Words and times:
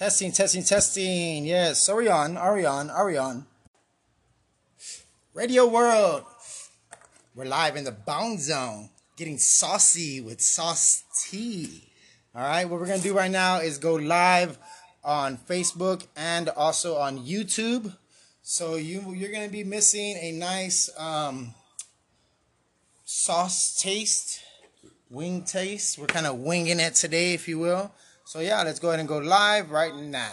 Testing, 0.00 0.32
testing, 0.32 0.64
testing. 0.64 1.44
Yes, 1.44 1.86
Arion, 1.86 2.38
Arion, 2.38 2.88
Arion. 2.88 3.44
Radio 5.34 5.66
World. 5.66 6.24
We're 7.34 7.44
live 7.44 7.76
in 7.76 7.84
the 7.84 7.92
Bone 7.92 8.38
Zone, 8.38 8.88
getting 9.18 9.36
saucy 9.36 10.22
with 10.22 10.40
sauce 10.40 11.04
T. 11.22 11.92
All 12.34 12.40
right, 12.40 12.64
what 12.64 12.80
we're 12.80 12.86
gonna 12.86 13.00
do 13.00 13.14
right 13.14 13.30
now 13.30 13.60
is 13.60 13.76
go 13.76 13.96
live 13.96 14.56
on 15.04 15.36
Facebook 15.36 16.06
and 16.16 16.48
also 16.48 16.96
on 16.96 17.18
YouTube. 17.18 17.94
So 18.40 18.76
you 18.76 19.12
you're 19.12 19.30
gonna 19.30 19.50
be 19.50 19.64
missing 19.64 20.16
a 20.16 20.32
nice 20.32 20.88
um, 20.98 21.52
sauce 23.04 23.78
taste, 23.78 24.40
wing 25.10 25.44
taste. 25.44 25.98
We're 25.98 26.06
kind 26.06 26.24
of 26.24 26.38
winging 26.38 26.80
it 26.80 26.94
today, 26.94 27.34
if 27.34 27.46
you 27.46 27.58
will. 27.58 27.92
So 28.30 28.38
yeah, 28.38 28.62
let's 28.62 28.78
go 28.78 28.90
ahead 28.90 29.00
and 29.00 29.08
go 29.08 29.18
live 29.18 29.72
right 29.72 29.92
now. 29.92 30.30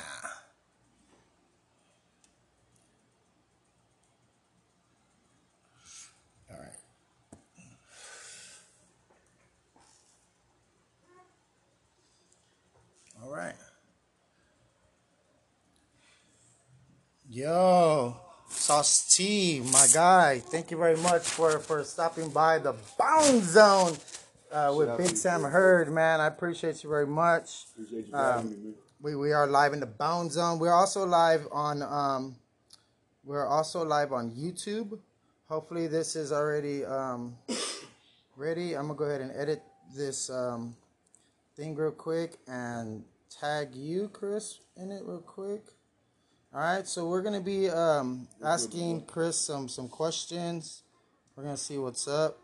All 6.48 6.60
right. 6.60 6.78
All 13.24 13.36
right. 13.36 13.56
Yo, 17.28 18.16
Sauce 18.48 19.16
T, 19.16 19.64
my 19.74 19.88
guy. 19.92 20.38
Thank 20.38 20.70
you 20.70 20.78
very 20.78 20.98
much 20.98 21.24
for 21.24 21.58
for 21.58 21.84
stopping 21.84 22.30
by 22.30 22.60
the 22.60 22.76
Bone 23.00 23.42
Zone 23.42 23.98
uh, 24.52 24.74
with 24.76 24.98
Big 24.98 25.16
Sam 25.16 25.44
Heard, 25.44 25.92
man. 25.92 26.20
I 26.20 26.28
appreciate 26.28 26.84
you 26.84 26.90
very 26.90 27.08
much. 27.08 27.66
Appreciate 27.72 28.08
you 28.08 28.16
Um, 28.16 28.50
me, 28.50 28.56
man. 28.58 28.74
We 29.02 29.16
we 29.16 29.32
are 29.32 29.48
live 29.48 29.74
in 29.74 29.80
the 29.80 29.86
Bone 29.86 30.30
Zone. 30.30 30.60
We're 30.60 30.74
also 30.74 31.06
live 31.06 31.48
on 31.52 31.82
um, 31.84 32.36
we're 33.24 33.46
also 33.46 33.86
live 33.86 34.12
on 34.12 34.32
YouTube. 34.32 35.00
Hopefully, 35.50 35.88
this 35.88 36.16
is 36.16 36.32
already 36.32 36.84
um, 36.86 37.36
ready. 38.36 38.76
I'm 38.76 38.88
gonna 38.88 38.98
go 38.98 39.06
ahead 39.06 39.22
and 39.22 39.32
edit 39.36 39.62
this 39.96 40.30
um, 40.30 40.76
thing 41.56 41.76
real 41.76 41.92
quick 41.92 42.38
and 42.48 43.04
tag 43.30 43.76
you, 43.76 44.10
Chris, 44.10 44.60
in 44.76 44.92
it 44.92 45.04
real 45.06 45.20
quick. 45.20 45.64
All 46.54 46.62
right, 46.62 46.88
so 46.88 47.08
we're 47.08 47.22
gonna 47.22 47.42
be 47.42 47.70
um, 47.70 48.28
asking 48.44 49.06
Chris 49.06 49.38
some 49.38 49.68
some 49.70 49.88
questions. 49.90 50.82
We're 51.36 51.44
gonna 51.44 51.58
see 51.58 51.78
what's 51.78 52.08
up. 52.08 52.40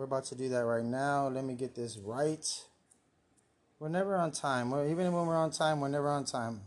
We're 0.00 0.06
about 0.06 0.24
to 0.24 0.34
do 0.34 0.48
that 0.48 0.64
right 0.64 0.82
now. 0.82 1.28
Let 1.28 1.44
me 1.44 1.52
get 1.52 1.74
this 1.74 1.98
right. 1.98 2.42
We're 3.78 3.90
never 3.90 4.16
on 4.16 4.30
time. 4.30 4.70
We're, 4.70 4.88
even 4.88 5.12
when 5.12 5.26
we're 5.26 5.36
on 5.36 5.50
time, 5.50 5.78
we're 5.78 5.88
never 5.88 6.08
on 6.08 6.24
time. 6.24 6.62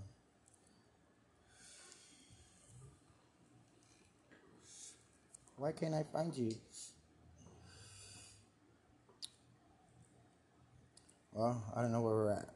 Why 5.58 5.72
can't 5.72 5.96
I 5.96 6.04
find 6.04 6.38
you? 6.38 6.54
Well, 11.32 11.60
I 11.76 11.82
don't 11.82 11.92
know 11.92 12.02
where 12.02 12.14
we're 12.14 12.30
at. 12.34 12.50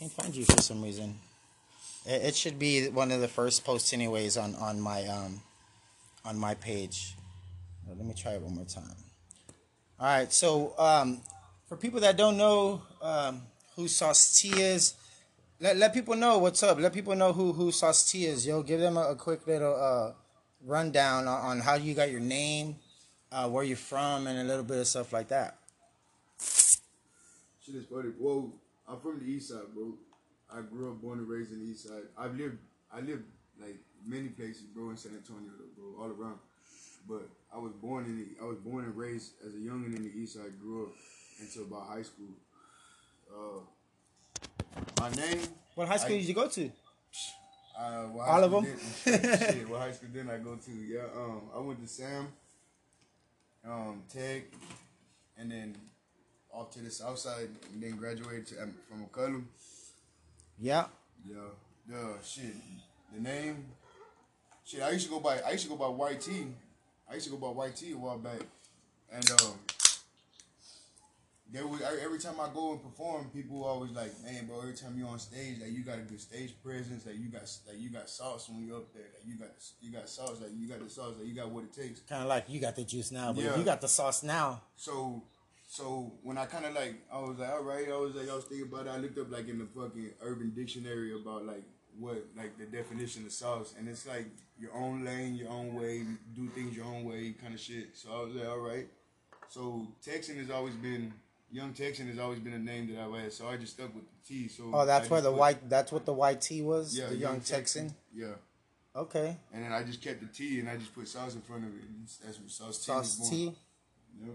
Can't 0.00 0.10
find 0.10 0.34
you 0.34 0.46
for 0.46 0.60
some 0.62 0.82
reason. 0.82 1.14
It, 2.04 2.22
it 2.22 2.34
should 2.34 2.58
be 2.58 2.88
one 2.88 3.12
of 3.12 3.20
the 3.20 3.28
first 3.28 3.64
posts, 3.64 3.92
anyways, 3.92 4.36
on 4.36 4.56
on 4.56 4.80
my 4.80 5.06
um 5.06 5.42
on 6.24 6.36
my 6.36 6.54
page. 6.54 7.14
Let 7.88 8.04
me 8.04 8.14
try 8.14 8.32
it 8.32 8.42
one 8.42 8.56
more 8.56 8.64
time. 8.64 9.05
All 9.98 10.06
right, 10.06 10.30
so 10.30 10.74
um, 10.78 11.22
for 11.66 11.78
people 11.78 12.00
that 12.00 12.18
don't 12.18 12.36
know 12.36 12.82
um, 13.00 13.40
who 13.76 13.88
Sauce 13.88 14.38
T 14.38 14.50
is, 14.50 14.92
let, 15.58 15.78
let 15.78 15.94
people 15.94 16.14
know 16.14 16.36
what's 16.36 16.62
up. 16.62 16.78
Let 16.78 16.92
people 16.92 17.16
know 17.16 17.32
who 17.32 17.54
who 17.54 17.72
Sauce 17.72 18.12
T 18.12 18.26
is. 18.26 18.46
Yo, 18.46 18.62
give 18.62 18.78
them 18.78 18.98
a, 18.98 19.12
a 19.12 19.16
quick 19.16 19.46
little 19.46 19.74
uh, 19.74 20.12
rundown 20.66 21.26
on, 21.26 21.40
on 21.40 21.60
how 21.60 21.76
you 21.76 21.94
got 21.94 22.10
your 22.10 22.20
name, 22.20 22.76
uh, 23.32 23.48
where 23.48 23.64
you're 23.64 23.78
from, 23.78 24.26
and 24.26 24.38
a 24.38 24.44
little 24.44 24.64
bit 24.64 24.76
of 24.76 24.86
stuff 24.86 25.14
like 25.14 25.28
that. 25.28 25.56
Shit 27.64 27.76
is 27.76 27.86
funny. 27.86 28.10
Well, 28.18 28.52
I'm 28.86 29.00
from 29.00 29.20
the 29.20 29.24
east 29.24 29.48
side, 29.48 29.72
bro. 29.74 29.94
I 30.52 30.60
grew 30.60 30.90
up, 30.90 31.00
born 31.00 31.20
and 31.20 31.28
raised 31.28 31.52
in 31.52 31.60
the 31.60 31.70
east 31.70 31.88
side. 31.88 32.02
I've 32.18 32.36
lived, 32.36 32.58
I 32.92 33.00
lived 33.00 33.24
like 33.58 33.78
many 34.06 34.28
places, 34.28 34.64
bro, 34.74 34.90
in 34.90 34.98
San 34.98 35.12
Antonio, 35.12 35.52
bro, 35.74 36.04
all 36.04 36.10
around. 36.10 36.38
But 37.08 37.28
I 37.54 37.58
was 37.58 37.72
born 37.72 38.04
in 38.04 38.18
the, 38.18 38.26
I 38.42 38.46
was 38.46 38.58
born 38.58 38.84
and 38.84 38.96
raised 38.96 39.32
as 39.46 39.54
a 39.54 39.58
youngin 39.58 39.96
in 39.96 40.02
the 40.04 40.10
east 40.18 40.34
side. 40.34 40.58
Grew 40.60 40.84
up 40.86 40.92
until 41.40 41.62
about 41.62 41.88
high 41.88 42.02
school. 42.02 42.28
Uh, 43.30 44.80
my 45.00 45.10
name. 45.10 45.40
What 45.74 45.88
high 45.88 45.96
school 45.98 46.14
I- 46.16 46.18
did 46.18 46.28
you 46.28 46.34
go 46.34 46.48
to? 46.48 46.70
Uh, 47.78 48.04
what 48.04 48.26
All 48.28 48.42
of 48.42 48.50
them? 48.50 48.64
Shit, 49.04 49.68
what 49.68 49.80
high 49.80 49.92
school 49.92 50.08
didn't 50.08 50.30
I 50.30 50.38
go 50.38 50.56
to? 50.56 50.70
Yeah, 50.70 51.02
um, 51.14 51.42
I 51.54 51.58
went 51.58 51.78
to 51.82 51.86
Sam, 51.86 52.28
um, 53.68 54.02
Tech, 54.10 54.44
and 55.38 55.50
then 55.52 55.76
off 56.50 56.70
to 56.72 56.78
the 56.80 56.90
south 56.90 57.18
side, 57.18 57.50
and 57.74 57.82
then 57.82 57.96
graduated 57.96 58.46
to, 58.46 58.62
um, 58.62 58.74
from 58.88 59.04
McCollum. 59.04 59.44
Yeah. 60.58 60.86
Yeah, 61.28 61.36
the 61.86 62.14
shit, 62.24 62.54
the 63.14 63.20
name, 63.20 63.66
shit. 64.64 64.80
I 64.80 64.92
used 64.92 65.04
to 65.06 65.10
go 65.12 65.20
by, 65.20 65.40
I 65.40 65.50
used 65.50 65.64
to 65.64 65.76
go 65.76 65.76
by 65.76 66.12
YT. 66.12 66.28
I 67.10 67.14
used 67.14 67.26
to 67.30 67.36
go 67.36 67.52
by 67.52 67.66
YT 67.68 67.82
a 67.92 67.94
while 67.98 68.18
back, 68.18 68.40
and 69.12 69.30
um, 69.42 69.54
there 71.52 71.66
was 71.66 71.80
I- 71.82 72.02
every 72.04 72.18
time 72.18 72.40
I 72.40 72.48
go 72.52 72.72
and 72.72 72.82
perform, 72.82 73.30
people 73.32 73.64
always 73.64 73.92
like, 73.92 74.12
man, 74.24 74.46
bro. 74.46 74.60
Every 74.60 74.74
time 74.74 74.98
you 74.98 75.06
on 75.06 75.18
stage, 75.20 75.60
like 75.60 75.70
you 75.72 75.84
got 75.84 75.98
a 75.98 76.02
good 76.02 76.20
stage 76.20 76.54
presence, 76.64 77.06
like 77.06 77.16
you 77.18 77.28
got, 77.28 77.42
like 77.68 77.78
you 77.78 77.90
got 77.90 78.10
sauce 78.10 78.48
when 78.48 78.66
you're 78.66 78.78
up 78.78 78.92
there, 78.92 79.04
like 79.14 79.22
you 79.24 79.36
got, 79.36 79.50
you 79.80 79.92
got 79.92 80.08
sauce, 80.08 80.40
like 80.40 80.50
you 80.58 80.68
got 80.68 80.82
the 80.82 80.90
sauce, 80.90 81.14
like 81.18 81.28
you 81.28 81.34
got 81.34 81.48
what 81.50 81.64
it 81.64 81.72
takes. 81.72 82.00
Kind 82.00 82.22
of 82.22 82.28
like 82.28 82.46
you 82.48 82.60
got 82.60 82.74
the 82.74 82.82
juice 82.84 83.12
now, 83.12 83.32
but 83.32 83.44
Yeah. 83.44 83.56
you 83.56 83.64
got 83.64 83.80
the 83.80 83.88
sauce 83.88 84.24
now. 84.24 84.62
So, 84.76 85.22
so 85.68 86.12
when 86.24 86.36
I 86.38 86.46
kind 86.46 86.64
of 86.64 86.74
like, 86.74 86.94
I 87.12 87.20
was 87.20 87.38
like, 87.38 87.50
all 87.50 87.62
right, 87.62 87.88
I 87.88 87.96
was 87.96 88.16
like, 88.16 88.28
I 88.28 88.34
was 88.34 88.44
thinking 88.44 88.66
about 88.66 88.86
it. 88.86 88.90
I 88.90 88.96
looked 88.98 89.18
up 89.18 89.30
like 89.30 89.48
in 89.48 89.60
the 89.60 89.66
fucking 89.66 90.10
Urban 90.22 90.50
Dictionary 90.54 91.14
about 91.14 91.46
like 91.46 91.62
what 91.98 92.24
like 92.36 92.58
the 92.58 92.64
definition 92.66 93.24
of 93.26 93.32
sauce, 93.32 93.74
and 93.78 93.88
it's 93.88 94.06
like 94.06 94.26
your 94.58 94.72
own 94.74 95.04
lane, 95.04 95.34
your 95.34 95.50
own 95.50 95.74
way, 95.74 96.02
do 96.34 96.48
things 96.48 96.76
your 96.76 96.86
own 96.86 97.04
way, 97.04 97.34
kind 97.40 97.54
of 97.54 97.60
shit. 97.60 97.88
So 97.96 98.10
I 98.12 98.22
was 98.24 98.34
like, 98.34 98.48
all 98.48 98.58
right. 98.58 98.86
So 99.48 99.86
Texan 100.04 100.36
has 100.38 100.50
always 100.50 100.74
been 100.74 101.12
Young 101.52 101.72
Texan 101.72 102.08
has 102.08 102.18
always 102.18 102.40
been 102.40 102.54
a 102.54 102.58
name 102.58 102.92
that 102.92 103.00
I've 103.00 103.14
had, 103.14 103.32
so 103.32 103.46
I 103.48 103.56
just 103.56 103.74
stuck 103.74 103.94
with 103.94 104.04
the 104.04 104.34
T. 104.34 104.48
So 104.48 104.64
Oh, 104.74 104.84
that's 104.84 105.08
where 105.08 105.20
the 105.20 105.30
put- 105.30 105.38
white. 105.38 105.68
That's 105.70 105.92
what 105.92 106.04
the 106.04 106.12
white 106.12 106.40
T 106.40 106.60
was. 106.62 106.96
yeah, 106.98 107.06
the 107.06 107.16
young 107.16 107.40
Texan. 107.40 107.94
Yeah. 108.14 108.32
Okay. 108.96 109.36
And 109.52 109.62
then 109.62 109.72
I 109.72 109.82
just 109.84 110.02
kept 110.02 110.20
the 110.20 110.26
T 110.26 110.58
and 110.58 110.68
I 110.68 110.76
just 110.76 110.92
put 110.94 111.06
sauce 111.06 111.34
in 111.34 111.42
front 111.42 111.64
of 111.64 111.70
it. 111.70 111.82
That's 112.24 112.38
what 112.40 112.50
sauce 112.50 112.78
T 112.78 112.84
Sauce 112.84 113.30
T. 113.30 113.54
Yep. 114.24 114.34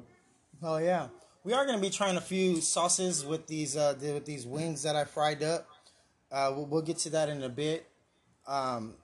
Oh 0.64 0.78
yeah, 0.78 1.08
we 1.44 1.52
are 1.54 1.66
gonna 1.66 1.82
be 1.82 1.90
trying 1.90 2.16
a 2.16 2.22
few 2.22 2.62
sauces 2.62 3.26
with 3.26 3.48
these 3.48 3.76
uh 3.76 3.94
the- 3.94 4.14
with 4.14 4.26
these 4.26 4.46
wings 4.46 4.84
that 4.84 4.96
I 4.96 5.04
fried 5.06 5.42
up. 5.44 5.68
Uh, 6.32 6.54
we'll, 6.56 6.66
we'll 6.66 6.82
get 6.82 6.98
to 7.00 7.10
that 7.12 7.30
in 7.30 7.44
a 7.44 7.50
bit. 7.50 7.88
Um, 8.48 8.96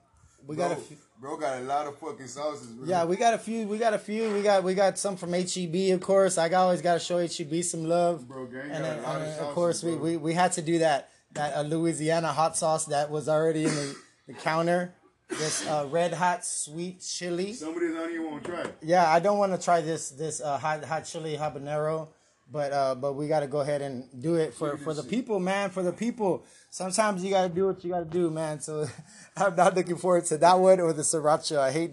we 0.46 0.56
bro, 0.56 0.68
got 0.68 0.78
a 0.78 0.80
few. 0.80 0.96
bro 1.20 1.36
got 1.36 1.58
a 1.58 1.62
lot 1.62 1.86
of 1.86 1.98
fucking 1.98 2.26
sauces, 2.26 2.68
bro. 2.68 2.86
Yeah, 2.86 3.04
we 3.04 3.16
got 3.16 3.34
a 3.34 3.38
few. 3.38 3.66
We 3.66 3.78
got 3.78 3.92
a 3.92 3.98
few. 3.98 4.32
We 4.32 4.42
got 4.42 4.64
we 4.64 4.74
got 4.74 4.98
some 4.98 5.16
from 5.16 5.32
HEB, 5.32 5.92
of 5.92 6.00
course. 6.00 6.38
I 6.38 6.48
always 6.50 6.80
got 6.80 6.94
to 6.94 7.00
show 7.00 7.18
HEB 7.18 7.62
some 7.64 7.84
love. 7.84 8.26
Bro, 8.26 8.46
gang 8.46 8.70
and 8.70 8.84
then, 8.84 8.98
and 8.98 9.40
of 9.40 9.48
of 9.48 9.54
course, 9.54 9.82
we, 9.82 9.92
bro. 9.92 10.00
we 10.00 10.16
we 10.16 10.34
had 10.34 10.52
to 10.52 10.62
do 10.62 10.78
that 10.78 11.10
that 11.32 11.54
uh, 11.56 11.62
Louisiana 11.62 12.28
hot 12.28 12.56
sauce 12.56 12.86
that 12.86 13.10
was 13.10 13.28
already 13.28 13.64
in 13.64 13.74
the, 13.74 13.96
the 14.28 14.34
counter. 14.34 14.94
This 15.28 15.66
uh, 15.66 15.86
red 15.90 16.14
hot 16.14 16.44
sweet 16.44 17.02
chili. 17.02 17.52
Somebody's 17.52 17.90
of 17.90 17.96
this 17.96 18.08
I 18.08 18.12
don't 18.14 18.30
want 18.30 18.44
to 18.44 18.50
try. 18.50 18.64
Yeah, 18.80 19.10
I 19.10 19.20
don't 19.20 19.38
want 19.38 19.52
to 19.52 19.62
try 19.62 19.82
this 19.82 20.10
this 20.10 20.40
uh, 20.40 20.56
hot 20.56 20.84
hot 20.84 21.04
chili 21.04 21.36
habanero, 21.36 22.08
but 22.50 22.72
uh, 22.72 22.94
but 22.94 23.14
we 23.14 23.28
got 23.28 23.40
to 23.40 23.46
go 23.46 23.60
ahead 23.60 23.82
and 23.82 24.04
do 24.20 24.36
it 24.36 24.54
for 24.54 24.76
for 24.78 24.94
the 24.94 25.02
people, 25.02 25.38
man. 25.38 25.70
For 25.70 25.82
the 25.82 25.92
people. 25.92 26.44
Sometimes 26.70 27.24
you 27.24 27.30
got 27.30 27.42
to 27.42 27.48
do 27.48 27.66
what 27.66 27.82
you 27.84 27.90
got 27.90 28.00
to 28.00 28.04
do, 28.04 28.30
man. 28.30 28.60
So 28.60 28.86
I'm 29.36 29.54
not 29.54 29.74
looking 29.74 29.96
forward 29.96 30.24
to 30.26 30.38
that 30.38 30.58
one 30.58 30.80
or 30.80 30.92
the 30.92 31.02
sriracha. 31.02 31.58
I 31.58 31.70
hate, 31.70 31.92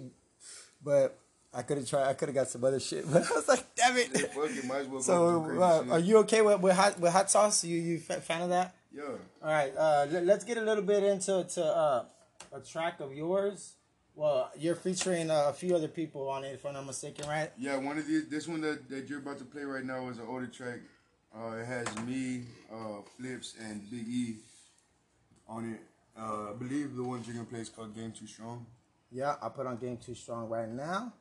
but 0.84 1.18
I 1.54 1.62
could 1.62 1.78
have 1.78 1.90
tried. 1.90 2.08
I 2.08 2.14
could 2.14 2.30
have 2.30 2.36
got 2.36 2.48
some 2.50 2.64
other 2.64 2.80
shit, 2.80 3.06
but 3.12 3.30
I 3.30 3.36
was 3.36 3.48
like, 3.48 3.76
damn 3.76 3.98
it. 3.98 4.10
Fuck 4.34 4.50
it, 4.52 4.66
might 4.66 4.82
as 4.82 4.88
well 4.88 5.02
So 5.02 5.62
uh, 5.62 5.86
are 5.92 6.00
you 6.00 6.18
okay 6.20 6.42
with, 6.42 6.62
with 6.62 6.76
hot 6.76 7.00
with 7.00 7.12
hot 7.12 7.30
sauce? 7.30 7.64
You 7.64 7.78
you 7.78 8.00
fa- 8.00 8.22
fan 8.22 8.42
of 8.42 8.50
that? 8.50 8.76
Yeah. 8.94 9.04
All 9.44 9.52
right, 9.52 9.76
uh, 9.76 10.08
let, 10.10 10.38
us 10.38 10.44
get 10.46 10.58
a 10.58 10.62
little 10.62 10.84
bit 10.84 11.04
into 11.04 11.44
to 11.44 11.66
uh, 11.66 12.06
a 12.54 12.60
track 12.62 13.02
of 13.02 13.14
yours. 13.14 13.74
Well, 14.16 14.50
you're 14.58 14.76
featuring 14.76 15.30
uh, 15.30 15.48
a 15.50 15.54
few 15.54 15.76
other 15.76 15.90
people 15.90 16.30
on 16.30 16.46
it, 16.46 16.54
if 16.54 16.66
I'm 16.66 16.74
not 16.74 16.86
mistaken, 16.86 17.28
right? 17.28 17.52
Yeah, 17.58 17.76
one 17.78 17.98
of 17.98 18.08
these, 18.08 18.28
this 18.30 18.48
one 18.48 18.62
that, 18.62 18.90
that 18.90 19.10
you're 19.10 19.20
about 19.20 19.40
to 19.40 19.44
play 19.44 19.64
right 19.64 19.84
now 19.84 20.08
is 20.08 20.18
an 20.18 20.26
older 20.28 20.48
track. 20.48 20.80
Uh, 21.38 21.58
it 21.58 21.66
has 21.66 21.86
me, 22.06 22.44
uh, 22.72 23.02
Flips, 23.18 23.56
and 23.60 23.90
Big 23.92 24.08
E 24.08 24.36
on 25.50 25.74
it. 25.74 25.82
Uh, 26.18 26.52
I 26.52 26.54
believe 26.58 26.96
the 26.96 27.04
one 27.04 27.22
you're 27.26 27.36
gonna 27.36 27.46
play 27.46 27.60
is 27.60 27.68
called 27.68 27.94
Game 27.94 28.14
Too 28.14 28.26
Strong. 28.26 28.66
Yeah, 29.12 29.36
I 29.42 29.50
put 29.50 29.68
on 29.68 29.76
Game 29.78 29.98
Too 29.98 30.16
Strong 30.16 30.48
right 30.48 30.70
now. 30.70 31.12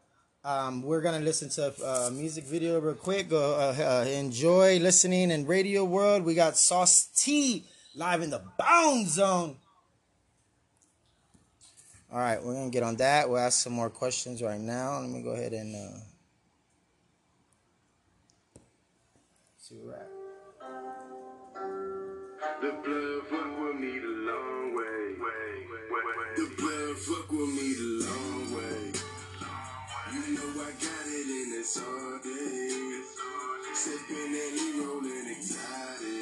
Um, 0.44 0.82
we're 0.82 1.00
gonna 1.00 1.18
listen 1.24 1.48
to 1.50 1.74
a 1.84 2.10
music 2.12 2.44
video 2.44 2.78
real 2.78 2.94
quick. 2.94 3.30
Go 3.30 3.54
uh, 3.54 4.04
uh, 4.04 4.08
enjoy 4.08 4.78
listening 4.78 5.32
in 5.32 5.46
Radio 5.46 5.84
World. 5.84 6.22
We 6.22 6.34
got 6.34 6.56
Sauce 6.56 7.08
T 7.16 7.64
live 7.96 8.22
in 8.22 8.30
the 8.30 8.42
Bone 8.56 9.06
Zone. 9.06 9.56
All 12.14 12.20
right, 12.20 12.40
we're 12.40 12.54
gonna 12.54 12.70
get 12.70 12.84
on 12.84 12.94
that. 12.98 13.28
We'll 13.28 13.40
ask 13.40 13.60
some 13.60 13.72
more 13.72 13.90
questions 13.90 14.40
right 14.40 14.60
now. 14.60 15.00
Let 15.00 15.10
me 15.10 15.20
go 15.20 15.30
ahead 15.30 15.52
and 15.52 15.74
uh, 15.74 15.98
see 19.58 19.74
where 19.82 19.96
at. 19.96 20.08
The 22.62 22.70
blood 22.70 23.26
fuck 23.26 23.58
with 23.58 23.76
me 23.80 23.98
the 23.98 24.14
long 24.30 24.76
way. 24.76 25.16
The 26.36 26.46
blood 26.56 26.96
long 28.06 28.54
way. 28.54 28.92
You 30.12 30.34
know 30.34 30.62
I 30.62 30.70
got 30.70 31.06
it 31.08 31.28
in 31.28 31.50
this 31.50 31.76
all 31.78 32.18
day. 32.22 33.02
Sipping 33.74 34.38
and 34.38 34.86
rolling. 34.86 36.13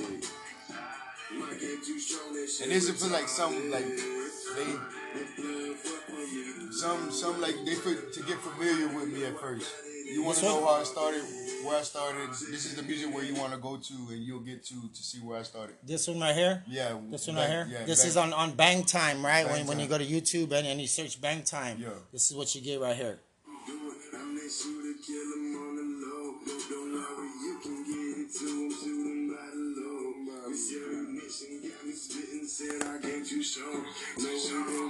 And 2.62 2.70
this 2.70 2.88
is 2.88 3.02
for 3.02 3.10
like 3.12 3.28
some 3.28 3.70
like 3.70 3.84
they 3.86 4.64
The 4.64 5.24
blood 5.36 5.76
fuck 5.76 6.08
with 6.08 6.32
me 6.32 6.66
the 6.66 6.72
some 6.72 7.10
some 7.10 7.40
like 7.40 7.54
they 7.64 7.74
for, 7.74 7.94
to 7.94 8.22
get 8.22 8.38
familiar 8.38 8.88
with 8.88 9.08
me 9.12 9.24
at 9.24 9.38
first. 9.38 9.70
You 10.12 10.24
want 10.24 10.36
to 10.38 10.44
know 10.44 10.66
how 10.66 10.80
I 10.80 10.84
started, 10.84 11.22
where 11.64 11.78
I 11.78 11.82
started. 11.82 12.28
This 12.30 12.66
is 12.66 12.74
the 12.74 12.82
music 12.82 13.14
where 13.14 13.24
you 13.24 13.34
want 13.34 13.52
to 13.54 13.58
go 13.58 13.76
to, 13.78 13.94
and 14.10 14.22
you'll 14.22 14.40
get 14.40 14.62
to 14.66 14.74
to 14.74 15.02
see 15.02 15.18
where 15.18 15.38
I 15.38 15.42
started. 15.42 15.76
This 15.82 16.06
one 16.06 16.20
right 16.20 16.34
here. 16.34 16.62
Yeah, 16.68 16.98
This 17.10 17.26
one 17.26 17.36
back- 17.36 17.48
right 17.48 17.50
here. 17.50 17.68
Yeah, 17.70 17.84
this 17.86 18.00
back- 18.00 18.08
is 18.08 18.16
on 18.16 18.32
on 18.32 18.52
Bang 18.52 18.84
Time, 18.84 19.24
right? 19.24 19.46
Bang 19.46 19.52
when 19.52 19.66
when 19.68 19.80
you 19.80 19.86
go 19.86 19.96
to 19.96 20.04
YouTube 20.04 20.52
and, 20.52 20.66
and 20.66 20.80
you 20.80 20.86
search 20.86 21.20
Bang 21.20 21.42
Time. 21.42 21.78
Yeah. 21.80 21.88
This 22.12 22.30
is 22.30 22.36
what 22.36 22.54
you 22.54 22.60
get 22.60 22.80
right 22.80 22.96
here. 22.96 23.20
Said 32.62 32.82
I 32.82 32.98
can't 32.98 33.30
you 33.30 33.42
show. 33.42 33.60
No 34.18 34.30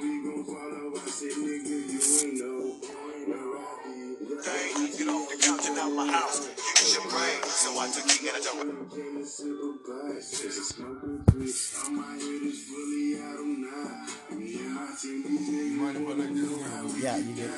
we 0.03 0.23
gon' 0.25 0.45
follow. 0.45 0.93
I 0.95 1.09
said, 1.09 1.31
nigga, 1.31 1.77
you 1.89 2.01
ain't 2.23 2.39
know. 2.39 2.77
You 2.83 3.13
ain't 3.17 3.29
know. 3.29 4.12
Thing, 4.41 4.91
get 4.97 5.09
off 5.09 5.29
the 5.29 5.37
couch 5.37 5.69
and 5.69 5.79
out 5.79 5.93
my 5.93 6.11
house. 6.11 6.49
Use 6.49 6.95
your 6.95 7.05
brain, 7.11 7.43
so 7.45 7.79
I 7.79 7.87
took 7.93 8.09
you 8.23 8.31
in 8.31 8.35
a 8.35 8.43
double. 8.43 8.89
Came 8.91 9.19
to 9.21 9.27
sip 9.27 9.47
a 9.47 9.71
bus, 9.87 10.31
just 10.41 10.59
a 10.59 10.65
smoke 10.73 11.03
a 11.03 11.31
brick. 11.31 11.55
All 11.85 11.91
my 11.93 12.13
head 12.17 12.43
is 12.43 12.65
fully 12.65 13.23
out 13.23 13.39
of 13.39 13.47
nine. 13.47 14.41
Me 14.41 14.57
and 14.57 14.75
my 14.75 14.89
team, 14.99 15.23
these 15.23 15.49
You 15.49 15.79
mind 15.79 15.97
if 15.97 16.03
I 16.03 16.11
like 16.11 16.35
this 16.35 16.49
niggas 16.49 16.71
how 16.71 16.83
one? 16.83 16.95
we 16.95 17.03
Yeah, 17.03 17.17
you 17.19 17.33
get. 17.35 17.51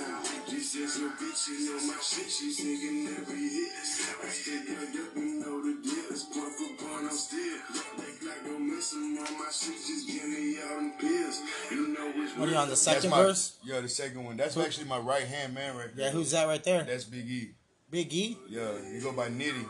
This 0.51 0.75
is 0.75 0.99
your 0.99 1.11
bitch, 1.11 1.49
you 1.49 1.73
know 1.73 1.87
my 1.87 1.97
shit, 2.03 2.29
she 2.31 2.51
singing 2.53 3.09
every 3.17 3.49
hit. 3.49 3.73
I 3.73 4.29
still 4.29 4.61
got 4.67 4.83
up, 4.85 5.17
you 5.17 5.25
know 5.41 5.57
the 5.65 5.73
deal. 5.81 6.05
It's 6.11 6.25
point 6.25 6.53
for 6.53 6.85
point, 6.85 7.07
I'm 7.07 7.17
still. 7.17 7.59
They 7.97 8.27
like 8.27 8.45
don't 8.45 8.67
miss 8.69 8.93
'em 8.93 9.19
on 9.19 9.39
my 9.39 9.49
shit, 9.51 9.73
just 9.79 10.07
give 10.07 10.25
me 10.29 10.59
all 10.61 10.77
them 10.77 10.93
pills. 11.01 11.41
You 11.71 11.89
know 11.89 12.07
which 12.13 12.37
What 12.37 12.49
are 12.49 12.53
you 12.53 12.59
on 12.59 12.69
the 12.69 12.77
second 12.77 13.11
my, 13.11 13.23
verse? 13.23 13.57
Yeah, 13.65 13.81
the 13.81 13.89
second 13.89 14.25
one. 14.25 14.37
That's 14.37 14.57
actually 14.57 14.87
my 14.87 14.99
right 14.99 15.25
hand 15.25 15.55
man 15.55 15.77
right 15.77 15.95
there. 15.95 16.07
Yeah, 16.07 16.13
who's 16.13 16.33
that 16.33 16.47
right 16.47 16.63
there? 16.65 16.83
That's 16.85 17.05
Big 17.05 17.29
E. 17.29 17.51
Big 17.91 18.13
E 18.13 18.37
Yeah, 18.49 18.73
you 18.93 19.01
go 19.03 19.13
by 19.13 19.29
Nitty. 19.29 19.67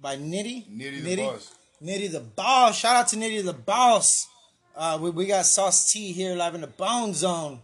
by 0.00 0.16
Nitty. 0.16 0.68
Nitty 0.70 1.02
the 1.02 1.16
boss. 1.16 1.54
Nitty 1.82 2.12
the 2.12 2.20
boss. 2.20 2.78
Shout 2.78 2.96
out 2.96 3.08
to 3.08 3.16
Nitty 3.16 3.44
the 3.44 3.52
boss. 3.52 4.28
Uh, 4.76 4.98
we, 5.00 5.10
we 5.10 5.26
got 5.26 5.46
Sauce 5.46 5.90
T 5.92 6.12
here 6.12 6.34
live 6.34 6.54
in 6.54 6.60
the 6.60 6.66
Bone 6.66 7.14
Zone. 7.14 7.60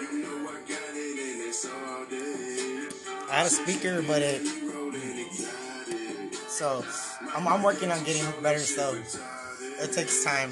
I 0.00 0.60
got 0.68 0.78
it 0.94 1.18
and 1.18 1.42
it's 1.48 1.66
all 1.66 2.06
day. 2.06 2.88
I 3.30 3.34
had 3.36 3.46
a 3.46 3.50
speaker, 3.50 4.02
but 4.02 4.22
it 4.22 4.46
so 6.52 6.84
I'm, 7.34 7.48
I'm 7.48 7.62
working 7.62 7.90
on 7.90 8.04
getting 8.04 8.24
better 8.42 8.58
stuff. 8.60 8.94
It 9.80 9.92
takes 9.92 10.22
time, 10.22 10.50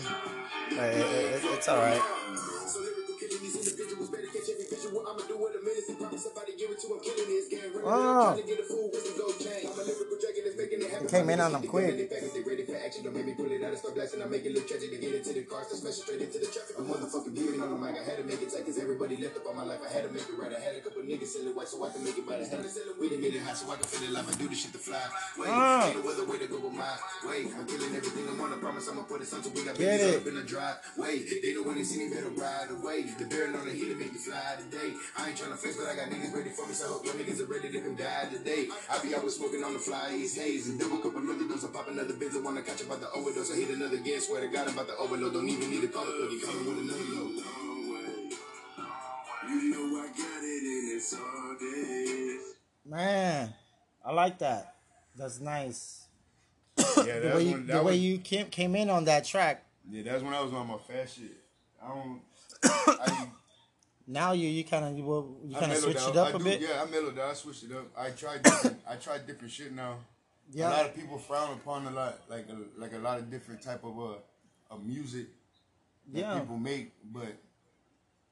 but 0.70 0.92
it, 0.94 0.96
it, 0.96 1.44
it's 1.44 1.68
all 1.68 1.76
somebody 6.20 6.49
give 6.80 6.96
it 6.96 7.04
to 7.04 7.10
him. 7.10 7.16
Killing 7.16 7.28
this 7.28 7.48
game. 7.48 7.70
Running 7.74 7.84
Oh. 7.84 7.90
Ah. 7.90 8.00
around 8.00 8.34
trying 8.34 8.42
to 8.42 8.48
get 8.48 8.60
a 8.60 8.64
fool 8.64 8.88
with 8.92 9.02
some 9.04 9.16
gold 9.18 9.36
chain. 9.40 9.62
I'm 9.68 9.78
a 9.78 9.84
lyrical 9.84 10.16
dragon 10.20 10.42
that's 10.44 10.56
making 10.56 10.80
it 10.80 10.90
came 11.10 11.28
in 11.30 11.40
on 11.40 11.52
them 11.52 11.64
quick. 11.66 11.90
coming 11.90 12.00
in 12.00 12.08
fast, 12.08 12.34
They 12.34 12.42
ready 12.42 12.64
for 12.64 12.76
action. 12.76 13.00
Don't 13.04 13.14
make 13.16 13.26
me 13.26 13.34
pull 13.34 13.50
it 13.50 13.62
out 13.62 13.72
and. 13.82 14.22
I 14.22 14.26
make 14.26 14.44
it 14.44 14.52
look 14.54 14.66
get 15.00 15.14
into 15.14 15.32
the 15.32 15.42
car, 15.44 15.64
just 15.68 15.84
straight 15.92 16.22
into 16.22 16.38
the 16.38 16.46
traffic. 16.46 16.76
The 16.76 16.82
motherfucker 16.84 17.32
be 17.34 17.40
moving 17.40 17.60
ahead 17.96 18.20
of 18.20 18.26
me. 18.26 18.36
Take 18.40 18.68
as 18.68 18.78
everybody 18.78 19.16
left 19.16 19.36
up 19.36 19.46
on 19.46 19.56
my 19.56 19.64
life. 19.64 19.80
I 19.84 19.90
had 19.92 20.04
to 20.04 20.10
make 20.12 20.24
it 20.24 20.36
get 20.38 21.20
into 21.20 21.44
the 21.44 21.52
cars. 21.52 21.68
To 21.70 22.46
smash 36.16 36.60
it 36.60 36.69
straight 36.70 36.70
into 36.70 36.70
the 36.70 36.70
traffic. 36.70 36.70
I'm 36.70 36.70
motherfucking 36.70 36.70
beaming 36.70 36.70
on 36.70 36.70
the 36.70 36.70
mic. 36.70 36.70
I 36.70 36.70
had 36.70 36.70
to 36.70 36.70
make 36.70 36.70
it 36.70 36.70
tight 36.70 36.70
cause 36.70 36.70
everybody 36.70 36.70
left 36.70 36.70
up 36.70 36.70
on 36.70 36.70
my 36.70 36.70
life. 36.70 36.70
I 36.70 36.70
had 36.70 36.70
to 36.70 36.70
make 36.70 36.70
it 36.70 36.70
right. 36.70 36.70
I 36.70 36.78
had 36.78 36.78
a 36.78 36.78
couple 36.78 36.78
niggas 36.78 36.78
so 36.78 36.78
I 36.78 36.78
can 36.78 36.78
make 36.78 36.78
it 36.78 36.78
by 36.78 36.78
the 36.78 36.78
hand. 36.78 36.78
We 36.78 36.78
done 36.78 36.78
get 36.78 36.78
it 36.78 36.78
hot 36.78 36.78
so 36.78 36.78
I 36.78 36.78
can 36.78 36.78
feel 36.78 36.78
it 36.78 36.78
life. 36.78 36.78
I 36.78 36.78
do 36.78 36.78
this 36.78 36.78
shit 36.78 36.78
to 36.78 36.78
fly. 36.78 36.78
Wait, 36.78 36.78
ain't 36.78 36.78
no 36.78 36.78
other 36.78 36.78
way 36.78 36.78
to 36.78 36.78
go 36.78 36.78
with 36.78 36.78
my 36.78 36.78
way. 36.78 36.78
I'm 36.78 36.78
killing 36.78 36.78
everything 36.78 36.78
I 36.78 36.78
want. 36.78 36.78
I 36.78 36.78
promise 36.78 36.78
I'ma 36.78 36.78
put 36.78 36.78
it 36.78 36.78
something 36.78 36.78
we 36.78 36.78
got 36.78 36.78
Get 36.78 36.78
babies 36.78 36.78
it. 36.78 36.78
up 36.78 36.78
in 36.78 36.78
the 36.78 36.78
drive. 36.78 36.78
Wait, 36.78 36.78
they 36.78 36.78
don't 36.78 36.78
wanna 36.78 36.78
see 36.78 36.78
me 36.78 36.78
better 36.78 36.78
ride 36.78 36.78
away. 36.78 36.78
The 36.78 36.78
barrel 36.78 36.78
on 36.78 36.78
the 36.78 36.78
heat 36.78 36.78
to 36.78 36.78
make 36.78 36.78
me 36.78 36.78
fly 36.78 36.78
today. 36.78 36.78
I 36.78 36.78
ain't 36.78 36.78
tryna 36.78 36.78
flex, 36.78 36.78
but 36.78 36.78
I 36.78 36.78
got 36.78 36.78
niggas 36.78 36.78
ready 36.78 36.78
for 36.78 36.78
me. 36.78 36.78
So 36.78 36.86
I 36.86 36.88
hope 36.88 37.04
your 37.04 37.14
niggas 37.14 37.40
are 37.40 37.50
ready 37.50 37.68
to 37.70 37.80
come 37.80 37.96
die 37.96 38.28
today. 38.30 38.68
I 38.90 38.98
be 39.02 39.14
always 39.14 39.34
smoking 39.36 39.64
on 39.64 39.72
the 39.72 39.78
fly, 39.78 40.14
East 40.14 40.38
haze. 40.38 40.68
And 40.68 40.78
double 40.78 40.98
cup 40.98 41.16
another 41.16 41.48
dose. 41.48 41.64
I 41.64 41.68
pop 41.68 41.88
another 41.88 42.14
benz. 42.14 42.36
I 42.36 42.40
wanna 42.40 42.62
catch 42.62 42.80
up 42.82 42.86
about 42.86 43.00
the 43.00 43.10
overdose. 43.10 43.52
I 43.52 43.56
hit 43.56 43.70
another 43.70 43.96
again. 43.96 44.20
Swear 44.20 44.40
to 44.42 44.48
God, 44.48 44.68
I'm 44.68 44.74
about 44.74 44.88
to 44.88 44.96
overload. 44.96 45.32
Don't 45.34 45.48
even 45.48 45.70
need 45.70 45.84
a 45.84 45.88
call. 45.88 46.04
Plug 46.04 46.30
it 46.32 46.42
coming 46.46 46.66
with 46.66 46.78
another 46.78 47.04
load. 47.14 47.42
You 49.48 49.70
know 49.70 49.98
I 50.00 50.06
got 50.08 50.42
it 50.44 50.62
and 50.62 50.92
it's 50.96 51.14
all 51.14 51.56
day. 51.58 52.38
Man, 52.86 53.54
I 54.04 54.12
like 54.12 54.38
that. 54.38 54.74
That's 55.16 55.40
nice. 55.40 56.06
Yeah, 56.78 57.18
The 57.18 57.32
way 57.34 57.42
you, 57.44 57.52
when 57.52 57.66
the 57.66 57.72
that 57.72 57.84
way 57.84 57.92
was, 57.92 58.00
you 58.00 58.18
came 58.18 58.46
came 58.46 58.76
in 58.76 58.90
on 58.90 59.04
that 59.06 59.24
track. 59.24 59.64
Yeah, 59.90 60.02
that's 60.04 60.22
when 60.22 60.32
I 60.34 60.40
was 60.40 60.52
on 60.52 60.66
my 60.68 60.78
fast 60.78 61.16
shit. 61.16 61.36
I 61.82 61.88
don't. 61.88 62.20
I, 62.62 63.28
Now 64.10 64.32
you 64.32 64.48
you 64.48 64.64
kind 64.64 64.84
of 64.84 64.98
you, 64.98 65.38
you 65.46 65.54
kind 65.54 65.70
of 65.70 65.78
switched 65.78 66.00
out. 66.00 66.10
it 66.10 66.16
up 66.16 66.26
I 66.26 66.30
a 66.30 66.38
do, 66.38 66.44
bit. 66.44 66.60
Yeah, 66.60 66.82
I 66.82 66.90
mellowed 66.90 67.16
out. 67.16 67.30
I 67.30 67.34
switched 67.34 67.62
it 67.62 67.70
up. 67.70 67.86
I 67.96 68.10
tried. 68.10 68.42
Different, 68.42 68.80
I 68.88 68.96
tried 68.96 69.24
different 69.24 69.52
shit 69.52 69.72
now. 69.72 69.98
Yeah. 70.52 70.68
A 70.68 70.70
lot 70.70 70.86
of 70.86 70.96
people 70.96 71.16
frown 71.16 71.52
upon 71.54 71.86
a 71.86 71.92
lot, 71.92 72.18
like 72.28 72.46
a, 72.48 72.80
like 72.80 72.92
a 72.92 72.98
lot 72.98 73.20
of 73.20 73.30
different 73.30 73.62
type 73.62 73.84
of 73.84 73.96
uh, 73.96 74.14
of 74.68 74.84
music 74.84 75.26
that 76.12 76.18
yeah. 76.18 76.40
people 76.40 76.56
make, 76.56 76.90
but 77.04 77.36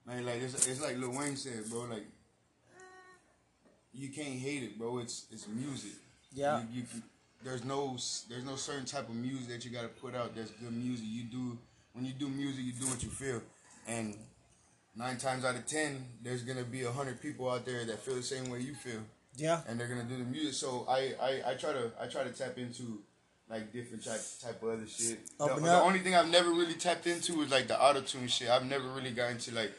man, 0.04 0.26
like 0.26 0.42
it's, 0.42 0.66
it's 0.66 0.82
like 0.82 0.96
Lil 0.96 1.16
Wayne 1.16 1.36
said, 1.36 1.70
bro. 1.70 1.82
Like 1.82 2.06
you 3.92 4.08
can't 4.08 4.40
hate 4.40 4.64
it, 4.64 4.76
bro. 4.76 4.98
It's 4.98 5.26
it's 5.30 5.46
music. 5.46 5.92
Yeah. 6.32 6.62
You, 6.72 6.80
you, 6.80 7.02
there's 7.44 7.64
no 7.64 7.96
there's 8.28 8.44
no 8.44 8.56
certain 8.56 8.84
type 8.84 9.08
of 9.08 9.14
music 9.14 9.46
that 9.50 9.64
you 9.64 9.70
gotta 9.70 9.86
put 9.86 10.16
out. 10.16 10.34
That's 10.34 10.50
good 10.50 10.72
music. 10.72 11.06
You 11.08 11.22
do 11.22 11.56
when 11.92 12.04
you 12.04 12.14
do 12.14 12.28
music, 12.28 12.64
you 12.64 12.72
do 12.72 12.86
what 12.86 13.00
you 13.00 13.10
feel, 13.10 13.42
and 13.86 14.16
nine 14.98 15.16
times 15.16 15.44
out 15.44 15.54
of 15.54 15.64
ten, 15.66 16.04
there's 16.22 16.42
gonna 16.42 16.64
be 16.64 16.82
a 16.82 16.90
hundred 16.90 17.22
people 17.22 17.48
out 17.48 17.64
there 17.64 17.84
that 17.86 18.00
feel 18.00 18.16
the 18.16 18.22
same 18.22 18.50
way 18.50 18.58
you 18.60 18.74
feel 18.74 19.00
Yeah. 19.36 19.60
and 19.68 19.78
they're 19.78 19.86
gonna 19.88 20.02
do 20.04 20.16
the 20.18 20.24
music. 20.24 20.54
So 20.54 20.84
I, 20.88 21.14
I, 21.22 21.50
I 21.50 21.54
try 21.54 21.72
to 21.72 21.92
I 22.02 22.06
try 22.08 22.24
to 22.24 22.30
tap 22.30 22.58
into 22.58 22.98
like 23.48 23.72
different 23.72 24.04
type 24.04 24.20
type 24.42 24.62
of 24.62 24.68
other 24.70 24.86
shit. 24.86 25.20
The, 25.38 25.46
the 25.46 25.80
only 25.80 26.00
thing 26.00 26.14
I've 26.14 26.28
never 26.30 26.50
really 26.50 26.74
tapped 26.74 27.06
into 27.06 27.40
is 27.42 27.50
like 27.50 27.66
the 27.68 27.80
auto 27.80 28.00
tune 28.02 28.26
shit. 28.28 28.50
I've 28.50 28.66
never 28.66 28.88
really 28.88 29.12
got 29.12 29.30
into 29.30 29.54
like 29.54 29.72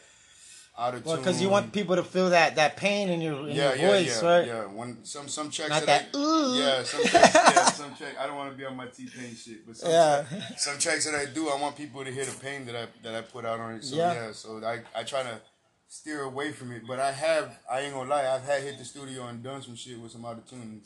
auto 0.80 0.98
tune. 0.98 1.06
Well, 1.06 1.18
because 1.18 1.42
you 1.42 1.50
want 1.50 1.74
people 1.74 1.96
to 1.98 2.04
feel 2.04 2.30
that 2.32 2.56
that 2.56 2.78
pain 2.78 3.10
in 3.10 3.20
your 3.22 3.48
in 3.50 3.56
yeah, 3.56 3.74
your 3.74 3.76
yeah, 3.76 3.88
voice, 3.88 4.24
yeah, 4.24 4.30
right? 4.30 4.48
yeah. 4.48 4.62
When 4.80 5.04
some 5.04 5.28
some 5.28 5.52
tracks 5.52 5.70
Not 5.70 5.86
that, 5.86 6.12
that, 6.14 6.18
I, 6.18 6.20
"Ooh." 6.20 6.54
yeah, 6.56 6.84
some 6.84 7.04
tracks, 7.04 7.36
yeah, 7.36 7.64
some 7.82 7.96
track. 7.96 8.14
I 8.20 8.28
don't 8.28 8.38
want 8.38 8.52
to 8.52 8.58
be 8.58 8.66
on 8.66 8.76
my 8.76 8.88
T 8.88 9.08
Pain 9.16 9.36
shit, 9.36 9.66
but 9.68 9.76
some 9.78 9.92
Yeah. 9.92 10.26
some 10.58 10.78
tracks 10.80 11.06
that 11.06 11.16
I 11.16 11.26
do, 11.26 11.50
I 11.50 11.60
want 11.62 11.76
people 11.76 12.04
to 12.04 12.12
hear 12.12 12.26
the 12.26 12.38
pain 12.40 12.66
that 12.68 12.76
I 12.76 12.86
that 13.04 13.14
I 13.16 13.22
put 13.22 13.46
out 13.46 13.60
on 13.60 13.76
it. 13.76 13.84
So 13.84 13.96
Yeah. 13.98 14.14
yeah, 14.14 14.32
so 14.32 14.64
I 14.66 14.76
I 15.00 15.04
try 15.04 15.24
to 15.24 15.42
steer 15.88 16.22
away 16.24 16.52
from 16.52 16.72
it. 16.72 16.84
But 16.88 17.00
I 17.00 17.12
have 17.12 17.60
I 17.70 17.82
ain't 17.82 17.94
gonna 17.94 18.10
lie, 18.10 18.26
I've 18.28 18.44
had 18.46 18.62
hit 18.64 18.78
the 18.78 18.86
studio 18.86 19.28
and 19.28 19.44
done 19.44 19.62
some 19.62 19.76
shit 19.76 20.00
with 20.00 20.12
some 20.12 20.24
auto 20.26 20.42
tune. 20.50 20.82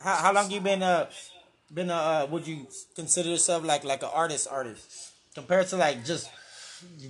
How, 0.00 0.16
how 0.16 0.32
long 0.32 0.50
you 0.50 0.60
been 0.60 0.82
uh 0.82 1.06
been 1.72 1.90
uh 1.90 2.26
would 2.30 2.46
you 2.46 2.66
consider 2.94 3.28
yourself 3.30 3.64
like 3.64 3.84
like 3.84 4.02
an 4.02 4.10
artist 4.12 4.46
artist 4.50 5.12
compared 5.34 5.66
to 5.68 5.76
like 5.76 6.04
just 6.04 6.30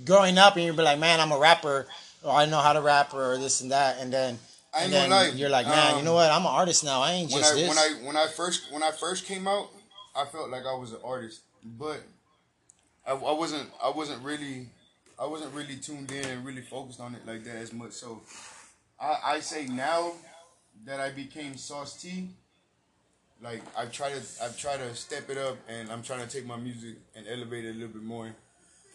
growing 0.05 0.37
up 0.37 0.55
and 0.55 0.65
you'd 0.65 0.75
be 0.75 0.81
like 0.81 0.97
man 0.99 1.19
I'm 1.19 1.31
a 1.31 1.37
rapper 1.37 1.85
or 2.23 2.31
I 2.31 2.45
know 2.45 2.59
how 2.59 2.73
to 2.73 2.81
rap 2.81 3.13
or 3.13 3.37
this 3.37 3.61
and 3.61 3.71
that 3.71 3.97
and 3.99 4.11
then 4.11 4.39
I 4.73 4.83
and 4.83 4.93
then 4.93 5.09
lie, 5.09 5.27
you're 5.33 5.49
like 5.49 5.65
man 5.67 5.93
you 5.93 5.99
um, 5.99 6.05
know 6.05 6.13
what 6.13 6.29
I'm 6.31 6.41
an 6.41 6.47
artist 6.51 6.83
now 6.83 7.01
I 7.01 7.11
ain't 7.13 7.31
when 7.31 7.41
just 7.41 7.53
I 7.53 7.55
this 7.55 7.69
when 7.69 7.77
I 7.77 7.89
when 8.05 8.17
I 8.17 8.27
first 8.27 8.71
when 8.71 8.83
I 8.83 8.91
first 8.91 9.25
came 9.25 9.47
out, 9.47 9.69
I 10.15 10.25
felt 10.25 10.49
like 10.49 10.65
I 10.65 10.75
was 10.75 10.91
an 10.91 10.99
artist, 11.03 11.41
but 11.63 12.01
I, 13.05 13.11
I 13.11 13.31
wasn't 13.31 13.69
I 13.83 13.89
wasn't 13.89 14.23
really 14.23 14.67
I 15.19 15.25
wasn't 15.25 15.53
really 15.53 15.77
tuned 15.77 16.11
in 16.11 16.25
and 16.25 16.45
really 16.45 16.61
focused 16.61 16.99
on 16.99 17.15
it 17.15 17.25
like 17.25 17.43
that 17.45 17.55
as 17.55 17.71
much. 17.73 17.93
So 17.93 18.21
I 18.99 19.17
I 19.25 19.39
say 19.39 19.65
now 19.67 20.13
that 20.85 20.99
I 20.99 21.09
became 21.11 21.55
Sauce 21.57 21.99
T, 22.01 22.29
like 23.41 23.61
I've 23.77 23.91
tried 23.91 24.13
to 24.13 24.21
I've 24.43 24.57
tried 24.57 24.77
to 24.77 24.93
step 24.95 25.29
it 25.29 25.37
up 25.37 25.57
and 25.67 25.89
I'm 25.91 26.03
trying 26.03 26.21
to 26.21 26.27
take 26.27 26.45
my 26.45 26.57
music 26.57 26.95
and 27.15 27.25
elevate 27.27 27.65
it 27.65 27.71
a 27.71 27.73
little 27.73 27.89
bit 27.89 28.03
more 28.03 28.31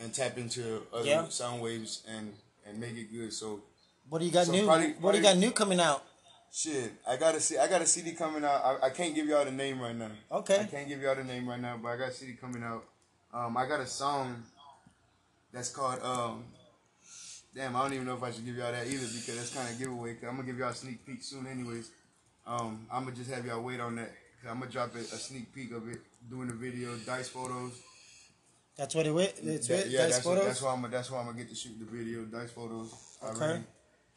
and 0.00 0.12
tap 0.12 0.36
into 0.38 0.82
other 0.92 1.08
Yeah. 1.08 1.28
sound 1.28 1.62
waves 1.62 2.02
and 2.08 2.34
and 2.66 2.78
make 2.78 2.96
it 2.96 3.12
good. 3.12 3.32
So 3.32 3.62
what 4.08 4.20
do 4.20 4.24
you 4.24 4.32
got 4.32 4.46
so 4.46 4.52
new 4.52 4.66
probably- 4.66 4.92
what 4.94 5.12
do 5.12 5.18
you 5.18 5.24
got 5.24 5.36
new 5.36 5.50
coming 5.52 5.80
out 5.80 6.04
Shit, 6.54 6.92
I 7.08 7.16
gotta 7.16 7.40
see. 7.40 7.56
I 7.56 7.66
got 7.66 7.80
a 7.80 7.86
CD 7.86 8.12
coming 8.12 8.44
out. 8.44 8.62
I, 8.62 8.88
I 8.88 8.90
can't 8.90 9.14
give 9.14 9.26
y'all 9.26 9.42
the 9.42 9.50
name 9.50 9.80
right 9.80 9.96
now. 9.96 10.10
Okay. 10.30 10.60
I 10.60 10.64
can't 10.64 10.86
give 10.86 11.00
y'all 11.00 11.14
the 11.14 11.24
name 11.24 11.48
right 11.48 11.58
now, 11.58 11.78
but 11.82 11.88
I 11.88 11.96
got 11.96 12.10
a 12.10 12.12
CD 12.12 12.34
coming 12.34 12.62
out. 12.62 12.84
Um, 13.32 13.56
I 13.56 13.66
got 13.66 13.80
a 13.80 13.86
song 13.86 14.42
that's 15.50 15.70
called 15.70 16.02
um. 16.02 16.44
Damn, 17.54 17.74
I 17.74 17.82
don't 17.82 17.94
even 17.94 18.06
know 18.06 18.16
if 18.16 18.22
I 18.22 18.30
should 18.32 18.44
give 18.44 18.56
y'all 18.56 18.70
that 18.70 18.86
either 18.86 19.06
because 19.06 19.36
that's 19.36 19.54
kind 19.54 19.68
of 19.68 19.78
giveaway. 19.78 20.14
Cause 20.14 20.28
I'm 20.28 20.36
gonna 20.36 20.46
give 20.46 20.58
y'all 20.58 20.68
a 20.68 20.74
sneak 20.74 21.06
peek 21.06 21.22
soon, 21.22 21.46
anyways. 21.46 21.90
Um, 22.46 22.86
I'm 22.92 23.04
gonna 23.04 23.16
just 23.16 23.30
have 23.30 23.46
y'all 23.46 23.62
wait 23.62 23.80
on 23.80 23.96
that. 23.96 24.12
i 24.46 24.50
I'm 24.50 24.58
gonna 24.58 24.70
drop 24.70 24.94
a, 24.94 24.98
a 24.98 25.02
sneak 25.02 25.54
peek 25.54 25.72
of 25.72 25.88
it, 25.88 26.00
doing 26.28 26.48
the 26.48 26.54
video, 26.54 26.94
dice 27.06 27.28
photos. 27.28 27.72
That's 28.76 28.94
what 28.94 29.06
it. 29.06 29.14
It's 29.42 29.68
That- 29.68 29.90
yeah, 29.90 30.02
Dice 30.04 30.14
that's 30.14 30.24
what, 30.24 30.34
photos. 30.38 30.46
that's 30.46 30.62
why 30.62 30.72
I'm 30.72 30.90
that's 30.90 31.10
why 31.10 31.18
I'm 31.20 31.26
gonna 31.26 31.38
get 31.38 31.48
to 31.50 31.54
shoot 31.54 31.78
the 31.78 31.84
video, 31.84 32.24
dice 32.24 32.50
photos. 32.50 32.92
Okay. 33.24 33.60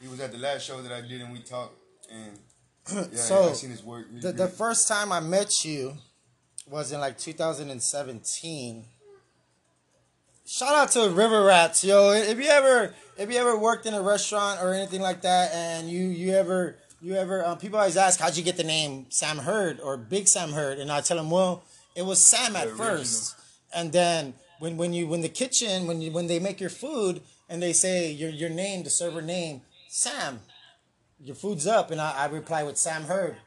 he 0.02 0.08
was 0.08 0.20
at 0.20 0.32
the 0.32 0.38
last 0.38 0.66
show 0.66 0.82
that 0.82 0.92
I 0.92 1.02
did 1.02 1.22
and 1.22 1.32
we 1.32 1.40
talked 1.40 1.76
and 2.12 2.40
yeah, 3.12 3.18
So, 3.18 3.50
I 3.50 3.54
seen 3.54 3.72
his 3.72 3.84
work. 3.84 4.08
The, 4.22 4.32
the 4.32 4.48
first 4.48 4.88
time 4.88 5.12
I 5.12 5.20
met 5.20 5.64
you 5.66 5.98
was 6.68 6.92
in 6.92 7.00
like 7.00 7.18
2017. 7.18 8.86
Shout 10.48 10.76
out 10.76 10.92
to 10.92 11.10
River 11.10 11.44
Rats, 11.44 11.84
yo. 11.84 12.12
If 12.12 12.38
you 12.38 12.46
ever 12.50 12.94
if 13.18 13.32
you 13.32 13.38
ever 13.38 13.58
worked 13.58 13.88
in 13.88 13.94
a 13.96 14.02
restaurant 14.02 14.62
or 14.62 14.74
anything 14.74 15.02
like 15.02 15.22
that, 15.24 15.52
and 15.54 15.90
you 15.90 16.06
you 16.06 16.34
ever 16.34 16.78
you 17.02 17.16
ever 17.16 17.44
um, 17.44 17.58
people 17.58 17.80
always 17.80 17.98
ask 17.98 18.20
how'd 18.20 18.38
you 18.38 18.44
get 18.44 18.56
the 18.56 18.64
name 18.64 19.08
Sam 19.10 19.40
Heard 19.40 19.80
or 19.80 19.98
Big 19.98 20.28
Sam 20.28 20.52
Heard, 20.52 20.78
and 20.78 20.92
I 20.92 21.02
tell 21.02 21.18
them, 21.18 21.32
well, 21.32 21.64
it 21.96 22.04
was 22.06 22.24
Sam 22.24 22.56
at 22.56 22.70
The 22.70 22.76
first, 22.76 23.36
and 23.74 23.92
then 23.92 24.36
when 24.60 24.78
when 24.78 24.94
you 24.94 25.08
when 25.08 25.22
the 25.22 25.30
kitchen 25.30 25.88
when 25.88 26.02
you 26.02 26.12
when 26.12 26.28
they 26.28 26.40
make 26.40 26.60
your 26.60 26.70
food 26.70 27.22
and 27.50 27.62
they 27.62 27.74
say 27.74 28.12
your 28.12 28.30
your 28.30 28.50
name 28.50 28.84
the 28.84 28.90
server 28.90 29.22
name 29.22 29.62
Sam, 29.98 30.42
your 31.24 31.36
food's 31.38 31.66
up, 31.66 31.90
and 31.90 32.02
I, 32.02 32.12
I 32.12 32.26
reply 32.26 32.64
with 32.64 32.78
Sam 32.78 33.04
Heard. 33.04 33.38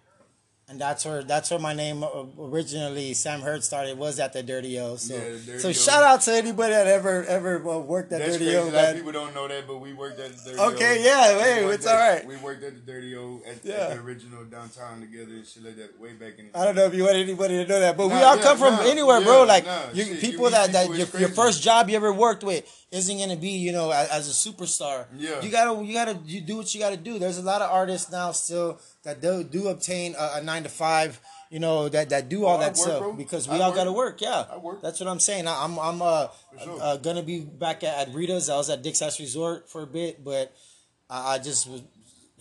And 0.70 0.78
that's 0.78 1.06
where 1.06 1.22
that's 1.24 1.50
where 1.50 1.58
my 1.58 1.72
name 1.72 2.04
originally 2.38 3.14
Sam 3.14 3.40
Heard 3.40 3.64
started 3.64 3.96
was 3.96 4.20
at 4.20 4.34
the 4.34 4.42
Dirty 4.42 4.78
O. 4.78 4.96
So 4.96 5.14
Yeah, 5.14 5.20
Dirty 5.46 5.58
so 5.60 5.68
O. 5.70 5.72
shout 5.72 6.02
out 6.02 6.20
to 6.22 6.32
anybody 6.34 6.74
that 6.74 6.86
ever 6.86 7.24
ever 7.24 7.66
uh, 7.66 7.78
worked 7.78 8.12
at 8.12 8.18
That's 8.20 8.32
Dirty 8.34 8.44
crazy. 8.52 8.58
O. 8.58 8.68
A 8.68 8.70
lot 8.70 8.88
of 8.90 8.96
people 8.96 9.12
don't 9.12 9.34
know 9.34 9.48
that, 9.48 9.66
but 9.66 9.78
we 9.78 9.94
worked 9.94 10.20
at 10.20 10.36
the 10.36 10.50
Dirty 10.50 10.58
Okay, 10.60 10.66
O. 10.66 10.74
Okay, 10.74 11.04
yeah, 11.04 11.40
hey, 11.42 11.64
it's 11.64 11.86
at- 11.86 11.94
alright. 11.94 12.26
We 12.26 12.36
worked 12.36 12.62
at 12.64 12.74
the 12.74 12.92
Dirty 12.92 13.16
O 13.16 13.40
at, 13.46 13.64
Yeah. 13.64 13.74
at 13.74 13.94
the 13.96 14.02
original 14.02 14.44
downtown 14.44 15.00
together 15.00 15.32
and 15.32 15.46
shit 15.46 15.64
like 15.64 15.76
that 15.76 15.98
way 15.98 16.12
back 16.12 16.38
in 16.38 16.50
the 16.52 16.58
I 16.58 16.66
don't 16.66 16.74
know 16.76 16.84
if 16.84 16.92
you 16.94 17.04
want 17.04 17.16
anybody 17.16 17.64
to 17.64 17.66
know 17.66 17.80
that, 17.80 17.96
but 17.96 18.08
we 18.08 18.14
all 18.14 18.36
yeah, 18.36 18.42
come 18.42 18.58
from 18.58 18.74
nah, 18.74 18.82
anywhere, 18.82 19.22
bro. 19.22 19.44
Like 19.44 19.64
nah, 19.64 19.84
you, 19.94 20.04
shit, 20.04 20.14
you 20.16 20.20
people 20.20 20.44
meet 20.44 20.52
that 20.52 20.72
that 20.72 20.88
your, 20.88 21.06
your 21.18 21.28
first 21.30 21.62
job 21.62 21.88
you 21.88 21.96
ever 21.96 22.12
worked 22.12 22.44
with 22.44 22.64
isn't 22.90 23.18
gonna 23.18 23.36
be 23.36 23.50
you 23.50 23.72
know 23.72 23.90
as, 23.90 24.08
as 24.08 24.28
a 24.28 24.50
superstar. 24.50 25.06
Yeah. 25.16 25.40
you 25.42 25.50
gotta 25.50 25.84
you 25.84 25.92
gotta 25.92 26.18
you 26.24 26.40
do 26.40 26.56
what 26.56 26.74
you 26.74 26.80
gotta 26.80 26.96
do. 26.96 27.18
There's 27.18 27.38
a 27.38 27.42
lot 27.42 27.60
of 27.62 27.70
artists 27.70 28.10
now 28.10 28.32
still 28.32 28.80
that 29.02 29.20
do 29.20 29.44
do 29.44 29.68
obtain 29.68 30.14
a, 30.18 30.32
a 30.36 30.42
nine 30.42 30.62
to 30.62 30.68
five. 30.68 31.20
You 31.50 31.60
know 31.60 31.88
that 31.88 32.10
that 32.10 32.28
do 32.28 32.44
all 32.44 32.56
Oh, 32.56 32.60
that 32.60 32.74
work, 32.74 32.76
stuff 32.76 32.98
bro. 33.00 33.12
because 33.14 33.48
we 33.48 33.56
I 33.56 33.60
all 33.60 33.70
work. 33.70 33.76
gotta 33.76 33.92
work. 33.92 34.20
Yeah, 34.20 34.44
I 34.50 34.56
work. 34.58 34.82
That's 34.82 35.00
what 35.00 35.08
I'm 35.08 35.20
saying. 35.20 35.46
I, 35.46 35.64
I'm 35.64 35.78
I'm 35.78 36.00
uh, 36.02 36.28
sure. 36.62 36.78
uh 36.82 36.96
gonna 36.98 37.22
be 37.22 37.40
back 37.40 37.82
at, 37.84 38.08
at 38.08 38.14
Rita's. 38.14 38.48
I 38.50 38.56
was 38.56 38.68
at 38.70 38.82
Dick's 38.82 39.00
Last 39.00 39.18
Resort 39.18 39.68
for 39.70 39.82
a 39.82 39.86
bit, 39.86 40.22
but 40.22 40.54
I, 41.08 41.34
I 41.34 41.38
just 41.38 41.66
was 41.68 41.82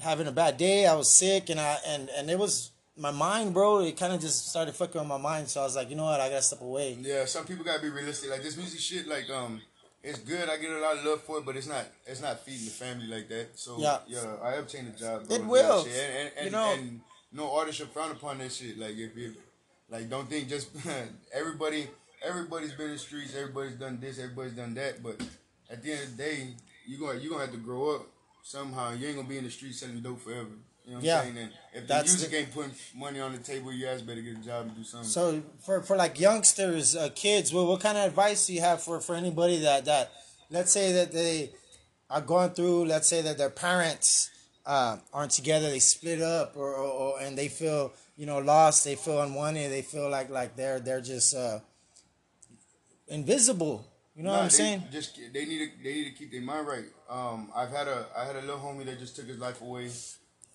having 0.01 0.27
a 0.27 0.31
bad 0.31 0.57
day. 0.57 0.85
I 0.85 0.95
was 0.95 1.11
sick, 1.17 1.49
and 1.49 1.59
I 1.59 1.77
and 1.87 2.09
and 2.17 2.29
it 2.29 2.37
was 2.37 2.71
my 2.97 3.11
mind, 3.11 3.53
bro. 3.53 3.79
It 3.79 3.95
kind 3.95 4.11
of 4.11 4.19
just 4.19 4.49
started 4.49 4.75
fucking 4.75 4.99
with 4.99 5.07
my 5.07 5.17
mind. 5.17 5.47
So 5.49 5.61
I 5.61 5.63
was 5.63 5.75
like, 5.77 5.89
you 5.89 5.95
know 5.95 6.03
what, 6.05 6.19
I 6.19 6.27
gotta 6.29 6.41
step 6.41 6.61
away. 6.61 6.97
Yeah, 6.99 7.23
some 7.25 7.45
people 7.45 7.63
gotta 7.63 7.81
be 7.81 7.89
realistic. 7.89 8.29
Like 8.29 8.43
this 8.43 8.57
music 8.57 8.79
shit, 8.81 9.07
like 9.07 9.29
um, 9.29 9.61
it's 10.09 10.19
good. 10.19 10.49
I 10.49 10.57
get 10.57 10.71
a 10.71 10.79
lot 10.79 10.97
of 10.97 11.05
love 11.05 11.21
for 11.23 11.37
it, 11.39 11.45
but 11.45 11.55
it's 11.55 11.67
not. 11.67 11.85
It's 12.05 12.21
not 12.21 12.39
feeding 12.45 12.65
the 12.65 12.71
family 12.71 13.07
like 13.07 13.27
that. 13.29 13.47
So 13.55 13.77
Yeah. 13.79 13.99
yeah, 14.07 14.35
I 14.41 14.53
obtained 14.55 14.93
a 14.95 14.99
job. 14.99 15.23
It 15.29 15.39
bro, 15.39 15.47
will. 15.49 15.79
And, 15.85 15.91
and, 15.91 16.31
and, 16.37 16.45
You 16.45 16.51
know- 16.51 16.73
and 16.73 17.01
no 17.31 17.51
artist 17.53 17.77
should 17.79 17.89
frown 17.89 18.11
upon 18.11 18.37
that 18.39 18.51
shit. 18.51 18.77
Like 18.79 18.97
if 18.97 19.15
you, 19.17 19.35
like, 19.89 20.09
don't 20.09 20.29
think 20.29 20.47
just 20.49 20.69
everybody. 21.33 21.87
Everybody's 22.23 22.73
been 22.73 22.87
in 22.87 22.93
the 22.93 22.97
streets. 22.99 23.35
Everybody's 23.35 23.75
done 23.75 23.99
this. 23.99 24.17
Everybody's 24.17 24.53
done 24.53 24.73
that. 24.73 25.03
But 25.03 25.21
at 25.69 25.83
the 25.83 25.91
end 25.91 26.01
of 26.03 26.17
the 26.17 26.23
day, 26.23 26.47
you 26.87 26.97
gonna 26.99 27.19
you 27.19 27.29
gonna 27.29 27.43
have 27.45 27.51
to 27.53 27.59
grow 27.59 27.95
up 27.95 28.07
somehow. 28.43 28.93
You 28.93 29.07
ain't 29.07 29.17
gonna 29.17 29.27
be 29.29 29.37
in 29.37 29.43
the 29.43 29.51
streets 29.51 29.79
selling 29.81 30.01
dope 30.01 30.21
forever. 30.21 30.49
You 30.87 30.93
know 30.93 30.99
what 30.99 31.05
Yeah. 31.05 31.17
I'm 31.19 31.23
saying? 31.25 31.37
And 31.37 31.51
if 31.73 31.81
the 31.81 31.87
That's 31.87 32.07
music 32.13 32.31
the- 32.31 32.37
ain't 32.37 32.53
putting 32.53 32.71
money 32.95 33.19
on 33.19 33.33
the 33.33 33.39
table, 33.39 33.73
you 33.73 33.85
guys 33.85 34.01
better 34.01 34.21
get 34.21 34.37
a 34.37 34.41
job 34.41 34.67
and 34.67 34.75
do 34.75 34.83
something. 34.85 35.09
So 35.09 35.43
for 35.59 35.83
for 35.83 35.97
like 35.97 36.17
youngsters, 36.17 36.95
uh, 36.95 37.09
kids, 37.13 37.53
what 37.53 37.67
what 37.67 37.81
kind 37.81 37.97
of 37.97 38.05
advice 38.05 38.47
do 38.47 38.53
you 38.53 38.61
have 38.61 38.81
for 38.81 39.01
for 39.01 39.13
anybody 39.15 39.57
that 39.59 39.83
that 39.85 40.11
let's 40.49 40.71
say 40.71 40.93
that 40.93 41.11
they 41.11 41.51
are 42.09 42.21
going 42.21 42.51
through, 42.51 42.85
let's 42.85 43.07
say 43.09 43.21
that 43.21 43.37
their 43.37 43.49
parents 43.49 44.29
uh, 44.65 44.97
aren't 45.13 45.31
together, 45.31 45.69
they 45.69 45.79
split 45.79 46.21
up, 46.21 46.55
or, 46.55 46.73
or, 46.75 46.87
or 47.15 47.19
and 47.21 47.37
they 47.37 47.49
feel 47.49 47.93
you 48.15 48.25
know 48.25 48.39
lost, 48.39 48.85
they 48.85 48.95
feel 48.95 49.21
unwanted, 49.21 49.69
they 49.69 49.81
feel 49.81 50.09
like 50.09 50.29
like 50.29 50.55
they're 50.55 50.79
they're 50.79 51.01
just 51.01 51.35
uh, 51.35 51.59
invisible. 53.09 53.85
You 54.15 54.23
know 54.23 54.31
what 54.31 54.41
I'm 54.43 54.49
saying? 54.49 54.83
Just 54.91 55.19
they 55.33 55.45
need 55.45 55.59
to 55.59 55.83
they 55.83 55.93
need 55.93 56.03
to 56.05 56.11
keep 56.11 56.31
their 56.31 56.41
mind 56.41 56.65
right. 56.67 56.85
Um, 57.09 57.51
I've 57.53 57.69
had 57.71 57.87
a 57.87 58.07
I 58.17 58.25
had 58.25 58.35
a 58.37 58.41
little 58.41 58.57
homie 58.59 58.85
that 58.85 58.99
just 58.99 59.15
took 59.17 59.27
his 59.27 59.37
life 59.37 59.61
away 59.61 59.91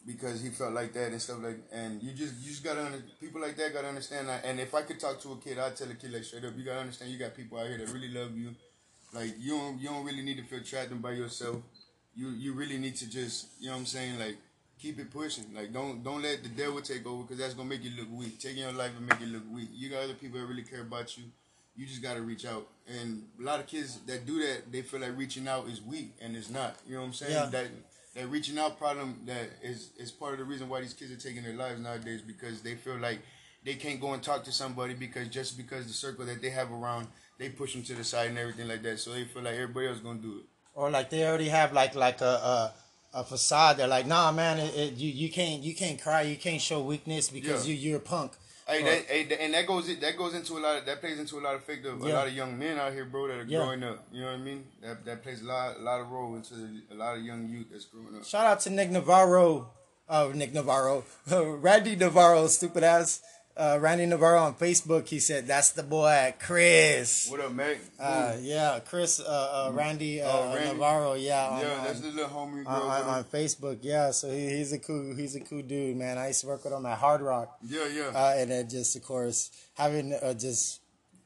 because 0.07 0.43
he 0.43 0.51
felt 0.51 0.73
like 0.73 0.93
that 0.95 1.13
and 1.13 1.21
stuff 1.21 1.39
like. 1.43 1.59
And 1.73 2.03
you 2.03 2.13
just 2.13 2.35
you 2.41 2.51
just 2.51 2.65
gotta 2.65 2.85
under, 2.85 3.03
people 3.21 3.41
like 3.41 3.57
that 3.57 3.73
gotta 3.73 3.89
understand 3.89 4.29
that. 4.29 4.45
And 4.45 4.61
if 4.61 4.75
I 4.75 4.83
could 4.83 5.01
talk 5.01 5.21
to 5.23 5.33
a 5.33 5.37
kid, 5.37 5.59
I'd 5.59 5.77
tell 5.77 5.91
a 5.91 5.95
kid 5.95 6.13
like 6.13 6.25
straight 6.25 6.45
up, 6.45 6.53
you 6.57 6.65
gotta 6.65 6.81
understand 6.81 7.11
you 7.11 7.19
got 7.19 7.35
people 7.37 7.59
out 7.59 7.67
here 7.67 7.79
that 7.79 7.91
really 7.91 8.09
love 8.09 8.37
you. 8.37 8.55
Like 9.13 9.35
you 9.39 9.57
don't 9.57 9.81
you 9.81 9.89
don't 9.89 10.05
really 10.05 10.23
need 10.23 10.39
to 10.39 10.45
feel 10.45 10.61
trapped 10.63 10.91
in 10.91 10.99
by 10.99 11.13
yourself. 11.13 11.57
You 12.15 12.29
you 12.31 12.53
really 12.55 12.79
need 12.79 12.97
to 12.97 13.11
just 13.11 13.49
you 13.61 13.67
know 13.67 13.73
what 13.75 13.81
I'm 13.81 13.87
saying 13.87 14.19
like 14.19 14.37
keep 14.79 14.99
it 14.99 15.11
pushing. 15.11 15.55
Like 15.55 15.73
don't 15.73 16.03
don't 16.03 16.23
let 16.23 16.43
the 16.43 16.49
devil 16.49 16.81
take 16.81 17.07
over 17.07 17.23
because 17.23 17.39
that's 17.39 17.55
gonna 17.55 17.69
make 17.69 17.85
you 17.85 17.93
look 17.99 18.09
weak. 18.11 18.39
Taking 18.41 18.63
your 18.63 18.73
life 18.73 18.93
and 18.97 19.07
make 19.07 19.21
you 19.21 19.27
look 19.27 19.45
weak. 19.53 19.69
You 19.73 19.91
got 19.91 20.05
other 20.05 20.15
people 20.15 20.41
that 20.41 20.47
really 20.47 20.63
care 20.63 20.83
about 20.83 21.17
you. 21.17 21.25
You 21.77 21.87
just 21.87 22.03
gotta 22.03 22.21
reach 22.21 22.45
out. 22.45 22.67
And 22.87 23.25
a 23.41 23.43
lot 23.43 23.61
of 23.61 23.67
kids 23.67 23.99
that 24.07 24.27
do 24.27 24.41
that, 24.41 24.71
they 24.71 24.83
feel 24.83 25.01
like 25.01 25.17
reaching 25.17 25.49
out 25.49 25.69
is 25.69 25.81
weak, 25.81 26.13
and 26.21 26.37
it's 26.37 26.51
not. 26.51 26.77
You 26.87 26.95
know 26.95 27.01
what 27.01 27.07
I'm 27.07 27.13
saying? 27.15 27.33
Yeah. 27.33 27.47
That 27.47 27.67
that 28.15 28.29
reaching 28.29 28.59
out 28.59 28.79
problem 28.79 29.21
that 29.27 29.51
is 29.63 29.91
is 29.99 30.11
part 30.11 30.33
of 30.35 30.39
the 30.39 30.45
reason 30.45 30.69
why 30.69 30.81
these 30.81 30.95
kids 30.95 31.11
are 31.13 31.17
taking 31.29 31.43
their 31.43 31.55
lives 31.55 31.81
nowadays 31.81 32.21
because 32.21 32.63
they 32.63 32.75
feel 32.75 32.97
like 32.99 33.21
they 33.65 33.75
can't 33.75 34.01
go 34.01 34.13
and 34.13 34.23
talk 34.23 34.45
to 34.45 34.53
somebody 34.53 34.93
because 34.95 35.29
just 35.29 35.57
because 35.57 35.87
the 35.87 35.93
circle 35.93 36.27
that 36.27 36.43
they 36.43 36.51
have 36.51 36.73
around, 36.73 37.07
they 37.39 37.49
push 37.49 37.75
them 37.75 37.83
to 37.85 37.95
the 37.95 38.03
side 38.05 38.29
and 38.31 38.39
everything 38.39 38.67
like 38.67 38.83
that. 38.83 38.99
So 38.99 39.13
they 39.13 39.25
feel 39.25 39.43
like 39.43 39.55
everybody 39.55 39.87
else 39.87 39.99
gonna 40.01 40.19
do 40.19 40.39
it. 40.39 40.45
or 40.75 40.91
like 40.91 41.11
they 41.11 41.25
already 41.27 41.49
have 41.49 41.73
like 41.73 41.95
like 41.95 42.21
a 42.21 42.35
a, 42.53 42.75
a 43.21 43.25
facade. 43.25 43.77
They're 43.77 43.87
like, 43.87 44.07
nah, 44.07 44.33
man, 44.33 44.59
it, 44.59 44.75
it, 44.77 44.93
you 44.95 45.11
you 45.11 45.31
can't 45.31 45.63
you 45.63 45.75
can't 45.75 46.01
cry, 46.01 46.23
you 46.23 46.37
can't 46.37 46.61
show 46.61 46.83
weakness 46.83 47.31
because 47.31 47.67
Yeah. 47.69 47.75
you 47.75 47.81
you're 47.91 47.99
a 47.99 48.01
punk. 48.01 48.33
Hey, 48.73 48.83
that, 48.83 49.05
hey, 49.07 49.25
that- 49.25 49.43
and 49.43 49.55
that 49.55 49.67
goes 49.67 49.89
it 49.89 50.01
that 50.01 50.17
goes 50.17 50.35
into 50.35 50.59
a 50.59 50.61
lot 50.61 50.79
of 50.79 50.87
that 50.87 51.01
plays 51.01 51.19
into 51.19 51.39
a 51.39 51.43
lot 51.43 51.55
of 51.55 51.65
fact 51.65 51.85
of 51.87 52.01
a 52.01 52.09
lot 52.09 52.27
of 52.29 52.33
young 52.35 52.59
men 52.59 52.79
out 52.79 52.93
here, 52.93 53.05
bro, 53.05 53.29
that 53.29 53.39
are 53.41 53.45
Yeah. 53.45 53.59
growing 53.59 53.83
up. 53.83 54.05
You 54.13 54.21
know 54.23 54.27
what 54.29 54.35
I 54.35 54.39
mean? 54.39 54.65
That 54.83 55.05
that 55.05 55.23
plays 55.23 55.43
a 55.43 55.45
lot 55.45 55.77
a 55.77 55.81
lot 55.83 56.01
of 56.01 56.11
role 56.11 56.35
into 56.35 56.55
a 56.91 56.95
lot 56.95 57.17
of 57.17 57.23
young 57.25 57.49
youth 57.49 57.67
that's 57.71 57.85
growing 57.87 58.17
up. 58.17 58.25
Shout 58.25 58.47
out 58.47 58.61
to 58.61 58.71
Nick 58.71 58.91
Navarro. 58.91 59.71
Oh, 60.09 60.33
Nick 60.33 60.53
Navarro. 60.53 61.05
Randy 61.31 61.97
Navarro, 61.97 62.47
stupid 62.49 62.83
ass. 62.83 63.21
Uh, 63.55 63.77
Randy 63.81 64.07
Navarro 64.07 64.41
on 64.41 64.55
Facebook. 64.55 65.09
He 65.09 65.21
said, 65.21 65.47
"That's 65.47 65.73
the 65.73 65.83
boy, 65.83 66.33
Chris." 66.41 67.29
What 67.31 67.41
up, 67.41 67.53
man? 67.53 67.77
Uh, 68.01 68.37
yeah, 68.41 68.81
Chris. 68.81 69.21
Uh, 69.21 69.25
uh, 69.69 69.73
Randy, 69.75 70.23
uh, 70.23 70.29
Oh, 70.31 70.55
Randy. 70.55 70.73
Navarro. 70.73 71.13
Yeah, 71.15 71.49
on, 71.49 71.61
yeah, 71.61 71.85
that's 71.85 72.01
the 72.01 72.09
little 72.13 72.31
homie. 72.31 72.65
on, 72.67 72.81
Girl, 72.81 72.91
on, 72.91 73.03
on 73.03 73.25
Facebook. 73.25 73.81
Yeah, 73.83 74.11
so 74.13 74.31
he, 74.31 74.49
he's 74.57 74.73
a 74.73 74.79
cool. 74.79 75.15
He's 75.15 75.37
a 75.37 75.41
cool 75.41 75.61
dude, 75.61 75.99
man. 75.99 76.17
I 76.17 76.29
used 76.29 76.41
to 76.41 76.47
work 76.47 76.65
with 76.65 76.73
him 76.73 76.87
at 76.87 76.97
Hard 76.97 77.21
Rock. 77.21 77.59
yeah, 77.63 77.87
yeah. 77.89 78.11
uh, 78.15 78.35
and 78.39 78.51
then 78.51 78.71
just 78.71 78.97
of 78.97 79.03
course 79.05 79.51
having 79.75 80.15
uh, 80.15 80.33
just 80.33 80.81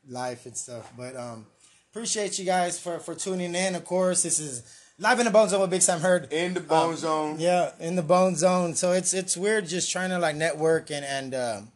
life 0.09 0.47
and 0.47 0.56
stuff. 0.56 0.92
But 0.99 1.14
um, 1.14 1.47
appreciate 1.92 2.40
you 2.40 2.45
guys 2.45 2.76
for 2.76 2.99
for 2.99 3.14
tuning 3.14 3.54
in. 3.54 3.76
Of 3.76 3.85
course, 3.85 4.25
this 4.25 4.40
is 4.40 4.64
live 4.99 5.21
in 5.21 5.26
the 5.26 5.30
Bone 5.30 5.49
Zone 5.49 5.61
with 5.61 5.71
Big 5.71 5.83
Sam 5.83 6.00
Heard. 6.00 6.33
in 6.33 6.54
the 6.54 6.61
bone 6.61 6.97
zone. 6.97 7.35
um, 7.35 7.38
Yeah, 7.38 7.71
in 7.78 7.95
the 7.95 8.02
Bone 8.02 8.35
Zone. 8.35 8.75
So 8.75 8.90
it's 8.90 9.14
it's 9.14 9.37
weird 9.37 9.68
just 9.68 9.92
trying 9.92 10.11
to 10.11 10.18
like 10.18 10.35
network 10.35 10.90
and 10.90 11.04
and. 11.04 11.33
um 11.33 11.59
and 11.59 11.68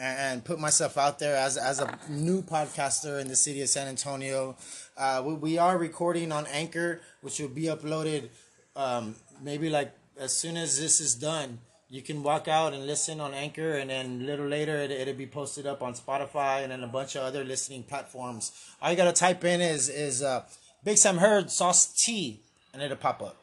and 0.00 0.42
put 0.44 0.58
myself 0.58 0.96
out 0.96 1.18
there 1.18 1.36
as 1.36 1.56
as 1.58 1.78
a 1.80 1.98
new 2.08 2.42
podcaster 2.42 3.20
in 3.20 3.28
the 3.28 3.36
city 3.36 3.60
of 3.62 3.68
San 3.68 3.86
Antonio. 3.86 4.56
Uh, 4.96 5.22
we, 5.24 5.34
we 5.34 5.58
are 5.58 5.76
recording 5.78 6.32
on 6.32 6.46
Anchor, 6.46 7.00
which 7.20 7.38
will 7.38 7.48
be 7.48 7.64
uploaded 7.64 8.30
um, 8.76 9.14
maybe 9.42 9.68
like 9.68 9.92
as 10.18 10.32
soon 10.32 10.56
as 10.56 10.80
this 10.80 11.00
is 11.00 11.14
done. 11.14 11.58
You 11.92 12.02
can 12.02 12.22
walk 12.22 12.46
out 12.46 12.72
and 12.72 12.86
listen 12.86 13.20
on 13.20 13.34
Anchor, 13.34 13.72
and 13.72 13.90
then 13.90 14.20
a 14.22 14.24
little 14.24 14.46
later 14.46 14.76
it, 14.76 14.90
it'll 14.92 15.14
be 15.14 15.26
posted 15.26 15.66
up 15.66 15.82
on 15.82 15.94
Spotify 15.94 16.62
and 16.62 16.70
then 16.70 16.84
a 16.84 16.86
bunch 16.88 17.16
of 17.16 17.22
other 17.22 17.42
listening 17.44 17.82
platforms. 17.82 18.52
All 18.80 18.90
you 18.90 18.96
gotta 18.96 19.12
type 19.12 19.44
in 19.44 19.60
is 19.60 19.88
is 19.88 20.22
uh, 20.22 20.44
Big 20.84 20.96
Sam 20.96 21.18
Heard 21.18 21.50
Sauce 21.50 21.86
T, 21.92 22.40
and 22.72 22.80
it'll 22.80 22.96
pop 22.96 23.20
up. 23.22 23.36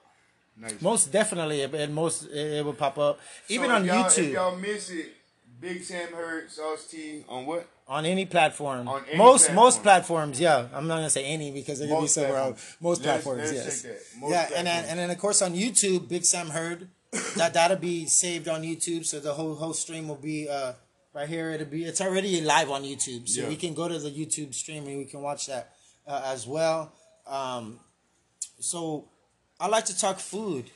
Nice. 0.60 0.82
Most 0.82 1.12
definitely, 1.12 1.62
it, 1.62 1.74
it 1.74 1.92
most 1.92 2.24
it, 2.24 2.54
it 2.60 2.66
will 2.66 2.74
pop 2.74 2.98
up. 2.98 3.20
Even 3.50 3.70
So 3.70 3.76
on 3.76 3.86
y'all- 3.86 4.06
YouTube. 4.06 4.24
If 4.30 4.34
y'all 4.34 4.56
miss 4.56 4.90
it, 4.92 5.14
Big 5.60 5.84
Sam 5.84 6.10
Heard 6.14 6.52
Sauce 6.52 6.86
T 6.88 7.24
on 7.28 7.46
what? 7.46 7.68
On 7.88 8.06
any 8.06 8.26
platform. 8.26 8.88
On 8.88 9.02
any 9.08 9.18
most 9.18 9.46
platform. 9.48 9.56
most 9.66 9.84
platforms, 9.84 10.40
yeah. 10.40 10.68
I'm 10.74 10.88
not 10.88 10.96
gonna 10.98 11.10
say 11.10 11.26
any 11.26 11.52
because 11.52 11.80
they're 11.80 11.88
gonna 11.88 12.02
be 12.02 12.08
somewhere 12.08 12.38
else. 12.38 12.76
Most 12.80 13.02
Let 13.04 13.08
us- 13.18 13.24
platforms, 13.24 13.52
let 13.52 13.66
us 13.68 13.84
yes. 13.86 13.96
Most 14.20 14.32
yeah, 14.32 14.50
and 14.56 14.68
then 14.68 14.86
and 14.86 15.00
then 15.00 15.10
of 15.10 15.18
course 15.18 15.42
on 15.42 15.54
YouTube, 15.56 16.08
Big 16.08 16.26
Sam 16.26 16.50
Heard. 16.50 16.90
that 17.38 17.54
that'll 17.54 17.78
be 17.78 18.06
saved 18.06 18.48
on 18.48 18.62
YouTube, 18.64 19.06
so 19.06 19.20
the 19.20 19.34
whole 19.34 19.56
whole 19.56 19.74
stream 19.74 20.08
will 20.10 20.16
be 20.16 20.48
uh 20.50 20.74
right 21.14 21.28
here. 21.30 21.52
It'll 21.52 21.66
be 21.66 21.86
it's 21.86 22.02
already 22.02 22.42
live 22.42 22.70
on 22.70 22.84
YouTube, 22.84 23.28
so 23.28 23.42
Yeah. 23.42 23.48
we 23.50 23.56
can 23.56 23.74
go 23.74 23.88
to 23.88 23.98
the 23.98 24.12
YouTube 24.12 24.54
stream 24.54 24.86
and 24.88 24.98
we 24.98 25.06
can 25.06 25.22
watch 25.22 25.48
that 25.48 25.74
uh, 26.06 26.22
as 26.26 26.46
well. 26.46 26.92
Um, 27.26 27.80
so 28.60 29.08
I 29.60 29.68
like 29.68 29.86
to 29.86 29.98
talk 29.98 30.20
food. 30.20 30.66
Do 30.66 30.72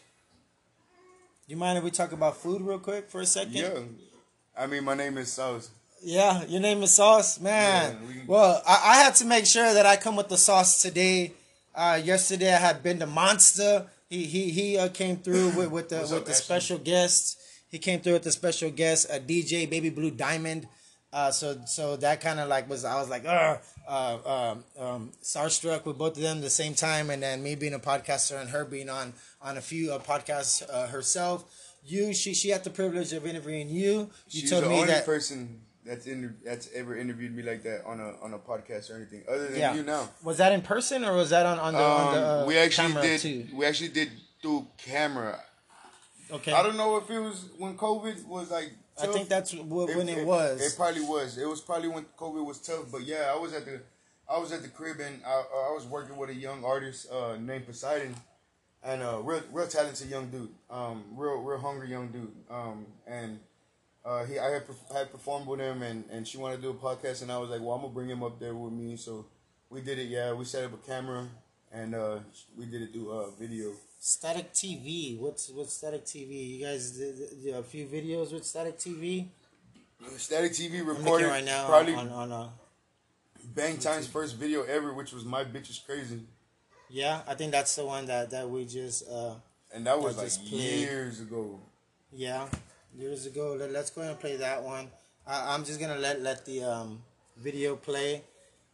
you 1.48 1.58
mind 1.58 1.78
if 1.78 1.84
we 1.84 1.92
talk 1.92 2.14
about 2.14 2.38
food 2.38 2.62
real 2.62 2.80
quick 2.80 3.10
for 3.10 3.22
a 3.22 3.26
second? 3.26 3.54
Yeah. 3.54 3.80
I 4.58 4.68
mean, 4.68 4.84
my 4.84 4.94
name 4.96 5.18
is 5.18 5.32
Sauce. 5.32 5.70
Yeah, 6.04 6.44
your 6.46 6.62
name 6.62 6.82
is 6.84 6.96
Sauce, 6.96 7.40
man. 7.40 7.98
Yeah, 8.02 8.08
we 8.08 8.14
can- 8.16 8.28
well, 8.28 8.62
I, 8.68 8.82
I 8.86 8.96
had 9.04 9.16
to 9.16 9.26
make 9.26 9.46
sure 9.46 9.74
that 9.74 9.86
I 9.86 9.98
come 9.98 10.16
with 10.16 10.30
the 10.30 10.38
sauce 10.38 10.82
today. 10.82 11.34
Uh, 11.76 12.02
yesterday 12.04 12.54
I 12.54 12.58
had 12.58 12.84
been 12.84 13.00
to 13.00 13.06
Monster. 13.08 13.86
He 14.10 14.26
he 14.26 14.50
he 14.50 14.78
uh, 14.78 14.90
came 14.90 15.18
through 15.18 15.50
with 15.52 15.70
with 15.72 15.90
the 15.90 15.98
What's 16.00 16.12
with 16.12 16.20
up, 16.22 16.26
the 16.26 16.32
Ashley? 16.32 16.44
special 16.44 16.78
guest. 16.80 17.38
He 17.70 17.78
came 17.80 18.02
through 18.02 18.14
with 18.14 18.24
the 18.24 18.32
special 18.32 18.70
guest, 18.72 19.08
a 19.10 19.20
DJ 19.20 19.70
Baby 19.70 19.90
Blue 19.90 20.12
Diamond. 20.12 20.68
Uh, 21.14 21.30
so 21.32 21.62
so 21.66 21.96
that 21.98 22.20
kind 22.20 22.40
of 22.40 22.50
like 22.50 22.68
was 22.70 22.84
I 22.84 22.96
was 22.96 23.08
like, 23.10 23.26
uh, 23.26 23.58
um, 23.88 24.64
um, 24.78 25.12
starstruck 25.24 25.86
with 25.86 25.98
both 25.98 26.18
of 26.18 26.24
them 26.24 26.38
at 26.38 26.44
the 26.44 26.50
same 26.50 26.74
time, 26.74 27.10
and 27.10 27.22
then 27.24 27.42
me 27.44 27.56
being 27.56 27.74
a 27.74 27.80
podcaster 27.80 28.40
and 28.42 28.50
her 28.50 28.66
being 28.66 28.90
on 28.90 29.14
on 29.42 29.58
a 29.58 29.62
few 29.62 29.94
uh, 29.94 30.00
podcasts 30.00 30.64
uh, 30.70 30.88
herself. 30.88 31.46
You 31.84 32.14
she 32.14 32.34
she 32.34 32.50
had 32.50 32.64
the 32.64 32.70
privilege 32.70 33.12
of 33.14 33.26
interviewing 33.26 33.70
you. 33.70 33.92
You 34.30 34.42
She's 34.42 34.50
told 34.50 34.64
the 34.64 34.70
me 34.70 34.76
only 34.76 34.88
that 34.88 35.06
person 35.06 35.62
that's 35.84 36.06
in 36.06 36.36
that's 36.46 36.70
ever 36.76 36.96
interviewed 36.96 37.36
me 37.36 37.42
like 37.44 37.64
that 37.64 37.84
on 37.86 38.00
a 38.00 38.14
on 38.22 38.34
a 38.34 38.40
podcast 38.40 38.92
or 38.92 38.98
anything, 38.98 39.24
other 39.28 39.48
than 39.48 39.60
Yeah. 39.60 39.74
you 39.74 39.84
now. 39.84 40.10
Was 40.24 40.38
that 40.38 40.52
in 40.52 40.62
person 40.62 41.04
or 41.04 41.14
was 41.16 41.32
that 41.32 41.46
on, 41.46 41.58
on 41.58 41.74
the, 41.74 41.80
on 41.80 42.14
the 42.14 42.20
Um, 42.20 42.44
uh, 42.44 42.46
we 42.46 42.58
actually 42.58 42.94
did. 43.02 43.20
too? 43.20 43.48
We 43.54 43.66
actually 43.66 43.90
did 43.90 44.10
through 44.42 44.68
camera. 44.78 45.40
Okay. 46.32 46.54
I 46.54 46.64
don't 46.64 46.78
know 46.78 46.98
if 46.98 47.10
it 47.10 47.20
was 47.20 47.50
when 47.58 47.78
COVID 47.78 48.26
was 48.26 48.52
like. 48.52 48.72
I 49.02 49.08
think 49.08 49.28
that's 49.30 49.52
wh- 49.52 49.68
when 49.98 50.08
it, 50.08 50.26
was. 50.26 50.62
It 50.62 50.78
probably 50.78 51.02
was. 51.02 51.38
It 51.38 51.48
was 51.48 51.62
probably 51.62 51.88
when 51.90 52.06
COVID 52.18 52.46
was 52.46 52.60
tough. 52.60 52.86
But 52.92 53.02
yeah, 53.02 53.32
I 53.34 53.38
was 53.40 53.52
at 53.54 53.66
the, 53.66 53.82
I 54.30 54.38
was 54.38 54.52
at 54.52 54.62
the 54.62 54.68
crib 54.68 55.00
and 55.00 55.22
I, 55.26 55.32
I 55.70 55.74
was 55.74 55.86
working 55.86 56.18
with 56.18 56.30
a 56.30 56.36
young 56.36 56.64
artist 56.64 57.12
uh, 57.12 57.36
named 57.40 57.66
Poseidon, 57.66 58.14
and 58.84 59.02
a 59.02 59.20
real 59.22 59.42
real 59.52 59.68
talented 59.68 60.10
young 60.10 60.30
dude, 60.30 60.50
um, 60.70 61.04
real 61.16 61.38
real 61.38 61.60
hungry 61.60 61.90
young 61.90 62.10
dude, 62.10 62.34
um, 62.50 62.86
and. 63.08 63.40
Uh, 64.04 64.26
he, 64.26 64.40
I 64.40 64.50
had, 64.50 64.64
I 64.92 64.98
had 64.98 65.12
performed 65.12 65.46
with 65.46 65.60
him, 65.60 65.84
and, 65.84 66.04
and 66.12 66.28
she 66.28 66.40
wanted 66.40 66.56
to 66.56 66.62
do 66.64 66.70
a 66.72 66.74
podcast, 66.74 67.22
and 67.22 67.32
I 67.32 67.38
was 67.38 67.52
like, 67.52 67.62
well, 67.62 67.74
I'm 67.74 67.82
gonna 67.82 67.94
bring 67.94 68.10
him 68.10 68.24
up 68.24 68.40
there 68.40 68.56
with 68.56 68.74
me. 68.74 68.96
So 68.96 69.28
we 69.70 69.82
did 69.82 70.00
it. 70.00 70.08
Yeah, 70.08 70.34
we 70.34 70.44
set 70.44 70.66
up 70.66 70.74
a 70.74 70.78
camera, 70.78 71.28
and 71.72 71.94
uh, 71.94 72.18
we 72.58 72.66
did 72.66 72.82
it 72.82 72.94
through 72.94 73.12
uh, 73.12 73.30
video. 73.40 73.74
Static 74.00 74.54
TV. 74.54 75.20
What's 75.20 75.50
what's 75.50 75.74
Static 75.74 76.06
TV? 76.06 76.58
You 76.58 76.66
guys 76.66 76.92
did, 76.92 77.44
did 77.44 77.54
a 77.54 77.62
few 77.62 77.86
videos 77.86 78.34
with 78.34 78.44
Static 78.44 78.80
TV. 78.80 79.28
Static 80.18 80.52
TV 80.54 80.86
recorded 80.86 81.28
right 81.28 81.46
now 81.46 81.68
probably 81.68 81.94
on 81.94 82.10
on 82.10 82.32
uh, 82.32 82.50
Bang 83.54 83.78
Time's 83.78 84.08
first 84.08 84.36
video 84.36 84.64
ever, 84.64 84.94
which 84.94 85.14
was 85.14 85.26
my 85.26 85.44
bitch 85.44 85.70
is 85.70 85.80
crazy, 85.80 86.22
yeah. 86.92 87.22
I 87.28 87.36
think 87.36 87.52
that's 87.52 87.76
the 87.76 87.86
one 87.86 88.06
that 88.06 88.30
that 88.32 88.50
we 88.50 88.66
just 88.66 89.08
uh 89.10 89.36
and 89.74 89.86
that 89.88 90.00
was 90.00 90.18
like 90.18 90.50
played. 90.50 90.62
years 90.62 91.22
ago. 91.22 91.60
yeah 92.12 92.48
years 92.98 93.26
ago. 93.26 93.56
Let, 93.58 93.72
let's 93.72 93.90
go 93.90 94.02
ahead 94.02 94.12
and 94.12 94.20
play 94.20 94.36
that 94.38 94.64
one. 94.64 94.90
I, 95.26 95.54
I'm 95.54 95.64
just 95.64 95.80
gonna 95.80 95.98
let 95.98 96.22
let 96.22 96.46
the 96.46 96.64
um 96.64 97.02
video 97.38 97.76
play. 97.76 98.24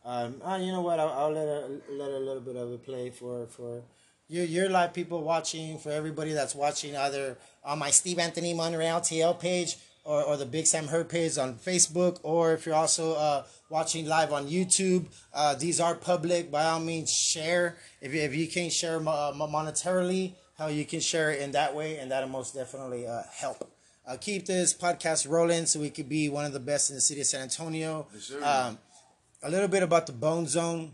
Um, 0.06 0.42
uh, 0.44 0.58
you 0.62 0.72
know 0.72 0.82
what? 0.82 1.00
I'll, 1.00 1.10
I'll 1.10 1.32
let 1.32 1.48
a, 1.48 1.80
let 1.92 2.10
a 2.12 2.20
little 2.20 2.42
bit 2.42 2.56
of 2.56 2.72
it 2.72 2.86
play 2.86 3.10
for 3.10 3.46
for 3.48 3.82
your 4.28 4.46
your 4.46 4.70
live 4.70 4.94
people 4.94 5.22
watching. 5.22 5.78
For 5.78 5.92
everybody 5.92 6.34
that's 6.34 6.56
watching, 6.56 6.96
either 6.96 7.38
on 7.64 7.80
my 7.80 7.92
Steve 7.92 8.20
Anthony 8.20 8.54
Monreal 8.54 9.02
TL 9.02 9.40
page 9.40 9.78
or, 10.08 10.24
or 10.24 10.38
the 10.38 10.46
Big 10.46 10.66
Sam 10.66 10.88
Heard 10.88 11.10
page 11.10 11.38
on 11.38 11.56
Facebook, 11.56 12.20
or 12.24 12.54
if 12.54 12.66
you're 12.66 12.76
also 12.76 13.14
uh, 13.16 13.44
watching 13.70 14.08
live 14.08 14.32
on 14.32 14.48
YouTube, 14.48 15.06
uh, 15.34 15.54
these 15.54 15.82
are 15.82 15.96
public. 15.96 16.50
By 16.50 16.64
all 16.64 16.80
means, 16.80 17.12
share. 17.12 17.76
If 18.02 18.14
you, 18.14 18.22
if 18.22 18.34
you 18.34 18.48
can't 18.48 18.72
share 18.72 19.02
mo- 19.02 19.12
uh, 19.12 19.34
monetarily, 19.34 20.34
how 20.58 20.68
you 20.68 20.86
can 20.86 21.01
share 21.01 21.31
it 21.31 21.42
in 21.42 21.51
that 21.51 21.75
way, 21.75 21.98
and 21.98 22.10
that'll 22.10 22.29
most 22.29 22.55
definitely 22.55 23.05
uh, 23.05 23.24
help. 23.31 23.70
Uh, 24.08 24.16
keep 24.16 24.46
this 24.46 24.74
podcast 24.74 25.29
rolling 25.29 25.66
so 25.66 25.81
we 25.81 25.90
could 25.90 26.08
be 26.08 26.29
one 26.29 26.46
of 26.46 26.53
the 26.53 26.60
best 26.62 26.90
in 26.90 26.96
the 26.96 27.01
city 27.01 27.20
of 27.20 27.27
San 27.27 27.42
Antonio. 27.42 28.08
Yes. 28.14 28.31
Um, 28.42 28.77
a 29.44 29.51
little 29.51 29.68
bit 29.68 29.84
about 29.84 30.08
the 30.08 30.14
Bone 30.14 30.48
Zone. 30.48 30.94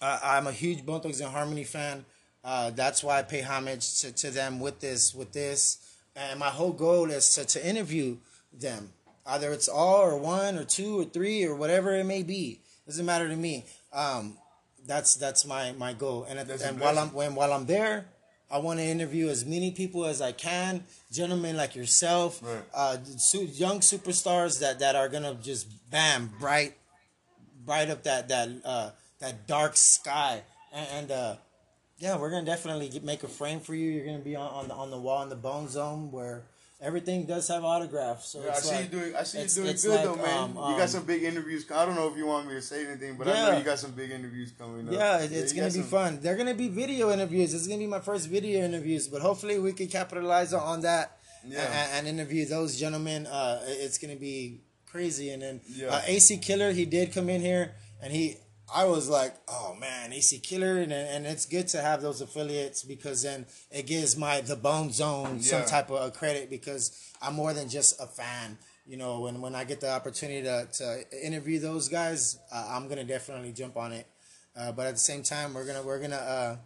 Uh, 0.00 0.18
I'm 0.22 0.46
a 0.46 0.52
huge 0.52 0.86
Bone 0.86 1.02
Thugs 1.02 1.20
and 1.20 1.30
Harmony 1.30 1.64
fan. 1.64 2.06
Uh, 2.42 2.70
that's 2.70 3.04
why 3.04 3.18
I 3.18 3.22
pay 3.22 3.42
homage 3.42 4.00
to, 4.00 4.12
to 4.12 4.30
them 4.30 4.60
with 4.60 4.80
this 4.80 5.14
with 5.14 5.32
this. 5.32 5.93
And 6.16 6.38
my 6.38 6.50
whole 6.50 6.72
goal 6.72 7.10
is 7.10 7.28
to, 7.34 7.44
to 7.44 7.66
interview 7.66 8.16
them. 8.52 8.90
Either 9.26 9.52
it's 9.52 9.68
all 9.68 10.02
or 10.02 10.16
one 10.18 10.56
or 10.58 10.64
two 10.64 11.00
or 11.00 11.04
three 11.04 11.44
or 11.44 11.54
whatever 11.54 11.94
it 11.94 12.04
may 12.04 12.22
be. 12.22 12.60
Doesn't 12.86 13.06
matter 13.06 13.28
to 13.28 13.36
me. 13.36 13.64
Um, 13.92 14.36
that's 14.86 15.14
that's 15.16 15.46
my, 15.46 15.72
my 15.72 15.94
goal. 15.94 16.26
And, 16.28 16.38
That's 16.38 16.62
and 16.62 16.78
while 16.78 16.98
I'm 16.98 17.12
when 17.14 17.34
while 17.34 17.52
I'm 17.52 17.64
there, 17.66 18.04
I 18.50 18.58
want 18.58 18.78
to 18.78 18.84
interview 18.84 19.28
as 19.28 19.44
many 19.46 19.70
people 19.70 20.04
as 20.04 20.20
I 20.20 20.32
can, 20.32 20.84
gentlemen 21.10 21.56
like 21.56 21.74
yourself, 21.74 22.40
Right. 22.42 22.62
uh, 22.74 22.98
young 23.32 23.80
superstars 23.80 24.60
that, 24.60 24.78
that 24.80 24.94
are 24.94 25.08
gonna 25.08 25.34
just 25.42 25.66
bam 25.90 26.30
bright 26.38 26.74
bright 27.64 27.88
up 27.88 28.02
that 28.02 28.28
that 28.28 28.48
uh, 28.64 28.90
that 29.20 29.46
dark 29.46 29.76
sky, 29.76 30.42
and, 30.70 30.88
and 30.92 31.10
uh, 31.10 31.36
yeah, 32.04 32.18
we're 32.18 32.28
gonna 32.30 32.44
definitely 32.44 32.88
get, 32.90 33.02
make 33.02 33.22
a 33.22 33.28
frame 33.28 33.60
for 33.60 33.74
you. 33.74 33.90
You're 33.90 34.04
gonna 34.04 34.18
be 34.18 34.36
on 34.36 34.46
on 34.50 34.68
the, 34.68 34.74
on 34.74 34.90
the 34.90 34.98
wall 35.00 35.22
in 35.22 35.30
the 35.30 35.36
Bone 35.36 35.68
Zone 35.68 36.10
where 36.12 36.42
everything 36.78 37.24
does 37.24 37.48
have 37.48 37.64
autographs. 37.64 38.28
So 38.28 38.44
Yeah, 38.44 38.50
I 38.50 38.54
see 38.56 38.74
like, 38.74 38.84
you 38.92 38.98
doing. 38.98 39.16
I 39.16 39.22
see 39.22 39.40
you 39.40 39.48
doing 39.48 39.76
good 39.76 39.88
like, 39.90 40.04
though, 40.04 40.16
man. 40.16 40.38
um, 40.50 40.54
you 40.56 40.60
um, 40.62 40.78
got 40.78 40.90
some 40.90 41.04
big 41.06 41.22
interviews. 41.22 41.64
I 41.70 41.86
don't 41.86 41.94
know 41.94 42.08
if 42.10 42.16
you 42.18 42.26
want 42.26 42.46
me 42.46 42.52
to 42.54 42.60
say 42.62 42.84
anything, 42.86 43.16
but 43.16 43.26
I 43.28 43.32
Yeah. 43.32 43.50
know 43.52 43.58
you 43.58 43.64
got 43.64 43.78
some 43.78 43.92
big 43.92 44.10
interviews 44.10 44.52
coming 44.58 44.86
up. 44.88 44.92
Yeah, 44.94 45.20
it, 45.22 45.32
it's 45.32 45.54
you 45.54 45.60
gonna 45.60 45.72
be 45.72 45.80
some- 45.80 45.96
fun. 45.98 46.18
They're 46.20 46.36
gonna 46.36 46.52
be 46.66 46.68
video 46.68 47.10
interviews. 47.10 47.54
It's 47.54 47.66
gonna 47.66 47.78
be 47.78 47.86
my 47.86 48.00
first 48.00 48.28
video 48.28 48.62
interviews, 48.62 49.08
but 49.08 49.22
hopefully 49.22 49.58
we 49.58 49.72
can 49.72 49.88
capitalize 49.88 50.52
on- 50.52 50.82
that 50.82 51.16
Yeah. 51.46 51.62
and, 51.96 52.06
and 52.06 52.18
interview 52.20 52.44
those 52.44 52.78
gentlemen. 52.78 53.26
Uh, 53.26 53.62
it's 53.86 53.96
gonna 53.96 54.16
be 54.16 54.60
crazy. 54.84 55.30
And 55.30 55.40
then 55.42 55.60
Yeah. 55.74 55.88
uh, 55.94 56.02
AC 56.06 56.36
Killer, 56.36 56.70
he 56.72 56.84
did 56.84 57.12
come 57.14 57.30
in 57.30 57.40
here, 57.40 57.72
and 58.02 58.12
he, 58.12 58.36
I 58.72 58.84
was 58.86 59.08
like, 59.08 59.34
oh 59.48 59.76
man, 59.78 60.12
AC 60.12 60.38
Killer, 60.38 60.78
and 60.78 60.92
and 60.92 61.26
it's 61.26 61.46
good 61.46 61.68
to 61.68 61.80
have 61.80 62.00
those 62.02 62.20
affiliates 62.20 62.82
because 62.82 63.22
then 63.22 63.46
it 63.70 63.86
gives 63.86 64.16
my 64.16 64.40
the 64.40 64.56
Bone 64.56 64.92
Zone 64.92 65.40
some 65.40 65.64
type 65.64 65.90
of 65.90 66.14
credit 66.14 66.48
because 66.48 67.12
I'm 67.20 67.34
more 67.34 67.52
than 67.52 67.68
just 67.68 68.00
a 68.00 68.06
fan. 68.06 68.58
You 68.86 68.96
know, 68.96 69.20
when 69.20 69.40
when 69.40 69.54
I 69.54 69.64
get 69.64 69.80
the 69.80 69.90
opportunity 69.90 70.42
to, 70.42 70.66
to 70.72 71.26
interview 71.26 71.58
those 71.58 71.88
guys, 71.88 72.38
uh, 72.52 72.68
I'm 72.70 72.88
gonna 72.88 73.04
definitely 73.04 73.52
jump 73.52 73.76
on 73.76 73.92
it. 73.92 74.06
Uh, 74.56 74.72
but 74.72 74.86
at 74.86 74.94
the 74.94 75.00
same 75.00 75.22
time, 75.22 75.54
we're 75.54 75.66
gonna 75.66 75.82
we're 75.82 76.00
gonna 76.00 76.16
uh, 76.16 76.56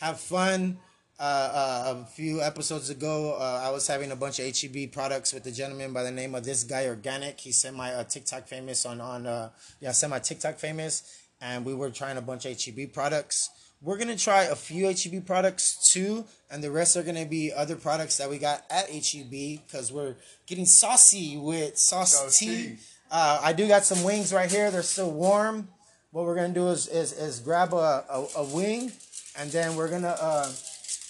have 0.00 0.20
fun. 0.20 0.78
Uh, 1.20 1.24
uh, 1.24 2.02
a 2.02 2.06
few 2.06 2.42
episodes 2.42 2.90
ago, 2.90 3.36
uh, 3.38 3.62
I 3.62 3.70
was 3.70 3.86
having 3.86 4.10
a 4.10 4.16
bunch 4.16 4.40
of 4.40 4.58
HEB 4.58 4.90
products 4.90 5.32
with 5.32 5.46
a 5.46 5.52
gentleman 5.52 5.92
by 5.92 6.02
the 6.02 6.10
name 6.10 6.34
of 6.34 6.42
this 6.42 6.64
guy 6.64 6.86
Organic. 6.86 7.38
He 7.38 7.52
sent 7.52 7.76
my 7.76 7.94
uh, 7.94 8.02
TikTok 8.02 8.48
famous 8.48 8.84
on 8.84 9.00
on 9.00 9.26
uh, 9.26 9.50
yeah, 9.78 9.92
sent 9.92 10.10
my 10.10 10.18
TikTok 10.18 10.58
famous, 10.58 11.21
and 11.42 11.66
we 11.66 11.74
were 11.74 11.90
trying 11.90 12.16
a 12.16 12.22
bunch 12.22 12.46
of 12.46 12.58
HEB 12.62 12.92
products. 12.92 13.50
We're 13.82 13.98
gonna 13.98 14.16
try 14.16 14.44
a 14.44 14.54
few 14.54 14.86
HEB 14.86 15.26
products 15.26 15.92
too, 15.92 16.24
and 16.50 16.62
the 16.62 16.70
rest 16.70 16.96
are 16.96 17.02
gonna 17.02 17.26
be 17.26 17.52
other 17.52 17.74
products 17.74 18.16
that 18.18 18.30
we 18.30 18.38
got 18.38 18.64
at 18.70 18.88
HEB 18.88 19.60
because 19.66 19.92
we're 19.92 20.14
getting 20.46 20.66
saucy 20.66 21.36
with 21.36 21.76
sauce 21.76 22.16
Sauce 22.16 22.38
T. 22.38 22.76
Uh, 23.10 23.40
I 23.42 23.52
do 23.52 23.66
got 23.66 23.84
some 23.84 24.04
wings 24.04 24.32
right 24.32 24.50
here. 24.50 24.70
They're 24.70 24.82
still 24.82 25.10
warm. 25.10 25.68
What 26.12 26.26
we're 26.26 26.36
gonna 26.36 26.54
do 26.54 26.68
is 26.68 26.86
is, 26.86 27.12
is 27.12 27.40
grab 27.40 27.74
a, 27.74 28.04
a, 28.08 28.26
a 28.36 28.44
wing, 28.44 28.92
and 29.36 29.50
then 29.50 29.74
we're 29.74 29.90
gonna 29.90 30.16
uh, 30.18 30.48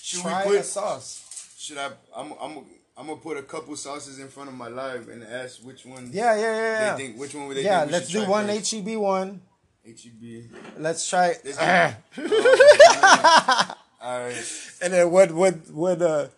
Should 0.01 0.23
try 0.23 0.47
we 0.49 0.57
a 0.57 0.63
sauce. 0.63 1.55
Should 1.59 1.77
I? 1.77 1.91
I'm. 2.17 2.33
I'm. 2.41 2.65
I'm 2.97 3.07
gonna 3.07 3.21
put 3.21 3.37
a 3.37 3.43
couple 3.43 3.75
sauces 3.77 4.19
in 4.19 4.29
front 4.29 4.49
of 4.49 4.55
my 4.55 4.69
live 4.69 5.09
and 5.09 5.23
ask 5.23 5.63
which 5.63 5.85
one. 5.85 6.11
Yeah, 6.13 6.35
yeah, 6.37 6.41
yeah, 6.41 6.57
yeah. 6.57 6.95
They 6.95 7.05
think 7.05 7.19
which 7.19 7.35
one 7.35 7.49
would 7.49 7.57
they 7.57 7.65
yeah, 7.65 7.87
let's 7.89 8.09
do 8.09 8.27
one 8.27 8.47
first? 8.47 8.71
HEB 8.73 8.97
one. 8.97 9.41
HEB. 9.85 10.51
Let's 10.79 11.09
try. 11.09 11.35
Let's 11.45 11.59
Ah. 11.61 11.97
All 14.01 14.19
right. 14.21 14.45
and 14.83 14.93
then 14.93 15.11
what? 15.11 15.31
What? 15.33 15.55
What? 15.71 16.03
Uh, 16.03 16.29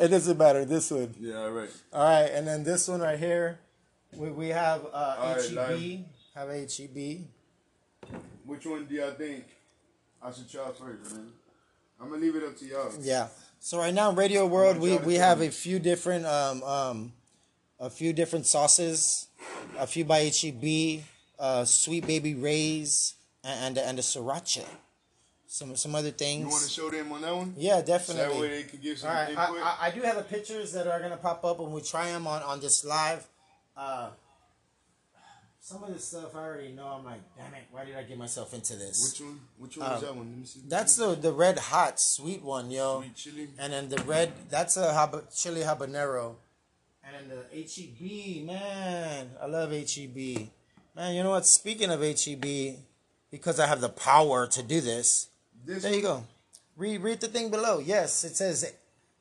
it 0.00 0.08
doesn't 0.08 0.36
matter. 0.38 0.64
This 0.64 0.90
one. 0.90 1.14
Yeah. 1.18 1.38
All 1.38 1.50
right. 1.50 1.70
All 1.92 2.02
right, 2.04 2.30
and 2.32 2.46
then 2.46 2.64
this 2.64 2.86
one 2.88 3.00
right 3.00 3.18
here, 3.18 3.58
we 4.14 4.30
we 4.30 4.48
have 4.48 4.86
uh, 4.92 5.16
right, 5.18 5.42
HEB. 5.42 5.54
live. 5.54 6.00
Have 6.34 6.48
HEB. 6.48 7.26
Which 8.44 8.66
one 8.66 8.84
do 8.86 8.94
y'all 8.94 9.12
think 9.12 9.44
I 10.22 10.30
should 10.32 10.50
try 10.50 10.66
first, 10.68 11.14
man? 11.14 11.28
I'm 12.00 12.10
gonna 12.10 12.20
leave 12.20 12.36
it 12.36 12.42
up 12.42 12.58
to 12.58 12.64
y'all. 12.66 12.92
Yeah. 13.00 13.28
So 13.60 13.78
right 13.78 13.94
now, 13.94 14.12
Radio 14.12 14.46
World, 14.46 14.78
we, 14.78 14.98
we 14.98 15.14
have 15.14 15.40
a 15.40 15.50
few 15.50 15.78
different 15.78 16.26
um 16.26 16.62
um, 16.62 17.12
a 17.80 17.88
few 17.88 18.12
different 18.12 18.44
sauces, 18.46 19.28
a 19.78 19.86
few 19.86 20.04
by 20.04 20.24
HEB, 20.30 21.02
uh, 21.38 21.64
Sweet 21.64 22.06
Baby 22.06 22.34
Ray's, 22.34 23.14
and 23.42 23.76
and, 23.76 23.88
and 23.88 23.98
the 23.98 24.02
sriracha, 24.02 24.64
some 25.46 25.76
some 25.76 25.94
other 25.94 26.10
things. 26.10 26.42
You 26.44 26.48
want 26.48 26.64
to 26.64 26.70
show 26.70 26.90
them 26.90 27.12
on 27.12 27.20
that 27.22 27.36
one? 27.36 27.54
yeah, 27.56 27.84
So 27.98 28.12
that 28.14 28.30
way 28.32 28.48
they 28.48 28.62
can 28.64 28.80
give 28.80 28.98
some 28.98 29.10
All 29.10 29.14
right, 29.16 29.28
input. 29.30 29.44
I, 29.62 29.76
I, 29.80 29.86
I 29.86 29.90
do 29.90 30.00
have 30.02 30.16
the 30.16 30.22
pictures 30.22 30.72
that 30.72 30.86
are 30.86 31.00
gonna 31.00 31.16
pop 31.16 31.44
up 31.44 31.58
when 31.60 31.72
we 31.72 31.80
try 31.80 32.10
them 32.10 32.26
on 32.26 32.42
on 32.42 32.60
this 32.60 32.84
live. 32.84 33.26
Uh, 33.76 34.10
some 35.60 35.82
of 35.82 35.94
this 35.94 36.04
stuff 36.04 36.36
I 36.36 36.40
already 36.40 36.72
know. 36.72 36.86
I'm 36.86 37.04
like, 37.06 37.22
damn 37.38 37.54
it, 37.54 37.62
why 37.70 37.86
did 37.86 37.96
I 37.96 38.02
get 38.02 38.18
myself 38.18 38.52
into 38.52 38.76
this? 38.76 39.16
Which 39.18 39.26
one? 39.26 39.40
Which 39.56 39.76
one 39.78 39.92
is 39.92 39.98
Um, 39.98 40.04
that 40.04 40.16
one? 40.16 40.28
Let 40.28 40.38
me 40.38 40.44
see. 40.46 40.60
That's 40.68 40.96
the 40.96 41.14
the 41.14 41.32
red 41.32 41.58
hot 41.58 41.98
sweet 41.98 42.42
one, 42.42 42.70
yo. 42.70 43.00
Sweet 43.00 43.16
chili. 43.16 43.48
And 43.58 43.72
then 43.72 43.88
the 43.88 44.02
red, 44.04 44.32
that's 44.50 44.76
a 44.76 44.88
haba, 44.92 45.24
chili 45.34 45.62
habanero. 45.62 46.34
And 47.02 47.30
then 47.30 47.38
the 47.38 47.62
HEB, 47.62 48.44
man, 48.46 49.30
I 49.40 49.46
love 49.46 49.72
HEB. 49.72 50.48
Man, 50.96 51.14
you 51.14 51.22
know 51.24 51.30
what? 51.30 51.44
Speaking 51.46 51.90
of 51.90 52.00
HEB, 52.00 52.76
because 53.30 53.58
I 53.58 53.66
have 53.66 53.80
the 53.80 53.88
power 53.88 54.46
to 54.46 54.62
do 54.62 54.80
this, 54.80 55.28
This 55.66 55.82
there 55.82 55.94
you 55.94 56.02
go. 56.02 56.24
Read 56.76 57.02
read 57.02 57.20
the 57.20 57.28
thing 57.28 57.50
below. 57.50 57.78
Yes, 57.78 58.22
it 58.24 58.36
says 58.36 58.72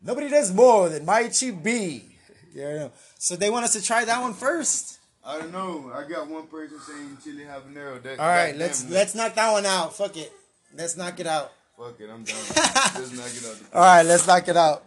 nobody 0.02 0.30
does 0.30 0.54
more 0.54 0.90
than 0.90 1.06
my 1.06 1.30
HEB. 1.32 1.68
Yeah. 2.56 2.90
So 3.18 3.36
they 3.36 3.50
want 3.50 3.66
us 3.66 3.74
to 3.74 3.82
try 3.82 4.06
that 4.06 4.22
one 4.22 4.36
first. 4.36 5.00
I 5.26 5.40
don't 5.40 5.52
know. 5.52 5.92
I 5.92 6.08
got 6.08 6.28
one 6.28 6.46
person 6.46 6.80
saying 6.80 7.18
chili 7.24 7.46
habanero. 7.46 8.00
That, 8.04 8.20
All 8.20 8.28
right, 8.28 8.56
let's 8.56 8.88
let's 8.92 9.16
knock 9.16 9.34
that 9.34 9.52
one 9.52 9.66
out. 9.66 9.96
Fuck 9.96 10.18
it. 10.18 10.32
Let's 10.78 10.96
knock 10.96 11.20
it 11.20 11.26
out. 11.26 11.52
Fuck 11.76 12.00
it, 12.00 12.12
I'm 12.12 12.24
done. 12.24 12.36
Let's 12.56 13.12
knock 13.12 13.34
it 13.34 13.46
out. 13.50 13.58
All 13.74 13.82
right, 13.82 14.04
let's 14.04 14.28
knock 14.28 14.48
it 14.48 14.56
out. 14.56 14.84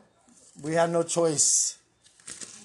We 0.62 0.74
have 0.74 0.88
no 0.90 1.02
choice. 1.02 1.75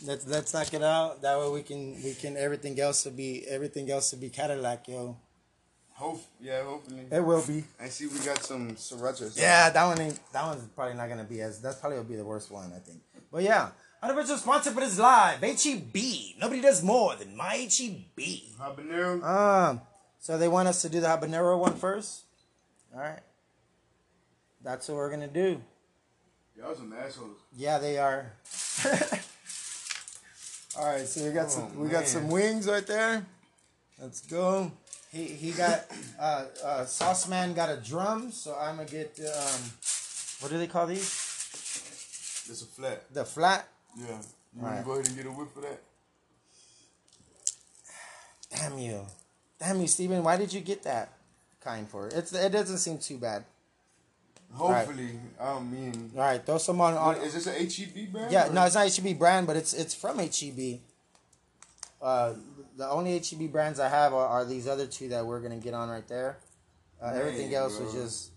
Let's 0.03 0.25
let's 0.27 0.53
knock 0.53 0.73
it 0.73 0.83
out. 0.83 1.21
That 1.21 1.39
way 1.39 1.49
we 1.49 1.61
can 1.63 2.01
we 2.03 2.13
can 2.13 2.35
everything 2.37 2.79
else 2.79 3.05
will 3.05 3.11
be 3.11 3.45
everything 3.47 3.89
else 3.91 4.11
will 4.11 4.19
be 4.19 4.29
Cadillac, 4.29 4.87
yo. 4.87 5.17
Hope, 5.93 6.23
yeah, 6.39 6.63
hopefully. 6.63 7.05
It 7.11 7.23
will 7.23 7.45
be. 7.45 7.63
I 7.79 7.87
see 7.89 8.07
we 8.07 8.17
got 8.19 8.41
some 8.43 8.71
sriracha. 8.71 9.37
Yeah, 9.39 9.69
that 9.69 9.85
one 9.85 10.01
ain't 10.01 10.19
that 10.33 10.43
one's 10.45 10.67
probably 10.69 10.95
not 10.95 11.09
gonna 11.09 11.23
be 11.23 11.41
as 11.41 11.61
that's 11.61 11.77
probably 11.77 11.99
will 11.99 12.05
be 12.05 12.15
the 12.15 12.25
worst 12.25 12.49
one, 12.49 12.71
I 12.75 12.79
think. 12.79 13.01
But 13.31 13.43
yeah. 13.43 13.69
Unofficial 14.03 14.37
sponsor 14.37 14.71
but 14.71 14.81
it's 14.81 14.97
live. 14.97 15.41
HEB. 15.41 15.95
Nobody 16.39 16.61
does 16.61 16.81
more 16.81 17.15
than 17.15 17.37
my 17.37 17.55
HEB. 17.55 18.25
Habanero. 18.59 19.23
Um 19.23 19.81
so 20.19 20.37
they 20.39 20.47
want 20.47 20.67
us 20.67 20.81
to 20.81 20.89
do 20.89 20.99
the 20.99 21.07
habanero 21.07 21.59
one 21.59 21.75
first. 21.75 22.23
Alright. 22.93 23.19
That's 24.63 24.87
what 24.87 24.97
we're 24.97 25.11
gonna 25.11 25.27
do. 25.27 25.61
Y'all 26.57 26.75
some 26.75 26.93
assholes. 26.93 27.37
Yeah, 27.55 27.77
they 27.77 27.99
are. 27.99 28.33
All 30.77 30.85
right, 30.85 31.05
so 31.05 31.25
we 31.25 31.31
got 31.31 31.47
Oh, 31.47 31.49
some 31.49 31.79
we 31.79 31.89
got 31.89 32.07
some 32.07 32.29
wings 32.29 32.67
right 32.67 32.85
there. 32.85 33.25
Let's 33.99 34.21
go. 34.21 34.71
He 35.11 35.25
he 35.25 35.51
got 35.51 35.85
uh 36.19 36.45
uh 36.63 36.85
Sauce 36.85 37.27
Man 37.27 37.53
got 37.53 37.69
a 37.69 37.77
drum, 37.77 38.31
so 38.31 38.55
I'm 38.55 38.77
gonna 38.77 38.87
get 38.87 39.19
um 39.19 39.61
what 40.39 40.49
do 40.51 40.57
they 40.57 40.67
call 40.67 40.87
these? 40.87 41.03
It's 42.49 42.61
a 42.61 42.65
flat. 42.65 43.13
The 43.13 43.25
flat. 43.25 43.67
Yeah. 43.97 44.05
You 44.55 44.61
want 44.61 44.63
Alright. 44.63 44.79
to 44.79 44.85
go 44.85 44.91
ahead 44.93 45.07
and 45.07 45.15
get 45.17 45.25
a 45.25 45.29
whip 45.31 45.53
for 45.53 45.61
that? 45.61 45.81
Damn 48.49 48.77
you, 48.79 49.05
damn 49.59 49.79
you, 49.79 49.87
Steven. 49.87 50.23
Why 50.23 50.35
did 50.37 50.51
you 50.51 50.59
get 50.61 50.83
that 50.83 51.13
kind 51.61 51.87
for 51.87 52.07
it? 52.07 52.13
It's 52.13 52.33
it 52.33 52.51
doesn't 52.51 52.79
seem 52.79 52.97
too 52.97 53.17
bad. 53.17 53.43
Hopefully. 54.53 55.19
I 55.39 55.59
mean. 55.59 56.11
All 56.15 56.21
right, 56.21 56.45
throw 56.45 56.57
some 56.57 56.81
on. 56.81 56.93
on 56.95 57.15
Is 57.17 57.33
this 57.33 57.47
an 57.47 57.55
HEB 57.55 58.11
brand? 58.11 58.31
Yeah, 58.31 58.49
or- 58.49 58.53
no, 58.53 58.65
it's 58.65 58.75
not 58.75 58.93
HEB 58.93 59.17
brand, 59.17 59.47
but 59.47 59.55
it's 59.55 59.73
it's 59.73 59.93
from 59.95 60.19
HEB. 60.19 60.79
Uh, 62.01 62.33
the 62.77 62.89
only 62.89 63.19
HEB 63.19 63.51
brands 63.51 63.79
I 63.79 63.89
have 63.89 64.13
are, 64.13 64.27
are 64.27 64.45
these 64.45 64.67
other 64.67 64.87
two 64.87 65.09
that 65.09 65.25
we're 65.25 65.39
gonna 65.39 65.57
get 65.57 65.73
on 65.73 65.89
right 65.89 66.07
there. 66.07 66.37
Uh, 67.01 67.07
everything 67.15 67.53
else 67.53 67.79
was 67.79 67.93
just 67.93 68.31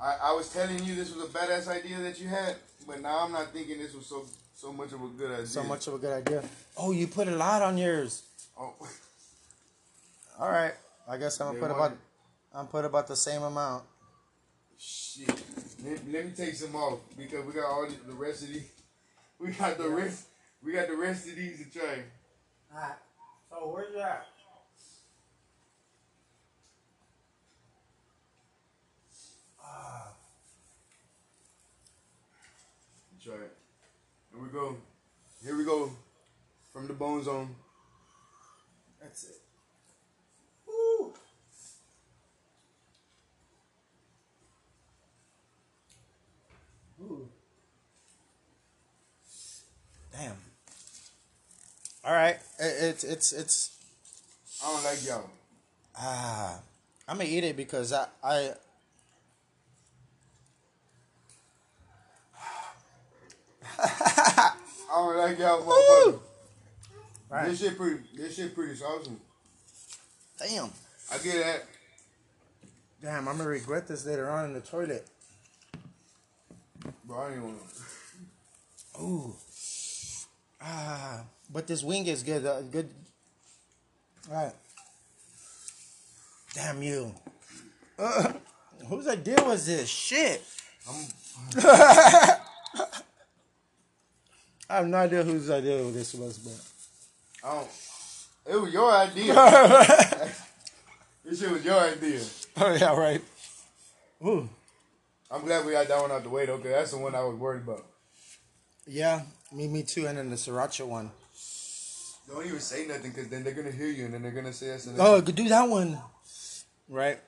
I, 0.00 0.16
I 0.22 0.32
was 0.32 0.52
telling 0.52 0.84
you 0.84 0.94
this 0.94 1.14
was 1.14 1.24
a 1.24 1.28
badass 1.28 1.68
idea 1.68 1.98
that 1.98 2.20
you 2.20 2.28
had, 2.28 2.56
but 2.86 3.02
now 3.02 3.24
I'm 3.24 3.32
not 3.32 3.52
thinking 3.52 3.78
this 3.78 3.94
was 3.94 4.06
so 4.06 4.24
so 4.54 4.72
much 4.72 4.92
of 4.92 5.02
a 5.02 5.08
good 5.08 5.30
idea. 5.30 5.46
so 5.46 5.62
much 5.62 5.86
of 5.86 5.94
a 5.94 5.98
good 5.98 6.12
idea. 6.12 6.42
Oh, 6.76 6.92
you 6.92 7.06
put 7.06 7.28
a 7.28 7.34
lot 7.34 7.62
on 7.62 7.78
yours. 7.78 8.22
Oh, 8.58 8.74
All 10.38 10.50
right, 10.50 10.74
I 11.08 11.16
guess 11.16 11.40
I'm 11.40 11.48
gonna 11.48 11.58
They 11.58 11.66
put 11.66 11.70
about 11.74 11.92
it. 11.92 11.98
I'm 12.54 12.66
put 12.66 12.84
about 12.84 13.06
the 13.08 13.16
same 13.16 13.42
amount. 13.42 13.84
Shit. 14.78 15.28
Let, 15.84 16.08
let 16.10 16.24
me 16.26 16.32
take 16.36 16.54
some 16.54 16.74
off 16.76 17.00
because 17.16 17.44
we 17.44 17.52
got 17.52 17.66
all 17.66 17.86
the, 17.86 17.96
the 18.06 18.14
rest 18.14 18.44
of 18.44 18.48
these. 18.48 18.64
We 19.40 19.52
got 19.52 19.78
the 19.78 19.88
rest. 19.88 20.26
We 20.64 20.72
got 20.72 20.88
the 20.88 20.96
rest 20.96 21.28
of 21.28 21.36
these 21.36 21.58
to 21.58 21.78
try. 21.78 22.02
Alright, 22.74 22.96
so 23.48 23.56
where's 23.72 23.94
that? 23.94 24.26
Ah. 29.62 30.08
Try 33.22 33.34
it. 33.34 33.56
Here 34.32 34.42
we 34.42 34.48
go. 34.48 34.76
Here 35.44 35.56
we 35.56 35.64
go. 35.64 35.92
From 36.72 36.88
the 36.88 36.94
bone 36.94 37.22
zone. 37.22 37.54
That's 39.00 39.22
it. 39.22 39.47
Ooh. 47.02 47.28
Damn. 50.12 50.36
All 52.04 52.12
right, 52.12 52.36
it, 52.58 52.82
it's 52.82 53.04
it's 53.04 53.32
it's 53.32 53.76
I 54.64 54.72
don't 54.72 54.84
like 54.84 55.06
y'all. 55.06 55.30
ah. 55.98 56.58
I'm 57.06 57.16
gonna 57.18 57.28
eat 57.28 57.44
it 57.44 57.56
because 57.56 57.92
I 57.92 58.06
I. 58.22 58.52
I 63.80 64.52
don't 64.90 65.16
like 65.16 65.38
y'all 65.38 65.62
motherfuckers. 65.66 66.20
Right. 67.30 67.48
This 67.48 67.60
shit 67.60 67.76
pretty. 67.76 68.00
This 68.16 68.36
shit 68.36 68.54
pretty 68.54 68.82
awesome. 68.82 69.20
Damn. 70.38 70.70
I 71.12 71.18
get 71.18 71.44
that. 71.44 71.64
Damn, 73.02 73.28
I'm 73.28 73.36
gonna 73.36 73.48
regret 73.48 73.86
this 73.86 74.04
later 74.06 74.28
on 74.30 74.46
in 74.46 74.52
the 74.54 74.60
toilet. 74.60 75.06
Bro, 77.04 77.18
I 77.18 77.32
ain't 77.32 77.42
want 77.42 77.58
Ooh. 79.00 79.34
Ah, 80.60 81.22
but 81.50 81.66
this 81.66 81.82
wing 81.82 82.06
is 82.06 82.22
good. 82.22 82.44
Uh, 82.44 82.62
good. 82.62 82.90
All 84.30 84.44
right. 84.44 84.52
Damn 86.54 86.82
you. 86.82 87.14
Uh, 87.98 88.32
whose 88.86 89.06
idea 89.06 89.36
was 89.44 89.66
this? 89.66 89.88
Shit. 89.88 90.42
I 94.70 94.76
have 94.76 94.86
no 94.86 94.96
idea 94.98 95.22
whose 95.22 95.50
idea 95.50 95.82
this 95.90 96.14
was, 96.14 96.38
but 96.38 97.48
I 97.48 97.54
don't. 97.54 97.70
It 98.46 98.60
was 98.60 98.72
your 98.72 98.90
idea. 98.90 99.34
this 101.24 101.40
shit 101.40 101.50
was 101.50 101.64
your 101.64 101.78
idea. 101.78 102.20
oh 102.56 102.74
yeah, 102.74 102.96
right. 102.96 103.22
Ooh. 104.24 104.48
I'm 105.30 105.44
glad 105.44 105.66
we 105.66 105.72
got 105.72 105.88
that 105.88 106.00
one 106.00 106.10
out 106.10 106.22
the 106.22 106.28
way 106.30 106.46
though, 106.46 106.56
cause 106.58 106.70
that's 106.70 106.90
the 106.92 106.98
one 106.98 107.14
I 107.14 107.22
was 107.24 107.36
worried 107.36 107.62
about. 107.62 107.86
Yeah, 108.86 109.22
me, 109.52 109.68
me 109.68 109.82
too, 109.82 110.06
and 110.06 110.16
then 110.16 110.30
the 110.30 110.36
sriracha 110.36 110.86
one. 110.86 111.10
Don't 112.28 112.46
even 112.46 112.60
say 112.60 112.86
nothing, 112.86 113.12
cause 113.12 113.28
then 113.28 113.44
they're 113.44 113.54
gonna 113.54 113.70
hear 113.70 113.88
you 113.88 114.04
and 114.06 114.14
then 114.14 114.22
they're 114.22 114.32
gonna 114.32 114.52
say 114.52 114.74
us. 114.74 114.86
And 114.86 114.98
Oh, 115.00 115.20
could 115.22 115.34
do 115.34 115.48
that 115.48 115.68
one. 115.68 115.98
Right. 116.88 117.18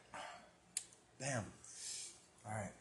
Damn. 1.20 1.44
All 2.46 2.52
right. 2.52 2.72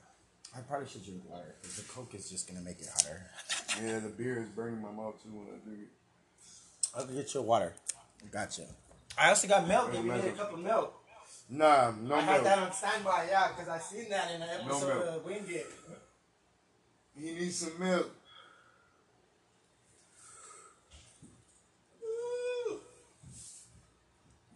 I 0.55 0.61
probably 0.61 0.87
should 0.87 1.03
drink 1.05 1.21
water 1.29 1.55
because 1.61 1.77
the 1.77 1.83
Coke 1.93 2.13
is 2.15 2.29
just 2.29 2.47
gonna 2.47 2.61
make 2.61 2.79
it 2.79 2.87
hotter. 2.93 3.21
yeah, 3.83 3.99
the 3.99 4.09
beer 4.09 4.41
is 4.41 4.49
burning 4.49 4.81
my 4.81 4.91
mouth 4.91 5.21
too 5.21 5.29
when 5.29 5.47
I 5.47 5.57
drink 5.63 5.81
it. 5.83 5.89
I'll 6.95 7.05
go 7.05 7.13
get 7.13 7.33
your 7.33 7.43
water. 7.43 7.73
Gotcha. 8.31 8.63
I 9.17 9.29
also 9.29 9.47
got 9.47 9.67
milk. 9.67 9.91
Give 9.91 10.03
me 10.03 10.11
Imagine. 10.11 10.29
a 10.29 10.33
cup 10.33 10.53
of 10.53 10.59
milk. 10.59 10.98
Nah, 11.51 11.91
no 12.03 12.15
I 12.15 12.21
had 12.21 12.31
milk. 12.33 12.43
that 12.43 12.59
on 12.59 12.71
standby, 12.71 13.27
yeah, 13.31 13.47
because 13.49 13.67
I 13.69 13.79
seen 13.79 14.07
that 14.09 14.31
in 14.35 14.41
an 14.41 14.49
episode 14.61 14.87
milk. 14.87 15.15
of 15.17 15.25
Wingate. 15.25 15.65
He 17.17 17.31
needs 17.33 17.57
some 17.57 17.73
milk. 17.79 18.11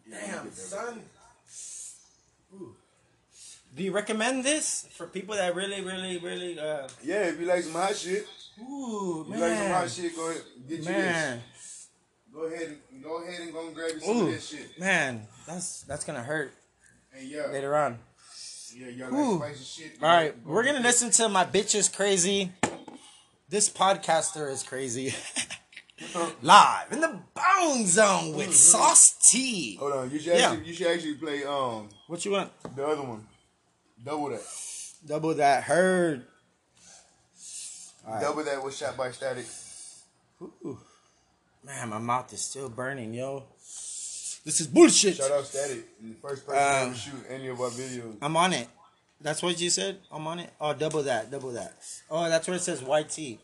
Damn, 0.09 0.51
son. 0.51 1.01
Ooh. 2.53 2.75
Do 3.75 3.83
you 3.83 3.91
recommend 3.91 4.43
this 4.43 4.87
for 4.91 5.07
people 5.07 5.35
that 5.35 5.55
really, 5.55 5.81
really, 5.81 6.17
really? 6.19 6.59
Uh, 6.59 6.87
Yeah, 7.03 7.23
if 7.29 7.39
you 7.39 7.45
like 7.47 7.63
some 7.63 7.73
hot 7.73 7.95
shit, 7.95 8.27
ooh, 8.61 9.25
man. 9.27 9.39
you 9.39 9.45
like 9.45 9.57
some 9.57 9.71
hot 9.71 9.89
shit, 9.89 10.15
go 10.15 10.29
ahead, 10.29 10.41
get 10.69 10.79
you 10.79 10.85
man, 10.85 11.41
this. 11.55 11.87
Go 12.31 12.43
ahead, 12.45 12.77
and 12.91 13.03
go 13.03 13.23
ahead 13.23 13.41
and 13.41 13.53
go 13.53 13.65
and 13.67 13.75
grab 13.75 13.91
you 13.95 13.99
some 14.01 14.17
ooh, 14.17 14.21
of 14.27 14.31
this 14.33 14.47
shit. 14.49 14.79
man. 14.79 15.25
That's 15.47 15.81
that's 15.83 16.03
gonna 16.05 16.21
hurt 16.23 16.53
And 17.15 17.27
yeah, 17.29 17.47
later 17.47 17.75
on. 17.75 17.99
yeah, 18.75 18.87
y'all 18.87 19.13
Ooh. 19.13 19.39
like 19.39 19.55
spicy 19.55 19.63
shit. 19.83 19.91
All 20.01 20.07
right, 20.09 20.35
we're 20.45 20.63
gonna 20.63 20.79
listen 20.79 21.11
to 21.11 21.29
my 21.29 21.45
bitch 21.45 21.75
is 21.75 21.89
crazy. 21.89 22.51
This 23.49 23.69
podcaster 23.69 24.49
is 24.51 24.63
crazy. 24.63 25.13
Live 26.41 26.91
in 26.91 26.99
the 27.01 27.19
Bone 27.35 27.85
Zone 27.85 28.35
with 28.35 28.53
Sauce 28.53 29.15
T. 29.31 29.75
Hold 29.77 29.93
on, 29.93 30.11
you 30.11 30.19
should 30.19 30.35
Yeah. 30.37 30.51
actually, 30.51 30.67
you 30.67 30.73
should 30.73 30.87
actually 30.87 31.13
play 31.15 31.43
um 31.45 31.89
What 32.07 32.25
you 32.25 32.31
want? 32.31 32.51
the 32.75 32.85
other 32.85 33.03
one, 33.03 33.27
double 34.03 34.29
that, 34.29 34.41
Double 35.05 35.33
that. 35.35 35.69
All 35.69 35.75
right. 38.13 38.21
double 38.21 38.43
that 38.43 38.63
was 38.63 38.75
shot 38.75 38.97
by 38.97 39.11
static. 39.11 39.45
Ooh. 40.41 40.79
Man, 41.63 41.89
my 41.89 41.99
mouth 41.99 42.33
is 42.33 42.41
still 42.41 42.69
burning, 42.69 43.13
yo. 43.13 43.43
This 44.43 44.59
is 44.59 44.67
bullshit. 44.67 45.15
Shout 45.15 45.31
out 45.31 45.45
Static, 45.45 45.85
the 46.01 46.13
first 46.21 46.45
person 46.45 46.61
to 46.61 46.75
Um, 46.75 46.87
ever 46.89 46.95
shoot 46.95 47.25
any 47.29 47.47
of 47.47 47.61
our 47.61 47.69
videos. 47.69 48.17
I'm 48.21 48.35
on 48.35 48.53
it. 48.53 48.67
That's 49.21 49.41
what 49.41 49.59
you 49.59 49.69
said? 49.69 49.99
I'm 50.11 50.27
on 50.27 50.39
it? 50.39 50.49
Oh, 50.59 50.73
double 50.73 51.03
that, 51.03 51.31
double 51.31 51.51
that. 51.51 51.73
Oh, 52.09 52.27
that's 52.27 52.45
where 52.47 52.57
it 52.57 52.61
says 52.61 52.81
YT. 52.81 53.39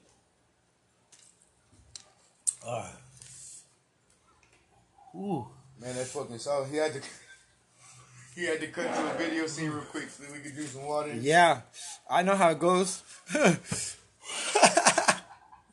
Ah. 2.65 2.91
Ooh. 5.15 5.47
Man, 5.79 5.95
that 5.95 6.07
fucking 6.07 6.37
sauce. 6.37 6.69
He 6.69 6.77
had 6.77 6.93
to. 6.93 7.01
He 8.35 8.45
had 8.45 8.61
to 8.61 8.67
cut 8.67 8.85
to 8.93 9.11
a 9.13 9.17
video 9.17 9.47
scene 9.47 9.69
real 9.69 9.81
quick 9.81 10.07
so 10.09 10.23
we 10.31 10.39
could 10.39 10.53
drink 10.53 10.69
some 10.69 10.85
water. 10.85 11.13
Yeah, 11.13 11.61
I 12.09 12.21
know 12.23 12.35
how 12.35 12.51
it 12.51 12.59
goes. 12.59 13.03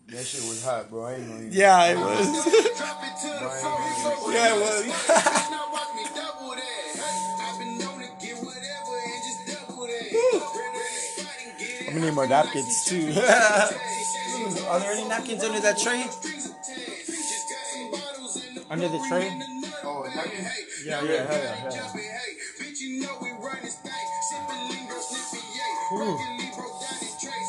That 0.08 0.24
shit 0.24 0.40
was 0.46 0.62
hot, 0.64 0.88
bro. 0.88 1.02
I 1.04 1.14
ain't 1.14 1.26
know. 1.28 1.48
yeah, 1.50 1.90
it 1.90 1.98
was. 1.98 2.26
Drop 2.78 3.02
it 3.02 3.18
to 3.22 3.26
the 3.26 3.50
floor, 3.58 3.78
it's 3.90 4.06
over. 4.06 4.32
Yeah, 4.32 4.54
it 4.54 4.60
was. 4.62 4.86
Bitch, 4.86 5.50
now 5.50 5.66
watch 5.72 5.90
me 5.98 6.04
double 6.14 6.54
that. 6.54 6.62
Hey, 6.94 7.42
I've 7.42 7.58
been 7.58 7.74
known 7.82 7.98
to 7.98 8.10
get 8.22 8.38
whatever 8.38 8.94
and 9.02 9.20
just 9.26 9.66
double 9.66 9.82
that. 9.90 10.06
Rather 10.06 10.78
than 10.78 11.26
fight 11.26 11.42
and 11.42 11.58
get 11.58 11.70
it, 11.74 11.88
I'm 11.88 11.94
gonna 11.94 12.06
need 12.06 12.14
more 12.14 12.28
napkins 12.28 12.84
too. 12.86 13.10
Are 14.70 14.78
there 14.78 14.92
any 14.92 15.08
napkins 15.08 15.42
under 15.42 15.58
that 15.58 15.76
tray? 15.76 16.06
strings 16.06 16.54
attached. 16.54 17.06
Just 17.10 17.50
got 17.50 17.66
some 17.66 17.90
bottles 17.90 18.46
in 18.46 18.54
the 18.54 18.62
Under 18.70 18.86
the 18.86 19.02
tray? 19.10 19.26
Oh, 19.82 20.06
napkin? 20.14 20.46
Yeah, 20.86 21.02
yeah, 21.02 21.26
hell 21.26 21.34
yeah, 21.34 21.54
hell 21.56 21.74
yeah. 21.74 21.82
jumping, 21.82 22.06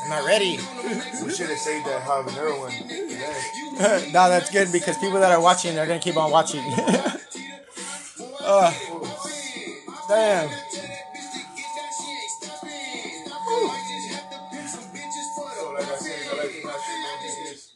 I'm 0.08 0.22
not 0.22 0.26
ready. 0.26 0.58
We 1.22 1.34
should 1.34 1.50
have 1.50 1.58
saved 1.58 1.86
that 1.86 2.02
habanero 2.04 2.60
one. 2.60 2.72
no, 4.13 4.30
that's 4.30 4.50
good 4.50 4.72
because 4.72 4.98
people 5.00 5.20
that 5.20 5.34
are 5.34 5.41
watching, 5.41 5.76
they're 5.76 5.86
gonna 5.86 6.00
keep 6.00 6.15
on 6.15 6.32
watching. 6.32 6.62
uh, 8.41 8.74
damn. 10.08 10.48
So, 10.48 10.54
like 15.74 15.84
I 15.84 15.98
said, 15.98 16.28
I 16.32 16.38
like 16.38 16.52
to 16.54 16.63
not 16.63 16.80
shit 16.80 17.00
like 17.04 17.50
this. 17.50 17.74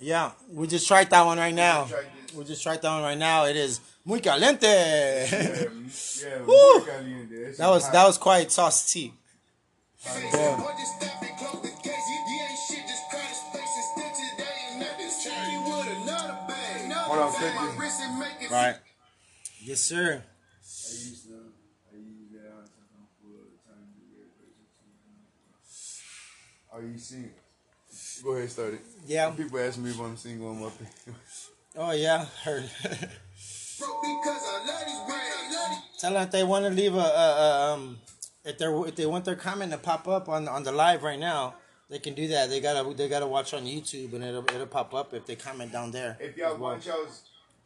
Yeah, 0.00 0.30
we 0.50 0.66
just 0.68 0.88
tried 0.88 1.10
that 1.10 1.26
one 1.26 1.36
right 1.36 1.54
now. 1.54 1.88
We 2.34 2.44
just 2.44 2.62
tried 2.62 2.80
that 2.80 2.88
one 2.90 3.02
right 3.02 3.18
now. 3.18 3.44
It 3.44 3.56
is 3.56 3.80
muy 4.06 4.20
caliente. 4.20 4.66
Yeah, 4.66 5.68
yeah, 6.22 6.38
muy 6.38 6.80
caliente. 6.86 7.54
That 7.58 7.68
was 7.68 7.84
hot. 7.84 7.92
that 7.92 8.06
was 8.06 8.16
quite 8.16 8.50
sauce 8.50 8.90
T. 8.90 9.12
Hold 17.16 17.34
on, 17.34 17.76
quick. 17.76 18.50
Right. 18.50 18.76
Yes, 19.62 19.80
sir. 19.80 20.22
I 20.22 20.92
used 20.92 21.24
to, 21.24 21.34
I 21.92 21.96
use 21.96 22.30
that 22.32 22.52
on 22.52 22.66
something 22.66 23.06
full 23.20 23.34
of 23.40 23.46
the 23.50 23.58
time 23.64 23.88
to 23.96 24.02
get 24.16 24.28
Are 26.72 26.82
you 26.82 26.98
single? 26.98 27.30
Go 28.22 28.32
ahead, 28.32 28.50
start 28.50 28.74
it. 28.74 28.80
Yeah. 29.06 29.30
People 29.30 29.58
ask 29.60 29.78
me 29.78 29.90
if 29.90 30.00
I'm 30.00 30.16
single 30.16 30.48
on 30.50 30.60
my 30.60 30.68
page. 30.68 31.14
Oh 31.76 31.92
yeah, 31.92 32.24
heard. 32.42 32.68
Tell 35.98 36.12
them 36.12 36.22
if 36.22 36.30
they 36.30 36.44
want 36.44 36.64
to 36.64 36.70
leave 36.70 36.94
a, 36.94 36.98
a, 36.98 37.02
a 37.02 37.72
um, 37.74 37.98
if 38.44 38.58
they 38.58 38.66
if 38.66 38.96
they 38.96 39.06
want 39.06 39.24
their 39.24 39.36
comment 39.36 39.72
to 39.72 39.78
pop 39.78 40.08
up 40.08 40.28
on 40.28 40.48
on 40.48 40.62
the 40.62 40.72
live 40.72 41.02
right 41.02 41.18
now, 41.18 41.54
they 41.88 41.98
can 41.98 42.14
do 42.14 42.28
that. 42.28 42.48
They 42.50 42.60
gotta 42.60 42.92
they 42.94 43.08
gotta 43.08 43.26
watch 43.26 43.54
on 43.54 43.64
YouTube 43.64 44.12
and 44.14 44.24
it'll 44.24 44.44
it'll 44.54 44.66
pop 44.66 44.94
up 44.94 45.14
if 45.14 45.26
they 45.26 45.36
comment 45.36 45.72
down 45.72 45.90
there. 45.90 46.16
If 46.20 46.36
y'all 46.36 46.56
want 46.56 46.84
y'all's 46.86 47.22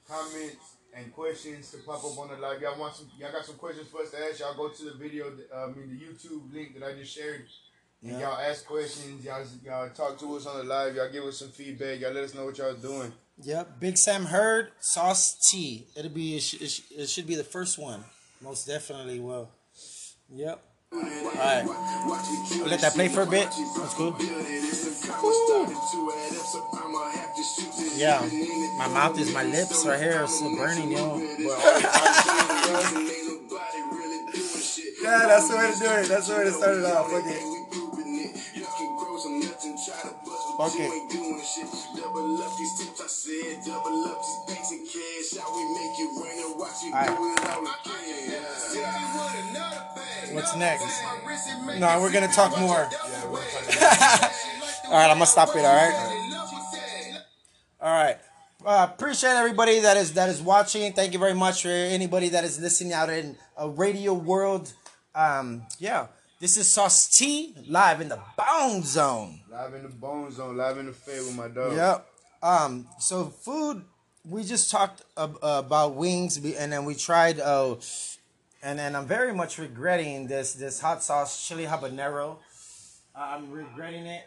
comments 0.09 0.57
and 0.95 1.13
questions 1.15 1.71
to 1.71 1.79
pop 1.79 2.05
up 2.05 2.19
on 2.19 2.29
the 2.29 2.37
live, 2.37 2.61
y'all 2.61 2.79
want 2.79 2.95
some, 2.97 3.09
y'all 3.19 3.33
got 3.33 3.45
some 3.45 3.55
questions 3.57 3.89
for 3.89 4.03
us 4.03 4.11
to 4.11 4.19
ask. 4.19 4.41
Y'all 4.41 4.55
go 4.57 4.69
to 4.69 4.85
the 4.85 4.95
video, 4.95 5.33
uh, 5.55 5.65
I 5.65 5.67
mean 5.69 5.89
the 5.99 6.05
YouTube 6.05 6.53
link 6.53 6.79
that 6.79 6.87
I 6.87 6.95
just 6.99 7.15
shared, 7.15 7.47
and 8.03 8.13
Yeah. 8.13 8.21
y'all 8.21 8.39
ask 8.39 8.67
questions. 8.67 9.25
Y'all 9.25 9.45
y'all 9.65 9.89
talk 9.91 10.19
to 10.19 10.37
us 10.37 10.47
on 10.47 10.59
the 10.59 10.65
live. 10.65 10.97
Y'all 10.97 11.11
give 11.11 11.25
us 11.25 11.39
some 11.39 11.49
feedback. 11.51 12.01
Y'all 12.01 12.13
let 12.13 12.25
us 12.25 12.35
know 12.35 12.47
what 12.47 12.59
y'all 12.59 12.75
doing. 12.75 13.13
Yep, 13.43 13.81
Big 13.81 13.97
Sam 13.97 14.27
Heard 14.27 14.73
Sauce 14.81 15.49
T. 15.51 15.87
It'll 15.97 16.11
be 16.11 16.37
it, 16.37 16.41
sh- 16.43 16.61
it, 16.61 16.69
sh- 16.71 16.83
it 16.99 17.09
should 17.09 17.27
be 17.27 17.37
the 17.37 17.45
first 17.45 17.79
one. 17.79 18.05
Most 18.43 18.67
definitely 18.67 19.19
will. 19.21 19.49
Yep. 20.31 20.63
All 20.93 21.01
right. 21.01 21.65
Let 22.67 22.81
that 22.81 22.95
play 22.95 23.07
for 23.09 23.23
a 23.23 23.27
bit. 23.27 23.49
That's 23.77 23.95
cool. 23.95 24.17
Yeah, 27.97 28.21
my 28.77 28.89
mouth 28.89 29.19
is 29.21 29.33
my 29.33 29.45
lips 29.45 29.87
right 29.87 30.01
here. 30.01 30.23
It's 30.25 30.35
still 30.37 30.57
burning, 30.57 30.91
yo. 30.91 31.19
Yeah, 35.03 35.27
that's 35.27 35.49
the 35.49 35.57
way 35.57 35.71
to 35.73 35.79
do 35.79 35.87
it. 35.87 36.09
That's 36.09 36.27
the 36.29 36.35
way 36.37 36.45
to 36.45 36.53
start 36.53 36.77
it 36.79 36.85
off. 36.85 37.11
Fuck 37.11 37.27
it. 37.27 37.43
Fuck. 40.59 40.75
Double 41.97 42.43
up 42.43 42.59
these 42.59 42.75
tips, 42.79 43.01
I 43.01 43.07
said. 43.07 43.63
Double 43.65 44.05
up 44.07 44.19
these 44.19 44.55
banks 44.55 44.71
and. 44.73 44.81
How 45.39 45.55
we 45.55 45.63
make 45.63 45.97
it 46.01 46.11
rain 46.21 46.39
and 46.45 46.59
watch 46.59 46.83
it 46.83 46.93
Alright. 46.93 47.17
What's 50.41 50.57
next? 50.57 51.03
No, 51.79 52.01
we're 52.01 52.11
gonna 52.11 52.27
talk 52.29 52.59
more. 52.59 52.79
all 52.85 52.89
right, 54.91 55.11
I'm 55.11 55.17
gonna 55.19 55.27
stop 55.27 55.51
it. 55.55 55.67
All 55.67 55.77
right. 55.77 56.47
All 57.79 57.93
right. 57.93 58.17
Uh, 58.65 58.89
appreciate 58.91 59.33
everybody 59.33 59.81
that 59.81 59.99
is 59.99 60.15
that 60.15 60.31
is 60.31 60.41
watching. 60.41 60.95
Thank 60.95 61.13
you 61.13 61.19
very 61.19 61.35
much 61.35 61.61
for 61.61 61.69
anybody 61.69 62.31
that 62.31 62.45
is 62.45 62.59
listening 62.59 62.95
out 62.95 63.11
in 63.11 63.37
a 63.59 63.69
radio 63.69 64.15
world. 64.15 64.73
Um, 65.15 65.65
yeah, 65.79 66.07
this 66.41 66.57
is 66.57 66.73
Sauce 66.73 67.07
T 67.15 67.55
live 67.69 68.01
in 68.01 68.09
the 68.09 68.19
Bone 68.39 68.83
Zone. 68.83 69.41
Live 69.51 69.75
in 69.75 69.83
the 69.83 69.91
bone 69.91 70.33
zone, 70.33 70.57
live 70.57 70.79
in 70.79 70.87
the 70.87 70.93
fade 70.93 71.19
with 71.19 71.37
my 71.37 71.49
dog. 71.49 71.77
Yep. 71.77 72.07
Um. 72.43 72.87
So 72.99 73.27
food. 73.27 73.85
We 74.25 74.45
just 74.45 74.71
talked 74.71 75.03
ab- 75.19 75.39
about 75.43 75.97
wings, 75.97 76.39
and 76.39 76.73
then 76.73 76.87
we 76.87 76.95
tried. 76.95 77.41
Uh, 77.41 77.77
and 78.63 78.79
then 78.79 78.95
I'm 78.95 79.07
very 79.07 79.33
much 79.33 79.59
regretting 79.59 80.27
this 80.27 80.53
this 80.53 80.81
hot 80.81 81.03
sauce 81.03 81.47
chili 81.47 81.65
habanero. 81.67 82.37
I'm 83.15 83.51
regretting 83.51 84.07
it. 84.07 84.23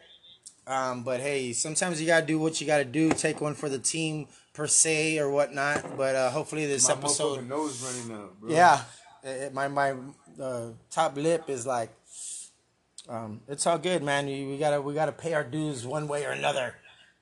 Um. 0.68 1.04
But 1.04 1.20
hey, 1.20 1.54
sometimes 1.54 2.00
you 2.00 2.08
gotta 2.08 2.26
do 2.26 2.40
what 2.40 2.60
you 2.62 2.68
gotta 2.68 2.86
do. 2.86 3.12
Take 3.12 3.42
one 3.42 3.54
for 3.54 3.70
the 3.70 3.80
team 3.80 4.28
per 4.54 4.68
se 4.68 5.20
or 5.20 5.30
whatnot. 5.30 5.98
But 5.98 6.16
uh, 6.16 6.30
hopefully 6.30 6.66
this 6.66 6.88
My 6.88 6.96
episode. 6.96 7.48
nose 7.48 7.82
running 7.84 8.22
out, 8.22 8.40
bro. 8.40 8.50
Yeah, 8.52 8.82
it, 9.24 9.54
my 9.54 9.68
my 9.68 9.96
uh, 10.42 10.70
top 10.90 11.18
lip 11.18 11.50
is 11.50 11.66
like, 11.68 11.90
um, 13.10 13.42
it's 13.48 13.68
all 13.68 13.78
good, 13.78 14.04
man. 14.04 14.26
We, 14.26 14.46
we 14.46 14.58
gotta 14.58 14.82
we 14.82 14.94
gotta 14.94 15.12
pay 15.12 15.34
our 15.34 15.44
dues 15.44 15.86
one 15.86 16.08
way 16.08 16.26
or 16.26 16.32
another. 16.32 16.76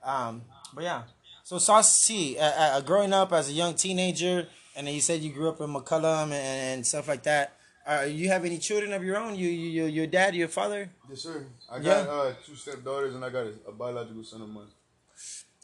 Um, 0.03 0.43
but 0.73 0.83
yeah, 0.83 1.03
so 1.43 1.57
Sauce 1.57 2.05
T, 2.05 2.37
uh, 2.37 2.43
uh, 2.43 2.81
growing 2.81 3.13
up 3.13 3.33
as 3.33 3.49
a 3.49 3.53
young 3.53 3.73
teenager, 3.75 4.47
and 4.75 4.87
then 4.87 4.93
you 4.93 5.01
said 5.01 5.21
you 5.21 5.31
grew 5.31 5.49
up 5.49 5.59
in 5.61 5.69
McCollum 5.73 6.25
and, 6.25 6.33
and 6.33 6.87
stuff 6.87 7.07
like 7.07 7.23
that. 7.23 7.57
Uh, 7.85 8.05
you 8.07 8.29
have 8.29 8.45
any 8.45 8.57
children 8.59 8.93
of 8.93 9.03
your 9.03 9.17
own? 9.17 9.35
You, 9.35 9.49
you, 9.49 9.69
your, 9.69 9.87
your 9.87 10.07
dad, 10.07 10.35
your 10.35 10.47
father? 10.47 10.89
Yes, 11.09 11.21
sir. 11.21 11.45
I 11.69 11.79
got 11.79 12.05
Yeah. 12.05 12.11
uh, 12.11 12.33
two 12.45 12.55
stepdaughters 12.55 13.15
and 13.15 13.25
I 13.25 13.29
got 13.29 13.45
a, 13.47 13.53
a 13.67 13.71
biological 13.71 14.23
son 14.23 14.41
of 14.43 14.49
mine. 14.49 14.67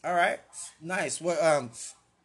All 0.04 0.13
right, 0.13 0.39
nice. 0.82 1.20
What 1.20 1.41
um, 1.43 1.72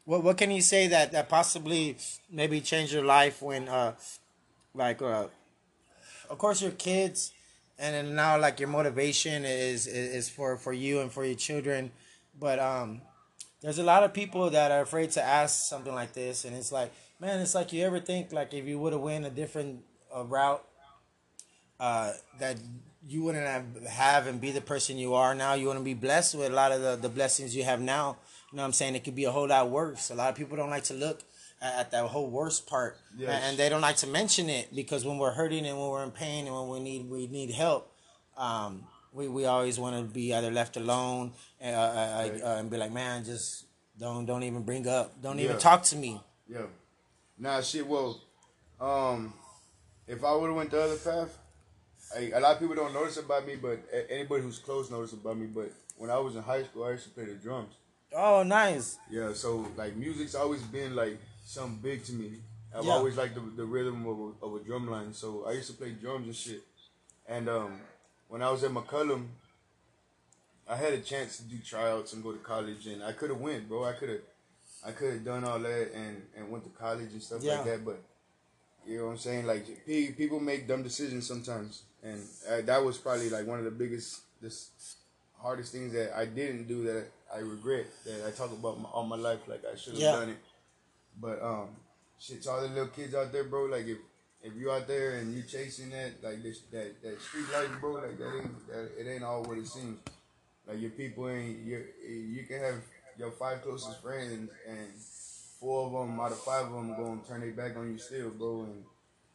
what 0.05 0.23
what 0.23 0.37
can 0.37 0.51
you 0.51 0.61
say 0.62 0.88
that 0.88 1.12
that 1.12 1.29
possibly 1.29 1.97
maybe 2.31 2.61
changed 2.61 2.92
your 2.92 3.05
life 3.05 3.40
when 3.42 3.68
uh, 3.68 3.95
like 4.75 5.01
uh, 5.03 5.27
of 6.31 6.38
course 6.38 6.61
your 6.62 6.73
kids, 6.73 7.33
and 7.79 7.95
then 7.95 8.14
now 8.14 8.38
like 8.38 8.61
your 8.61 8.68
motivation 8.68 9.45
is 9.45 9.87
is, 9.87 10.14
is 10.14 10.29
for 10.29 10.57
for 10.59 10.73
you 10.73 11.01
and 11.01 11.11
for 11.11 11.25
your 11.25 11.35
children, 11.35 11.90
but 12.38 12.59
um, 12.59 13.01
there's 13.62 13.79
a 13.79 13.85
lot 13.85 14.03
of 14.03 14.12
people 14.12 14.51
that 14.51 14.70
are 14.72 14.81
afraid 14.83 15.11
to 15.12 15.22
ask 15.22 15.66
something 15.68 15.94
like 15.94 16.12
this, 16.12 16.44
and 16.44 16.55
it's 16.57 16.72
like, 16.72 16.92
man, 17.20 17.40
it's 17.40 17.55
like 17.55 17.72
you 17.72 17.85
ever 17.85 18.01
think 18.01 18.33
like 18.33 18.53
if 18.55 18.64
you 18.66 18.79
would 18.79 18.92
have 18.92 19.03
went 19.03 19.25
a 19.25 19.31
different 19.31 19.83
uh, 20.14 20.25
route, 20.25 20.64
uh, 21.81 22.12
that 22.38 22.57
you 23.07 23.22
wouldn't 23.22 23.46
have, 23.46 23.64
have 23.88 24.27
and 24.27 24.40
be 24.40 24.51
the 24.53 24.61
person 24.61 24.96
you 24.98 25.14
are 25.14 25.35
now. 25.35 25.55
You 25.55 25.66
wouldn't 25.66 25.85
be 25.85 25.94
blessed 25.94 26.37
with 26.37 26.53
a 26.53 26.55
lot 26.55 26.70
of 26.70 26.81
the, 26.83 26.96
the 26.96 27.09
blessings 27.09 27.57
you 27.57 27.64
have 27.64 27.81
now. 27.81 28.16
You 28.53 28.57
know 28.57 28.62
what 28.62 28.66
I'm 28.68 28.72
saying? 28.72 28.94
It 28.94 29.03
could 29.05 29.16
be 29.16 29.25
a 29.25 29.33
whole 29.33 29.48
lot 29.48 29.70
worse. 29.70 30.11
A 30.11 30.14
lot 30.14 30.31
of 30.31 30.37
people 30.37 30.57
don't 30.57 30.70
like 30.70 30.85
to 30.85 30.94
look 30.94 31.22
at, 31.61 31.75
at 31.81 31.90
that 31.90 32.05
whole 32.07 32.31
worst 32.31 32.66
part, 32.68 32.98
Yes. 33.16 33.31
and, 33.31 33.44
and 33.44 33.59
they 33.59 33.68
don't 33.68 33.81
like 33.81 33.96
to 33.96 34.07
mention 34.07 34.48
it 34.48 34.75
because 34.75 35.05
when 35.05 35.18
we're 35.18 35.33
hurting 35.33 35.66
and 35.66 35.79
when 35.79 35.88
we're 35.88 36.05
in 36.05 36.11
pain 36.12 36.46
and 36.46 36.55
when 36.55 36.68
we 36.68 36.81
need 36.81 37.09
we 37.11 37.27
need 37.27 37.51
help, 37.51 37.92
um, 38.37 38.85
we, 39.12 39.29
we 39.29 39.44
always 39.44 39.79
want 39.79 39.96
to 39.96 40.03
be 40.12 40.33
either 40.35 40.51
left 40.51 40.77
alone 40.77 41.33
and, 41.61 41.77
uh, 41.77 41.79
uh, 41.81 42.29
Right. 42.31 42.42
uh, 42.42 42.46
and 42.59 42.70
be 42.70 42.77
like, 42.77 42.92
man, 42.92 43.25
just 43.25 43.66
don't 43.98 44.25
don't 44.27 44.42
even 44.42 44.62
bring 44.62 44.87
up, 44.88 45.20
don't 45.22 45.38
even 45.38 45.59
talk 45.59 45.83
to 45.85 45.96
me. 45.96 46.20
Yeah. 46.48 46.66
Nah, 47.38 47.61
shit. 47.61 47.87
Well, 47.87 48.20
um, 48.81 49.33
if 50.07 50.25
I 50.25 50.35
would 50.35 50.46
have 50.48 50.57
went 50.57 50.70
the 50.70 50.83
other 50.83 50.96
path, 50.96 51.37
I, 52.16 52.33
a 52.35 52.40
lot 52.40 52.55
of 52.55 52.61
people 52.61 52.75
don't 52.75 52.92
notice 52.92 53.16
about 53.18 53.46
me, 53.46 53.57
but 53.57 53.79
anybody 54.11 54.42
who's 54.42 54.59
close 54.59 54.90
notice 54.90 55.12
about 55.12 55.37
me. 55.38 55.46
But 55.46 55.72
when 55.96 56.11
I 56.11 56.18
was 56.18 56.37
in 56.37 56.42
high 56.42 56.62
school, 56.64 56.85
I 56.85 56.92
used 56.92 57.05
to 57.05 57.11
play 57.11 57.25
the 57.25 57.35
drums. 57.35 57.75
Oh, 58.14 58.42
nice. 58.42 58.98
Yeah, 59.11 59.33
so 59.33 59.66
like 59.77 59.96
music's 59.96 60.35
always 60.35 60.62
been 60.62 60.94
like 60.94 61.18
something 61.44 61.79
big 61.83 62.05
to 62.05 62.12
me. 62.12 62.33
I've 62.75 62.85
Yeah. 62.85 62.92
always 62.92 63.16
liked 63.16 63.35
the, 63.35 63.40
the 63.57 63.64
rhythm 63.64 64.07
of 64.07 64.18
a, 64.18 64.46
of 64.46 64.61
a 64.61 64.64
drum 64.64 64.90
line, 64.90 65.12
so 65.14 65.44
I 65.46 65.53
used 65.53 65.68
to 65.70 65.75
play 65.77 65.90
drums 65.92 66.27
and 66.27 66.37
shit. 66.37 66.62
And 67.27 67.48
um, 67.48 67.81
when 68.33 68.40
I 68.42 68.51
was 68.51 68.64
at 68.64 68.71
McCollum, 68.71 69.27
I 70.66 70.75
had 70.77 70.95
a 70.95 71.01
chance 71.01 71.37
to 71.37 71.42
do 71.42 71.59
tryouts 71.59 72.14
and 72.14 72.23
go 72.23 72.33
to 72.33 72.38
college, 72.38 72.87
and 72.87 73.05
I 73.05 73.12
could 73.12 73.29
have 73.29 73.38
went, 73.38 73.68
bro. 73.68 73.85
I 73.85 73.92
could 73.92 74.09
have, 74.09 74.21
I 74.87 74.92
could 74.92 75.12
have 75.12 75.25
done 75.25 75.45
all 75.45 75.59
that 75.59 75.92
and 75.95 76.23
and 76.35 76.51
went 76.51 76.64
to 76.64 76.71
college 76.71 77.12
and 77.12 77.23
stuff 77.23 77.42
Yeah. 77.42 77.57
like 77.57 77.64
that. 77.66 77.85
But 77.85 78.01
you 78.87 78.97
know 78.99 79.05
what 79.07 79.11
I'm 79.12 79.18
saying? 79.18 79.45
Like 79.45 79.66
pe- 79.87 80.12
people 80.12 80.40
make 80.40 80.66
dumb 80.66 80.83
decisions 80.83 81.27
sometimes, 81.29 81.83
and 82.03 82.23
uh, 82.51 82.62
that 82.62 82.83
was 82.83 82.97
probably 82.97 83.29
like 83.29 83.47
one 83.47 83.59
of 83.59 83.66
the 83.66 83.71
biggest, 83.71 84.21
this 84.40 84.71
hardest 85.38 85.73
things 85.73 85.92
that 85.92 86.16
I 86.16 86.25
didn't 86.25 86.68
do 86.68 86.85
that 86.85 87.05
I 87.35 87.40
regret 87.40 87.87
that 88.07 88.25
I 88.27 88.31
talk 88.31 88.51
about 88.53 88.81
my, 88.81 88.88
all 88.88 89.05
my 89.05 89.16
life. 89.16 89.40
Like 89.47 89.62
I 89.71 89.77
should 89.77 89.92
have 89.92 90.03
Yeah. 90.03 90.12
done 90.12 90.31
it, 90.31 90.38
but 91.21 91.42
um, 91.42 91.68
shit, 92.18 92.40
to 92.45 92.51
all 92.51 92.62
the 92.62 92.68
little 92.68 92.87
kids 92.88 93.14
out 93.14 93.31
there, 93.31 93.45
bro. 93.45 93.66
Like 93.66 93.85
if 93.87 93.99
if 94.42 94.55
you 94.57 94.70
out 94.72 94.87
there 94.88 95.16
and 95.18 95.35
you 95.35 95.42
chasing 95.42 95.90
that 95.90 96.22
like 96.22 96.42
this 96.42 96.61
that 96.72 97.02
that 97.02 97.20
street 97.20 97.46
life, 97.52 97.70
bro, 97.81 97.92
like 97.94 98.18
that 98.18 98.35
ain't 98.37 98.68
that 98.68 98.90
it 98.98 99.07
ain't 99.09 99.22
all 99.24 99.42
what 99.44 99.59
it 99.59 99.66
seems. 99.66 99.98
Like 100.66 100.81
your 100.81 100.90
people 100.90 101.28
ain't 101.28 101.59
you. 101.61 101.85
You 102.09 102.44
can 102.46 102.61
have 102.61 102.83
your 103.18 103.31
five 103.31 103.62
closest 103.62 104.02
friends 104.02 104.50
and 104.68 104.88
four 105.61 105.87
of 105.87 105.92
them 106.09 106.18
out 106.20 106.33
of 106.33 106.38
five 106.40 106.66
of 106.66 106.72
them 106.72 106.94
gonna 106.96 107.20
turn 107.28 107.40
their 107.40 107.52
back 107.52 107.76
on 107.76 107.92
you 107.92 107.98
still, 107.98 108.31
bro. 108.31 108.62
And 108.64 108.85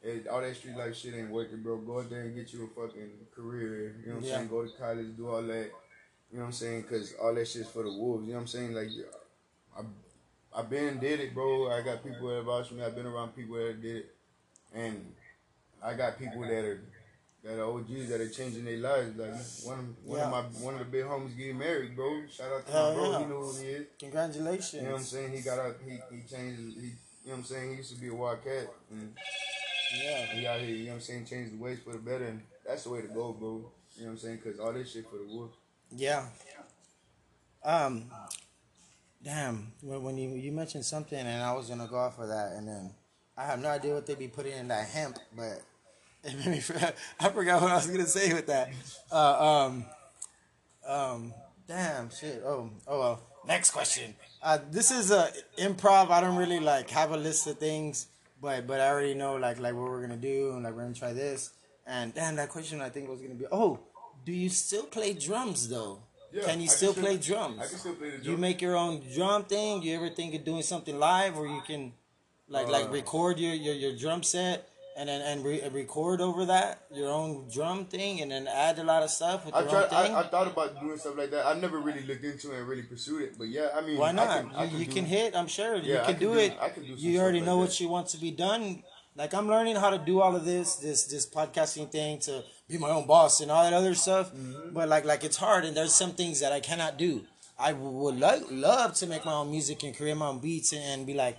it, 0.03 0.27
all 0.27 0.41
that 0.41 0.55
street 0.55 0.77
life 0.77 0.95
shit 0.95 1.13
ain't 1.15 1.29
working, 1.31 1.61
bro. 1.61 1.77
Go 1.77 1.99
out 1.99 2.09
there 2.09 2.21
and 2.21 2.35
get 2.35 2.53
you 2.53 2.63
a 2.65 2.81
fucking 2.87 3.09
career. 3.35 3.95
You 4.03 4.09
know 4.09 4.15
what 4.15 4.19
I'm 4.19 4.23
Yeah. 4.25 4.35
saying? 4.37 4.47
Go 4.49 4.65
to 4.65 4.77
college, 4.77 5.17
do 5.17 5.29
all 5.29 5.41
that. 5.41 5.71
You 6.31 6.37
know 6.37 6.41
what 6.41 6.45
I'm 6.47 6.51
saying? 6.51 6.83
Cause 6.83 7.13
all 7.21 7.33
that 7.33 7.47
shit's 7.47 7.69
for 7.69 7.83
the 7.83 7.89
wolves. 7.91 8.25
You 8.25 8.33
know 8.33 8.39
what 8.39 8.41
I'm 8.41 8.47
saying? 8.47 8.73
Like, 8.73 8.89
I, 9.77 9.81
I've 10.59 10.69
been 10.69 10.99
did 10.99 11.19
it, 11.21 11.33
bro. 11.33 11.71
I 11.71 11.81
got 11.81 12.03
people 12.03 12.27
that 12.27 12.43
vouch 12.43 12.67
for 12.67 12.73
me. 12.75 12.83
I've 12.83 12.95
been 12.95 13.05
around 13.05 13.35
people 13.35 13.55
that 13.55 13.81
did 13.81 13.95
it, 13.97 14.15
and 14.77 15.13
I 15.83 15.93
got 15.95 16.17
people 16.19 16.41
that 16.41 16.63
are 16.65 16.81
that 17.43 17.59
are 17.59 17.65
OGs 17.65 18.09
that 18.09 18.19
are 18.19 18.29
changing 18.29 18.65
their 18.65 18.77
lives. 18.77 19.15
Like 19.17 19.33
one 19.69 19.79
of 19.79 19.85
one 20.05 20.19
Yeah. 20.19 20.25
of 20.25 20.31
my 20.31 20.41
one 20.65 20.73
of 20.75 20.79
the 20.79 20.85
big 20.85 21.03
homies 21.05 21.37
getting 21.37 21.57
married, 21.57 21.95
bro. 21.95 22.23
Shout 22.31 22.51
out 22.51 22.65
to 22.65 22.71
Hell 22.71 22.89
my 22.89 22.95
bro. 22.95 23.11
yeah. 23.11 23.19
He 23.19 23.25
know 23.25 23.41
who 23.41 23.57
he 23.61 23.67
is. 23.67 23.87
Congratulations. 23.99 24.73
You 24.73 24.81
know 24.83 24.91
what 24.91 24.99
I'm 24.99 25.05
saying? 25.05 25.31
He 25.33 25.41
got 25.41 25.59
out. 25.59 25.75
He 25.85 25.91
he 26.15 26.21
changed. 26.27 26.59
He 26.79 26.87
you 26.87 27.33
know 27.33 27.33
what 27.33 27.37
I'm 27.39 27.43
saying? 27.43 27.69
He 27.71 27.75
used 27.77 27.93
to 27.95 27.99
be 28.01 28.07
a 28.07 28.13
wild 28.15 28.43
cat, 28.43 28.67
and 28.91 29.13
Yeah. 30.03 30.25
he 30.27 30.47
out 30.47 30.59
here. 30.61 30.69
You 30.75 30.85
know 30.85 30.89
what 30.91 30.95
I'm 30.95 31.01
saying? 31.01 31.25
change 31.25 31.51
the 31.51 31.57
ways 31.57 31.79
for 31.83 31.93
the 31.93 31.99
better, 31.99 32.25
and 32.25 32.41
that's 32.65 32.83
the 32.83 32.89
way 32.89 33.01
to 33.01 33.07
go, 33.07 33.33
bro. 33.33 33.71
You 33.95 34.03
know 34.03 34.07
what 34.07 34.11
I'm 34.13 34.17
saying? 34.17 34.37
Cause 34.39 34.59
all 34.59 34.73
this 34.73 34.91
shit 34.91 35.05
for 35.09 35.17
the 35.17 35.25
wolves. 35.25 35.55
Yeah. 35.91 36.25
Um. 37.63 38.09
Damn. 39.23 39.73
When, 39.81 40.03
when 40.03 40.17
you 40.17 40.29
you 40.35 40.51
mentioned 40.51 40.85
something, 40.85 41.19
and 41.19 41.41
I 41.43 41.53
was 41.53 41.67
gonna 41.69 41.87
go 41.87 41.97
off 41.97 42.19
of 42.19 42.27
that, 42.29 42.53
and 42.53 42.67
then 42.67 42.91
I 43.37 43.45
have 43.45 43.61
no 43.61 43.69
idea 43.69 43.93
what 43.93 44.05
they 44.05 44.15
be 44.15 44.27
putting 44.27 44.53
in 44.53 44.67
that 44.69 44.87
hemp, 44.87 45.17
but 45.35 45.61
it 46.23 46.35
made 46.37 46.47
me. 46.47 46.59
forget- 46.61 46.95
I 47.19 47.29
forgot 47.29 47.61
what 47.61 47.71
I 47.71 47.75
was 47.75 47.87
gonna 47.87 48.07
say 48.07 48.33
with 48.33 48.47
that. 48.47 48.71
Uh, 49.11 49.67
um. 49.67 49.85
Um. 50.87 51.33
Damn. 51.67 52.09
Shit. 52.09 52.41
Oh. 52.45 52.69
Oh. 52.87 52.99
Well. 52.99 53.19
Next 53.47 53.71
question. 53.71 54.13
Uh, 54.43 54.57
this 54.71 54.91
is 54.91 55.09
a 55.11 55.31
improv. 55.57 56.09
I 56.09 56.19
don't 56.19 56.35
really 56.35 56.59
like 56.59 56.89
have 56.89 57.11
a 57.11 57.17
list 57.17 57.47
of 57.47 57.57
things, 57.59 58.07
but 58.41 58.67
but 58.67 58.81
I 58.81 58.89
already 58.89 59.13
know 59.13 59.35
like 59.37 59.59
like 59.59 59.73
what 59.73 59.83
we're 59.89 60.01
gonna 60.01 60.17
do 60.17 60.51
and 60.53 60.63
like 60.63 60.73
we're 60.73 60.81
gonna 60.83 60.93
try 60.93 61.13
this. 61.13 61.51
And 61.85 62.13
damn, 62.13 62.35
that 62.35 62.49
question 62.49 62.81
I 62.81 62.89
think 62.89 63.07
was 63.07 63.21
gonna 63.21 63.35
be. 63.35 63.45
Oh, 63.51 63.79
do 64.25 64.33
you 64.33 64.49
still 64.49 64.83
play 64.83 65.13
drums 65.13 65.69
though? 65.69 65.99
Yeah, 66.33 66.43
can 66.43 66.59
you 66.59 66.65
I 66.65 66.67
still 66.67 66.93
play 66.93 67.17
drums? 67.17 67.59
I 67.61 67.67
can 67.67 67.77
still 67.77 67.93
play 67.93 68.09
the 68.11 68.17
Do 68.17 68.31
you 68.31 68.37
make 68.37 68.61
your 68.61 68.75
own 68.75 69.01
drum 69.15 69.45
thing? 69.45 69.79
Do 69.79 69.87
you 69.87 69.95
ever 69.95 70.09
think 70.09 70.35
of 70.35 70.43
doing 70.43 70.61
something 70.61 70.99
live 70.99 71.37
or 71.37 71.47
you 71.47 71.61
can, 71.65 71.93
like, 72.49 72.67
like 72.67 72.85
Uh, 72.85 72.89
record 72.91 73.39
your, 73.39 73.53
your, 73.53 73.75
your 73.75 73.95
drum 73.95 74.23
set 74.23 74.67
and 74.97 75.09
then 75.09 75.21
and 75.21 75.45
re- 75.45 75.61
record 75.69 76.21
over 76.21 76.45
that 76.45 76.81
your 76.91 77.09
own 77.09 77.47
drum 77.53 77.85
thing 77.85 78.21
and 78.21 78.31
then 78.31 78.47
add 78.47 78.79
a 78.79 78.83
lot 78.83 79.03
of 79.03 79.09
stuff 79.09 79.45
with 79.45 79.53
I 79.53 79.59
your 79.61 79.69
tried. 79.69 79.83
own 79.83 79.89
thing? 80.05 80.15
I, 80.15 80.19
I 80.21 80.27
thought 80.27 80.47
about 80.47 80.79
doing 80.81 80.97
stuff 80.97 81.17
like 81.17 81.29
that. 81.31 81.45
I 81.45 81.53
never 81.59 81.79
really 81.79 82.01
looked 82.03 82.23
into 82.23 82.51
it 82.53 82.59
and 82.59 82.67
really 82.67 82.83
pursued 82.83 83.21
it. 83.23 83.37
But 83.37 83.49
yeah, 83.49 83.69
I 83.75 83.81
mean, 83.81 83.97
Why 83.97 84.09
I 84.09 84.11
not? 84.13 84.27
can- 84.49 84.55
I 84.55 84.63
you 84.65 84.77
you 84.79 84.85
do- 84.85 84.91
can 84.93 85.05
hit. 85.05 85.35
I'm 85.35 85.47
sure 85.47 85.75
you 85.75 85.93
Yeah, 85.93 86.01
I 86.01 86.05
can, 86.05 86.13
can 86.15 86.19
do, 86.21 86.33
do- 86.33 86.39
it. 86.39 86.53
I 86.59 86.69
can 86.69 86.83
do 86.83 86.93
you 86.93 87.19
already 87.19 87.41
know 87.41 87.57
like 87.59 87.67
what 87.69 87.79
you 87.79 87.89
want 87.89 88.07
to 88.09 88.17
be 88.17 88.31
done. 88.31 88.83
Like 89.15 89.33
I'm 89.33 89.47
learning 89.47 89.75
how 89.77 89.89
to 89.89 89.97
do 89.97 90.21
all 90.21 90.35
of 90.35 90.45
this, 90.45 90.75
this 90.75 91.05
this 91.05 91.25
podcasting 91.27 91.91
thing 91.91 92.19
to 92.27 92.43
be 92.69 92.77
my 92.77 92.89
own 92.91 93.07
boss 93.07 93.41
and 93.41 93.49
all 93.51 93.63
that 93.63 93.73
other 93.73 93.95
stuff. 93.95 94.31
Mm-hmm. 94.31 94.73
But 94.73 94.89
like 94.89 95.05
like 95.05 95.23
it's 95.23 95.37
hard, 95.37 95.65
and 95.65 95.75
there's 95.77 95.93
some 95.93 96.11
things 96.13 96.39
that 96.39 96.51
I 96.51 96.59
cannot 96.59 96.97
do. 96.97 97.23
I 97.59 97.73
would 97.73 98.19
like 98.19 98.43
love 98.51 98.93
to 98.95 99.07
make 99.07 99.25
my 99.25 99.33
own 99.33 99.49
music 99.49 99.81
and 99.83 99.95
create 99.97 100.15
my 100.17 100.27
own 100.27 100.37
beats 100.39 100.71
and, 100.73 100.83
and 100.83 101.05
be 101.07 101.15
like, 101.15 101.37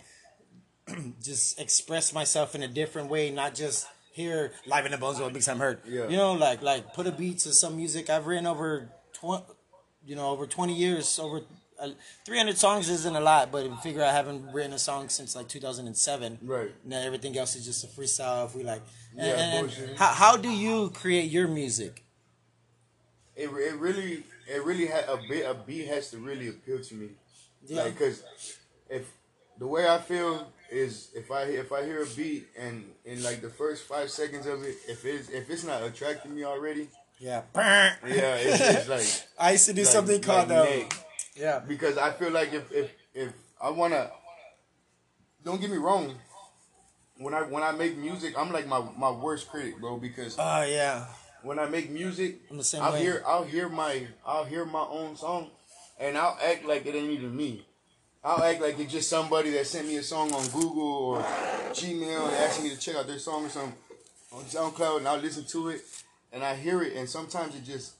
just 1.22 1.60
express 1.60 2.12
myself 2.12 2.54
in 2.54 2.62
a 2.62 2.68
different 2.68 3.08
way, 3.10 3.30
not 3.30 3.54
just 3.54 3.86
here 4.12 4.52
live 4.66 4.84
in 4.86 4.92
the 4.92 4.98
Bone 4.98 5.14
Zone 5.14 5.24
with 5.26 5.34
Big 5.34 5.42
Sam 5.42 5.58
Heard. 5.58 5.78
Yeah. 5.86 6.08
You 6.08 6.16
know, 6.16 6.32
like 6.32 6.62
like 6.62 6.94
put 6.94 7.06
a 7.06 7.12
beat 7.12 7.38
to 7.40 7.52
some 7.52 7.76
music. 7.76 8.10
I've 8.10 8.26
written 8.26 8.46
over 8.46 8.88
twenty, 9.12 9.44
you 10.04 10.16
know, 10.16 10.28
over 10.30 10.46
twenty 10.46 10.74
years. 10.74 11.18
Over 11.18 11.42
uh, 11.80 11.90
three 12.26 12.38
hundred 12.38 12.58
songs 12.58 12.88
isn't 12.88 13.14
a 13.14 13.20
lot, 13.20 13.52
but 13.52 13.64
if 13.66 13.78
figure 13.80 14.02
I 14.02 14.10
haven't 14.12 14.52
written 14.52 14.72
a 14.72 14.78
song 14.78 15.08
since 15.08 15.36
like 15.36 15.48
two 15.48 15.60
thousand 15.60 15.86
and 15.86 15.96
seven. 15.96 16.38
Right. 16.42 16.72
Now 16.84 17.00
everything 17.00 17.36
else 17.38 17.54
is 17.54 17.64
just 17.64 17.84
a 17.84 17.86
freestyle. 17.86 18.46
If 18.46 18.56
we 18.56 18.64
like, 18.64 18.82
and, 19.16 19.26
Yeah, 19.26 19.34
and- 19.34 19.72
and 19.72 19.98
how 19.98 20.08
how 20.08 20.36
do 20.36 20.50
you 20.50 20.90
create 20.90 21.30
your 21.30 21.46
music? 21.48 22.04
it, 23.36 23.48
it 23.50 23.76
really 23.78 24.24
it 24.48 24.64
really 24.64 24.86
had 24.86 25.04
a 25.08 25.16
bit 25.28 25.48
a 25.48 25.54
beat 25.54 25.86
has 25.86 26.10
to 26.10 26.18
really 26.18 26.48
appeal 26.48 26.80
to 26.82 26.94
me 26.96 27.10
Yeah. 27.64 27.84
like 27.84 27.96
because 27.96 28.24
if 28.90 29.06
the 29.60 29.66
way 29.68 29.88
i 29.88 29.98
feel 29.98 30.50
is 30.70 31.10
if 31.14 31.30
i 31.30 31.42
if 31.42 31.72
i 31.72 31.84
hear 31.84 32.02
a 32.02 32.06
beat 32.06 32.46
and 32.58 32.84
in 33.04 33.22
like 33.22 33.40
the 33.40 33.48
first 33.48 33.84
five 33.84 34.10
seconds 34.10 34.46
of 34.46 34.62
it 34.62 34.76
if 34.88 35.04
it's 35.04 35.28
if 35.30 35.48
it's 35.50 35.64
not 35.64 35.82
attracting 35.82 36.34
me 36.34 36.44
already 36.44 36.88
Yeah. 37.18 37.42
yeah 37.56 37.96
it's, 38.04 38.60
it's 38.60 38.88
like 38.96 39.28
I 39.38 39.52
used 39.52 39.66
to 39.66 39.72
do 39.72 39.82
like- 39.82 39.90
something 39.90 40.16
like 40.20 40.26
called 40.26 40.52
um, 40.52 40.88
yeah. 41.36 41.58
because 41.60 41.96
i 41.98 42.12
feel 42.12 42.30
like 42.30 42.52
if 42.52 42.70
if 42.72 42.90
if 43.14 43.32
i 43.62 43.70
want 43.70 43.92
to 43.94 44.10
don't 45.44 45.60
get 45.60 45.70
me 45.70 45.76
wrong 45.78 46.14
when 47.16 47.34
i 47.34 47.42
when 47.42 47.62
i 47.62 47.72
make 47.72 47.96
music 47.96 48.34
i'm 48.36 48.52
like 48.52 48.66
my 48.66 48.82
my 48.96 49.10
worst 49.10 49.48
critic 49.48 49.80
bro 49.80 49.96
because 49.96 50.36
Oh 50.38 50.62
yeah. 50.62 51.06
when 51.42 51.58
I 51.58 51.66
make 51.66 51.88
music, 51.90 52.40
I'm 52.50 52.58
the 52.58 52.64
same 52.64 52.82
I'll 52.82 52.92
way. 52.92 53.02
hear 53.02 53.22
I'll 53.26 53.44
hear 53.44 53.68
my 53.68 54.06
I'll 54.26 54.44
hear 54.44 54.64
my 54.66 54.82
own 54.90 55.14
song, 55.16 55.50
and 55.98 56.18
I'll 56.18 56.36
act 56.42 56.64
like 56.66 56.84
it 56.84 56.94
ain't 56.96 57.12
even 57.14 57.30
me. 57.36 57.64
I'll 58.28 58.44
act 58.44 58.60
like 58.60 58.78
it's 58.78 58.92
just 58.92 59.08
somebody 59.08 59.50
that 59.52 59.66
sent 59.66 59.88
me 59.88 59.96
a 59.96 60.02
song 60.02 60.30
on 60.34 60.46
Google 60.48 60.82
or 60.82 61.22
Gmail 61.72 62.26
and 62.26 62.34
asked 62.34 62.62
me 62.62 62.68
to 62.68 62.76
check 62.78 62.94
out 62.96 63.06
their 63.06 63.18
song 63.18 63.46
or 63.46 63.48
something 63.48 63.72
on 64.34 64.42
SoundCloud, 64.44 64.98
and 64.98 65.08
I'll 65.08 65.18
listen 65.18 65.46
to 65.46 65.70
it, 65.70 65.80
and 66.30 66.44
I 66.44 66.54
hear 66.54 66.82
it, 66.82 66.92
and 66.94 67.08
sometimes 67.08 67.54
it 67.56 67.64
just 67.64 67.94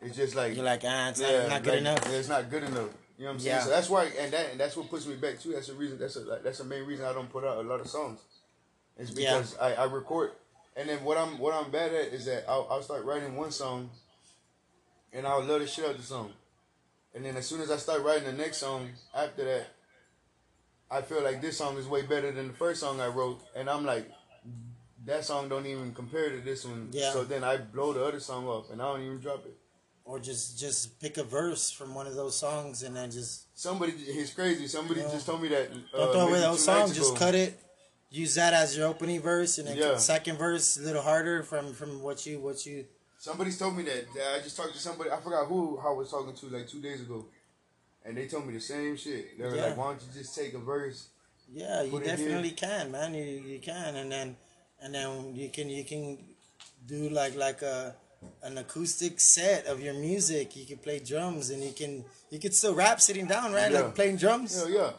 it's 0.00 0.16
just 0.16 0.36
like 0.36 0.54
You're 0.54 0.64
like 0.64 0.82
ah, 0.84 1.08
it's 1.08 1.20
not, 1.20 1.32
yeah, 1.32 1.46
not 1.48 1.64
good 1.64 1.70
like, 1.70 1.80
enough. 1.80 2.12
It's 2.14 2.28
not 2.28 2.48
good 2.48 2.62
enough. 2.62 2.90
You 3.18 3.24
know 3.24 3.30
what 3.30 3.32
I'm 3.32 3.40
saying? 3.40 3.56
Yeah. 3.56 3.62
So 3.64 3.70
that's 3.70 3.90
why, 3.90 4.04
and 4.20 4.32
that 4.32 4.52
and 4.52 4.60
that's 4.60 4.76
what 4.76 4.88
puts 4.88 5.08
me 5.08 5.16
back 5.16 5.40
too. 5.40 5.50
That's 5.50 5.66
the 5.66 5.74
reason. 5.74 5.98
That's 5.98 6.14
a, 6.14 6.20
like, 6.20 6.44
that's 6.44 6.58
the 6.58 6.64
main 6.64 6.84
reason 6.84 7.04
I 7.04 7.12
don't 7.12 7.28
put 7.28 7.42
out 7.42 7.58
a 7.58 7.68
lot 7.68 7.80
of 7.80 7.88
songs. 7.88 8.20
It's 8.98 9.10
Yeah. 9.10 9.38
because 9.38 9.58
I, 9.58 9.74
I 9.74 9.84
record, 9.86 10.30
and 10.76 10.88
then 10.88 11.02
what 11.02 11.18
I'm 11.18 11.38
what 11.40 11.54
I'm 11.54 11.72
bad 11.72 11.92
at 11.92 12.12
is 12.12 12.24
that 12.26 12.44
I'll, 12.48 12.68
I'll 12.70 12.82
start 12.82 13.04
writing 13.04 13.34
one 13.34 13.50
song, 13.50 13.90
and 15.12 15.26
I'll 15.26 15.42
love 15.42 15.60
the 15.60 15.66
shit 15.66 15.86
out 15.86 15.90
of 15.90 15.96
the 15.96 16.04
song, 16.04 16.34
and 17.14 17.24
then 17.24 17.36
as 17.36 17.46
soon 17.46 17.60
as 17.60 17.70
I 17.70 17.76
start 17.76 18.02
writing 18.02 18.24
the 18.24 18.32
next 18.32 18.58
song 18.58 18.90
after 19.14 19.44
that, 19.44 19.66
I 20.90 21.02
feel 21.02 21.22
like 21.22 21.40
this 21.40 21.56
song 21.58 21.76
is 21.76 21.86
way 21.86 22.02
better 22.02 22.32
than 22.32 22.48
the 22.48 22.54
first 22.54 22.80
song 22.80 23.00
I 23.00 23.06
wrote, 23.08 23.40
and 23.56 23.70
I'm 23.70 23.84
like, 23.84 24.10
that 25.06 25.24
song 25.24 25.48
don't 25.48 25.66
even 25.66 25.92
compare 25.94 26.30
to 26.30 26.40
this 26.40 26.64
one. 26.64 26.88
Yeah. 26.92 27.12
So 27.12 27.24
then 27.24 27.44
I 27.44 27.56
blow 27.56 27.92
the 27.92 28.04
other 28.04 28.20
song 28.20 28.46
off, 28.46 28.70
and 28.70 28.82
I 28.82 28.92
don't 28.92 29.02
even 29.02 29.18
drop 29.20 29.44
it. 29.46 29.56
Or 30.04 30.18
just 30.18 30.58
just 30.58 30.98
pick 30.98 31.18
a 31.18 31.22
verse 31.22 31.70
from 31.70 31.94
one 31.94 32.06
of 32.06 32.16
those 32.16 32.36
songs 32.36 32.82
and 32.82 32.96
then 32.96 33.10
just 33.12 33.46
Somebody, 33.56 33.92
it's 33.92 34.32
crazy. 34.32 34.66
Somebody 34.66 35.02
Yeah. 35.02 35.10
just 35.10 35.26
told 35.26 35.42
me 35.42 35.48
that. 35.48 35.70
don't 35.70 36.08
uh, 36.08 36.12
throw 36.12 36.26
away 36.28 36.40
the 36.40 36.56
song. 36.56 36.92
Just 36.92 37.14
cut 37.16 37.34
it. 37.34 37.60
Use 38.08 38.34
that 38.34 38.52
as 38.52 38.76
your 38.76 38.88
opening 38.88 39.20
verse, 39.20 39.58
and 39.58 39.68
then 39.68 39.76
Yeah. 39.76 39.96
second 39.98 40.36
verse 40.36 40.76
a 40.78 40.80
little 40.82 41.02
harder 41.02 41.44
from 41.44 41.74
from 41.74 42.02
what 42.02 42.26
you 42.26 42.40
what 42.40 42.66
you. 42.66 42.86
Somebody's 43.20 43.58
told 43.58 43.76
me 43.76 43.82
that. 43.82 44.06
that 44.14 44.38
I 44.38 44.40
just 44.42 44.56
talked 44.56 44.72
to 44.72 44.78
somebody. 44.80 45.10
I 45.10 45.20
forgot 45.20 45.46
who 45.46 45.78
I 45.78 45.90
was 45.92 46.10
talking 46.10 46.32
to 46.34 46.46
like 46.56 46.66
two 46.66 46.80
days 46.80 47.02
ago, 47.02 47.26
and 48.02 48.16
they 48.16 48.26
told 48.26 48.46
me 48.46 48.54
the 48.54 48.60
same 48.62 48.96
shit. 48.96 49.36
They 49.36 49.44
were 49.44 49.54
Yeah. 49.54 49.66
like, 49.66 49.76
"Why 49.76 49.84
don't 49.92 50.00
you 50.00 50.08
just 50.22 50.34
take 50.34 50.54
a 50.54 50.58
verse?" 50.58 51.08
Yeah, 51.52 51.82
you 51.82 52.00
definitely 52.00 52.52
can, 52.52 52.90
man. 52.90 53.12
You 53.12 53.24
you 53.24 53.58
can, 53.58 53.96
and 53.96 54.10
then 54.10 54.36
and 54.80 54.94
then 54.94 55.36
you 55.36 55.50
can 55.50 55.68
you 55.68 55.84
can 55.84 56.16
do 56.86 57.10
like 57.10 57.34
like 57.36 57.60
a 57.60 57.94
an 58.42 58.56
acoustic 58.56 59.20
set 59.20 59.66
of 59.66 59.82
your 59.82 59.92
music. 59.94 60.56
You 60.56 60.64
can 60.64 60.78
play 60.78 60.98
drums, 61.00 61.50
and 61.50 61.62
you 61.62 61.72
can 61.72 62.02
you 62.30 62.38
can 62.38 62.52
still 62.52 62.74
rap 62.74 63.02
sitting 63.02 63.26
down, 63.26 63.52
right? 63.52 63.70
Yeah. 63.70 63.80
Like 63.82 63.94
playing 63.94 64.16
drums. 64.16 64.56
Hell 64.56 64.70
yeah, 64.70 64.92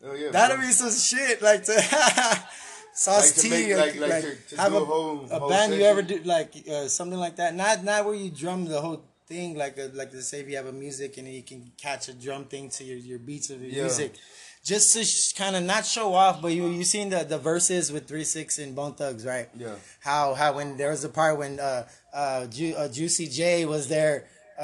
hell 0.00 0.16
yeah. 0.16 0.30
That'll 0.30 0.58
bro. 0.58 0.66
be 0.66 0.72
some 0.72 0.92
shit, 0.92 1.42
like 1.42 1.64
to 1.64 1.74
sauce 3.04 3.26
Like 3.36 3.42
tea, 3.42 3.50
make- 3.50 3.76
like, 3.76 3.96
like- 4.02 4.10
like 4.10 4.24
to- 4.24 4.56
to 4.56 4.60
have 4.62 4.74
a, 4.74 4.84
whole- 4.90 5.26
a 5.30 5.38
whole 5.38 5.48
band 5.48 5.74
you 5.74 5.82
ever 5.92 6.02
do 6.02 6.16
like 6.24 6.50
uh, 6.74 6.88
something 6.98 7.18
like 7.26 7.36
that. 7.40 7.50
Not 7.54 7.84
not 7.84 8.04
where 8.06 8.14
you 8.24 8.30
drum 8.42 8.60
the 8.74 8.80
whole 8.80 9.00
thing, 9.30 9.48
like 9.64 9.76
a, 9.78 9.86
like 10.00 10.10
to 10.10 10.22
say 10.22 10.40
if 10.40 10.48
you 10.50 10.56
have 10.60 10.66
a 10.66 10.72
music 10.86 11.10
and 11.18 11.26
you 11.28 11.42
can 11.50 11.60
catch 11.86 12.08
a 12.08 12.14
drum 12.24 12.42
thing 12.52 12.64
to 12.76 12.82
your, 12.88 12.96
your 13.10 13.18
beats 13.28 13.48
of 13.50 13.58
your 13.62 13.70
Yeah. 13.70 13.82
music. 13.88 14.12
just 14.72 14.86
to 14.94 15.00
kind 15.42 15.54
of 15.58 15.62
not 15.72 15.82
show 15.96 16.08
off, 16.22 16.36
but 16.42 16.50
you 16.56 16.64
you 16.78 16.84
seen 16.94 17.08
the 17.14 17.20
the 17.32 17.38
Verzuz 17.46 17.86
with 17.94 18.04
Three 18.10 18.24
Six 18.36 18.46
and 18.62 18.74
Bone 18.78 18.94
Thugs, 19.00 19.22
right? 19.34 19.48
Yeah. 19.64 19.76
How 20.08 20.34
how 20.40 20.50
when 20.58 20.68
there 20.80 20.90
was 20.94 21.02
a 21.04 21.12
part 21.18 21.34
when 21.42 21.52
uh 21.60 21.86
uh, 22.12 22.46
Ju- 22.56 22.74
uh 22.80 22.88
Juicy 22.96 23.26
J 23.38 23.64
was 23.74 23.84
there. 23.96 24.16
Uh, 24.58 24.62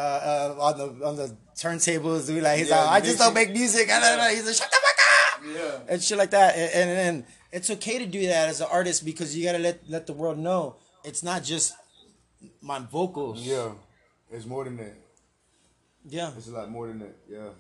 uh, 0.59 0.67
on 0.67 0.75
the 0.81 0.89
on 1.09 1.15
the 1.21 1.29
turntables, 1.63 2.29
we 2.29 2.41
like 2.41 2.59
he's 2.59 2.69
Yeah, 2.69 2.81
like, 2.83 3.03
I 3.03 3.07
just 3.09 3.19
don't 3.23 3.33
make 3.41 3.51
music. 3.53 3.89
I. 3.89 3.99
He's 4.35 4.45
like, 4.45 4.57
shut 4.61 4.71
the 4.75 4.81
fuck 4.87 5.01
up 5.15 5.57
Yeah. 5.57 5.93
and 5.95 6.03
shit 6.03 6.19
like 6.19 6.31
that. 6.39 6.51
And, 6.57 6.71
and 6.81 6.91
and 7.07 7.17
it's 7.57 7.71
okay 7.77 7.97
to 7.99 8.07
do 8.07 8.21
that 8.33 8.49
as 8.53 8.61
an 8.61 8.69
artist 8.79 9.05
because 9.11 9.29
you 9.37 9.45
gotta 9.49 9.63
let 9.69 9.77
let 9.89 10.07
the 10.11 10.13
world 10.21 10.39
know 10.49 10.77
it's 11.09 11.23
not 11.23 11.41
just 11.53 11.67
my 12.61 12.79
vocals. 12.97 13.39
Yeah. 13.41 13.71
It's 14.35 14.47
more 14.47 14.65
than 14.65 14.77
that. 14.79 14.95
Yeah. 16.17 16.31
It's 16.37 16.49
a 16.49 16.53
lot 16.53 16.71
more 16.71 16.87
than 16.89 16.99
that. 17.01 17.17
Yeah. 17.29 17.51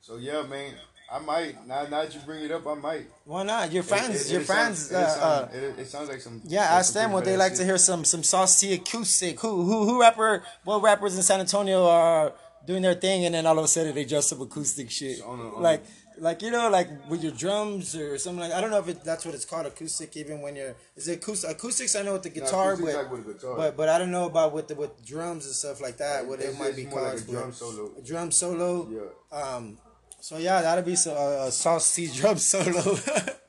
So 0.00 0.16
yeah, 0.16 0.42
man. 0.42 0.74
I 1.10 1.18
might 1.20 1.66
now. 1.66 1.84
Now 1.84 2.02
that 2.02 2.14
you 2.14 2.20
bring 2.26 2.44
it 2.44 2.50
up, 2.52 2.66
I 2.66 2.74
might. 2.74 3.06
Why 3.24 3.42
not? 3.42 3.72
Your 3.72 3.82
fans, 3.82 4.14
It- 4.14 4.26
it- 4.26 4.32
your 4.32 4.42
it 4.42 4.46
fans. 4.46 4.90
sounds- 4.90 4.92
uh, 4.94 4.98
it, 5.08 5.22
uh, 5.22 5.38
sounds, 5.40 5.54
it, 5.78 5.80
it 5.82 5.88
sounds 5.88 6.08
like 6.10 6.20
some. 6.20 6.42
yeah, 6.44 6.74
like 6.76 6.86
them 6.88 7.12
what 7.12 7.24
they 7.24 7.36
like 7.44 7.54
to 7.54 7.64
hear. 7.64 7.78
Some 7.78 8.04
some 8.04 8.22
saucy 8.22 8.74
acoustic. 8.74 9.40
Who 9.40 9.64
who 9.64 9.76
who 9.86 10.00
rapper? 10.02 10.42
What 10.64 10.82
rappers 10.82 11.16
in 11.16 11.22
San 11.22 11.40
Antonio 11.40 11.86
are 11.86 12.34
doing 12.66 12.82
their 12.82 12.94
thing, 12.94 13.24
and 13.24 13.34
then 13.34 13.46
all 13.46 13.58
of 13.58 13.64
a 13.64 13.68
sudden 13.68 13.94
they 13.94 14.04
just 14.04 14.28
some 14.28 14.42
acoustic 14.42 14.90
shit. 14.90 15.22
On 15.22 15.40
a- 15.40 15.54
on 15.56 15.62
like 15.62 15.82
like 16.20 16.42
you 16.42 16.50
know 16.50 16.68
like 16.70 16.88
with 17.08 17.22
your 17.22 17.32
drums 17.32 17.94
or 17.96 18.18
something 18.18 18.40
like. 18.40 18.52
I 18.52 18.60
don't 18.60 18.70
know 18.70 18.78
if 18.78 18.88
it, 18.88 19.04
that's 19.04 19.24
what 19.26 19.34
it's 19.34 19.44
called 19.44 19.66
acoustic. 19.66 20.16
Even 20.16 20.40
when 20.40 20.56
you're 20.56 20.74
is 20.96 21.08
it 21.08 21.18
acoustic? 21.18 21.50
Acoustics 21.50 21.94
I 21.96 22.02
know 22.02 22.14
with 22.14 22.22
the 22.24 22.30
guitar, 22.30 22.72
acoustic's 22.74 22.94
but 22.94 23.02
like 23.02 23.12
with 23.12 23.26
guitar. 23.40 23.56
but 23.56 23.76
but 23.76 23.88
I 23.88 23.98
don't 23.98 24.10
know 24.10 24.26
about 24.26 24.52
with 24.52 24.68
the 24.68 24.74
with 24.74 25.04
drums 25.04 25.46
and 25.46 25.54
stuff 25.54 25.80
like 25.80 25.96
that. 25.98 26.26
What 26.26 26.40
it 26.40 26.58
might 26.58 26.76
be 26.76 26.84
called. 26.84 27.04
like 27.14 27.20
a 27.20 27.30
drum 27.30 27.52
solo. 27.52 27.90
Drum 28.04 28.30
solo. 28.30 28.88
Yeah. 28.90 29.38
Um. 29.42 29.78
So 30.20 30.36
yeah, 30.38 30.62
that'll 30.62 30.84
be 30.84 30.96
so, 30.96 31.12
uh, 31.14 31.46
a 31.46 31.52
saucy 31.52 32.08
drum 32.14 32.38
solo. 32.38 32.82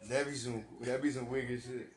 That'd 0.08 0.28
be 0.28 0.36
some. 0.36 0.64
That'd 0.82 1.02
be 1.02 1.12
some 1.12 1.28
wicked 1.30 1.62
shit. 1.64 1.90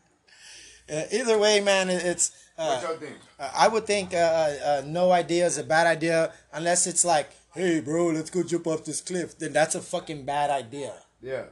Uh, 0.91 1.05
either 1.13 1.39
way, 1.39 1.61
man, 1.61 1.89
it- 1.91 2.05
it's. 2.05 2.33
Uh, 2.59 2.77
What 2.77 2.83
y'all 2.83 2.97
think? 2.99 3.17
I 3.39 3.67
would 3.69 3.87
think 3.87 4.13
uh, 4.13 4.17
uh, 4.19 4.57
uh, 4.65 4.83
no 4.87 5.11
idea 5.11 5.47
is 5.47 5.57
a 5.59 5.65
bad 5.65 5.87
idea 5.87 6.33
unless 6.53 6.87
it's 6.87 7.05
like, 7.05 7.31
hey, 7.55 7.81
bro, 7.81 8.07
let's 8.09 8.31
go 8.31 8.43
jump 8.43 8.67
off 8.67 8.85
this 8.85 9.01
cliff. 9.01 9.39
Then 9.39 9.53
that's 9.53 9.75
a 9.75 9.81
fucking 9.81 10.25
bad 10.25 10.51
idea. 10.51 10.95
Yeah. 11.21 11.45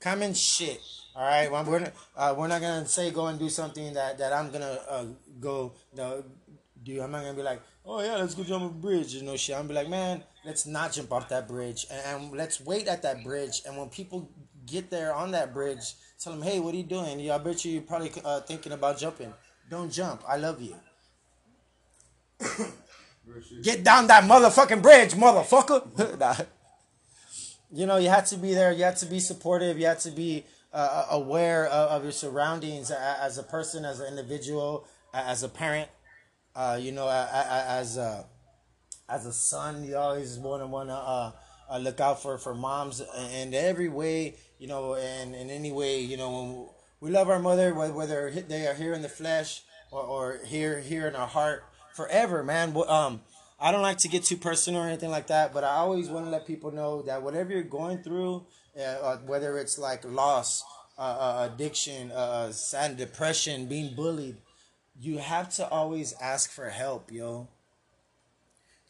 Common 0.00 0.34
shit. 0.34 0.80
All 1.16 1.24
right, 1.24 1.50
well, 1.50 1.64
we're 1.64 1.78
not, 1.78 1.92
uh, 2.16 2.34
we're 2.36 2.48
not 2.48 2.60
gonna 2.60 2.86
say 2.86 3.10
go 3.10 3.26
and 3.28 3.38
do 3.38 3.48
something 3.48 3.94
that 3.94 4.18
that 4.18 4.32
I'm 4.32 4.50
gonna 4.50 4.78
uh, 4.88 5.04
go 5.40 5.72
no 5.96 6.24
do. 6.82 7.00
I'm 7.00 7.12
not 7.12 7.20
gonna 7.20 7.34
be 7.34 7.42
like, 7.42 7.62
oh 7.86 8.02
yeah, 8.02 8.16
let's 8.16 8.34
go 8.34 8.42
jump 8.42 8.64
a 8.64 8.68
bridge. 8.74 9.14
You 9.14 9.22
know 9.22 9.36
shit. 9.36 9.54
I'm 9.54 9.62
gonna 9.62 9.68
be 9.68 9.74
like, 9.74 9.88
man, 9.88 10.24
let's 10.44 10.66
not 10.66 10.92
jump 10.92 11.12
off 11.12 11.28
that 11.28 11.46
bridge 11.46 11.86
and, 11.90 12.22
and 12.22 12.36
let's 12.36 12.60
wait 12.60 12.88
at 12.88 13.02
that 13.02 13.22
bridge. 13.22 13.62
And 13.64 13.76
when 13.76 13.88
people 13.90 14.28
get 14.66 14.90
there 14.90 15.14
on 15.14 15.30
that 15.30 15.54
bridge, 15.54 15.94
tell 16.18 16.32
them, 16.32 16.42
hey, 16.42 16.58
what 16.58 16.74
are 16.74 16.78
you 16.78 16.82
doing? 16.82 17.20
Yeah, 17.20 17.36
I 17.36 17.38
bet 17.38 17.64
you 17.64 17.72
you're 17.72 17.82
probably 17.82 18.10
uh, 18.24 18.40
thinking 18.40 18.72
about 18.72 18.98
jumping. 18.98 19.32
Don't 19.70 19.92
jump. 19.92 20.24
I 20.26 20.36
love 20.36 20.60
you. 20.60 20.74
Get 23.62 23.82
down 23.82 24.06
that 24.08 24.24
motherfucking 24.24 24.82
bridge, 24.82 25.12
motherfucker. 25.12 26.18
Nah. 26.18 26.36
You 27.72 27.86
know, 27.86 27.96
you 27.96 28.08
have 28.08 28.26
to 28.26 28.36
be 28.36 28.54
there. 28.54 28.72
You 28.72 28.84
have 28.84 28.98
to 28.98 29.06
be 29.06 29.18
supportive. 29.18 29.78
You 29.78 29.86
have 29.86 29.98
to 30.00 30.10
be 30.10 30.44
uh, 30.72 31.06
aware 31.10 31.66
of, 31.66 31.90
of 31.90 32.02
your 32.04 32.12
surroundings 32.12 32.90
as 32.90 33.36
a 33.36 33.42
person, 33.42 33.84
as 33.84 33.98
an 33.98 34.06
individual, 34.06 34.86
as 35.12 35.42
a 35.42 35.48
parent. 35.48 35.88
Uh, 36.54 36.78
you 36.80 36.92
know, 36.92 37.08
as 37.08 37.96
a 37.96 38.26
as 39.08 39.26
a 39.26 39.32
son, 39.32 39.84
you 39.84 39.96
always 39.96 40.38
want 40.38 40.62
to 40.62 40.66
want 40.68 40.88
to 40.88 40.94
uh, 40.94 41.32
uh, 41.68 41.78
look 41.78 41.98
out 41.98 42.22
for 42.22 42.38
for 42.38 42.54
moms 42.54 43.02
in 43.32 43.52
every 43.54 43.88
way. 43.88 44.36
You 44.60 44.68
know, 44.68 44.94
and 44.94 45.34
in 45.34 45.50
any 45.50 45.72
way, 45.72 45.98
you 46.00 46.16
know, 46.16 46.74
we 47.00 47.10
love 47.10 47.28
our 47.28 47.40
mother, 47.40 47.74
whether 47.74 47.92
whether 47.92 48.30
they 48.30 48.68
are 48.68 48.74
here 48.74 48.92
in 48.92 49.02
the 49.02 49.08
flesh 49.08 49.62
or, 49.90 50.02
or 50.02 50.40
here 50.44 50.78
here 50.78 51.08
in 51.08 51.16
our 51.16 51.26
heart 51.26 51.64
forever, 51.94 52.42
man. 52.42 52.76
Um, 52.88 53.20
I 53.58 53.72
don't 53.72 53.82
like 53.82 53.98
to 53.98 54.08
get 54.08 54.24
too 54.24 54.36
personal 54.36 54.82
or 54.82 54.86
anything 54.86 55.10
like 55.10 55.28
that, 55.28 55.54
but 55.54 55.64
I 55.64 55.76
always 55.76 56.10
want 56.10 56.26
to 56.26 56.30
let 56.30 56.46
people 56.46 56.70
know 56.72 57.02
that 57.02 57.22
whatever 57.22 57.52
you're 57.52 57.62
going 57.62 58.02
through, 58.02 58.44
uh, 58.76 58.82
uh, 58.82 59.16
whether 59.18 59.56
it's 59.58 59.78
like 59.78 60.04
loss, 60.04 60.62
uh, 60.98 61.00
uh, 61.02 61.48
addiction, 61.52 62.10
uh, 62.10 62.52
sad 62.52 62.96
depression, 62.96 63.66
being 63.66 63.94
bullied, 63.94 64.36
you 65.00 65.18
have 65.18 65.48
to 65.54 65.68
always 65.68 66.12
ask 66.20 66.50
for 66.50 66.68
help, 66.68 67.10
yo. 67.10 67.48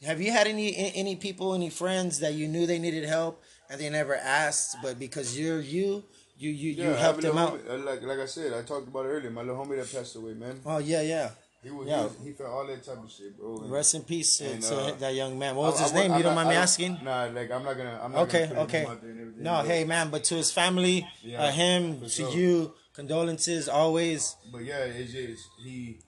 Have 0.05 0.21
you 0.21 0.33
had 0.33 0.47
any 0.47 0.75
any 0.95 1.17
people, 1.17 1.55
any 1.55 1.71
friends 1.71 2.21
that 2.21 2.35
you 2.35 2.47
knew 2.49 2.67
they 2.67 2.79
needed 2.79 3.05
help 3.05 3.43
and 3.71 3.81
they 3.81 3.89
never 3.89 4.15
asked, 4.15 4.77
but 4.83 4.99
because 4.99 5.39
you're 5.39 5.61
you, 5.61 6.05
you 6.37 6.51
you, 6.51 6.71
you 6.73 6.83
Yeah, 6.83 6.89
have 6.91 6.99
helped 6.99 7.23
them 7.23 7.39
out? 7.39 7.59
homie- 7.59 7.71
uh, 7.71 7.79
like 7.85 8.03
like 8.03 8.19
I 8.19 8.27
said, 8.27 8.53
I 8.53 8.63
talked 8.63 8.89
about 8.89 9.07
it 9.07 9.11
earlier. 9.11 9.31
My 9.31 9.41
little 9.43 9.65
homie 9.65 9.79
that 9.79 9.91
passed 9.91 10.17
away, 10.17 10.35
man. 10.35 10.61
Oh 10.67 10.79
yeah, 10.79 11.01
yeah. 11.01 11.31
He 11.65 11.71
was 11.71 11.89
Yeah. 11.89 12.09
he, 12.23 12.29
he 12.29 12.33
felt 12.35 12.51
all 12.51 12.67
that 12.67 12.85
type 12.85 13.03
of 13.03 13.11
shit, 13.11 13.37
bro. 13.39 13.57
And 13.57 13.73
Rest 13.73 13.95
in 13.95 14.03
peace 14.03 14.37
to, 14.39 14.45
And, 14.53 14.63
to 14.63 14.77
uh, 14.77 14.91
that 14.97 15.15
young 15.15 15.39
man. 15.39 15.57
What 15.57 15.73
was 15.73 15.81
I- 15.81 15.85
his 15.85 15.93
I 15.93 15.97
name? 15.97 16.13
I'm 16.13 16.19
You 16.19 16.23
don't 16.25 16.35
mind 16.35 16.49
me 16.51 16.55
asking? 16.57 16.99
Nah, 17.03 17.25
like 17.25 17.51
I'm 17.51 17.65
not 17.65 17.77
gonna. 17.77 18.01
I'm 18.03 18.13
not 18.13 18.23
Okay, 18.29 18.47
gonna 18.49 18.61
okay. 18.63 18.83
name 18.83 18.91
out 18.91 19.01
there 19.01 19.11
and 19.11 19.21
everything, 19.21 19.43
No, 19.43 19.53
but- 19.53 19.67
hey 19.67 19.85
man, 19.85 20.11
but 20.11 20.25
to 20.25 20.35
his 20.35 20.51
family, 20.53 21.09
Yeah, 21.23 21.43
uh, 21.45 21.51
him, 21.51 22.01
to 22.03 22.09
sure. 22.09 22.31
you, 22.31 22.75
condolences 22.93 23.69
always. 23.69 24.37
But 24.53 24.65
yeah, 24.65 24.85
it's 24.85 25.13
just 25.13 25.43
he. 25.65 25.99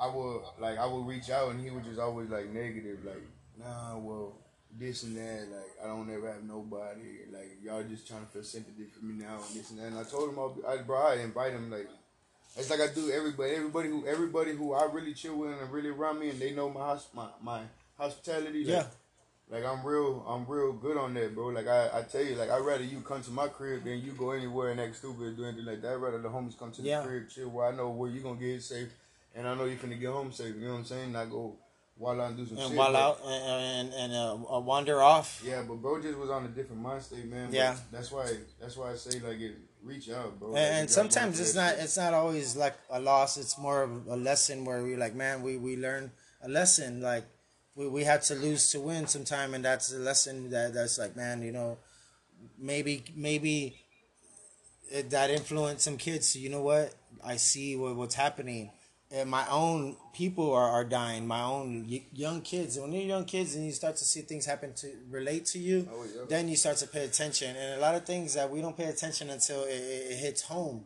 I 0.00 0.06
would 0.08 0.42
like 0.60 0.78
I 0.78 0.86
would 0.86 1.06
reach 1.06 1.28
out 1.28 1.50
and 1.50 1.60
he 1.60 1.70
was 1.70 1.84
just 1.84 1.98
always 1.98 2.28
like 2.30 2.48
negative, 2.52 3.04
like 3.04 3.22
nah, 3.58 3.98
well 3.98 4.38
this 4.78 5.02
and 5.02 5.16
that, 5.16 5.48
like 5.50 5.72
I 5.84 5.88
don't 5.88 6.08
ever 6.08 6.32
have 6.32 6.44
nobody, 6.44 7.26
like 7.32 7.58
y'all 7.62 7.82
just 7.82 8.06
trying 8.06 8.24
to 8.24 8.30
feel 8.30 8.44
sympathy 8.44 8.86
for 8.96 9.04
me 9.04 9.14
now 9.14 9.38
and 9.44 9.58
this 9.58 9.70
and 9.70 9.78
that. 9.80 9.86
And 9.86 9.98
I 9.98 10.04
told 10.04 10.28
him, 10.30 10.38
I'll 10.38 10.50
be, 10.54 10.62
I 10.64 10.76
bro, 10.82 10.98
I 10.98 11.14
invite 11.16 11.52
him 11.52 11.70
like. 11.70 11.88
It's 12.58 12.70
like 12.70 12.80
I 12.80 12.88
do 12.92 13.10
everybody, 13.12 13.52
everybody 13.54 13.88
who, 13.88 14.06
everybody 14.06 14.52
who 14.56 14.72
I 14.74 14.84
really 14.92 15.14
chill 15.14 15.36
with 15.36 15.50
and 15.60 15.70
really 15.70 15.90
around 15.90 16.18
me, 16.20 16.30
and 16.30 16.40
they 16.40 16.52
know 16.52 16.68
my 16.70 16.96
my, 17.14 17.28
my 17.42 17.60
hospitality. 17.96 18.64
Like, 18.64 18.74
Yeah. 18.74 18.84
Like 19.50 19.64
I'm 19.64 19.82
real, 19.86 20.22
I'm 20.28 20.44
real 20.46 20.72
good 20.74 20.98
on 20.98 21.14
that, 21.14 21.34
bro. 21.34 21.46
Like 21.46 21.66
I, 21.66 21.88
I 22.00 22.02
tell 22.02 22.22
you, 22.22 22.34
like 22.34 22.50
I'd 22.50 22.58
rather 22.60 22.84
you 22.84 23.00
come 23.00 23.22
to 23.22 23.30
my 23.30 23.48
crib 23.48 23.84
than 23.84 24.02
you 24.02 24.12
go 24.12 24.32
anywhere 24.32 24.72
and 24.72 24.80
act 24.80 24.96
stupid 24.96 25.22
or 25.22 25.30
do 25.32 25.44
anything 25.46 25.64
like 25.64 25.80
that. 25.80 25.92
I'd 25.92 26.02
rather 26.02 26.18
the 26.20 26.28
homies 26.28 26.58
come 26.58 26.70
to 26.72 26.82
the 26.82 26.88
Yeah. 26.88 27.02
crib, 27.02 27.30
chill, 27.30 27.48
where 27.48 27.66
I 27.66 27.74
know 27.74 27.88
where 27.88 28.10
you 28.10 28.20
gonna 28.20 28.38
get 28.38 28.62
safe, 28.62 28.88
and 29.34 29.48
I 29.48 29.54
know 29.54 29.64
you 29.64 29.76
finna 29.76 29.98
get 29.98 30.10
home 30.10 30.32
safe. 30.32 30.54
You 30.54 30.66
know 30.66 30.72
what 30.72 30.78
I'm 30.80 30.84
saying? 30.84 31.12
Not 31.12 31.30
go 31.30 31.56
while 31.96 32.20
out 32.20 32.28
and 32.28 32.36
do 32.36 32.44
some 32.46 32.58
And 32.58 32.68
shit. 32.68 32.76
while 32.76 32.94
out 32.94 33.20
and 33.24 33.88
and, 33.88 33.94
and 33.94 34.12
uh, 34.12 34.56
uh, 34.56 34.60
wander 34.60 35.00
off. 35.00 35.42
Yeah, 35.42 35.62
but 35.66 35.76
bro 35.76 36.02
just 36.02 36.18
was 36.18 36.28
on 36.28 36.44
a 36.44 36.48
different 36.48 36.82
mind 36.82 37.02
state, 37.02 37.24
man. 37.24 37.48
Yeah. 37.50 37.74
That's 37.90 38.12
why, 38.12 38.26
that's 38.60 38.76
why 38.76 38.90
I 38.92 38.96
say 38.96 39.18
like 39.20 39.40
it, 39.40 39.56
reach 39.88 40.10
out, 40.10 40.38
bro. 40.38 40.50
And, 40.50 40.58
and 40.58 40.90
sometimes 40.90 41.40
it's 41.40 41.54
not 41.54 41.74
it's 41.78 41.96
not 41.96 42.14
always 42.14 42.56
like 42.56 42.76
a 42.90 43.00
loss. 43.00 43.36
It's 43.36 43.58
more 43.58 43.82
of 43.82 44.06
a 44.06 44.16
lesson 44.16 44.64
where 44.64 44.82
we 44.82 44.96
like, 44.96 45.14
man, 45.14 45.42
we 45.42 45.56
we 45.56 45.76
learn 45.76 46.12
a 46.42 46.48
lesson. 46.48 47.00
Like 47.00 47.24
we 47.74 47.88
we 47.88 48.04
had 48.04 48.22
to 48.24 48.34
lose 48.34 48.70
to 48.70 48.80
win 48.80 49.06
sometime, 49.06 49.54
and 49.54 49.64
that's 49.64 49.92
a 49.92 49.98
lesson 49.98 50.50
that 50.50 50.74
that's 50.74 50.98
like, 50.98 51.16
man, 51.16 51.42
you 51.42 51.52
know, 51.52 51.78
maybe 52.58 53.04
maybe 53.16 53.80
it, 54.90 55.10
that 55.10 55.30
influenced 55.30 55.84
some 55.84 55.96
kids. 55.96 56.28
So 56.28 56.38
you 56.38 56.50
know 56.50 56.62
what? 56.62 56.94
I 57.24 57.36
see 57.36 57.76
what, 57.76 57.96
what's 57.96 58.14
happening. 58.14 58.70
And 59.10 59.30
my 59.30 59.46
own 59.48 59.96
people 60.12 60.52
are, 60.52 60.68
are 60.68 60.84
dying. 60.84 61.26
My 61.26 61.42
own 61.42 61.86
y- 61.88 62.04
young 62.12 62.42
kids. 62.42 62.78
When 62.78 62.92
you're 62.92 63.04
young 63.04 63.24
kids 63.24 63.54
and 63.54 63.64
you 63.64 63.72
start 63.72 63.96
to 63.96 64.04
see 64.04 64.20
things 64.20 64.44
happen 64.44 64.74
to 64.74 64.88
relate 65.10 65.46
to 65.46 65.58
you, 65.58 65.88
Oh, 65.90 66.04
yeah. 66.04 66.22
then 66.28 66.46
you 66.48 66.56
start 66.56 66.76
to 66.78 66.86
pay 66.86 67.04
attention. 67.04 67.56
And 67.56 67.78
a 67.78 67.80
lot 67.80 67.94
of 67.94 68.04
things 68.04 68.34
that 68.34 68.50
we 68.50 68.60
don't 68.60 68.76
pay 68.76 68.84
attention 68.84 69.30
until 69.30 69.62
it, 69.64 69.70
it, 69.70 70.10
it 70.12 70.16
hits 70.18 70.42
home. 70.42 70.84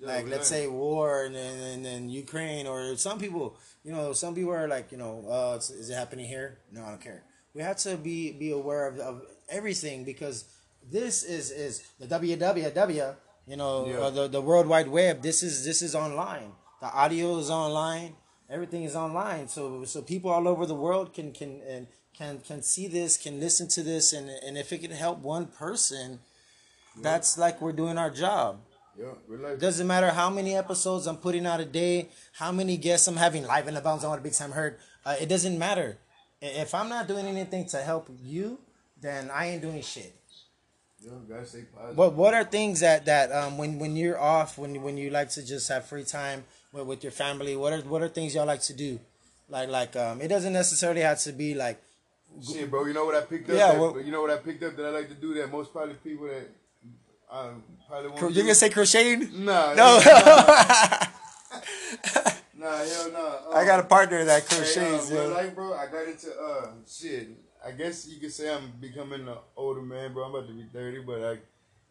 Yeah, 0.00 0.08
like 0.08 0.28
let's 0.28 0.48
say 0.48 0.66
war 0.66 1.24
and 1.26 1.34
then 1.34 1.58
and, 1.60 1.86
and 1.86 2.10
Ukraine 2.12 2.66
or 2.66 2.96
some 2.96 3.18
people, 3.20 3.56
you 3.84 3.92
know, 3.92 4.14
some 4.14 4.34
people 4.34 4.52
are 4.52 4.66
like, 4.66 4.90
you 4.90 4.98
know, 4.98 5.24
uh, 5.30 5.52
it's, 5.56 5.70
is 5.70 5.90
it 5.90 5.94
happening 5.94 6.26
here? 6.26 6.58
No, 6.72 6.82
I 6.84 6.88
don't 6.88 7.00
care. 7.02 7.22
We 7.54 7.62
have 7.62 7.76
to 7.86 7.96
be 7.96 8.32
be 8.32 8.50
aware 8.50 8.88
of, 8.88 8.98
of 8.98 9.22
everything 9.48 10.04
because 10.04 10.44
this 10.90 11.22
is 11.22 11.50
is 11.50 11.82
the 12.00 12.06
www, 12.06 13.14
you 13.46 13.56
know, 13.56 13.86
Yeah. 13.86 14.10
the 14.10 14.26
the 14.28 14.40
World 14.40 14.66
Wide 14.66 14.88
Web. 14.88 15.22
This 15.22 15.42
is 15.42 15.64
this 15.64 15.82
is 15.82 15.94
online. 15.94 16.52
The 16.80 16.92
audio 16.92 17.38
is 17.38 17.50
online. 17.50 18.14
Everything 18.48 18.84
is 18.84 18.96
online. 18.96 19.48
So 19.48 19.84
so 19.84 20.02
people 20.02 20.30
all 20.30 20.48
over 20.48 20.66
the 20.66 20.74
world 20.74 21.12
can 21.12 21.32
can 21.32 21.60
and 21.68 21.86
can 22.16 22.40
can 22.40 22.62
see 22.62 22.88
this, 22.88 23.16
can 23.16 23.38
listen 23.38 23.68
to 23.68 23.82
this, 23.82 24.12
and 24.12 24.30
and 24.30 24.56
if 24.56 24.72
it 24.72 24.78
can 24.78 24.90
help 24.90 25.18
one 25.20 25.46
person, 25.46 26.20
that's 26.96 27.36
like 27.38 27.60
we're 27.60 27.72
doing 27.72 27.98
our 27.98 28.10
job. 28.10 28.60
Yeah, 28.98 29.12
life. 29.28 29.60
Doesn't 29.60 29.86
matter 29.86 30.10
how 30.10 30.30
many 30.30 30.56
episodes 30.56 31.06
I'm 31.06 31.16
putting 31.16 31.46
out 31.46 31.60
a 31.60 31.64
day, 31.64 32.08
how 32.32 32.50
many 32.50 32.76
guests 32.76 33.06
I'm 33.06 33.16
having 33.16 33.46
live 33.46 33.68
in 33.68 33.74
the 33.74 33.80
Bone 33.80 34.00
Zone 34.00 34.10
what 34.10 34.18
a 34.18 34.22
big 34.22 34.32
time 34.32 34.52
heard. 34.52 34.78
Uh, 35.06 35.16
it 35.20 35.28
doesn't 35.28 35.58
matter. 35.58 35.98
If 36.42 36.74
I'm 36.74 36.88
not 36.88 37.06
doing 37.06 37.26
anything 37.26 37.66
to 37.66 37.78
help 37.78 38.08
you, 38.22 38.58
then 39.00 39.30
I 39.30 39.48
ain't 39.48 39.62
doing 39.62 39.82
shit. 39.82 40.16
Yeah, 41.00 41.12
gotta 41.28 41.46
stay 41.46 41.62
positive. 41.74 41.96
What 41.96 42.14
What 42.14 42.34
are 42.34 42.44
things 42.44 42.80
that 42.80 43.06
that 43.06 43.32
um 43.32 43.56
when 43.56 43.78
when 43.78 43.96
you're 43.96 44.20
off 44.20 44.58
when 44.58 44.82
when 44.82 44.96
you 44.96 45.10
like 45.10 45.30
to 45.30 45.46
just 45.46 45.68
have 45.68 45.86
free 45.86 46.04
time 46.04 46.44
with, 46.72 46.86
with 46.86 47.02
your 47.04 47.12
family? 47.12 47.56
What 47.56 47.72
are 47.72 47.80
what 47.82 48.02
are 48.02 48.08
things 48.08 48.34
y'all 48.34 48.46
like 48.46 48.62
to 48.62 48.72
do? 48.74 48.98
Like 49.48 49.68
like 49.68 49.96
um 49.96 50.20
it 50.20 50.28
doesn't 50.28 50.52
necessarily 50.52 51.00
have 51.02 51.18
to 51.20 51.32
be 51.32 51.54
like 51.54 51.80
Shit, 52.46 52.70
bro. 52.70 52.84
You 52.86 52.92
know 52.94 53.04
what 53.04 53.16
I 53.16 53.22
picked 53.22 53.50
up? 53.50 53.56
Yeah, 53.56 53.72
that, 53.72 53.80
well- 53.80 54.00
you 54.00 54.12
know 54.12 54.22
what 54.22 54.30
I 54.30 54.36
picked 54.36 54.62
up 54.62 54.76
that 54.76 54.86
I 54.86 54.90
like 54.90 55.08
to 55.08 55.14
do 55.14 55.34
that 55.34 55.50
most 55.50 55.72
probably 55.72 55.94
people 55.94 56.26
that 56.28 56.48
I 57.32 57.50
probably 57.88 58.10
won't. 58.10 58.34
You're 58.34 58.44
gonna 58.44 58.54
say 58.54 58.70
crocheting? 58.70 59.44
Nah. 59.44 59.74
No. 59.74 60.00
Nah, 62.54 62.76
hell 62.76 63.10
no. 63.10 63.52
I 63.54 63.64
got 63.64 63.80
a 63.80 63.84
partner 63.84 64.22
that 64.24 64.42
Hey, 64.46 64.56
uh, 64.56 64.58
crochets. 64.60 65.10
but 65.10 65.28
like, 65.30 65.54
bro, 65.54 65.72
I 65.72 65.86
got 65.86 66.06
into 66.06 66.28
uh 66.38 66.66
shit. 66.86 67.28
I 67.64 67.70
guess 67.72 68.06
you 68.06 68.20
could 68.20 68.32
say 68.32 68.52
I'm 68.54 68.70
becoming 68.80 69.26
an 69.26 69.34
older 69.56 69.80
man, 69.80 70.12
bro. 70.12 70.24
I'm 70.24 70.34
about 70.34 70.46
to 70.48 70.52
be 70.54 70.64
thirty, 70.72 71.00
but 71.00 71.22
I. 71.24 71.30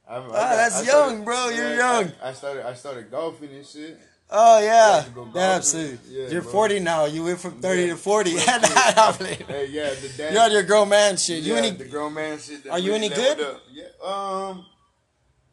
I'm, 0.07 0.23
I 0.31 0.35
Ah, 0.35 0.55
that's 0.55 0.75
I 0.75 0.83
young, 0.83 1.23
bro. 1.25 1.49
You're 1.49 1.69
yeah, 1.75 1.99
young. 2.01 2.11
I, 2.21 2.29
I 2.29 2.33
started. 2.33 2.67
I 2.67 2.73
started 2.75 3.09
golfing 3.11 3.49
and 3.49 3.65
shit. 3.65 3.99
Oh 4.31 4.61
yeah, 4.61 5.05
go 5.15 5.27
absolutely. 5.35 5.97
Yeah, 6.15 6.29
You're 6.29 6.41
bro. 6.43 6.51
40 6.51 6.79
now. 6.81 7.05
You 7.05 7.23
went 7.23 7.39
from 7.39 7.53
30 7.59 7.81
Yeah. 7.81 7.87
to 7.89 7.97
40. 7.97 8.29
Hey, 8.37 9.67
yeah, 9.71 9.89
the 9.89 10.13
dad. 10.15 10.33
You're 10.33 10.43
on 10.43 10.51
your 10.51 10.63
grown 10.63 10.89
man 10.89 11.17
shit. 11.17 11.43
You 11.43 11.53
yeah, 11.53 11.59
any? 11.59 11.71
the 11.71 11.85
grown 11.85 12.13
man 12.13 12.37
shit. 12.37 12.67
Are 12.69 12.77
you 12.77 12.93
any 12.93 13.09
good? 13.09 13.39
Up. 13.41 13.61
Yeah. 13.71 13.85
Um. 14.03 14.65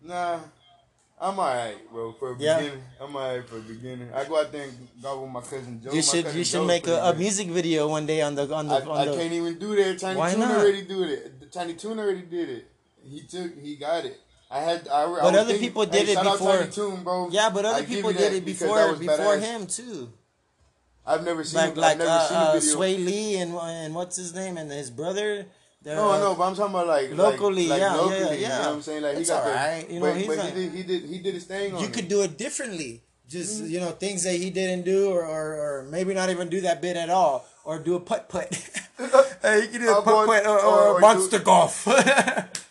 Nah. 0.02 0.40
I'm 1.18 1.38
alright, 1.38 1.90
bro. 1.90 2.12
For 2.12 2.32
a 2.32 2.36
Yeah. 2.38 2.58
beginning, 2.58 2.82
I'm 3.00 3.16
alright 3.16 3.48
for 3.48 3.56
a 3.56 3.60
beginning. 3.60 4.12
I 4.12 4.24
go 4.26 4.38
out 4.38 4.52
there 4.52 4.64
and 4.64 4.88
golf 5.02 5.22
with 5.22 5.30
my 5.30 5.40
cousin 5.40 5.80
Joe. 5.82 5.92
You 5.92 6.02
should 6.02 6.26
you 6.34 6.44
should 6.44 6.58
Joe's 6.58 6.68
make 6.68 6.86
a, 6.86 6.96
a 7.04 7.14
music 7.14 7.48
video 7.48 7.88
one 7.88 8.04
day 8.04 8.20
on 8.20 8.34
the 8.34 8.52
on 8.54 8.68
the 8.68 8.74
I, 8.74 8.80
on 8.80 8.98
I 8.98 9.04
the. 9.06 9.16
can't 9.16 9.32
even 9.32 9.58
do 9.58 9.74
that. 9.76 9.98
Tiny 9.98 10.18
Why 10.18 10.32
Toon 10.32 10.40
not? 10.40 10.60
already 10.60 10.82
did 10.82 11.08
it. 11.08 11.50
Tiny 11.50 11.72
Toon 11.72 11.98
already 11.98 12.20
did 12.20 12.48
it. 12.50 12.70
He 13.02 13.22
took. 13.22 13.56
He 13.58 13.76
got 13.76 14.04
it. 14.04 14.20
I 14.50 14.60
had. 14.60 14.88
I, 14.88 15.02
I 15.02 15.06
But 15.06 15.10
was 15.10 15.22
other 15.24 15.44
thinking- 15.52 15.60
people 15.60 15.86
did 15.86 16.06
hey, 16.06 16.12
it 16.12 16.22
before. 16.22 16.64
Toon, 16.66 17.02
bro. 17.02 17.28
Yeah, 17.30 17.50
but 17.50 17.64
other 17.64 17.82
I 17.82 17.84
people 17.86 18.12
did 18.12 18.32
it 18.32 18.44
before 18.44 18.94
before 18.94 19.36
badass. 19.36 19.40
him 19.42 19.66
too. 19.66 20.12
I've 21.04 21.24
never 21.24 21.44
seen. 21.44 21.58
Like 21.60 21.70
I've 21.70 21.76
like 21.76 21.98
never 21.98 22.10
uh, 22.10 22.28
seen 22.28 22.36
a 22.36 22.40
uh. 22.40 22.54
Swae 22.60 22.96
Lee 23.04 23.36
and 23.36 23.54
and 23.54 23.94
what's 23.94 24.16
his 24.16 24.34
name 24.34 24.56
and 24.56 24.70
his 24.70 24.90
brother. 24.90 25.46
No, 25.84 26.10
uh, 26.10 26.18
no, 26.18 26.34
but 26.34 26.44
I'm 26.48 26.56
talking 26.56 26.74
about 26.74 26.88
like 26.88 27.12
Locally, 27.12 27.68
like, 27.68 27.80
like 27.80 27.90
yeah, 27.90 27.94
locally, 27.94 28.18
yeah, 28.20 28.32
You 28.32 28.40
yeah. 28.40 28.48
know 28.48 28.58
what 28.58 28.68
I'm 28.74 28.82
saying? 28.82 29.02
Like 29.04 29.16
It's 29.18 29.28
he 29.28 29.34
got 29.36 29.46
alright, 29.46 29.86
the, 29.86 29.94
you 29.94 30.00
know, 30.00 30.14
but, 30.14 30.26
but 30.26 30.36
not- 30.38 30.46
he 30.46 30.52
did 30.52 30.72
he 30.72 30.82
did 30.82 31.02
he 31.04 31.18
did 31.20 31.34
his 31.34 31.44
thing 31.44 31.74
on 31.74 31.80
you 31.80 31.86
it. 31.86 31.92
could 31.92 32.08
do 32.08 32.22
it 32.22 32.36
differently. 32.36 33.02
Just 33.28 33.62
Mm-hmm. 33.62 33.70
you 33.72 33.80
know 33.80 33.90
things 33.90 34.24
that 34.24 34.34
he 34.34 34.50
didn't 34.50 34.84
do, 34.84 35.10
or, 35.10 35.24
or, 35.24 35.54
or 35.54 35.86
maybe 35.90 36.12
not 36.14 36.30
even 36.30 36.48
do 36.48 36.60
that 36.62 36.80
bit 36.82 36.96
at 36.96 37.08
all, 37.10 37.44
or 37.64 37.78
do 37.78 37.94
a 37.94 38.00
putt 38.00 38.28
putt. 38.28 38.48
hey, 39.42 39.62
you 39.62 39.68
can 39.68 39.80
do 39.82 39.90
a 39.96 40.02
putt 40.02 40.26
putt 40.26 40.46
or, 40.46 40.58
or- 40.58 40.64
or, 40.64 40.96
or 40.96 41.00
monster 41.00 41.38
do- 41.38 41.44
golf. 41.44 41.86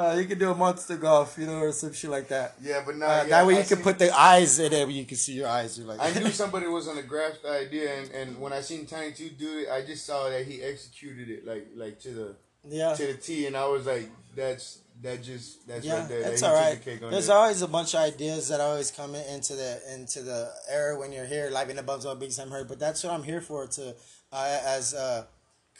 uh, 0.00 0.14
you 0.18 0.24
can 0.24 0.38
do 0.38 0.50
a 0.50 0.54
monster 0.54 0.96
golf, 0.96 1.36
you 1.38 1.46
know, 1.46 1.58
or 1.60 1.72
some 1.72 1.92
shit 1.92 2.10
like 2.10 2.28
that. 2.28 2.54
Yeah, 2.62 2.82
but 2.84 2.96
now 2.96 3.06
Uh, 3.06 3.16
yeah, 3.16 3.24
that 3.24 3.46
way 3.46 3.56
I 3.56 3.60
you 3.60 3.64
can 3.66 3.82
put 3.82 3.98
the 3.98 4.10
eyes 4.18 4.58
in 4.58 4.72
it. 4.72 4.88
You 4.88 5.04
can 5.04 5.16
see 5.16 5.34
your 5.34 5.48
eyes. 5.48 5.78
You're 5.78 5.86
like, 5.86 6.00
I 6.00 6.18
knew 6.18 6.30
somebody 6.42 6.66
was 6.66 6.88
on 6.88 6.96
the 6.96 7.02
graft 7.02 7.44
idea, 7.44 7.98
and, 7.98 8.10
and 8.10 8.40
when 8.40 8.52
I 8.52 8.60
seen 8.62 8.86
Tiny 8.86 9.12
Toon 9.12 9.30
do 9.38 9.58
it, 9.60 9.68
I 9.70 9.84
just 9.84 10.06
saw 10.06 10.28
that 10.30 10.46
he 10.46 10.62
executed 10.62 11.28
it 11.28 11.46
like 11.46 11.66
like 11.76 12.00
to 12.00 12.10
the 12.10 12.28
yeah, 12.68 12.94
to 12.94 13.06
the 13.06 13.14
T, 13.14 13.46
and 13.46 13.56
I 13.56 13.66
was 13.66 13.86
like, 13.86 14.08
that's 14.34 14.78
that 15.02 15.22
just 15.22 15.66
that's 15.66 15.84
yeah, 15.86 16.00
right 16.00 16.08
there. 16.08 16.22
that's 16.22 16.40
that 16.42 16.50
all 16.50 16.56
right. 16.56 16.84
the 16.84 17.08
There's 17.10 17.28
that. 17.28 17.36
always 17.36 17.62
a 17.62 17.68
bunch 17.68 17.94
of 17.94 18.00
ideas 18.00 18.48
that 18.48 18.60
always 18.60 18.90
come 18.90 19.14
into 19.14 19.54
the 19.54 19.80
into 19.94 20.22
the 20.22 20.52
era 20.68 20.98
when 20.98 21.10
you're 21.12 21.26
here, 21.26 21.50
live 21.50 21.70
in 21.70 21.76
the 21.76 21.82
Bone 21.82 22.00
Zone 22.00 22.18
Big 22.18 22.32
Sam 22.32 22.50
Heard. 22.50 22.68
But 22.68 22.78
that's 22.78 23.02
what 23.04 23.12
I'm 23.12 23.22
here 23.22 23.40
for 23.40 23.66
to 23.66 23.94
uh, 24.32 24.58
as 24.64 24.94
uh, 24.94 25.24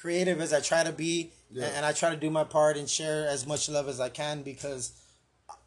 creative 0.00 0.40
as 0.40 0.52
I 0.52 0.60
try 0.60 0.82
to 0.84 0.92
be, 0.92 1.32
Yeah. 1.52 1.66
and, 1.66 1.76
and 1.76 1.86
I 1.86 1.92
try 1.92 2.10
to 2.10 2.16
do 2.16 2.30
my 2.30 2.44
part 2.44 2.76
and 2.76 2.88
share 2.88 3.26
as 3.26 3.46
much 3.46 3.68
love 3.68 3.88
as 3.88 4.00
I 4.00 4.08
can 4.08 4.42
because 4.42 4.92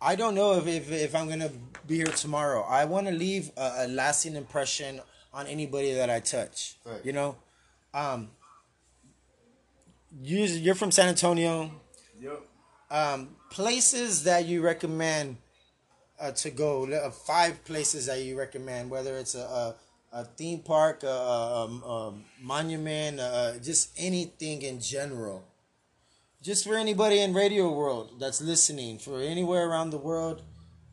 I 0.01 0.15
don't 0.15 0.35
know 0.35 0.53
if 0.57 0.67
if, 0.67 0.91
if 0.91 1.15
I'm 1.15 1.27
gonna 1.29 1.51
be 1.87 1.97
here 1.97 2.05
tomorrow. 2.07 2.61
I 2.63 2.85
want 2.85 3.07
to 3.07 3.13
leave 3.13 3.51
a, 3.57 3.85
a 3.85 3.87
lasting 3.87 4.35
impression 4.35 5.01
on 5.33 5.47
anybody 5.47 5.93
that 5.93 6.09
I 6.09 6.19
touch. 6.19 6.77
Right. 6.85 7.03
You 7.05 7.13
know, 7.13 7.35
um, 7.93 8.29
you 10.21 10.39
you're 10.45 10.75
from 10.75 10.91
San 10.91 11.07
Antonio 11.09 11.71
Yep. 12.21 12.41
um, 12.91 13.35
places 13.49 14.23
that 14.23 14.45
you 14.45 14.61
recommend 14.61 15.37
uh, 16.19 16.31
to 16.31 16.49
go. 16.51 16.85
Uh, 16.89 17.09
five 17.09 17.63
places 17.65 18.05
that 18.05 18.21
you 18.23 18.37
recommend, 18.37 18.89
whether 18.89 19.17
it's 19.17 19.35
a, 19.35 19.39
a, 19.39 19.75
a 20.13 20.23
theme 20.25 20.59
park, 20.59 21.03
a, 21.03 21.07
a, 21.07 21.65
a, 21.65 21.65
a 22.09 22.13
monument, 22.41 23.19
uh, 23.19 23.57
just 23.59 23.89
anything 23.97 24.61
in 24.61 24.79
general. 24.79 25.43
Just 26.43 26.65
for 26.65 26.75
anybody 26.75 27.19
in 27.19 27.33
radio 27.33 27.71
world 27.71 28.19
that's 28.19 28.41
listening, 28.41 28.97
for 28.99 29.21
anywhere 29.21 29.65
around 29.69 29.91
the 29.91 29.97
world, 29.97 30.41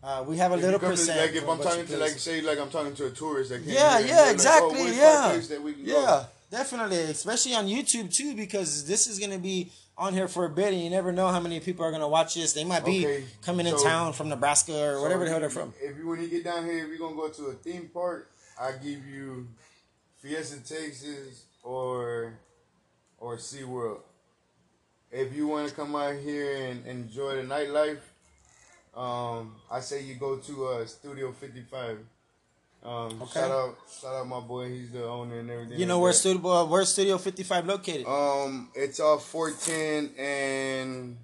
uh, 0.03 0.25
we 0.27 0.37
have 0.37 0.53
a 0.53 0.55
If 0.55 0.63
little 0.63 0.79
come 0.79 0.91
to- 0.93 0.97
percent. 0.97 1.19
like 1.21 1.35
if 1.43 1.49
I'm 1.49 1.59
talking 1.61 1.87
to 1.87 1.97
like 1.99 2.13
say 2.13 2.41
like 2.41 2.59
I'm 2.61 2.71
talking 2.71 2.95
to 2.95 3.07
a 3.07 3.11
tourist 3.11 3.51
that 3.51 3.63
Yeah, 3.63 3.99
yeah, 3.99 4.21
like, 4.23 4.33
exactly, 4.33 4.81
oh, 4.81 4.87
yeah. 4.87 5.23
five 5.23 5.31
places 5.33 5.49
that 5.49 5.63
we 5.63 5.73
can 5.75 5.85
go? 5.85 6.01
Yeah, 6.03 6.25
definitely. 6.53 6.99
Especially 6.99 7.55
on 7.55 7.67
YouTube 7.67 8.15
too, 8.15 8.37
because 8.37 8.87
this 8.87 9.09
is 9.09 9.19
gonna 9.19 9.39
be 9.41 9.73
on 9.99 10.15
here 10.15 10.29
for 10.29 10.45
a 10.47 10.49
bit, 10.49 10.73
and 10.73 10.81
you 10.83 10.89
never 10.89 11.11
know 11.11 11.29
how 11.29 11.41
many 11.41 11.59
people 11.59 11.85
are 11.85 11.91
gonna 11.91 12.09
watch 12.09 12.35
this. 12.37 12.53
They 12.53 12.65
might 12.65 12.85
be 12.85 13.05
Okay, 13.05 13.25
coming 13.43 13.67
in 13.67 13.77
town 13.83 14.13
from 14.13 14.29
Nebraska 14.29 14.73
or 14.73 14.95
So 14.95 15.03
whatever 15.03 15.25
the 15.25 15.31
hell 15.31 15.41
they're 15.41 15.51
from. 15.51 15.75
If 15.83 15.99
you 15.99 16.07
when 16.07 16.23
you 16.23 16.29
get 16.29 16.45
down 16.45 16.65
here, 16.65 16.85
if 16.85 16.89
you're 16.91 16.99
gonna 16.99 17.17
go 17.17 17.29
to 17.29 17.47
a 17.47 17.55
theme 17.55 17.91
park, 17.93 18.31
I 18.59 18.71
give 18.73 19.05
you 19.05 19.49
Fiesta 20.23 20.59
Texas 20.59 21.43
or 21.65 22.35
or 23.19 23.37
SeaWorld. 23.37 24.03
If 25.11 25.35
you 25.35 25.49
want 25.49 25.69
to 25.69 25.75
come 25.75 25.95
out 25.97 26.15
here 26.17 26.55
and 26.67 26.87
enjoy 26.87 27.37
the 27.37 27.43
nightlife, 27.43 27.99
um, 28.97 29.57
I 29.71 29.81
say 29.81 30.03
you 30.03 30.15
go 30.15 30.37
to 30.37 30.67
uh, 30.67 30.87
Studio 30.87 31.33
55. 31.33 31.99
Um, 32.83 33.21
Okay. 33.23 33.41
Shout 33.41 33.51
out, 33.51 33.77
shout 34.01 34.15
out 34.15 34.27
my 34.27 34.41
boy. 34.41 34.69
He's 34.71 34.91
the 34.91 35.05
owner 35.05 35.39
and 35.41 35.51
everything. 35.51 35.79
You 35.79 35.85
know 35.87 35.97
like 35.99 36.03
where 36.05 36.13
that. 36.13 36.19
studio 36.19 36.51
uh, 36.51 36.65
where's 36.65 36.91
Studio 36.93 37.19
Fifty 37.19 37.43
Five 37.43 37.67
located? 37.67 38.07
Um, 38.07 38.71
it's 38.75 38.99
off 39.01 39.27
410 39.29 40.15
and 40.19 41.17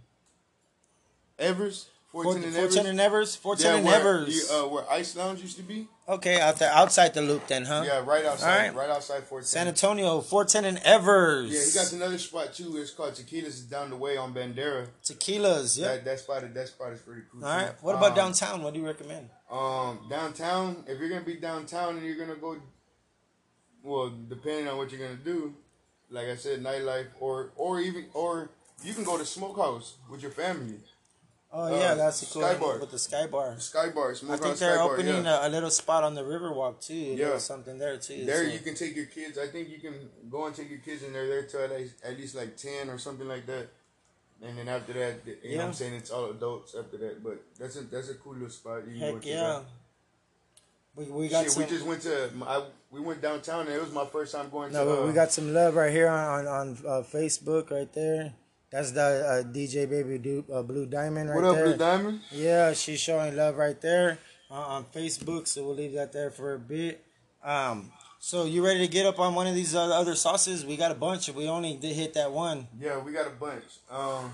Evers. 1.39 1.87
410 2.25 2.51
and 2.51 2.57
Evers. 2.57 2.77
410 2.77 2.91
and 2.91 3.01
Evers. 3.01 3.37
410 3.37 3.77
and 3.77 3.85
where, 3.87 4.25
the, 4.25 4.65
uh, 4.65 4.69
where 4.69 4.91
Ice 4.91 5.17
Lounge 5.17 5.41
used 5.43 5.57
to 5.57 5.63
be. 5.63 5.89
okay, 6.09 6.41
out 6.41 6.57
there 6.59 6.71
outside 6.73 7.15
the 7.15 7.23
loop 7.23 7.47
then, 7.47 7.65
huh? 7.65 7.83
Yeah, 7.87 8.03
right 8.05 8.25
outside. 8.25 8.53
All 8.53 8.59
right. 8.59 8.75
Right 8.75 8.91
outside 8.91 9.25
410. 9.25 9.45
San 9.45 9.69
Antonio, 9.69 10.21
410 10.21 10.65
and 10.65 10.79
Evers. 10.87 11.51
Yeah, 11.51 11.65
he 11.65 11.85
got 11.85 11.93
another 11.93 12.19
spot 12.19 12.55
too. 12.55 12.77
It's 12.77 12.91
called 12.93 13.15
Tequilas. 13.15 13.69
Down 13.69 13.91
the 13.91 13.97
way 13.97 14.17
on 14.17 14.33
Bandera. 14.35 14.89
Tequilas. 15.05 15.79
Yeah. 15.79 15.89
That 15.89 16.05
that 16.05 16.19
spot 16.21 16.43
is 16.45 16.55
that 16.55 16.69
spot 16.69 16.93
is 16.93 17.01
pretty 17.01 17.23
cool. 17.31 17.45
All 17.45 17.57
right. 17.57 17.73
What 17.83 17.95
about 17.97 18.11
Um, 18.13 18.17
downtown? 18.17 18.63
What 18.63 18.75
do 18.75 18.81
you 18.81 18.87
recommend? 18.87 19.29
Um, 19.51 20.07
downtown. 20.11 20.85
If 20.87 20.99
you're 20.99 21.09
gonna 21.09 21.21
be 21.25 21.37
downtown 21.37 21.97
and 21.97 22.07
you're 22.07 22.17
gonna 22.17 22.37
go, 22.37 22.57
well, 23.83 24.13
depending 24.29 24.69
on 24.69 24.77
what 24.79 24.91
you're 24.91 25.01
gonna 25.01 25.21
do, 25.23 25.55
like 26.11 26.27
I 26.29 26.37
said, 26.37 26.63
nightlife 26.63 27.09
or 27.21 27.53
or 27.57 27.81
even 27.81 28.07
or 28.15 28.51
you 28.85 28.93
can 28.95 29.05
go 29.05 29.17
to 29.19 29.25
Smokehouse 29.25 29.95
with 30.11 30.23
your 30.23 30.31
family. 30.31 30.79
Oh 31.53 31.69
yeah, 31.79 31.93
uh, 31.93 31.95
that's 31.95 32.23
a 32.23 32.27
cool 32.27 32.43
Sky 32.43 32.55
Bar. 32.59 32.79
with 32.81 32.91
the 32.91 32.99
Sky 32.99 33.27
Bar. 33.29 33.59
Sky 33.59 33.89
Bar, 33.91 34.11
I 34.11 34.37
think 34.37 34.57
they're 34.59 34.77
Bar. 34.77 34.93
opening 34.93 35.25
yeah. 35.25 35.45
a, 35.45 35.49
a 35.49 35.51
little 35.51 35.71
spot 35.71 36.03
on 36.03 36.15
the 36.15 36.23
Riverwalk 36.23 36.85
too. 36.85 36.95
Yeah. 36.95 37.39
something 37.39 37.79
there 37.79 37.97
too. 37.99 38.25
There 38.25 38.45
so- 38.45 38.53
you 38.53 38.59
can 38.59 38.75
take 38.75 38.97
your 38.97 39.07
kids. 39.07 39.39
I 39.39 39.47
think 39.47 39.71
you 39.71 39.79
can 39.79 39.95
go 40.29 40.47
and 40.47 40.55
take 40.55 40.69
your 40.69 40.81
kids 40.81 41.03
in 41.03 41.13
there. 41.13 41.27
There 41.27 41.43
till 41.45 41.63
at 41.63 41.71
least, 41.71 41.95
at 42.05 42.19
least 42.19 42.35
like 42.35 42.57
ten 42.57 42.91
or 42.91 42.99
something 42.99 43.29
like 43.29 43.47
that. 43.47 43.69
And 44.43 44.59
then 44.59 44.69
after 44.69 44.93
that, 44.93 45.21
you 45.43 45.53
know 45.53 45.63
what 45.63 45.67
I'm 45.69 45.73
saying 45.73 45.95
it's 45.95 46.11
all 46.11 46.31
adults 46.31 46.75
after 46.75 46.99
that. 46.99 47.23
But 47.25 47.43
that's 47.59 47.77
a 47.77 47.83
that's 47.83 48.11
a 48.11 48.15
cool 48.15 48.35
little 48.35 48.51
spot. 48.51 48.83
You 48.87 48.99
Heck 48.99 49.25
yeah. 49.25 49.61
We, 50.95 51.05
we 51.05 51.29
got 51.29 51.45
Shit, 51.45 51.53
some. 51.53 51.63
we 51.63 51.69
just 51.69 51.87
went 51.87 52.03
to 52.03 52.31
I, 52.47 52.65
we 52.91 53.01
went 53.01 53.23
downtown 53.23 53.67
and 53.67 53.75
it 53.75 53.81
was 53.81 53.93
my 53.93 54.07
first 54.07 54.35
time 54.35 54.51
going 54.51 54.73
no, 54.73 54.85
to. 54.85 55.03
uh, 55.03 55.07
we 55.07 55.13
got 55.13 55.31
some 55.31 55.53
love 55.55 55.75
right 55.75 55.93
here 55.93 56.09
on 56.09 56.47
on, 56.47 56.47
on 56.47 56.69
uh, 56.87 57.03
Facebook 57.03 57.71
right 57.71 57.93
there. 57.93 58.35
That's 58.71 58.91
the 58.93 59.01
uh, 59.47 59.53
DJ 59.53 59.89
Baby 59.89 60.19
Du- 60.19 60.45
uh, 60.53 60.63
Blue 60.63 60.87
Diamond 60.87 61.31
right 61.31 61.37
there. 61.37 61.43
what 61.43 61.51
up, 61.51 61.57
there. 61.57 61.65
Blue 61.67 61.77
Diamond? 61.77 62.21
Yeah, 62.33 62.73
she's 62.73 63.01
showing 63.01 63.37
love 63.37 63.57
right 63.57 63.81
there 63.81 64.19
uh, 64.51 64.55
on 64.55 64.85
Facebook. 64.87 65.47
So 65.47 65.65
we'll 65.65 65.77
leave 65.77 65.93
that 65.93 66.13
there 66.13 66.31
for 66.31 66.55
a 66.55 66.59
bit. 66.59 67.05
Um, 67.45 67.93
so 68.19 68.45
you 68.45 68.65
ready 68.65 68.81
to 68.81 68.89
get 68.89 69.07
up 69.07 69.21
on 69.21 69.35
one 69.35 69.47
of 69.47 69.55
these 69.55 69.75
uh, 69.77 69.85
other 69.85 70.17
sauces? 70.17 70.67
We 70.67 70.77
got 70.77 70.91
a 70.91 70.95
bunch. 70.97 71.29
We 71.31 71.49
only 71.49 71.77
did 71.77 71.95
hit 71.95 72.15
that 72.15 72.33
one. 72.33 72.67
Yeah, 72.79 72.99
we 72.99 73.13
got 73.13 73.29
a 73.29 73.31
bunch. 73.31 73.63
Um, 73.89 74.33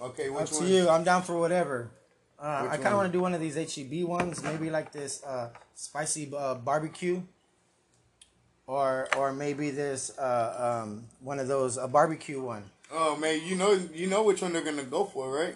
okay, 0.00 0.30
which 0.30 0.42
Up 0.42 0.48
to 0.50 0.54
one? 0.58 0.68
you. 0.68 0.88
I'm 0.88 1.02
down 1.02 1.22
for 1.22 1.36
whatever. 1.38 1.90
Uh, 2.38 2.68
I 2.70 2.76
kind 2.76 2.88
of 2.88 2.94
want 2.96 3.06
to 3.08 3.12
do 3.12 3.20
one 3.20 3.34
of 3.34 3.40
these 3.40 3.56
HEB 3.56 4.04
ones, 4.06 4.42
maybe 4.44 4.68
like 4.70 4.92
this 4.92 5.24
uh, 5.24 5.48
spicy 5.74 6.30
uh, 6.36 6.54
barbecue, 6.54 7.22
or 8.66 9.08
or 9.16 9.32
maybe 9.32 9.70
this 9.70 10.16
uh, 10.18 10.82
um, 10.84 11.04
one 11.20 11.38
of 11.38 11.48
those 11.48 11.78
a 11.78 11.88
barbecue 11.88 12.40
one. 12.40 12.62
Oh 12.92 13.16
man, 13.16 13.40
you 13.44 13.56
know 13.56 13.72
you 13.94 14.06
know 14.06 14.22
which 14.22 14.42
one 14.42 14.52
they're 14.52 14.62
gonna 14.62 14.82
go 14.84 15.04
for, 15.04 15.30
right? 15.32 15.54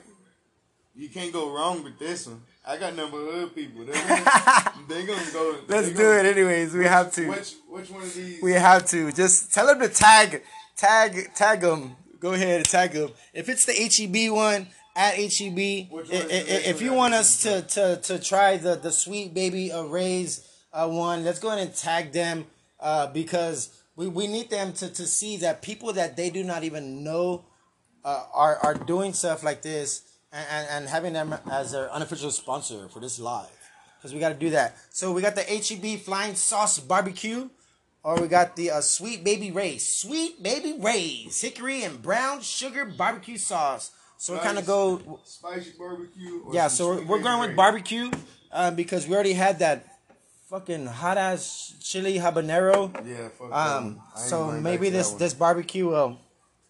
You 0.96 1.08
can't 1.08 1.32
go 1.32 1.54
wrong 1.54 1.84
with 1.84 1.98
this 1.98 2.26
one. 2.26 2.42
I 2.66 2.76
got 2.76 2.94
number 2.94 3.16
hood 3.16 3.54
people. 3.54 3.84
They're 3.84 3.94
gonna, 3.94 4.72
they 4.88 5.06
gonna 5.06 5.30
go. 5.32 5.56
Let's 5.68 5.88
do 5.88 5.94
gonna- 5.94 6.18
it 6.18 6.26
anyways. 6.36 6.74
We 6.74 6.84
have 6.84 7.12
to. 7.14 7.28
Which 7.28 7.54
which 7.68 7.90
one 7.90 8.02
of 8.02 8.12
these? 8.14 8.42
We 8.42 8.52
have 8.52 8.86
to. 8.88 9.12
Just 9.12 9.52
tell 9.54 9.66
them 9.66 9.78
to 9.80 9.88
tag, 9.88 10.42
tag, 10.76 11.32
tag 11.34 11.60
them. 11.60 11.96
Go 12.18 12.32
ahead 12.32 12.56
and 12.58 12.64
tag 12.68 12.92
them. 12.92 13.10
If 13.32 13.48
it's 13.48 13.64
the 13.64 13.72
HEB 13.72 14.30
one 14.34 14.66
at 14.94 15.14
HEB, 15.14 15.58
i- 15.58 15.88
Which 15.90 16.08
one 16.10 16.16
is 16.16 16.24
i- 16.24 16.26
the 16.26 16.34
i- 16.34 16.52
next 16.54 16.68
if 16.68 16.82
you 16.82 16.92
want 16.92 17.14
us 17.14 17.40
to 17.42 17.62
to 17.62 17.96
to 18.02 18.18
try 18.18 18.56
the 18.56 18.74
the 18.74 18.92
sweet 18.92 19.32
baby 19.32 19.70
Ray's 19.88 20.46
uh, 20.72 20.88
one, 20.88 21.24
let's 21.24 21.38
go 21.38 21.48
ahead 21.48 21.66
and 21.66 21.74
tag 21.74 22.12
them 22.12 22.46
uh, 22.80 23.06
because 23.06 23.70
we 23.96 24.08
we 24.08 24.26
need 24.26 24.50
them 24.50 24.72
to 24.74 24.88
to 24.88 25.06
see 25.06 25.36
that 25.38 25.62
people 25.62 25.92
that 25.92 26.16
they 26.16 26.30
do 26.30 26.42
not 26.44 26.64
even 26.64 27.04
know 27.04 27.44
uh, 28.04 28.24
are 28.32 28.58
are 28.58 28.74
doing 28.74 29.12
stuff 29.12 29.42
like 29.42 29.62
this 29.62 30.02
and, 30.32 30.46
and, 30.50 30.68
and 30.70 30.88
having 30.88 31.12
them 31.12 31.34
as 31.50 31.72
their 31.72 31.92
unofficial 31.92 32.30
sponsor 32.30 32.88
for 32.88 33.00
this 33.00 33.18
live. 33.18 33.48
Because 33.98 34.14
we 34.14 34.20
got 34.20 34.30
to 34.30 34.34
do 34.34 34.50
that. 34.50 34.76
So 34.90 35.12
we 35.12 35.20
got 35.20 35.34
the 35.34 35.42
HEB 35.42 36.00
Flying 36.00 36.34
Sauce 36.34 36.78
Barbecue, 36.78 37.50
or 38.02 38.18
we 38.18 38.28
got 38.28 38.56
the 38.56 38.70
uh, 38.70 38.80
Sweet 38.80 39.22
Baby 39.24 39.50
Ray's. 39.50 39.86
Sweet 39.86 40.42
Baby 40.42 40.76
Ray's 40.78 41.38
Hickory 41.40 41.82
and 41.82 42.00
Brown 42.00 42.40
Sugar 42.40 42.86
Barbecue 42.86 43.36
Sauce. 43.36 43.90
So 44.16 44.34
we 44.34 44.40
kind 44.40 44.58
of 44.58 44.66
go 44.66 45.20
Spicy 45.24 45.72
barbecue. 45.78 46.42
or 46.44 46.54
yeah, 46.54 46.68
so 46.68 46.88
we're, 46.88 47.04
we're 47.04 47.22
going 47.22 47.40
with 47.40 47.56
barbecue 47.56 48.10
uh, 48.52 48.70
because 48.70 49.06
we 49.06 49.14
already 49.14 49.32
had 49.32 49.58
that 49.60 49.99
fucking 50.50 50.86
hot 50.86 51.16
ass 51.16 51.74
chili 51.80 52.18
habanero. 52.18 52.90
Yeah, 53.06 53.28
fuck 53.28 53.52
Um, 53.52 53.94
that. 53.94 54.00
I 54.16 54.20
ain't 54.20 54.28
so 54.28 54.50
maybe 54.50 54.90
this 54.90 55.12
this 55.12 55.32
barbecue 55.32 55.86
will 55.86 56.18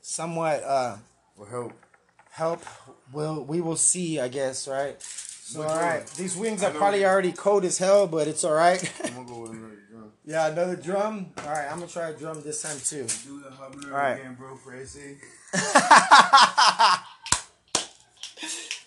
somewhat 0.03 0.63
uh, 0.63 0.97
will 1.37 1.47
help. 1.47 1.73
help. 2.31 2.63
Will 3.13 3.43
we 3.45 3.61
will 3.63 3.77
see? 3.77 4.21
I 4.21 4.29
guess 4.29 4.69
right. 4.69 5.01
So 5.01 5.63
all 5.63 5.77
one? 5.77 6.03
these 6.17 6.37
wings 6.37 6.63
are 6.63 6.71
probably 6.71 7.05
already 7.05 7.33
cold 7.33 7.65
as 7.65 7.79
hell, 7.79 8.07
but 8.07 8.29
it's 8.29 8.45
all 8.45 8.53
right. 8.53 8.81
I'm 9.05 9.15
gonna 9.15 9.27
go 9.29 9.41
with 9.41 9.51
another 9.53 9.79
drum. 9.91 10.13
yeah, 10.25 10.47
another 10.47 10.77
drum. 10.77 11.33
All 11.39 11.45
right, 11.51 11.67
I'm 11.73 11.81
gonna 11.81 11.91
try 11.91 12.11
a 12.11 12.13
drum 12.13 12.41
this 12.43 12.63
time 12.63 12.79
too. 12.79 13.07
Do 13.27 13.41
the 13.41 13.49
habanero 13.51 13.91
All 13.93 13.99
right. 13.99 14.21
again, 14.21 14.35
bro, 14.39 14.55
for 14.57 14.77
SA. 14.87 15.01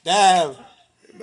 Damn. 0.05 0.55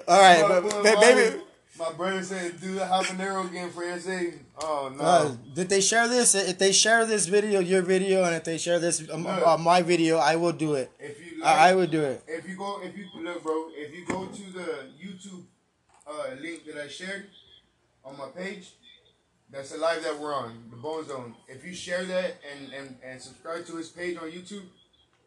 All 0.07 0.21
right, 0.21 0.45
but, 0.47 0.63
but 0.83 1.01
baby. 1.01 1.41
My 1.81 1.93
brother 1.93 2.23
said, 2.23 2.61
do 2.61 2.75
the 2.75 2.83
habanero 2.83 3.49
again 3.49 3.71
for 3.71 3.83
SA. 3.99 4.37
Oh, 4.61 4.93
no. 4.95 5.03
Uh, 5.03 5.35
did 5.55 5.71
they 5.71 5.81
share 5.81 6.09
this? 6.09 6.35
If 6.35 6.59
they 6.59 6.73
share 6.73 7.07
this 7.07 7.25
video, 7.27 7.61
your 7.61 7.81
video, 7.81 8.23
and 8.25 8.35
if 8.35 8.45
they 8.45 8.59
share 8.59 8.79
this 8.79 9.01
um, 9.11 9.25
Look. 9.25 9.47
uh, 9.47 9.57
my 9.57 9.81
video, 9.81 10.19
I 10.19 10.37
will 10.37 10.53
do 10.53 10.75
it. 10.75 10.91
if 11.01 11.19
you 11.25 11.43
like, 11.43 11.57
I, 11.57 11.71
I 11.71 11.75
would 11.75 11.91
do 11.91 12.03
it. 12.03 12.23
if 12.29 12.47
you 12.47 12.55
go, 12.57 12.83
if 12.83 12.95
you 12.99 13.07
look, 13.23 13.43
bro, 13.43 13.69
if 13.73 13.95
you 13.95 14.05
go 14.05 14.27
to 14.27 14.43
the 14.53 14.91
YouTube 15.03 15.45
uh, 16.07 16.35
link 16.39 16.67
that 16.67 16.77
I 16.77 16.87
shared 16.87 17.29
on 18.05 18.19
my 18.19 18.29
page, 18.29 18.73
that's 19.51 19.71
the 19.71 19.79
live 19.79 20.03
that 20.03 20.19
we're 20.21 20.35
on, 20.35 20.65
the 20.71 20.77
Bone 20.77 21.09
Zone. 21.09 21.35
If 21.49 21.65
you 21.65 21.73
share 21.73 22.05
that 22.05 22.35
and 22.53 22.73
and, 22.75 22.97
and 23.03 23.23
subscribe 23.23 23.65
to 23.67 23.77
his 23.77 23.89
page 23.89 24.19
on 24.19 24.31
YouTube, 24.31 24.65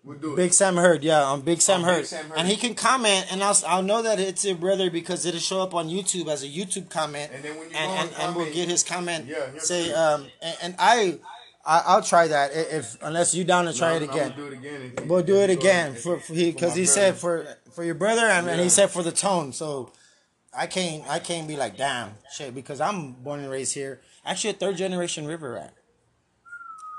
we'll 0.04 0.18
do 0.18 0.34
it. 0.34 0.36
Big 0.38 0.54
Sam 0.54 0.76
Heard, 0.76 1.04
yeah, 1.04 1.24
on 1.24 1.42
Big 1.42 1.62
Sam 1.62 1.82
On 1.82 1.88
Big 1.88 1.96
Heard, 1.96 2.06
Sam 2.08 2.26
and 2.36 2.48
he 2.48 2.56
can 2.56 2.76
comment, 2.76 3.28
and 3.32 3.44
I'll 3.44 3.58
I'll 3.68 3.84
know 3.84 4.02
that 4.02 4.20
it's 4.20 4.44
your 4.46 4.56
brother 4.56 4.90
because 4.90 5.26
it'll 5.26 5.40
show 5.40 5.62
up 5.62 5.74
on 5.74 5.90
YouTube 5.90 6.28
as 6.28 6.44
a 6.44 6.48
YouTube 6.48 6.90
comment, 6.90 7.32
And 7.34 7.44
then 7.44 7.58
when 7.58 7.70
you 7.70 7.76
and, 7.76 7.92
and, 7.92 8.10
and 8.10 8.22
and 8.22 8.36
we'll 8.36 8.54
get 8.54 8.68
his 8.70 8.84
comment. 8.84 9.26
Yeah, 9.28 9.48
say 9.58 9.92
um, 9.94 10.26
and, 10.42 10.58
and 10.62 10.76
I, 10.80 11.20
I 11.66 11.84
I'll 11.88 12.02
try 12.04 12.28
that 12.28 12.52
if 12.54 12.98
unless 13.02 13.34
you 13.34 13.44
down 13.44 13.66
to 13.66 13.74
try 13.74 13.98
No, 13.98 14.04
it 14.04 14.08
no, 14.08 14.14
again. 14.14 14.34
We'll 14.38 14.44
do 14.48 14.52
it 14.52 14.54
again. 14.54 15.08
We'll 15.08 15.24
do 15.24 15.36
it 15.42 15.50
again 15.50 15.96
for, 15.96 16.20
for 16.20 16.34
he 16.34 16.52
because 16.52 16.76
he 16.76 16.84
brother. 16.84 16.94
said 16.94 17.16
for 17.16 17.48
for 17.74 17.84
your 17.84 17.96
brother 17.96 18.26
and, 18.26 18.48
and 18.50 18.60
he 18.62 18.70
said 18.70 18.92
for 18.92 19.04
the 19.04 19.12
tone. 19.12 19.54
So 19.54 19.92
I 20.56 20.68
can't 20.68 21.08
I 21.10 21.20
can't 21.20 21.48
be 21.48 21.56
like 21.56 21.78
damn 21.78 22.12
shit 22.32 22.54
because 22.54 22.82
I'm 22.82 23.14
born 23.14 23.40
and 23.40 23.50
raised 23.50 23.74
here. 23.74 24.02
Actually, 24.26 24.52
a 24.52 24.54
third 24.54 24.78
generation 24.78 25.26
river 25.26 25.54
rat. 25.54 25.74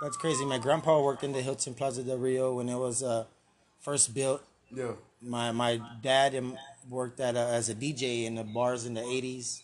That's 0.05 0.19
crazy. 0.19 0.45
My 0.45 0.59
grandpa 0.59 1.01
worked 1.01 1.25
in 1.25 1.33
the 1.33 1.41
Hilton 1.41 1.73
Palacio 1.73 2.05
del 2.05 2.19
Rio 2.19 2.57
when 2.57 2.69
it 2.69 2.77
was 2.77 3.03
uh 3.03 3.25
first 3.81 4.13
built. 4.13 4.43
Yeah. 4.71 4.93
My 5.23 5.51
my 5.51 5.81
dad 6.03 6.39
worked 6.91 7.21
at 7.21 7.37
uh, 7.37 7.39
as 7.39 7.71
a 7.71 7.75
DJ 7.75 8.27
in 8.27 8.35
the 8.35 8.45
bars 8.45 8.85
in 8.85 8.93
the 8.93 9.01
'80s. 9.01 9.63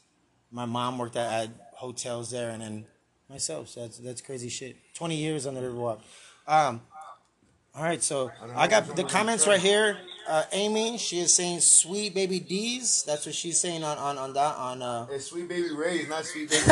My 0.50 0.64
mom 0.64 0.96
worked 0.96 1.16
at, 1.16 1.30
at 1.30 1.50
hotels 1.74 2.30
there, 2.30 2.48
and 2.48 2.62
then 2.62 2.86
myself. 3.28 3.68
So 3.68 3.80
that's 3.82 3.98
that's 3.98 4.22
crazy 4.22 4.48
shit. 4.48 4.76
Twenty 4.94 5.16
years 5.16 5.44
on 5.44 5.52
the 5.54 5.60
Riverwalk. 5.60 6.00
Um, 6.48 6.80
all 7.74 7.82
right, 7.84 8.02
so 8.02 8.30
don't 8.40 8.56
I 8.56 8.66
got 8.66 8.96
the 8.96 9.04
comments 9.04 9.46
right 9.46 9.60
here. 9.60 9.98
Uh, 10.26 10.44
Amy, 10.52 10.96
she 10.96 11.20
is 11.20 11.34
saying 11.34 11.60
"sweet 11.60 12.14
baby 12.14 12.40
D's." 12.40 13.04
That's 13.06 13.26
what 13.26 13.34
she's 13.34 13.60
saying 13.60 13.84
on 13.84 13.98
on 13.98 14.16
on 14.16 14.32
that 14.32 14.56
on. 14.56 14.80
Uh, 14.80 15.06
It's 15.10 15.26
Sweet 15.26 15.50
Baby 15.50 15.74
Ray's, 15.74 16.08
not 16.08 16.24
Sweet 16.24 16.48
Baby. 16.50 16.62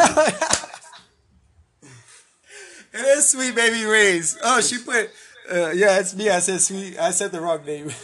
It 2.92 3.00
is 3.00 3.28
"sweet 3.28 3.54
baby 3.54 3.84
Ray's." 3.84 4.36
Oh, 4.42 4.60
she 4.60 4.78
put. 4.78 5.10
Uh, 5.50 5.70
yeah, 5.70 5.98
it's 5.98 6.14
me. 6.14 6.28
I 6.30 6.40
said 6.40 6.60
"sweet." 6.60 6.98
I 6.98 7.10
said 7.10 7.32
the 7.32 7.40
wrong 7.40 7.64
name. 7.64 7.90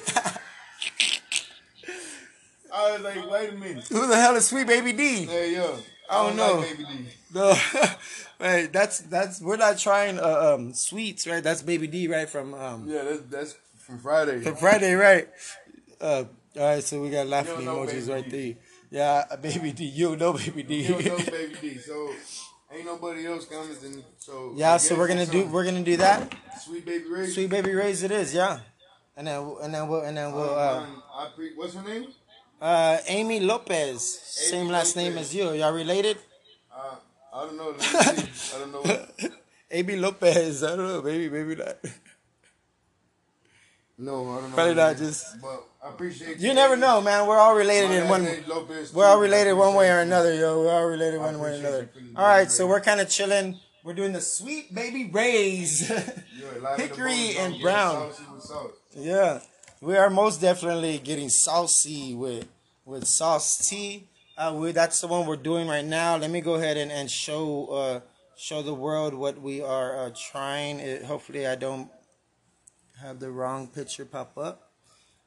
I 2.77 2.93
was 2.93 3.03
like, 3.03 3.31
wait 3.31 3.51
a 3.51 3.53
minute. 3.53 3.87
Who 3.89 4.07
the 4.07 4.17
hell 4.17 4.35
is 4.37 4.47
"sweet 4.49 4.67
baby 4.67 4.93
D"? 4.93 5.27
Hey, 5.27 5.55
yo. 5.55 5.79
I 6.11 6.27
don't 6.27 6.37
know. 6.37 6.57
Like 6.59 6.77
Baby 6.77 6.85
D. 6.85 7.07
No, 7.35 7.57
right. 8.41 8.73
That's 8.73 9.01
that's 9.01 9.41
we're 9.41 9.57
not 9.57 9.79
trying 9.79 10.19
uh, 10.19 10.55
um 10.55 10.75
sweets, 10.75 11.27
right? 11.27 11.43
That's 11.43 11.63
Baby 11.63 11.87
D, 11.87 12.09
right? 12.09 12.29
From 12.29 12.53
um 12.55 12.87
Yeah, 12.89 13.03
that's, 13.05 13.21
that's 13.31 13.57
from 13.79 13.99
Friday. 13.99 14.41
from 14.41 14.57
Friday, 14.57 14.95
right? 14.95 15.29
Uh, 16.01 16.25
all 16.57 16.63
right, 16.63 16.83
so 16.85 17.01
we 17.01 17.11
got 17.11 17.27
laughing 17.27 17.65
don't 17.65 17.89
emojis 17.89 18.09
right 18.09 18.29
D. 18.29 18.57
there. 18.91 19.25
Yeah, 19.31 19.37
Baby 19.43 19.73
D. 19.73 19.85
You 19.87 20.17
know 20.17 20.35
Baby 20.35 20.63
D. 20.63 20.83
You 20.83 21.03
know 21.03 21.17
Baby 21.19 21.57
D, 21.61 21.79
so 21.79 22.11
ain't 22.75 22.85
nobody 22.87 23.27
else 23.27 23.47
commenting. 23.47 24.03
So 24.19 24.53
yeah, 24.57 24.77
so 24.77 24.97
we're 24.97 25.09
gonna 25.09 25.27
do 25.27 25.47
we're 25.47 25.65
gonna 25.65 25.83
do 25.85 25.97
that. 25.99 26.35
Sweet 26.61 26.85
Baby 26.85 27.05
Ray. 27.11 27.27
Sweet 27.27 27.51
Baby 27.51 27.73
Rays, 27.75 28.03
it 28.03 28.11
is, 28.11 28.35
yeah. 28.35 28.61
And 29.17 29.27
then 29.27 29.57
and 29.63 29.73
then 29.75 29.89
we'll 29.89 30.01
and 30.03 30.17
then 30.17 30.33
we'll 30.33 30.55
uh, 30.59 30.81
Um, 30.81 31.03
I 31.15 31.31
pre- 31.35 31.55
what's 31.55 31.75
her 31.75 31.83
name? 31.83 32.09
uh 32.61 32.99
Amy 33.07 33.41
Lopez, 33.41 34.03
same 34.03 34.69
last 34.69 34.97
name 34.97 35.19
as 35.19 35.35
you. 35.35 35.53
Y'all 35.53 35.73
related? 35.73 36.19
Uh, 36.73 36.97
I 37.33 37.45
don't 37.47 37.57
know. 37.57 37.71
Let 37.71 38.17
me 38.17 38.31
see. 38.33 38.57
I 38.57 38.59
don't 38.61 38.73
know. 38.73 39.07
Amy 39.71 39.97
Lopez. 39.97 40.63
I 40.63 40.77
don't 40.77 40.87
know, 40.89 41.03
maybe 41.03 41.29
maybe 41.29 41.55
not. 41.57 41.77
No, 43.99 44.29
I 44.33 44.41
don't 44.41 44.51
know. 44.51 44.55
Probably 44.57 44.75
not, 44.75 44.97
just- 44.97 45.41
But 45.41 45.63
I 45.85 45.91
appreciate 45.91 46.39
You 46.41 46.55
never 46.55 46.77
know, 46.77 47.01
man. 47.03 47.27
We're 47.27 47.39
all 47.39 47.55
related 47.55 47.91
in 47.91 48.09
one. 48.09 48.25
We're 48.95 49.05
all 49.05 49.21
related 49.21 49.53
one 49.53 49.75
way 49.75 49.91
or 49.91 50.01
another, 50.01 50.35
yo. 50.35 50.61
We're 50.63 50.73
all 50.73 50.87
related 50.87 51.21
one 51.21 51.39
way 51.39 51.51
or 51.51 51.59
another. 51.59 51.91
you 51.95 52.13
All 52.17 52.27
right, 52.27 52.51
so 52.51 52.67
we're 52.67 52.81
kind 52.81 53.01
of 53.01 53.11
chilling. 53.11 53.61
We're 53.83 53.93
doing 53.93 54.15
the 54.15 54.23
sweet 54.23 54.75
baby 54.75 55.11
rays. 55.13 55.91
Yeah, 55.91 55.97
live 55.97 56.57
in 56.57 56.63
the 56.63 56.77
Hickory 56.77 57.37
and 57.37 57.61
brown. 57.61 58.13
saucy 58.13 58.25
with 58.33 58.43
sauce. 58.43 58.71
yeah, 58.97 59.41
we 59.83 59.97
are 59.97 60.09
most 60.09 60.41
definitely 60.41 60.99
getting 60.99 61.29
saucy 61.29 62.15
with 62.15 62.49
with 62.87 63.07
sauce 63.07 63.69
tea. 63.69 64.09
Uh, 64.39 64.55
we, 64.57 64.73
that's 64.73 65.01
the 65.03 65.07
one 65.07 65.27
we're 65.27 65.37
doing 65.37 65.69
right 65.69 65.85
now. 65.85 66.17
Let 66.17 66.31
me 66.31 66.41
go 66.41 66.55
ahead 66.55 66.77
and, 66.79 66.91
and 66.91 67.11
show 67.11 67.67
uh, 67.67 68.01
show 68.37 68.63
the 68.63 68.75
world 68.75 69.13
what 69.13 69.41
we 69.41 69.61
are 69.61 70.07
uh, 70.07 70.11
trying. 70.17 70.81
It, 70.81 71.05
hopefully, 71.05 71.47
I 71.47 71.57
don't 71.57 71.91
have 73.03 73.21
the 73.21 73.31
wrong 73.31 73.69
picture 73.69 74.07
pop 74.07 74.39
up. 74.39 74.64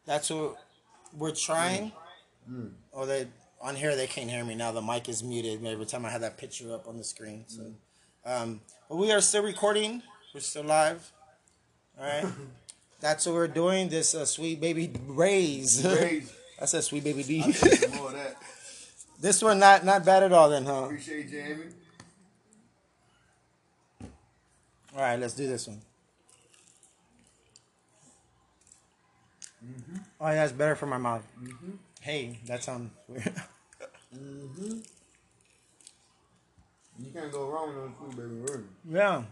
That's 0.08 0.32
what 0.32 0.56
we're 1.16 1.32
trying. 1.36 1.92
Oh, 2.94 3.06
they 3.06 3.28
on 3.62 3.76
here 3.76 3.96
they 3.96 4.08
can't 4.08 4.30
hear 4.30 4.44
me 4.44 4.56
now. 4.56 4.72
The 4.72 4.82
mic 4.82 5.10
is 5.10 5.22
muted 5.22 5.64
every 5.66 5.86
time 5.86 6.06
I 6.06 6.10
have 6.10 6.22
that 6.22 6.38
picture 6.38 6.74
up 6.74 6.88
on 6.88 6.98
the 6.98 7.04
screen. 7.04 7.44
So, 7.48 7.74
um, 8.26 8.62
but 8.90 8.96
we 8.96 9.12
are 9.12 9.20
still 9.20 9.44
recording. 9.44 10.02
We're 10.34 10.40
still 10.40 10.64
live. 10.64 11.12
All 12.00 12.06
right. 12.06 12.26
That's 13.02 13.26
what 13.26 13.36
we're 13.36 13.48
doing. 13.48 13.90
This 13.90 14.16
uh, 14.16 14.26
sweet 14.26 14.62
baby 14.62 14.92
Ray's. 15.06 15.86
Rays. 15.86 16.34
That's 16.60 16.74
a 16.74 16.82
sweet 16.82 17.04
baby 17.04 17.24
D. 17.24 17.40
More 17.42 18.08
of 18.08 18.14
that. 18.14 18.38
this 19.20 19.44
one 19.44 19.60
not 19.60 19.84
not 19.84 20.06
bad 20.06 20.24
at 20.24 20.32
all 20.32 20.50
then, 20.50 20.66
huh? 20.66 20.86
Appreciate 20.86 21.30
you, 21.30 21.40
Amy. 21.40 21.64
All 24.96 25.02
right, 25.04 25.20
let's 25.20 25.34
do 25.34 25.46
this 25.48 25.68
one. 25.68 25.82
Oh 30.20 30.30
yeah, 30.32 30.44
it's 30.44 30.54
better 30.54 30.76
for 30.76 30.88
my 30.88 30.98
mouth. 30.98 31.24
Hey, 32.02 32.40
that 32.48 32.64
sounds 32.64 32.92
weird. 33.08 33.34
You 37.00 37.12
can't 37.14 37.32
go 37.32 37.50
wrong 37.50 37.68
with 37.68 37.78
no 37.78 37.92
Sweet 38.00 38.18
Baby 38.18 38.42
Ray. 38.42 38.64
yeah, 38.90 39.24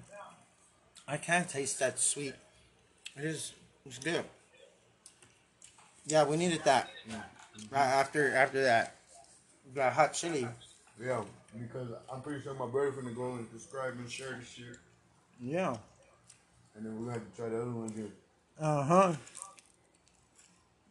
I 1.07 1.17
can't 1.17 1.49
taste 1.49 1.79
that 1.79 1.97
sweet. 1.97 2.35
It 3.17 3.25
is. 3.25 3.53
It's 3.85 3.97
good. 3.97 4.23
Yeah, 6.05 6.25
we 6.25 6.37
needed 6.37 6.63
that. 6.65 6.89
Right 7.71 7.79
after 7.81 8.35
after 8.35 8.61
that, 8.63 8.95
that 9.73 9.93
hot 9.93 10.13
chili. 10.13 10.47
Yeah, 11.03 11.23
because 11.59 11.89
I'm 12.11 12.21
pretty 12.21 12.41
sure 12.43 12.53
my 12.53 12.67
brother 12.67 12.91
finna 12.91 13.15
go 13.15 13.33
and 13.33 13.47
subscribe 13.49 13.93
and 13.97 14.09
share 14.09 14.37
this 14.39 14.49
shit. 14.49 14.77
Yeah. 15.41 15.75
And 16.75 16.85
then 16.85 16.93
we're 16.95 17.05
gonna 17.07 17.13
have 17.19 17.31
to 17.31 17.35
try 17.41 17.49
the 17.49 17.61
other 17.61 17.71
one 17.71 17.87
again. 17.87 18.11
Uh 18.59 18.83
huh. 18.83 19.13
It 19.13 19.13
was 19.13 19.17
good 19.17 19.17
with 19.17 20.84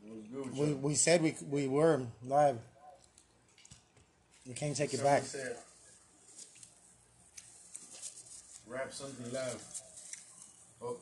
We 0.57 0.75
we 0.75 0.95
said 0.95 1.23
we 1.23 1.35
we 1.49 1.69
were 1.69 2.03
live. 2.25 2.59
We 4.47 4.53
can't 4.55 4.77
take 4.77 4.93
it 4.93 4.99
Someone 4.99 5.15
back. 5.15 5.23
said, 5.25 5.57
Rap 8.67 8.93
something 8.93 9.33
loud. 9.33 9.57
Oh, 10.83 10.97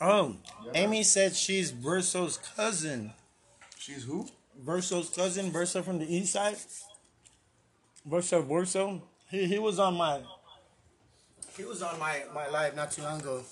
Oh, 0.00 0.36
Yeah. 0.64 0.72
Amy 0.74 1.02
said 1.02 1.34
she's 1.34 1.70
Verso's 1.70 2.36
cousin. 2.56 3.12
she's 3.78 4.04
who? 4.04 4.28
Verso's 4.64 5.08
cousin, 5.10 5.50
Verso 5.50 5.82
from 5.82 5.98
the 5.98 6.06
east 6.14 6.32
side. 6.32 6.56
Verso, 8.04 8.42
Verso. 8.42 9.02
He 9.30 9.46
he 9.46 9.58
was 9.58 9.78
on 9.78 9.94
my. 9.96 10.20
He 11.56 11.64
was 11.64 11.82
on 11.82 11.98
my 11.98 12.24
my 12.34 12.48
live 12.48 12.76
not 12.76 12.92
too 12.92 13.02
long 13.02 13.20
ago. 13.20 13.42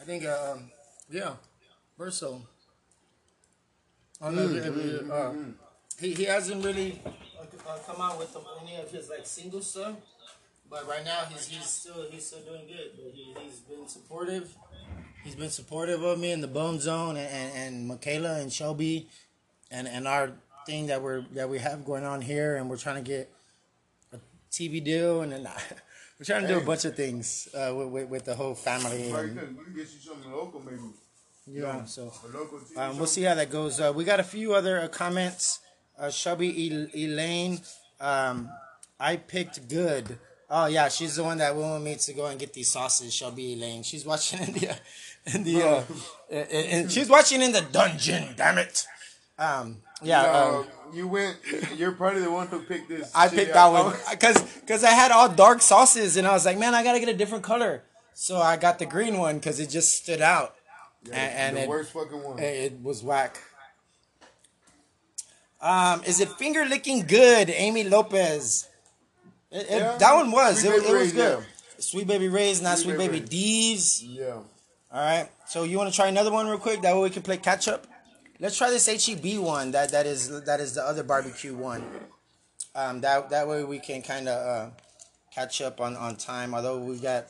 I 0.00 0.04
think 0.04 0.24
uh, 0.24 0.52
um 0.54 0.70
yeah, 1.10 1.34
Verso. 1.98 2.42
I 4.24 4.30
don't 4.32 4.36
know 4.36 4.56
if- 4.56 5.02
if- 5.02 5.10
uh, 5.10 5.32
he, 6.00 6.14
he 6.14 6.24
hasn't 6.24 6.64
really 6.64 7.00
uh, 7.06 7.78
come 7.86 8.00
out 8.00 8.18
with 8.18 8.34
any 8.62 8.76
of 8.76 8.90
his 8.90 9.08
like 9.10 9.26
single 9.26 9.60
stuff, 9.60 9.96
but 10.70 10.88
right 10.88 11.04
now 11.04 11.24
he's 11.30 11.46
he's 11.46 11.66
still 11.66 12.06
he's 12.10 12.26
still 12.26 12.40
doing 12.40 12.66
good. 12.66 12.92
But 12.96 13.12
he 13.14 13.34
he's 13.42 13.60
been 13.60 13.86
supportive. 13.86 14.54
He's 15.22 15.34
been 15.34 15.50
supportive 15.50 16.02
of 16.02 16.18
me 16.18 16.32
in 16.32 16.40
the 16.40 16.48
Bone 16.48 16.80
Zone 16.80 17.16
and, 17.16 17.28
and, 17.28 17.56
and 17.56 17.88
Michaela 17.88 18.40
and 18.40 18.50
Shelby, 18.52 19.08
and 19.70 19.86
and 19.86 20.08
our 20.08 20.32
thing 20.66 20.86
that 20.86 21.02
we're 21.02 21.22
that 21.34 21.48
we 21.50 21.58
have 21.58 21.84
going 21.84 22.04
on 22.04 22.22
here, 22.22 22.56
and 22.56 22.68
we're 22.70 22.78
trying 22.78 23.02
to 23.04 23.08
get 23.08 23.30
a 24.12 24.18
TV 24.50 24.82
deal, 24.82 25.20
and 25.20 25.32
then 25.32 25.42
we're 26.18 26.24
trying 26.24 26.42
to 26.42 26.48
do 26.48 26.58
a 26.58 26.64
bunch 26.64 26.84
of 26.86 26.96
things 26.96 27.48
uh, 27.54 27.72
with, 27.74 27.88
with 27.88 28.08
with 28.08 28.24
the 28.24 28.34
whole 28.34 28.54
family. 28.54 29.12
Right 29.12 29.26
And. 29.26 29.58
We 29.58 29.64
can 29.64 29.74
get 29.74 29.92
you 29.92 30.00
something 30.00 30.32
local, 30.32 30.60
maybe. 30.60 30.78
Yeah, 31.46 31.84
so. 31.84 32.12
A 32.24 32.36
local 32.36 32.58
TV 32.58 32.76
Um, 32.78 32.98
we'll 32.98 33.06
see 33.06 33.22
how 33.22 33.34
that 33.34 33.50
goes. 33.50 33.80
Uh, 33.80 33.92
we 33.94 34.04
got 34.04 34.20
a 34.20 34.24
few 34.24 34.54
other 34.54 34.80
uh, 34.80 34.88
comments. 34.88 35.60
Uh, 35.98 36.10
Shelby 36.10 36.70
El- 36.70 36.88
Elaine, 36.94 37.60
um, 38.00 38.50
I 38.98 39.16
picked 39.16 39.68
good. 39.68 40.18
Oh 40.50 40.66
yeah, 40.66 40.88
she's 40.88 41.16
the 41.16 41.24
one 41.24 41.38
that 41.38 41.54
wanted 41.54 41.84
me 41.84 41.96
to 41.96 42.12
go 42.12 42.26
and 42.26 42.38
get 42.38 42.52
these 42.52 42.70
sauces. 42.70 43.14
Shelby 43.14 43.54
Elaine, 43.54 43.82
she's 43.82 44.04
watching 44.04 44.40
in 44.40 44.52
the, 44.52 44.76
in 45.34 45.44
the, 45.44 45.62
uh, 45.62 45.82
and, 46.30 46.48
and 46.50 46.92
she's 46.92 47.08
watching 47.08 47.42
in 47.42 47.52
the 47.52 47.60
dungeon. 47.60 48.34
Damn 48.36 48.58
it. 48.58 48.84
Um, 49.38 49.78
yeah. 50.02 50.22
No, 50.22 50.58
um, 50.60 50.66
you 50.96 51.08
went. 51.08 51.36
You're 51.76 51.92
probably 51.92 52.22
the 52.22 52.30
one 52.30 52.46
who 52.48 52.60
picked 52.60 52.88
this. 52.88 53.10
I 53.14 53.28
shitty 53.28 53.34
picked 53.34 53.54
that 53.54 53.66
one 53.66 53.94
because 54.10 54.42
because 54.60 54.84
I 54.84 54.90
had 54.90 55.10
all 55.10 55.28
dark 55.28 55.60
sauces 55.62 56.16
and 56.16 56.26
I 56.26 56.32
was 56.32 56.44
like, 56.44 56.58
man, 56.58 56.74
I 56.74 56.82
gotta 56.82 57.00
get 57.00 57.08
a 57.08 57.16
different 57.16 57.44
color. 57.44 57.82
So 58.14 58.38
I 58.38 58.56
got 58.56 58.78
the 58.78 58.86
green 58.86 59.18
one 59.18 59.36
because 59.38 59.58
it 59.58 59.70
just 59.70 60.02
stood 60.02 60.20
out. 60.20 60.54
Yeah, 61.04 61.14
and, 61.16 61.32
and 61.38 61.56
the 61.56 61.62
it, 61.62 61.68
worst 61.68 61.92
fucking 61.92 62.22
one. 62.22 62.38
it 62.38 62.72
it 62.72 62.82
was 62.82 63.02
whack. 63.02 63.38
Um, 65.60 66.02
is 66.04 66.20
it 66.20 66.28
finger 66.32 66.64
licking 66.64 67.06
good, 67.06 67.48
Amy 67.50 67.84
Lopez? 67.84 68.68
It, 69.50 69.66
it- 69.70 69.70
Yeah. 69.70 69.96
that 69.98 70.14
one 70.14 70.30
was. 70.30 70.60
Sweet 70.60 70.70
It, 70.70 70.74
it 70.76 70.82
was 70.82 70.92
Ray's, 70.92 71.12
good. 71.12 71.38
yeah. 71.38 71.44
Sweet 71.78 72.06
baby 72.06 72.28
Ray's, 72.28 72.60
not 72.62 72.78
Sweet 72.78 72.96
sweet, 72.96 72.98
Baby 73.12 73.20
baby. 73.20 73.78
Yeah. 74.20 74.32
All 74.34 74.44
right. 74.92 75.28
So 75.46 75.64
you 75.64 75.76
want 75.78 75.90
to 75.90 75.96
try 75.96 76.06
another 76.08 76.30
one 76.30 76.46
real 76.46 76.58
quick? 76.58 76.82
That 76.82 76.94
way 76.94 77.02
we 77.02 77.10
can 77.10 77.22
play 77.22 77.36
catch 77.36 77.68
up. 77.68 77.86
Let's 78.40 78.56
try 78.58 78.70
this 78.70 78.86
HEB 78.86 79.38
one. 79.38 79.70
That 79.72 79.90
that 79.92 80.06
is 80.06 80.42
that 80.44 80.60
is 80.60 80.74
the 80.74 80.82
other 80.82 81.02
barbecue 81.02 81.54
one. 81.54 81.84
Um, 82.74 83.00
that 83.02 83.30
that 83.30 83.46
way 83.48 83.64
we 83.64 83.78
can 83.78 84.02
kind 84.02 84.28
of 84.28 84.46
uh, 84.46 84.70
catch 85.34 85.60
up 85.62 85.80
on 85.80 85.96
on 85.96 86.16
time. 86.16 86.54
Although 86.54 86.78
we 86.78 86.96
got 86.98 87.26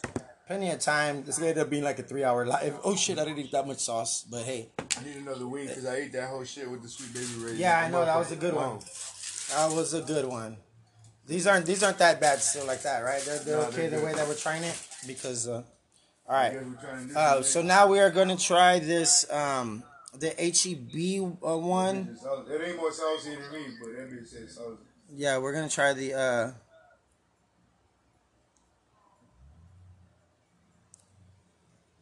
plenty 0.46 0.70
of 0.70 0.80
time. 0.80 1.24
This 1.24 1.38
ended 1.38 1.58
up 1.58 1.70
being 1.70 1.84
like 1.84 1.98
a 1.98 2.02
three 2.02 2.24
hour 2.24 2.46
live. 2.46 2.78
Oh 2.84 2.96
shit! 2.96 3.18
I 3.18 3.24
didn't 3.24 3.38
eat 3.38 3.52
that 3.52 3.66
much 3.66 3.78
sauce, 3.78 4.24
but 4.30 4.42
hey, 4.42 4.68
I 4.78 5.04
need 5.04 5.16
another 5.16 5.46
wing 5.46 5.66
because 5.68 5.86
I 5.86 5.96
ate 5.96 6.12
that 6.12 6.28
whole 6.28 6.44
shit 6.44 6.70
with 6.70 6.82
the 6.82 6.88
sweet 6.88 7.12
baby 7.14 7.44
Ray. 7.44 7.56
Yeah, 7.58 7.78
I 7.78 7.90
know, 7.90 8.04
that 8.04 8.16
was 8.16 8.32
a 8.32 8.36
good 8.36 8.54
one. 8.54 8.78
that 9.50 9.74
was 9.76 9.94
a 9.94 10.02
good 10.02 10.26
one. 10.26 10.56
These 11.26 11.46
aren't 11.46 11.66
these 11.66 11.82
aren't 11.82 11.98
that 11.98 12.20
bad 12.20 12.40
still 12.40 12.66
like 12.66 12.82
that, 12.82 13.00
right? 13.00 13.22
They're 13.22 13.38
they're 13.38 13.56
No, 13.56 13.62
okay 13.68 13.88
they're 13.88 14.00
the 14.00 14.04
way 14.06 14.12
that 14.12 14.28
we're 14.28 14.34
trying 14.34 14.62
it 14.64 14.78
because. 15.06 15.48
Uh, 15.48 15.62
all 16.26 16.34
right. 16.34 16.52
guess 16.52 16.62
we're 16.64 16.88
trying 16.88 17.06
this 17.08 17.16
Uh, 17.16 17.42
so 17.42 17.60
now 17.60 17.86
we 17.86 18.00
are 18.00 18.10
going 18.10 18.28
to 18.28 18.36
try 18.42 18.78
this 18.78 19.30
um 19.30 19.82
the 20.18 20.28
HEB 20.28 21.38
uh, 21.46 21.58
one. 21.58 22.16
It 22.48 22.68
ain't 22.68 22.76
more 22.76 22.92
saucy 22.92 23.30
than 23.30 23.52
me, 23.52 23.66
but 23.80 23.96
that 23.96 24.10
bitch 24.10 24.28
said 24.28 24.48
saucy. 24.48 24.78
Yeah, 25.12 25.38
we're 25.38 25.52
gonna 25.52 25.68
try 25.68 25.92
the 25.92 26.14
uh 26.14 26.50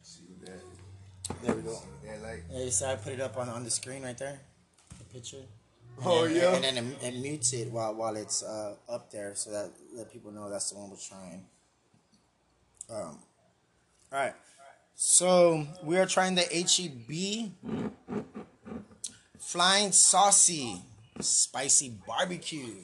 See 0.01 0.23
what 0.27 0.45
that 0.45 0.55
is. 0.55 1.32
There 1.43 1.55
we 1.55 1.61
go. 1.61 1.77
Yeah, 2.05 2.17
like. 2.23 2.43
Yeah, 2.51 2.69
so 2.69 2.87
I 2.87 2.95
put 2.95 3.13
it 3.13 3.21
up 3.21 3.37
on 3.37 3.49
on 3.49 3.63
the 3.63 3.69
screen 3.71 4.03
right 4.03 4.17
there, 4.17 4.39
the 4.97 5.05
picture. 5.05 5.37
And 5.97 6.05
Oh, 6.07 6.27
then- 6.27 6.35
yeah? 6.35 6.55
and 6.55 6.63
then 6.63 6.77
it, 6.77 7.03
it 7.15 7.19
mutes 7.21 7.53
it 7.53 7.71
while 7.71 7.93
while 7.93 8.15
it's 8.15 8.41
uh 8.43 8.75
up 8.89 9.11
there, 9.11 9.35
so 9.35 9.51
that 9.51 9.71
let 9.93 10.11
people 10.11 10.31
know 10.31 10.49
that's 10.49 10.71
the 10.71 10.77
one 10.79 10.89
we're 10.89 10.97
trying. 10.97 11.45
Um, 12.89 13.19
all 14.11 14.19
right. 14.19 14.33
So 14.95 15.65
we 15.83 15.97
are 15.97 16.05
trying 16.05 16.35
the 16.35 16.43
HEB 16.43 17.51
Flying 19.39 19.91
Saucy 19.91 20.81
Spicy 21.19 21.93
Barbecue. 22.07 22.75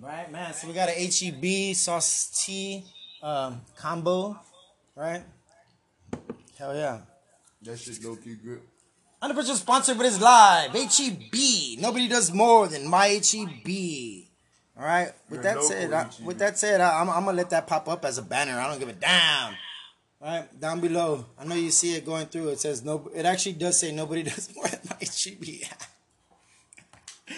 Right, 0.00 0.30
man. 0.32 0.52
So 0.54 0.66
we 0.68 0.74
got 0.74 0.88
a 0.88 0.92
HEB 0.92 1.74
sauce 1.76 2.44
tea 2.44 2.84
um, 3.22 3.60
combo, 3.76 4.38
right? 4.96 5.22
Hell 6.58 6.74
yeah. 6.74 7.00
That 7.64 7.78
shit 7.78 8.02
low 8.04 8.16
key 8.16 8.34
good. 8.34 8.60
100% 9.22 9.44
sponsored, 9.54 9.96
but 9.96 10.06
it's 10.06 10.20
live. 10.20 10.72
HEB. 10.72 11.78
Nobody 11.80 12.08
does 12.08 12.32
more 12.32 12.66
than 12.66 12.88
my 12.88 13.06
HEB. 13.06 14.24
All 14.76 14.84
right. 14.84 15.12
With 15.30 15.42
that 15.44 15.62
said, 15.62 15.92
I, 15.92 16.10
with 16.24 16.38
that 16.38 16.58
said, 16.58 16.80
I, 16.80 17.00
I'm, 17.00 17.08
I'm 17.08 17.24
gonna 17.24 17.36
let 17.36 17.50
that 17.50 17.66
pop 17.68 17.88
up 17.88 18.04
as 18.04 18.18
a 18.18 18.22
banner. 18.22 18.58
I 18.58 18.68
don't 18.68 18.80
give 18.80 18.88
a 18.88 18.94
damn. 18.94 19.54
All 20.20 20.28
right, 20.28 20.60
down 20.60 20.80
below. 20.80 21.26
I 21.38 21.44
know 21.44 21.54
you 21.56 21.70
see 21.70 21.94
it 21.94 22.06
going 22.06 22.26
through. 22.26 22.48
It 22.48 22.60
says 22.60 22.84
no. 22.84 23.10
It 23.14 23.26
actually 23.26 23.52
does 23.54 23.78
say 23.78 23.92
nobody 23.92 24.22
does 24.32 24.52
more 24.56 24.66
than 24.66 24.80
my 24.90 24.96
HEB. 25.00 25.68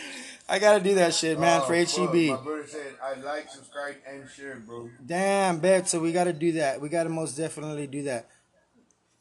I 0.49 0.59
gotta 0.59 0.83
do 0.83 0.95
that 0.97 1.15
shit, 1.15 1.39
man, 1.41 1.63
Oh, 1.63 1.67
for 1.67 1.75
E. 1.75 1.85
HEB. 1.85 2.39
My 2.39 2.43
brother 2.45 2.67
said, 2.67 2.95
I 3.03 3.15
like, 3.21 3.51
subscribe, 3.51 3.97
and 4.07 4.29
share, 4.29 4.57
bro. 4.57 4.91
Damn, 5.05 5.59
bet. 5.59 5.89
So 5.89 6.01
we 6.01 6.13
gotta 6.13 6.33
do 6.35 6.53
that. 6.53 6.81
We 6.81 6.89
gotta 6.91 7.09
most 7.09 7.37
definitely 7.37 7.87
do 7.87 8.03
that. 8.05 8.29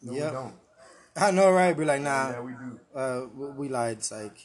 No, 0.02 0.14
Yep. 0.14 0.26
we 0.26 0.32
don't. 0.38 0.54
I 1.16 1.32
know, 1.32 1.52
right? 1.52 1.78
Be 1.78 1.86
like, 1.86 2.02
nah. 2.02 2.32
Yeah, 2.32 2.42
we 2.42 2.52
do. 2.54 2.80
uh, 2.96 3.22
we 3.36 3.48
we 3.52 3.70
lied. 3.70 3.98
It's 3.98 4.12
like, 4.12 4.38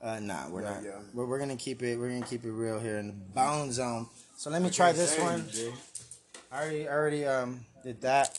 uh, 0.00 0.20
nah, 0.20 0.48
we're 0.48 0.62
Yeah, 0.62 0.74
not. 0.74 0.82
yeah. 0.84 0.98
We're, 1.12 1.26
we're 1.26 1.38
gonna 1.38 1.56
keep 1.56 1.82
it. 1.82 1.98
We're 1.98 2.08
gonna 2.10 2.26
keep 2.26 2.44
it 2.44 2.52
real 2.52 2.78
here 2.78 2.98
in 2.98 3.08
the 3.08 3.12
Bone 3.12 3.72
Zone. 3.72 4.06
So 4.36 4.50
let 4.50 4.62
me 4.62 4.70
try 4.70 4.92
this 4.92 5.18
one. 5.18 5.46
I 6.52 6.62
already, 6.62 6.88
I 6.88 6.92
already 6.92 7.26
um 7.26 7.64
did 7.82 8.00
that. 8.02 8.38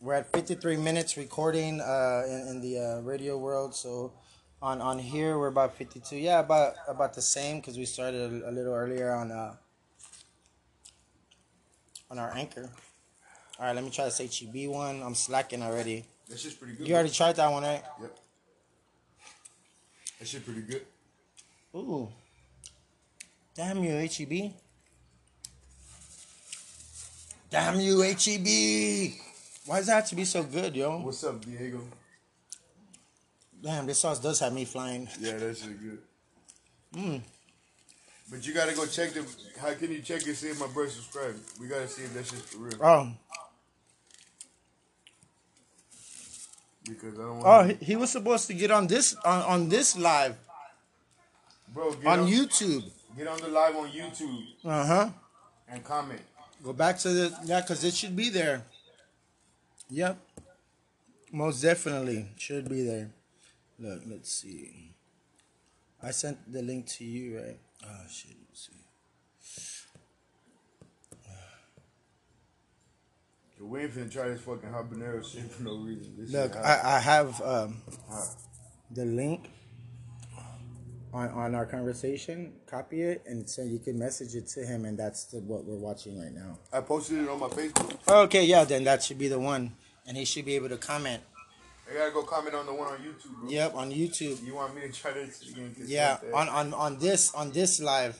We're 0.00 0.14
at 0.14 0.30
53 0.32 0.76
minutes 0.76 1.16
recording 1.16 1.80
uh 1.80 2.22
in, 2.28 2.48
in 2.48 2.60
the 2.60 2.78
uh, 2.78 3.00
radio 3.00 3.38
world. 3.38 3.74
So 3.74 4.12
on 4.62 4.80
on 4.80 4.98
here 5.00 5.36
we're 5.38 5.48
about 5.48 5.74
52. 5.76 6.16
Yeah, 6.16 6.38
about 6.40 6.74
about 6.86 7.14
the 7.14 7.22
same 7.22 7.56
because 7.58 7.76
we 7.76 7.86
started 7.86 8.20
a, 8.44 8.50
a 8.50 8.52
little 8.52 8.72
earlier 8.74 9.12
on 9.12 9.32
uh 9.32 9.54
on 12.10 12.18
our 12.20 12.32
anchor. 12.36 12.70
All 13.58 13.66
right, 13.66 13.74
let 13.74 13.82
me 13.84 13.90
try 13.90 14.04
this 14.04 14.18
HEB 14.18 14.68
one. 14.70 15.02
I'm 15.02 15.14
slacking 15.14 15.62
already. 15.62 16.04
That 16.28 16.38
shit's 16.38 16.54
pretty 16.54 16.74
good. 16.74 16.88
You 16.88 16.94
already 16.94 17.10
tried 17.10 17.36
that 17.36 17.50
one, 17.50 17.62
right? 17.62 17.82
Yep. 18.00 18.18
That 20.18 20.28
shit 20.28 20.44
pretty 20.44 20.62
good. 20.62 20.82
Ooh. 21.74 22.08
Damn 23.54 23.84
you, 23.84 23.92
HEB. 23.92 24.52
Damn 27.50 27.78
you, 27.78 28.00
HEB. 28.00 29.20
Why 29.66 29.78
does 29.78 29.86
that 29.86 29.94
have 29.94 30.06
to 30.08 30.16
be 30.16 30.24
so 30.24 30.42
good, 30.42 30.74
yo? 30.74 30.98
What's 30.98 31.22
up, 31.24 31.44
Diego? 31.44 31.80
Damn, 33.62 33.86
this 33.86 34.00
sauce 34.00 34.18
does 34.18 34.40
have 34.40 34.52
me 34.52 34.64
flying. 34.64 35.08
Yeah, 35.20 35.38
that 35.38 35.56
shit 35.56 35.80
good. 35.80 35.98
Mm. 36.94 37.22
But 38.30 38.46
you 38.46 38.54
gotta 38.54 38.74
go 38.74 38.86
check 38.86 39.12
the. 39.12 39.24
How 39.60 39.72
can 39.74 39.90
you 39.90 40.00
check 40.00 40.26
and 40.26 40.36
see 40.36 40.48
if 40.48 40.60
my 40.60 40.66
brother 40.66 40.90
subscribed? 40.90 41.38
We 41.60 41.68
gotta 41.68 41.88
see 41.88 42.02
if 42.02 42.14
that 42.14 42.26
shit's 42.26 42.42
for 42.42 42.58
real. 42.58 42.74
Oh, 42.82 43.12
Because 46.86 47.14
I 47.18 47.22
don't 47.22 47.40
oh, 47.40 47.42
want. 47.42 47.78
he, 47.80 47.84
he 47.86 47.96
was 47.96 48.10
supposed 48.10 48.46
to 48.48 48.54
get 48.54 48.70
on 48.70 48.86
this 48.86 49.14
on, 49.24 49.42
on 49.42 49.68
this 49.68 49.96
live 49.96 50.36
Bro, 51.72 51.94
get 51.94 52.06
on 52.06 52.20
on, 52.20 52.28
YouTube. 52.28 52.84
Get 53.16 53.26
on 53.26 53.38
the 53.40 53.48
live 53.48 53.74
on 53.76 53.88
YouTube 53.88 54.42
Uh 54.64 54.86
huh. 54.86 55.08
and 55.68 55.82
comment. 55.82 56.20
Go 56.62 56.72
back 56.72 56.98
to 57.00 57.08
the 57.08 57.38
yeah, 57.44 57.60
cause 57.62 57.82
it 57.84 57.94
should 57.94 58.14
be 58.16 58.28
there. 58.30 58.62
Yep. 59.90 60.16
Most 61.32 61.62
definitely 61.62 62.28
should 62.36 62.68
be 62.68 62.82
there. 62.84 63.10
Look, 63.78 64.02
let's 64.06 64.30
see. 64.30 64.92
I 66.02 66.10
sent 66.12 66.52
the 66.52 66.62
link 66.62 66.86
to 66.98 67.04
you, 67.04 67.38
right? 67.38 67.58
Oh 67.84 68.06
shit. 68.08 68.36
Let's 68.48 68.68
see. 68.68 68.84
Yo, 73.64 73.70
we 73.70 73.80
ain't 73.80 73.92
finna 73.92 74.10
try 74.10 74.28
this 74.28 74.40
fucking 74.40 74.68
habanero 74.68 75.24
shit 75.24 75.50
for 75.50 75.62
no 75.62 75.76
reason. 75.76 76.14
This 76.18 76.32
Look. 76.32 76.56
I, 76.56 76.80
I 76.84 76.98
have 76.98 77.40
um, 77.42 77.76
the 78.90 79.04
link 79.04 79.50
on, 81.12 81.28
on 81.30 81.54
our 81.54 81.66
conversation. 81.66 82.52
Copy 82.66 83.02
it 83.02 83.22
and 83.26 83.48
so 83.48 83.62
you 83.62 83.78
can 83.78 83.98
message 83.98 84.34
it 84.34 84.46
to 84.48 84.64
him, 84.64 84.84
and 84.84 84.98
that's 84.98 85.24
the, 85.26 85.38
what 85.40 85.64
we're 85.64 85.76
watching 85.76 86.20
right 86.20 86.32
now. 86.32 86.58
I 86.72 86.80
posted 86.80 87.18
it 87.18 87.28
on 87.28 87.40
my 87.40 87.48
Facebook. 87.48 87.96
Okay, 88.08 88.44
yeah, 88.44 88.64
then 88.64 88.84
that 88.84 89.02
should 89.02 89.18
be 89.18 89.28
the 89.28 89.38
one, 89.38 89.72
and 90.06 90.16
he 90.16 90.24
should 90.24 90.44
be 90.44 90.54
able 90.56 90.68
to 90.68 90.76
comment. 90.76 91.22
I 91.90 91.94
gotta 91.94 92.12
go 92.12 92.22
comment 92.22 92.54
on 92.54 92.64
the 92.64 92.72
one 92.72 92.88
on 92.88 92.98
YouTube, 92.98 93.40
bro. 93.40 93.50
Yep, 93.50 93.74
on 93.74 93.92
YouTube. 93.92 94.44
You 94.44 94.54
want 94.54 94.74
me 94.74 94.82
to 94.82 94.88
try 94.88 95.12
this 95.12 95.42
again? 95.50 95.74
Yeah, 95.84 96.16
on, 96.32 96.48
on 96.48 96.72
on 96.72 96.98
this 96.98 97.34
on 97.34 97.52
this 97.52 97.78
live, 97.78 98.18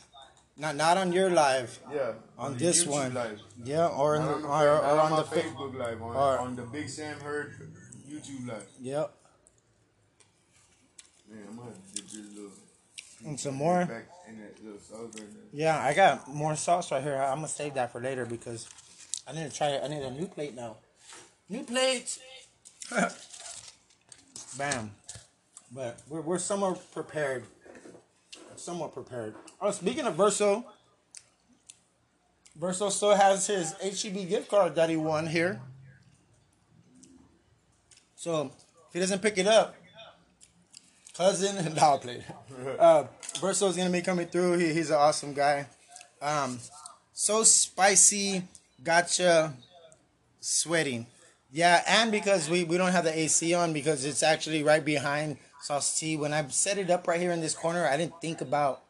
not 0.57 0.77
not 0.77 0.97
on 0.97 1.13
your 1.13 1.31
live. 1.31 1.79
yeah 1.93 2.13
on 2.39 2.53
the 2.55 2.59
this 2.59 2.85
YouTube 2.85 2.91
one. 2.91 3.15
Live. 3.15 3.41
Yeah, 3.65 3.87
or, 3.89 4.17
on, 4.17 4.27
the, 4.27 4.33
or, 4.35 4.41
fa- 4.41 4.49
or 4.49 5.01
on 5.01 5.13
on 5.13 5.19
the 5.19 5.25
fa- 5.25 5.41
Facebook 5.41 5.75
Live, 5.79 6.03
on, 6.03 6.17
or- 6.17 6.39
on 6.39 6.57
the 6.57 6.63
Big 6.63 6.89
Sam 6.89 7.19
Heard 7.21 7.73
YouTube 8.09 8.47
Live. 8.49 8.67
Yep. 8.81 9.15
Man, 11.31 11.39
I'm 11.49 11.57
gonna 11.57 11.71
have 11.71 11.93
to 11.95 12.03
dip 12.03 12.05
this 12.11 12.35
little 12.35 12.51
And 13.27 13.39
some 13.41 13.55
more. 13.55 13.85
back 13.87 14.07
in 14.29 14.39
that 14.41 14.63
little 14.65 14.79
sauce 14.81 15.01
right 15.21 15.33
there. 15.33 15.43
Yeah, 15.53 15.79
I 15.83 15.95
got 15.95 16.29
more 16.29 16.55
sauce 16.57 16.91
right 16.93 17.03
here. 17.03 17.17
I'm 17.17 17.37
gonna 17.39 17.49
save 17.49 17.75
that 17.75 17.93
for 17.93 18.01
later 18.01 18.27
because 18.27 18.69
I 19.27 19.33
need 19.33 19.51
to 19.51 19.57
try 19.57 19.69
it. 19.69 19.83
I 19.85 19.89
need 19.89 20.03
a 20.03 20.11
new 20.11 20.27
plate 20.27 20.55
now. 20.55 20.77
New 21.49 21.65
plate. 21.65 22.19
Bam. 24.59 24.91
But 25.73 26.01
we're 26.09 26.21
we're 26.21 26.39
somewhat 26.39 26.81
prepared. 26.93 27.45
Somewhat 28.65 28.95
prepared. 28.95 29.35
Oh, 29.61 29.71
speaking 29.73 30.07
of 30.07 30.15
Verso, 30.15 30.65
Verso 32.57 32.89
still 32.89 33.15
has 33.15 33.47
his 33.47 33.73
HEB 33.73 34.27
gift 34.27 34.49
card 34.49 34.75
that 34.77 34.89
he 34.89 34.97
won 34.97 35.27
here. 35.27 35.61
So 38.17 38.51
if 38.87 38.95
he 38.95 39.01
doesn't 39.01 39.21
pick 39.21 39.37
it 39.37 39.47
up, 39.47 39.77
cousin, 41.15 41.75
no, 41.77 41.99
play. 41.99 42.25
Uh, 42.79 43.05
is 43.43 43.61
gonna 43.61 43.91
be 43.91 44.01
coming 44.01 44.29
through. 44.29 44.57
He, 44.57 44.73
he's 44.73 44.89
an 44.89 44.97
awesome 44.97 45.35
guy. 45.35 45.67
Um, 46.23 46.59
so 47.13 47.43
spicy, 47.43 48.45
gotcha, 48.83 49.53
sweating. 50.41 51.07
Yeah, 51.53 51.83
and 51.87 52.11
because 52.11 52.49
we, 52.49 52.65
we 52.65 52.79
don't 52.79 52.93
have 52.93 53.05
the 53.05 53.17
AC 53.17 53.53
on 53.53 53.75
because 53.75 54.07
it's 54.07 54.23
actually 54.23 54.63
right 54.63 54.83
behind 54.83 55.37
Sauce 55.65 55.99
T. 55.99 56.15
When 56.19 56.35
I 56.35 56.47
set 56.49 56.77
it 56.77 56.91
up 56.91 57.09
right 57.09 57.19
here 57.19 57.33
in 57.33 57.41
this 57.41 57.55
corner, 57.55 57.87
I 57.87 57.97
didn't 57.97 58.21
think 58.21 58.43
about 58.43 58.83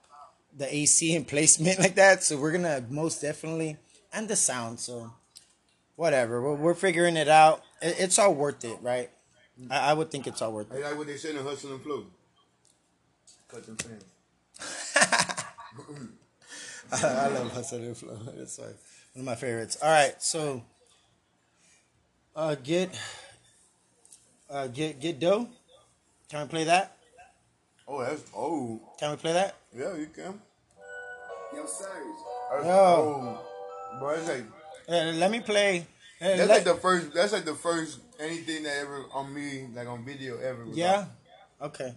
the 0.56 0.74
AC 0.74 1.14
and 1.14 1.24
placement 1.26 1.78
like 1.84 1.94
that. 1.94 2.24
So 2.24 2.36
we're 2.36 2.50
gonna 2.50 2.84
most 2.90 3.22
definitely 3.22 3.76
and 4.12 4.26
the 4.26 4.34
sound. 4.34 4.80
So 4.80 5.12
whatever, 5.94 6.42
we're, 6.42 6.56
we're 6.56 6.74
figuring 6.74 7.16
it 7.16 7.28
out. 7.28 7.62
It, 7.80 7.94
it's 8.00 8.18
all 8.18 8.34
worth 8.34 8.64
it, 8.64 8.76
right? 8.82 9.08
I, 9.70 9.90
I 9.90 9.92
would 9.92 10.10
think 10.10 10.26
it's 10.26 10.42
all 10.42 10.50
worth 10.50 10.72
it. 10.72 10.78
Hey, 10.78 10.82
like 10.82 10.98
what 10.98 11.06
they 11.06 11.16
say 11.16 11.30
in 11.30 11.36
Hustle 11.36 11.74
and 11.74 11.80
Flow. 11.80 12.06
Cut 13.46 13.64
them 13.66 13.76
fans. 13.76 14.04
I 17.04 17.28
love 17.28 17.52
Hustle 17.52 17.78
and 17.78 17.96
Flow. 17.96 18.18
It's 18.38 18.58
like 18.58 18.76
one 19.12 19.20
of 19.20 19.24
my 19.24 19.36
favorites. 19.36 19.78
All 19.80 19.88
right, 19.88 20.20
so 20.20 20.64
uh, 22.34 22.56
get 22.56 22.90
uh, 24.50 24.66
get 24.66 24.98
get 24.98 25.20
dough. 25.20 25.46
Can 26.30 26.42
we 26.42 26.48
play 26.48 26.64
that? 26.64 26.96
Oh, 27.86 28.00
that's 28.02 28.22
oh 28.34 28.80
Can 28.98 29.10
we 29.10 29.16
play 29.16 29.32
that? 29.32 29.56
yeah, 29.76 29.94
you 29.96 30.06
can. 30.06 30.40
Yo, 31.54 31.66
Serge. 31.66 31.88
That's, 32.52 32.64
Yo. 32.66 32.70
oh, 32.72 33.98
bro, 33.98 34.10
it's 34.10 34.28
like 34.28 34.44
Uh, 34.88 35.12
let 35.16 35.30
me 35.30 35.40
play. 35.40 35.80
uh, 36.20 36.24
that's 36.24 36.38
let- 36.40 36.48
like 36.48 36.64
the 36.64 36.74
first. 36.74 37.12
That's 37.14 37.32
like 37.32 37.44
the 37.44 37.54
first 37.54 37.98
anything 38.18 38.62
that 38.64 38.76
ever 38.78 39.04
on 39.12 39.32
me, 39.32 39.66
like 39.74 39.86
on 39.88 40.04
video 40.04 40.38
ever. 40.38 40.64
was 40.64 40.76
yeah. 40.76 41.06
Okay. 41.60 41.94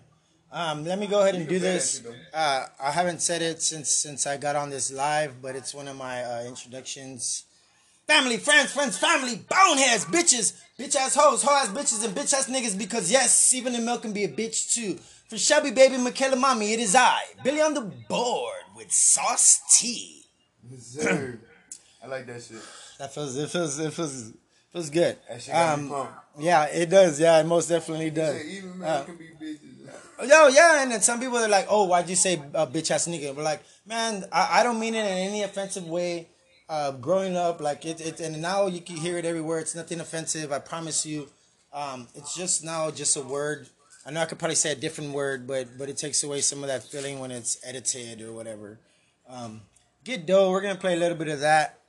Um, 0.52 0.86
let 0.86 0.98
me 0.98 1.08
go 1.08 1.22
ahead 1.22 1.36
and 1.36 1.44
do 1.48 1.56
can 1.56 1.60
play 1.62 1.70
that 1.72 1.74
this. 1.74 2.04
Uh, 2.34 2.66
I 2.82 2.92
haven't 2.92 3.22
said 3.22 3.42
it 3.42 3.62
since 3.62 3.90
since 3.90 4.26
I 4.26 4.38
got 4.38 4.56
on 4.56 4.70
this 4.70 4.92
live, 4.92 5.42
but 5.42 5.56
it's 5.56 5.74
one 5.74 5.88
of 5.88 5.98
my 5.98 6.24
uh, 6.24 6.44
introductions. 6.44 7.44
Family, 8.08 8.38
friends, 8.38 8.72
friends, 8.72 8.98
family, 8.98 9.36
boneheads, 9.50 10.06
bitches, 10.06 10.54
bitch 10.78 10.96
ass 10.96 11.16
hoes, 11.16 11.44
hoe 11.44 11.56
ass 11.56 11.70
bitches, 11.70 12.04
and 12.06 12.16
bitch 12.16 12.34
ass 12.34 12.50
niggas. 12.50 12.78
Because 12.78 13.12
yes, 13.12 13.54
even 13.54 13.74
the 13.74 13.80
milk 13.80 14.02
can 14.04 14.14
be 14.14 14.24
a 14.24 14.30
bitch 14.30 14.74
too. 14.74 14.96
For 15.28 15.38
Shelby, 15.38 15.72
baby, 15.72 15.98
Michaela, 15.98 16.36
mommy, 16.38 16.74
it 16.74 16.80
is 16.80 16.96
I, 16.96 17.20
Billy 17.44 17.60
on 17.62 17.74
the 17.74 17.82
board 17.82 18.64
with 18.76 18.92
Sauce 18.92 19.60
T. 19.78 20.24
Yes, 20.70 20.84
sir. 20.84 21.40
I 22.04 22.08
like 22.08 22.26
that 22.28 22.42
shit. 22.42 22.58
That 23.00 23.14
feels, 23.14 23.36
it 23.36 23.50
feels, 23.50 23.78
it 23.80 23.92
feels, 23.94 24.34
feels 24.72 24.90
good. 24.90 25.18
That 25.30 25.42
shit 25.42 25.54
got 25.54 25.80
Um, 25.80 26.08
yeah, 26.40 26.64
it 26.66 26.90
does. 26.90 27.20
Yeah, 27.20 27.40
it 27.40 27.46
most 27.46 27.68
definitely 27.68 28.10
does. 28.12 28.42
Even 28.46 28.80
man 28.80 28.90
Uh, 28.90 29.04
can 29.04 29.18
be 29.18 29.26
bitches. 29.26 29.64
Yo, 30.28 30.48
yeah, 30.48 30.82
and 30.82 30.92
then 30.92 31.02
some 31.02 31.20
people 31.20 31.38
are 31.38 31.48
like, 31.48 31.68
"Oh, 31.70 31.84
why'd 31.86 32.10
you 32.10 32.16
say 32.16 32.42
uh, 32.56 32.66
bitch 32.66 32.90
ass 32.90 33.08
nigga?" 33.08 33.36
We're 33.36 33.44
like, 33.44 33.62
"Man, 33.86 34.26
I, 34.32 34.60
I 34.62 34.64
don't 34.64 34.80
mean 34.80 34.96
it 34.96 35.06
in 35.06 35.18
any 35.30 35.44
offensive 35.44 35.88
way." 35.88 36.28
Uh, 36.70 36.92
growing 36.92 37.38
up, 37.38 37.62
like 37.62 37.86
it, 37.86 38.02
it, 38.02 38.20
and 38.20 38.42
now 38.42 38.68
you 38.68 38.82
can 38.82 38.98
hear 38.98 39.18
it 39.18 39.24
everywhere. 39.24 39.60
It's 39.60 39.74
nothing 39.74 40.02
offensive. 40.02 40.52
I 40.52 40.60
promise 40.60 41.06
you. 41.06 41.30
Um, 41.72 42.08
it's 42.14 42.36
just 42.36 42.64
now 42.64 42.92
just 42.92 43.16
a 43.16 43.22
word. 43.22 43.68
I 44.06 44.12
know 44.12 44.22
I 44.22 44.26
could 44.26 44.40
probably 44.40 44.56
say 44.56 44.72
a 44.72 44.76
different 44.76 45.14
word, 45.14 45.48
but 45.48 45.78
but 45.78 45.88
it 45.88 45.98
takes 45.98 46.24
away 46.24 46.42
some 46.42 46.64
of 46.64 46.68
that 46.68 46.84
feeling 46.84 47.20
when 47.20 47.32
it's 47.32 47.58
edited 47.66 48.22
or 48.22 48.34
whatever. 48.34 48.80
Um, 49.30 49.62
get 50.04 50.26
dough. 50.26 50.52
We're 50.52 50.62
gonna 50.62 50.76
play 50.76 50.94
a 50.94 50.98
little 50.98 51.18
bit 51.18 51.30
of 51.30 51.40
that 51.40 51.80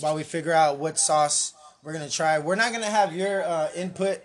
while 0.00 0.14
we 0.14 0.22
figure 0.22 0.52
out 0.52 0.78
what 0.78 0.98
sauce 0.98 1.52
we're 1.82 1.92
gonna 1.92 2.08
try. 2.08 2.38
We're 2.38 2.54
not 2.54 2.72
gonna 2.72 2.86
have 2.86 3.14
your 3.14 3.42
uh, 3.42 3.68
input 3.76 4.22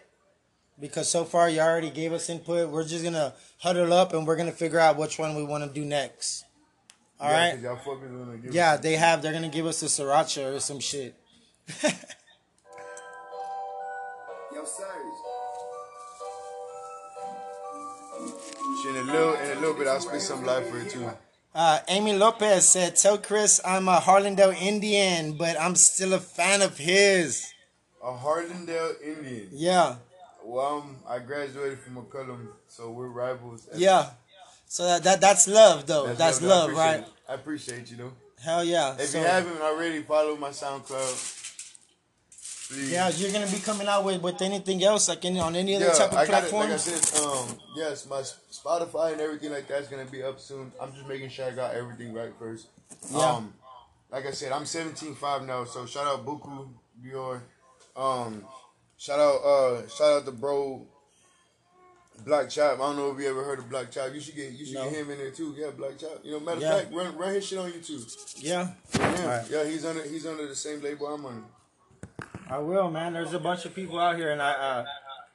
because 0.80 1.10
so 1.10 1.26
far 1.26 1.50
you 1.50 1.60
already 1.60 1.90
gave 1.90 2.14
us 2.14 2.30
input. 2.30 2.70
We're 2.70 2.86
just 2.86 3.04
gonna 3.04 3.34
huddle 3.60 3.92
up 3.92 4.14
and 4.14 4.26
we're 4.26 4.38
gonna 4.38 4.52
figure 4.52 4.80
out 4.80 4.98
which 4.98 5.20
one 5.20 5.36
we 5.36 5.44
want 5.44 5.64
to 5.66 5.70
do 5.70 5.86
next. 5.86 6.46
All 7.20 7.32
yeah, 7.32 7.50
right. 7.52 7.60
y'all 7.60 7.76
fuckers 7.78 8.12
wanna 8.18 8.38
give 8.38 8.54
Yeah, 8.54 8.74
us- 8.74 8.80
they 8.82 8.96
have. 8.96 9.22
They're 9.22 9.34
gonna 9.34 9.50
give 9.50 9.66
us 9.66 9.82
a 9.82 9.86
sriracha 9.88 10.56
or 10.56 10.60
some 10.60 10.80
shit. 10.80 11.16
Yo, 14.54 14.64
Serge. 14.64 15.14
In 18.90 18.96
a 18.96 19.02
little, 19.12 19.34
in 19.36 19.58
a 19.58 19.60
little 19.60 19.74
bit, 19.74 19.88
I'll 19.88 20.00
spit 20.00 20.22
some 20.22 20.46
life 20.46 20.70
for 20.70 20.80
it 20.80 20.90
too. 20.90 21.10
Uh, 21.54 21.80
Amy 21.88 22.14
Lopez 22.14 22.70
said, 22.70 22.96
"Tell 22.96 23.18
Chris 23.18 23.60
I'm 23.66 23.88
a 23.90 23.98
Harlandale 24.00 24.56
Indian, 24.62 25.34
but 25.38 25.60
I'm 25.60 25.76
still 25.76 26.14
a 26.14 26.20
fan 26.20 26.62
of 26.62 26.78
his." 26.78 27.52
A 28.04 28.12
Harlandale 28.12 29.02
Indian. 29.04 29.50
Yeah, 29.52 29.96
Well, 30.46 30.86
I 31.08 31.20
graduated 31.20 31.80
from 31.80 31.96
McCollum, 31.98 32.48
so 32.68 32.92
we're 32.92 33.08
rivals. 33.10 33.68
yeah. 33.76 34.12
So 34.68 34.86
that, 34.86 35.04
that 35.04 35.22
that's 35.22 35.48
love 35.48 35.86
though. 35.88 36.14
That's, 36.14 36.42
I 36.42 36.46
love, 36.46 36.64
appreciate 36.70 36.86
right? 36.86 37.00
it. 37.00 37.08
I 37.30 37.34
appreciate 37.34 37.92
you, 37.92 37.98
though. 37.98 38.14
Hell 38.44 38.64
yeah. 38.64 38.96
If 39.00 39.08
So- 39.10 39.20
you 39.20 39.26
haven't 39.26 39.62
already, 39.62 40.02
follow 40.04 40.36
my 40.36 40.50
SoundCloud. 40.50 41.34
Please. 42.70 42.92
yeah, 42.92 43.08
you're 43.10 43.32
gonna 43.32 43.48
be 43.50 43.60
coming 43.60 43.88
out 43.88 44.04
with, 44.04 44.22
with 44.22 44.42
anything 44.42 44.84
else, 44.84 45.08
like 45.08 45.24
any, 45.24 45.40
on 45.40 45.56
any 45.56 45.76
other 45.78 45.86
Yeah, 45.86 45.94
type 45.94 46.12
of 46.12 46.18
I 46.18 46.26
platform. 46.26 46.64
Like 46.64 46.74
I 46.74 46.78
said, 46.78 47.24
um, 47.24 47.48
yes, 47.78 48.06
my 48.10 48.20
Spotify 48.20 49.14
and 49.14 49.22
everything 49.22 49.52
like 49.54 49.70
that's 49.70 49.88
gonna 49.88 50.04
be 50.06 50.22
up 50.22 50.38
soon. 50.38 50.74
I'm 50.82 50.92
just 50.94 51.08
making 51.08 51.30
sure 51.30 51.46
I 51.46 51.52
got 51.52 51.76
everything 51.76 52.14
right 52.14 52.34
first. 52.38 52.68
Yeah. 53.10 53.20
Um, 53.20 53.54
like 54.12 54.26
I 54.26 54.32
said, 54.32 54.52
I'm 54.52 54.64
17.5 54.64 55.46
now, 55.46 55.64
so 55.64 55.86
shout 55.86 56.08
out 56.08 56.26
Buku 56.26 56.68
Dior. 57.02 57.40
Um, 57.96 58.44
shout 58.98 59.20
out, 59.20 59.38
uh, 59.46 59.88
shout 59.88 60.12
out 60.18 60.26
the 60.26 60.34
bro 60.34 60.86
Black 62.26 62.50
Chop. 62.50 62.76
I 62.76 62.78
don't 62.78 62.96
know 62.98 63.12
if 63.12 63.20
you 63.20 63.30
ever 63.30 63.44
heard 63.44 63.60
of 63.60 63.70
Black 63.70 63.90
Chop. 63.92 64.14
You 64.14 64.20
should 64.20 64.36
get, 64.36 64.52
you 64.52 64.66
should 64.66 64.76
No. 64.76 64.84
get 64.90 64.94
him 65.00 65.12
in 65.12 65.18
there 65.18 65.32
too. 65.32 65.54
Yeah, 65.58 65.70
Black 65.72 65.98
Chop. 65.98 66.20
You 66.24 66.34
know, 66.34 66.40
matter 66.40 66.58
of 66.58 66.64
Yeah. 66.64 66.78
fact, 66.80 66.94
run 66.94 67.18
run 67.18 67.34
his 67.34 67.46
shit 67.46 67.58
on 67.60 67.72
YouTube. 67.72 68.44
yeah. 68.44 68.74
Yeah, 68.96 69.22
Alright. 69.22 69.50
yeah, 69.50 69.64
he's 69.66 69.86
under 69.86 70.04
he's 70.04 70.26
under 70.26 70.48
the 70.48 70.56
same 70.56 70.82
label 70.82 71.08
I'm 71.08 71.26
under. 71.26 71.44
I 72.50 72.60
will, 72.60 72.90
man. 72.90 73.14
There's 73.14 73.34
a 73.34 73.40
bunch 73.40 73.66
of 73.66 73.74
people 73.76 74.00
out 74.00 74.16
here, 74.16 74.32
and 74.32 74.42
I, 74.42 74.86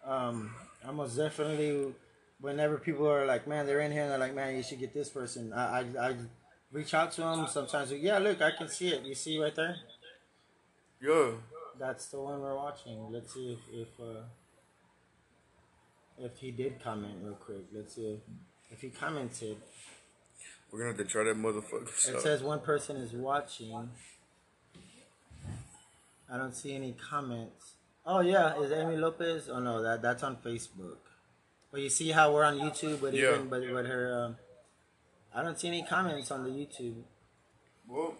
uh, 0.04 0.10
um, 0.10 0.54
I 0.86 0.90
most 0.92 1.14
definitely, 1.16 1.94
whenever 2.40 2.78
people 2.78 3.06
are 3.06 3.26
like, 3.26 3.46
man, 3.46 3.66
they're 3.66 3.80
in 3.80 3.92
here, 3.92 4.02
and 4.02 4.10
they're 4.10 4.18
like, 4.18 4.34
man, 4.34 4.56
you 4.56 4.62
should 4.62 4.78
get 4.80 4.94
this 4.94 5.10
person. 5.10 5.52
I, 5.52 5.80
I, 5.80 6.08
I 6.08 6.16
reach 6.72 6.94
out 6.94 7.12
to 7.12 7.20
them 7.20 7.46
sometimes. 7.48 7.92
Yeah, 7.92 8.16
look, 8.18 8.40
I 8.40 8.50
can 8.52 8.68
see 8.68 8.88
it. 8.88 9.02
You 9.04 9.14
see 9.14 9.38
right 9.38 9.54
there? 9.54 9.76
Yeah. 11.02 11.32
That's 11.78 12.06
the 12.06 12.20
one 12.20 12.40
we're 12.40 12.54
watching. 12.56 13.10
Let's 13.12 13.34
see 13.34 13.52
if 13.52 13.74
if 13.74 13.88
uh, 14.00 14.22
if 16.22 16.38
he 16.38 16.50
did 16.50 16.82
comment 16.82 17.14
real 17.22 17.34
quick. 17.34 17.64
Let's 17.74 17.96
see 17.96 18.20
if, 18.70 18.80
he 18.80 18.90
commented. 18.90 19.56
We're 20.70 20.78
gonna 20.78 20.96
have 20.96 20.98
to 20.98 21.04
try 21.04 21.24
that 21.24 21.36
motherfucker. 21.36 21.88
It 22.08 22.20
says 22.22 22.42
one 22.42 22.60
person 22.60 22.96
is 22.96 23.12
watching. 23.12 23.90
I 26.32 26.38
don't 26.38 26.54
see 26.54 26.74
any 26.74 26.92
comments. 26.92 27.72
Oh 28.06 28.20
yeah, 28.20 28.58
is 28.58 28.72
Amy 28.72 28.96
Lopez? 28.96 29.50
Oh 29.50 29.58
no, 29.58 29.82
that 29.82 30.00
that's 30.00 30.22
on 30.22 30.36
Facebook. 30.36 30.96
But 31.70 31.80
you 31.80 31.90
see 31.90 32.10
how 32.10 32.32
we're 32.32 32.44
on 32.44 32.58
YouTube, 32.58 33.00
but 33.00 33.12
Yeah. 33.12 33.34
even 33.34 33.48
but 33.48 33.62
but 33.70 33.86
her, 33.86 34.24
um, 34.24 34.36
I 35.34 35.42
don't 35.42 35.58
see 35.58 35.68
any 35.68 35.82
comments 35.82 36.30
on 36.30 36.44
the 36.44 36.50
YouTube. 36.50 37.02
Well, 37.86 38.14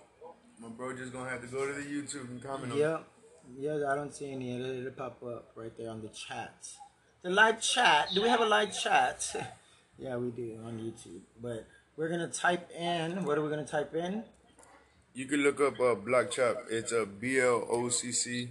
my 0.61 0.69
bro 0.69 0.95
just 0.97 1.13
gonna 1.13 1.31
have 1.31 1.41
to 1.41 1.47
go 1.47 1.67
to 1.67 1.73
the 1.73 1.83
YouTube 1.83 2.29
and 2.29 2.43
comment 2.43 2.75
Yep. 2.75 3.05
Yeah, 3.59 3.77
yeah, 3.77 3.91
I 3.91 3.95
don't 3.95 4.15
see 4.15 4.31
any. 4.33 4.55
It'll, 4.55 4.79
it'll 4.79 4.93
pop 4.93 5.23
up 5.23 5.53
right 5.57 5.77
there 5.77 5.91
on 5.91 6.03
the 6.03 6.09
chat. 6.09 6.55
The 7.23 7.31
live 7.31 7.61
chat. 7.61 8.09
Do 8.13 8.23
we 8.23 8.29
have 8.29 8.41
a 8.41 8.47
live 8.47 8.77
chat? 8.77 9.55
yeah, 9.99 10.17
we 10.17 10.31
do 10.31 10.59
on 10.67 10.79
YouTube. 10.79 11.21
But 11.41 11.67
we're 11.97 12.09
gonna 12.09 12.27
type 12.27 12.69
in. 12.73 13.25
What 13.25 13.39
are 13.39 13.43
we 13.43 13.49
gonna 13.49 13.65
type 13.65 13.95
in? 13.95 14.25
You 15.15 15.27
can 15.27 15.41
look 15.43 15.61
up 15.61 15.79
uh, 15.79 15.95
Block 15.95 16.33
Chop. 16.33 16.65
It's 16.71 16.91
a 16.91 17.07
B 17.07 17.39
L 17.39 17.67
O 17.71 17.91
C 17.91 18.11
C, 18.11 18.49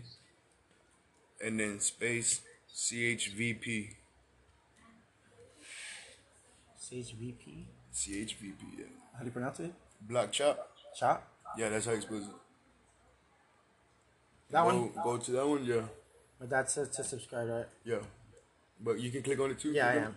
and 1.43 1.59
then 1.59 1.79
space 1.81 2.41
C 2.71 3.05
H 3.07 3.29
V 3.35 3.53
P. 3.55 3.89
CHVP. 6.79 7.65
C 7.91 8.21
H 8.21 8.35
V 8.35 8.51
P. 8.51 8.65
Yeah. 8.77 8.85
How 9.13 9.19
do 9.19 9.25
you 9.25 9.31
pronounce 9.31 9.59
it? 9.59 9.73
Block 10.01 10.31
Chop. 10.31 10.71
Chop. 10.97 11.27
Yeah, 11.57 11.69
that's 11.69 11.85
how 11.85 11.93
you 11.93 12.01
spell 12.01 12.17
it. 12.17 12.23
That 14.51 14.63
go, 14.63 14.65
one. 14.65 14.91
Go 15.03 15.17
to 15.17 15.31
that 15.31 15.47
one. 15.47 15.65
Yeah. 15.65 15.81
But 16.39 16.49
that's 16.49 16.75
to, 16.75 16.85
to 16.85 17.03
subscribe, 17.03 17.49
right? 17.49 17.65
Yeah. 17.83 17.99
But 18.83 18.99
you 18.99 19.11
can 19.11 19.21
click 19.21 19.39
on 19.39 19.51
it 19.51 19.59
too. 19.59 19.71
Yeah, 19.71 19.87
I 19.87 19.93
am. 19.95 20.15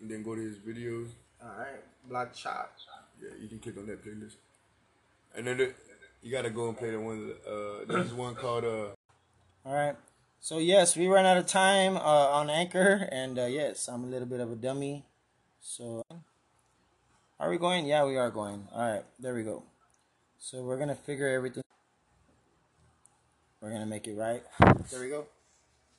and 0.00 0.10
then 0.10 0.22
go 0.22 0.34
to 0.34 0.40
his 0.40 0.56
videos. 0.56 1.08
All 1.42 1.48
right, 1.58 1.82
Black 2.08 2.34
Chop. 2.34 2.72
Yeah, 3.20 3.30
you 3.40 3.48
can 3.48 3.58
click 3.58 3.76
on 3.76 3.86
that 3.86 4.04
playlist. 4.04 4.36
And 5.34 5.46
then 5.46 5.58
the, 5.58 5.74
you 6.22 6.30
gotta 6.30 6.50
go 6.50 6.68
and 6.68 6.76
play 6.78 6.90
the 6.90 7.00
one. 7.00 7.32
Uh, 7.46 7.84
there's 7.86 8.12
one 8.12 8.34
called 8.34 8.64
uh. 8.64 8.88
All 9.64 9.74
right. 9.74 9.96
So 10.40 10.58
yes, 10.58 10.96
we 10.96 11.06
ran 11.06 11.26
out 11.26 11.36
of 11.36 11.46
time 11.46 11.96
uh, 11.96 12.00
on 12.00 12.48
Anchor, 12.48 13.08
and 13.12 13.38
uh, 13.38 13.44
yes, 13.46 13.88
I'm 13.88 14.04
a 14.04 14.06
little 14.06 14.26
bit 14.28 14.40
of 14.40 14.50
a 14.50 14.56
dummy. 14.56 15.04
So, 15.60 16.02
are 17.38 17.50
we 17.50 17.58
going? 17.58 17.84
Yeah, 17.86 18.06
we 18.06 18.16
are 18.16 18.30
going. 18.30 18.66
All 18.72 18.90
right, 18.90 19.04
there 19.18 19.34
we 19.34 19.42
go. 19.42 19.64
So 20.38 20.62
we're 20.62 20.78
gonna 20.78 20.94
figure 20.94 21.28
everything. 21.28 21.62
We're 23.60 23.70
gonna 23.72 23.84
make 23.86 24.06
it 24.06 24.14
right. 24.14 24.42
There 24.90 25.00
we 25.00 25.10
go. 25.10 25.26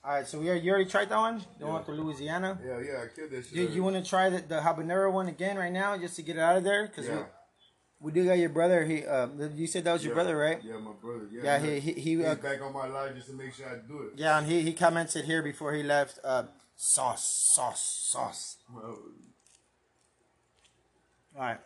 All 0.03 0.13
right, 0.15 0.25
so 0.27 0.39
we 0.39 0.49
are, 0.49 0.55
you 0.55 0.71
already 0.71 0.89
tried 0.89 1.09
that 1.09 1.17
one, 1.19 1.43
the 1.59 1.67
one 1.67 1.83
to 1.85 1.91
Louisiana. 1.91 2.59
Yeah, 2.65 2.79
yeah, 2.79 3.03
I 3.03 3.07
killed 3.15 3.31
shit. 3.31 3.53
Do 3.53 3.61
you 3.75 3.83
want 3.83 3.95
to 4.03 4.03
try 4.09 4.29
the, 4.31 4.39
the 4.41 4.55
habanero 4.59 5.11
one 5.11 5.27
again 5.27 5.57
right 5.57 5.71
now, 5.71 5.95
just 5.95 6.15
to 6.15 6.23
get 6.23 6.37
it 6.37 6.39
out 6.39 6.57
of 6.57 6.63
there? 6.63 6.87
Because 6.87 7.05
Yeah. 7.07 7.25
we, 7.99 8.07
we 8.07 8.11
do 8.11 8.25
got 8.25 8.33
your 8.39 8.49
brother. 8.49 8.83
He, 8.83 9.05
uh, 9.05 9.27
you 9.53 9.67
said 9.67 9.83
that 9.83 9.93
was 9.93 10.03
your 10.03 10.15
brother, 10.15 10.35
right? 10.35 10.59
Yeah, 10.63 10.79
my 10.79 10.93
brother. 10.99 11.27
Yeah, 11.31 11.43
Yeah, 11.43 11.63
yeah. 11.63 11.73
he- 11.75 11.79
he- 11.79 12.01
he, 12.01 12.15
He's 12.17 12.25
uh, 12.25 12.33
back 12.33 12.61
on 12.63 12.73
my 12.73 12.87
live 12.87 13.13
just 13.15 13.27
to 13.27 13.33
make 13.33 13.53
sure 13.53 13.67
I 13.69 13.75
do 13.87 14.01
it. 14.07 14.13
Yeah, 14.17 14.39
and 14.39 14.47
he, 14.47 14.63
he 14.63 14.73
commented 14.73 15.25
here 15.25 15.43
before 15.43 15.71
he 15.73 15.83
left. 15.83 16.17
Uh, 16.23 16.45
sauce, 16.75 17.23
sauce, 17.53 17.83
sauce. 18.09 18.57
Well, 18.73 18.97
All 21.35 21.41
right. 21.41 21.59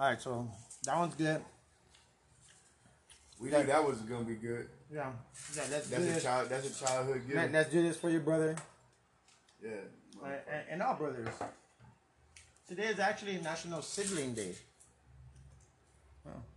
All 0.00 0.08
right, 0.08 0.20
so 0.20 0.50
that 0.84 0.98
one's 0.98 1.14
good. 1.14 1.40
We 3.44 3.50
knew 3.50 3.62
that 3.64 3.86
was 3.86 3.98
gonna 3.98 4.24
be 4.24 4.34
good. 4.34 4.68
Yeah, 4.92 5.10
yeah. 5.54 5.62
Let's 5.70 5.88
do 5.88 5.96
That's 5.96 6.04
a 6.04 6.12
this. 6.12 6.22
child. 6.22 6.48
That's 6.48 6.80
a 6.80 6.84
childhood 6.84 7.22
gift. 7.26 7.52
Let, 7.52 7.66
us 7.66 7.72
do 7.72 7.82
this 7.82 7.96
for 7.96 8.10
your 8.10 8.20
brother 8.20 8.56
yeah. 9.64 9.70
Uh, 10.22 10.26
and, 10.26 10.34
and, 10.48 10.64
and 10.70 10.82
all 10.82 10.94
brothers. 10.94 11.28
Today 12.68 12.84
is 12.84 12.98
actually 12.98 13.38
National 13.42 13.82
Sibling 13.82 14.34
Day. 14.34 14.54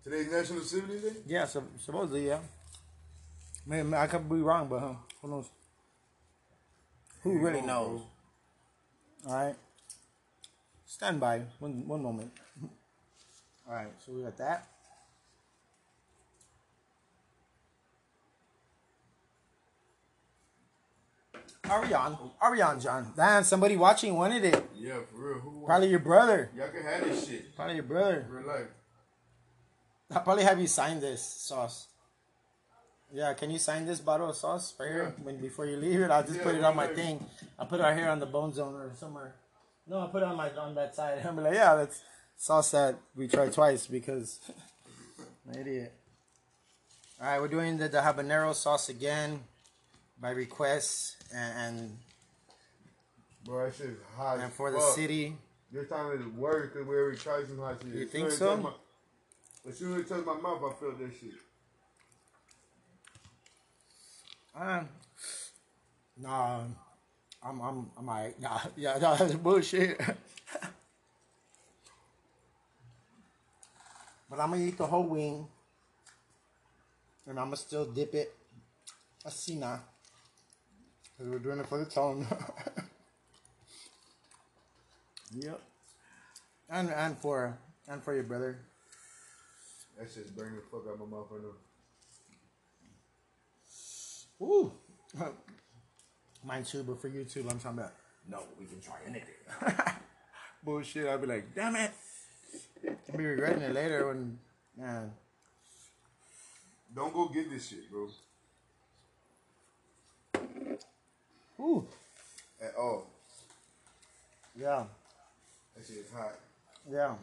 Today's 0.04 0.32
National 0.32 0.62
Sibling 0.62 1.02
Day. 1.02 1.14
Yeah, 1.26 1.46
so, 1.46 1.64
supposedly, 1.80 2.28
yeah. 2.28 2.40
Man, 3.66 3.94
I 3.94 4.08
could 4.08 4.30
be 4.30 4.36
wrong, 4.36 4.68
but 4.70 4.80
huh, 4.80 4.94
who 5.22 5.28
knows? 5.30 5.46
Who 7.24 7.40
really 7.40 7.62
knows, 7.62 8.00
knows? 8.00 8.02
All 9.28 9.46
right. 9.46 9.56
Stand 10.86 11.20
by. 11.20 11.42
One 11.60 11.86
one 11.86 12.02
moment. 12.02 12.32
All 13.68 13.76
right, 13.76 13.92
so 14.06 14.14
we 14.14 14.24
got 14.24 14.38
that. 14.38 14.68
Are 21.70 21.82
we 21.86 21.94
on? 21.94 22.18
Are 22.40 22.52
we 22.52 22.62
on, 22.62 22.80
John? 22.80 23.12
Damn, 23.16 23.44
somebody 23.44 23.76
watching 23.76 24.16
wanted 24.16 24.46
it. 24.46 24.70
Yeah, 24.76 25.00
for 25.12 25.18
real. 25.18 25.40
Who 25.40 25.66
Probably 25.66 25.90
your 25.90 26.00
brother. 26.00 26.50
Y'all 26.56 26.70
can 26.70 26.84
have 26.84 27.04
this 27.04 27.28
shit. 27.28 27.56
Probably 27.56 27.76
your 27.76 27.84
brother. 27.84 28.26
Real 28.30 28.48
life. 28.48 28.68
I'll 30.12 30.22
probably 30.22 30.46
have 30.46 30.60
you 30.62 30.68
sign 30.68 31.02
this 31.02 31.22
sauce. 31.22 31.88
Yeah, 33.14 33.34
can 33.34 33.50
you 33.52 33.60
sign 33.60 33.86
this 33.86 34.00
bottle 34.00 34.30
of 34.30 34.36
sauce 34.38 34.74
right 34.80 34.90
here 34.90 35.16
when 35.22 35.42
before 35.42 35.66
you 35.66 35.76
leave 35.76 36.00
it? 36.00 36.10
I'll 36.10 36.24
just 36.24 36.38
Yeah, 36.38 36.44
put 36.44 36.56
it 36.56 36.64
on 36.64 36.76
my 36.76 36.88
thing. 36.88 37.26
I'll 37.60 37.66
put 37.66 37.82
it 37.82 37.84
right 37.84 37.98
here 37.98 38.08
on 38.08 38.20
the 38.20 38.26
bone 38.26 38.54
zone 38.54 38.74
or 38.76 38.92
somewhere. 38.98 39.36
No, 39.86 40.00
I'll 40.00 40.08
put 40.10 40.24
it 40.24 40.26
on 40.26 40.38
my 40.38 40.50
on 40.52 40.74
that 40.76 40.96
side. 40.96 41.20
I'm 41.26 41.36
like, 41.36 41.54
yeah, 41.54 41.76
that's 41.76 42.02
sauce 42.38 42.72
that 42.72 42.96
we 43.16 43.28
tried 43.28 43.52
twice 43.52 43.88
because 43.88 44.40
I'm 45.48 45.56
an 45.56 45.62
idiot. 45.62 45.94
All 47.20 47.28
right, 47.28 47.42
we're 47.42 47.48
doing 47.50 47.78
the, 47.78 47.90
the 47.90 48.00
habanero 48.00 48.54
sauce 48.56 48.88
again 48.88 49.42
by 50.22 50.30
request 50.30 51.17
and 51.34 51.58
and, 51.78 51.98
Bro, 53.46 53.66
that 53.66 53.76
shit's 53.76 54.00
hot. 54.16 54.40
and 54.40 54.52
for 54.54 54.72
the 54.72 54.78
fuck. 54.80 54.96
city. 54.96 55.36
This 55.72 55.88
time 55.90 56.12
it's 56.14 56.26
worse 56.38 56.70
because 56.72 56.88
we 56.88 56.96
already 56.96 57.18
tried 57.18 57.48
some 57.48 57.60
hot 57.60 57.82
shit. 57.84 57.94
You 57.94 58.04
As 58.06 58.10
think 58.10 58.24
soon 58.24 58.28
as 58.28 58.34
it 58.34 58.38
so? 58.38 58.58
my- 58.58 58.72
As 59.70 59.78
soon 59.78 59.94
as 59.96 60.00
it 60.02 60.08
touched 60.10 60.26
my 60.26 60.34
mouth, 60.38 60.62
I 60.64 60.74
felt 60.80 60.98
that 61.00 61.12
shit. 61.20 61.34
Um, 64.56 64.88
nah, 66.18 66.62
I'm 67.44 67.62
I'm 67.62 67.92
I'm 67.98 68.10
alright. 68.10 68.40
Nah, 68.42 68.60
yeah, 68.76 68.98
nah, 68.98 69.16
that's 69.16 69.36
bullshit. 69.36 70.00
but 74.30 74.40
I'm 74.40 74.52
gonna 74.52 74.64
eat 74.64 74.78
the 74.78 74.88
whole 74.88 75.04
wing, 75.04 75.48
and 77.28 77.40
I'm 77.40 77.46
gonna 77.48 77.58
still 77.58 77.86
dip 77.86 78.14
it. 78.16 78.34
I 79.26 79.30
see 79.30 79.56
now, 79.56 79.80
cause 81.18 81.28
we're 81.28 81.40
doing 81.40 81.60
it 81.60 81.68
for 81.68 81.80
the 81.80 81.86
tone. 81.86 82.28
yep. 85.34 85.62
And 86.70 86.90
and 86.90 87.18
for 87.18 87.58
and 87.88 88.04
for 88.04 88.14
your 88.14 88.24
brother. 88.24 88.60
That 89.98 90.14
just 90.14 90.36
burning 90.36 90.56
the 90.56 90.62
fuck 90.62 90.84
out 90.90 91.00
my 91.00 91.06
mouth 91.06 91.28
right 91.32 91.42
now. 91.42 91.56
Ooh. 94.46 94.72
Mine 96.44 96.64
too, 96.64 96.84
but 96.84 97.02
for 97.02 97.10
YouTube, 97.10 97.50
I'm 97.50 97.60
talking 97.60 97.80
about. 97.80 97.94
No, 98.30 98.44
we 98.60 98.66
can 98.66 98.82
try 98.82 98.98
anything. 99.08 99.34
Bullshit. 100.64 101.08
I'll 101.08 101.18
be 101.18 101.28
like, 101.28 101.56
damn 101.56 101.76
it. 101.76 101.92
I'll 103.10 103.18
be 103.18 103.26
regretting 103.26 103.64
it 103.64 103.74
later 103.74 104.08
when, 104.08 104.38
man. 104.78 105.12
Don't 106.94 107.14
go 107.14 107.30
get 107.30 107.50
this 107.50 107.70
shit, 107.70 107.90
bro. 107.92 108.08
Ooh. 111.60 111.88
At 112.62 112.74
all. 112.78 113.08
Yeah. 114.60 114.84
That 115.76 115.86
shit 115.86 115.98
is 115.98 116.12
hot. 116.12 116.34
Yeah. 116.90 117.16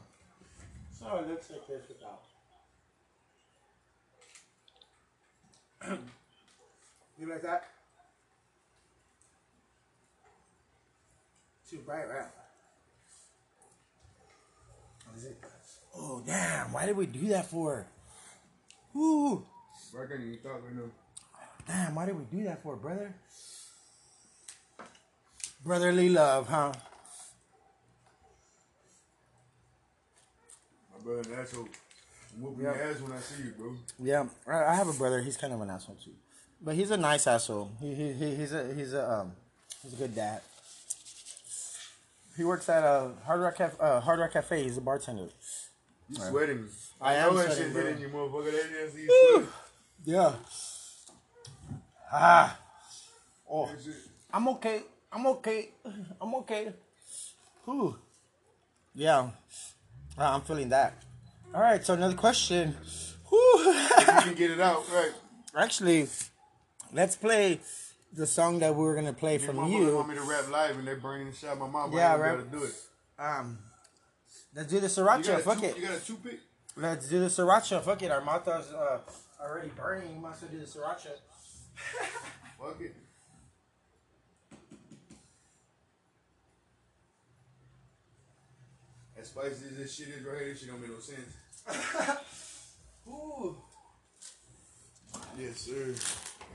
So 0.92 1.16
it 1.18 1.28
looks 1.28 1.50
like 1.50 1.66
this 1.66 1.82
without. 1.88 2.22
you 7.18 7.28
like 7.28 7.42
that? 7.42 7.64
Too 11.68 11.78
bright, 11.78 12.08
right? 12.08 12.28
What 15.06 15.16
is 15.18 15.24
it? 15.24 15.38
Oh 15.96 16.22
damn! 16.26 16.72
Why 16.72 16.86
did 16.86 16.96
we 16.96 17.06
do 17.06 17.28
that 17.28 17.46
for? 17.46 17.86
Ooh, 18.96 19.44
Bro, 19.92 20.04
I 20.04 20.06
can't 20.06 20.20
even 20.20 20.38
talk 20.38 20.62
right 20.64 20.74
now. 20.74 20.90
damn! 21.66 21.94
Why 21.94 22.06
did 22.06 22.16
we 22.16 22.24
do 22.38 22.44
that 22.44 22.62
for, 22.62 22.76
brother? 22.76 23.14
Brotherly 25.64 26.10
love, 26.10 26.48
huh? 26.48 26.72
My 30.92 30.98
brother, 31.02 31.32
an 31.32 31.38
asshole. 31.40 31.68
I'm 32.36 32.42
whooping 32.42 32.64
Yeah. 32.64 32.74
your 32.74 32.82
ass 32.90 33.00
when 33.00 33.12
I 33.12 33.20
see 33.20 33.42
you, 33.44 33.52
bro. 33.56 33.76
Yeah, 33.98 34.26
I 34.46 34.64
I 34.64 34.74
have 34.74 34.88
a 34.88 34.92
brother. 34.92 35.22
He's 35.22 35.36
kind 35.36 35.52
of 35.52 35.60
an 35.60 35.70
asshole 35.70 35.96
too, 36.04 36.14
but 36.60 36.74
he's 36.74 36.90
a 36.90 36.96
nice 36.96 37.26
asshole. 37.26 37.70
He, 37.80 37.94
he, 37.94 38.12
he 38.12 38.34
he's 38.36 38.52
a 38.52 38.74
he's 38.74 38.92
a 38.92 39.10
um 39.10 39.32
he's 39.82 39.94
a 39.94 39.96
good 39.96 40.14
dad. 40.14 40.42
He 42.36 42.42
works 42.44 42.68
at 42.68 42.82
a 42.82 43.12
Hard 43.24 43.40
Rock 43.40 43.56
Cafe. 43.56 43.76
Uh, 43.80 44.00
Hard 44.00 44.18
Rock 44.18 44.32
Cafe. 44.32 44.62
He's 44.64 44.76
a 44.76 44.80
bartender. 44.80 45.28
You 46.10 46.16
sweating. 46.16 46.66
I 47.00 47.14
know 47.14 47.30
am 47.30 47.36
that 47.36 47.52
sweating, 47.52 47.72
shit 47.72 47.84
hitting 47.86 48.00
you, 48.02 48.08
motherfucker. 48.08 48.50
That 48.52 48.86
is, 48.86 48.94
you. 48.96 49.48
Yeah. 50.04 50.34
Ah. 52.12 52.58
Oh, 53.50 53.70
I'm 54.32 54.48
okay. 54.48 54.82
I'm 55.14 55.26
okay. 55.28 55.70
I'm 56.20 56.34
okay. 56.36 56.72
Whew. 57.64 57.96
Yeah. 58.94 59.30
Ah, 60.18 60.34
I'm 60.34 60.40
feeling 60.42 60.68
that. 60.70 60.94
All 61.54 61.60
right. 61.60 61.84
So 61.84 61.94
another 61.94 62.14
question. 62.16 62.76
Whew. 63.28 63.80
You 64.04 64.30
can 64.30 64.34
get 64.34 64.50
it 64.52 64.60
out, 64.60 64.88
right? 64.92 65.12
Actually, 65.56 66.08
let's 66.92 67.16
play 67.16 67.60
the 68.12 68.26
song 68.26 68.58
that 68.60 68.74
we 68.74 68.84
were 68.84 68.94
gonna 68.94 69.12
play 69.12 69.38
From 69.38 69.56
from 69.56 69.70
my 69.70 69.76
you. 69.76 69.96
want 69.96 70.08
me 70.08 70.14
to 70.14 70.22
rap 70.22 70.48
live 70.50 70.78
and 70.78 70.86
they're 70.86 70.96
burning 70.96 71.30
the 71.30 71.36
shit 71.36 71.48
out 71.48 71.54
of 71.54 71.58
my 71.60 71.66
mom. 71.68 71.92
Yeah, 71.92 72.14
rap- 72.16 72.38
gotta 72.38 72.50
do 72.50 72.64
it. 72.64 72.74
Um, 73.18 73.58
let's 74.54 74.68
do 74.70 74.78
the 74.80 74.86
sriracha. 74.86 75.40
Fuck 75.40 75.58
two, 75.60 75.66
it. 75.66 75.76
you 75.76 75.82
got 75.82 75.96
a 75.96 76.00
toothpick? 76.00 76.40
Let's 76.76 77.08
do 77.08 77.20
the 77.20 77.26
sriracha. 77.26 77.82
Fuck 77.82 78.02
it. 78.02 78.10
Our 78.10 78.20
mouth 78.20 78.46
is 78.48 78.72
uh, 78.72 78.98
already 79.40 79.68
burning. 79.76 80.14
You 80.14 80.20
must 80.20 80.48
do 80.50 80.58
the 80.58 80.64
sriracha. 80.66 81.08
Fuck 82.60 82.80
it. 82.80 82.94
As 89.24 89.30
spicy 89.30 89.64
as 89.70 89.76
this 89.78 89.94
shit 89.94 90.08
is 90.08 90.22
right 90.22 90.38
here, 90.38 90.54
shit 90.54 90.68
don't 90.68 90.82
make 90.82 90.90
no 90.90 90.98
sense. 90.98 91.32
Ooh. 93.08 93.56
Yes, 95.38 95.60
sir. 95.60 95.94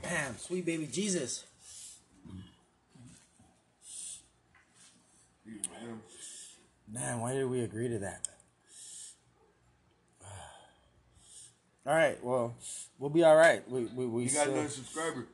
Damn, 0.00 0.38
sweet 0.38 0.64
baby 0.64 0.86
Jesus. 0.86 1.46
Man, 6.88 7.20
why 7.20 7.32
did 7.32 7.46
we 7.46 7.62
agree 7.62 7.88
to 7.88 7.98
that? 7.98 8.28
All 11.84 11.92
right. 11.92 12.22
Well, 12.22 12.54
we'll 13.00 13.10
be 13.10 13.24
all 13.24 13.34
right. 13.34 13.68
We 13.68 13.86
we 13.86 14.06
we. 14.06 14.22
You 14.24 14.30
got 14.30 14.42
still- 14.42 14.52
another 14.52 14.68
subscriber. 14.68 15.26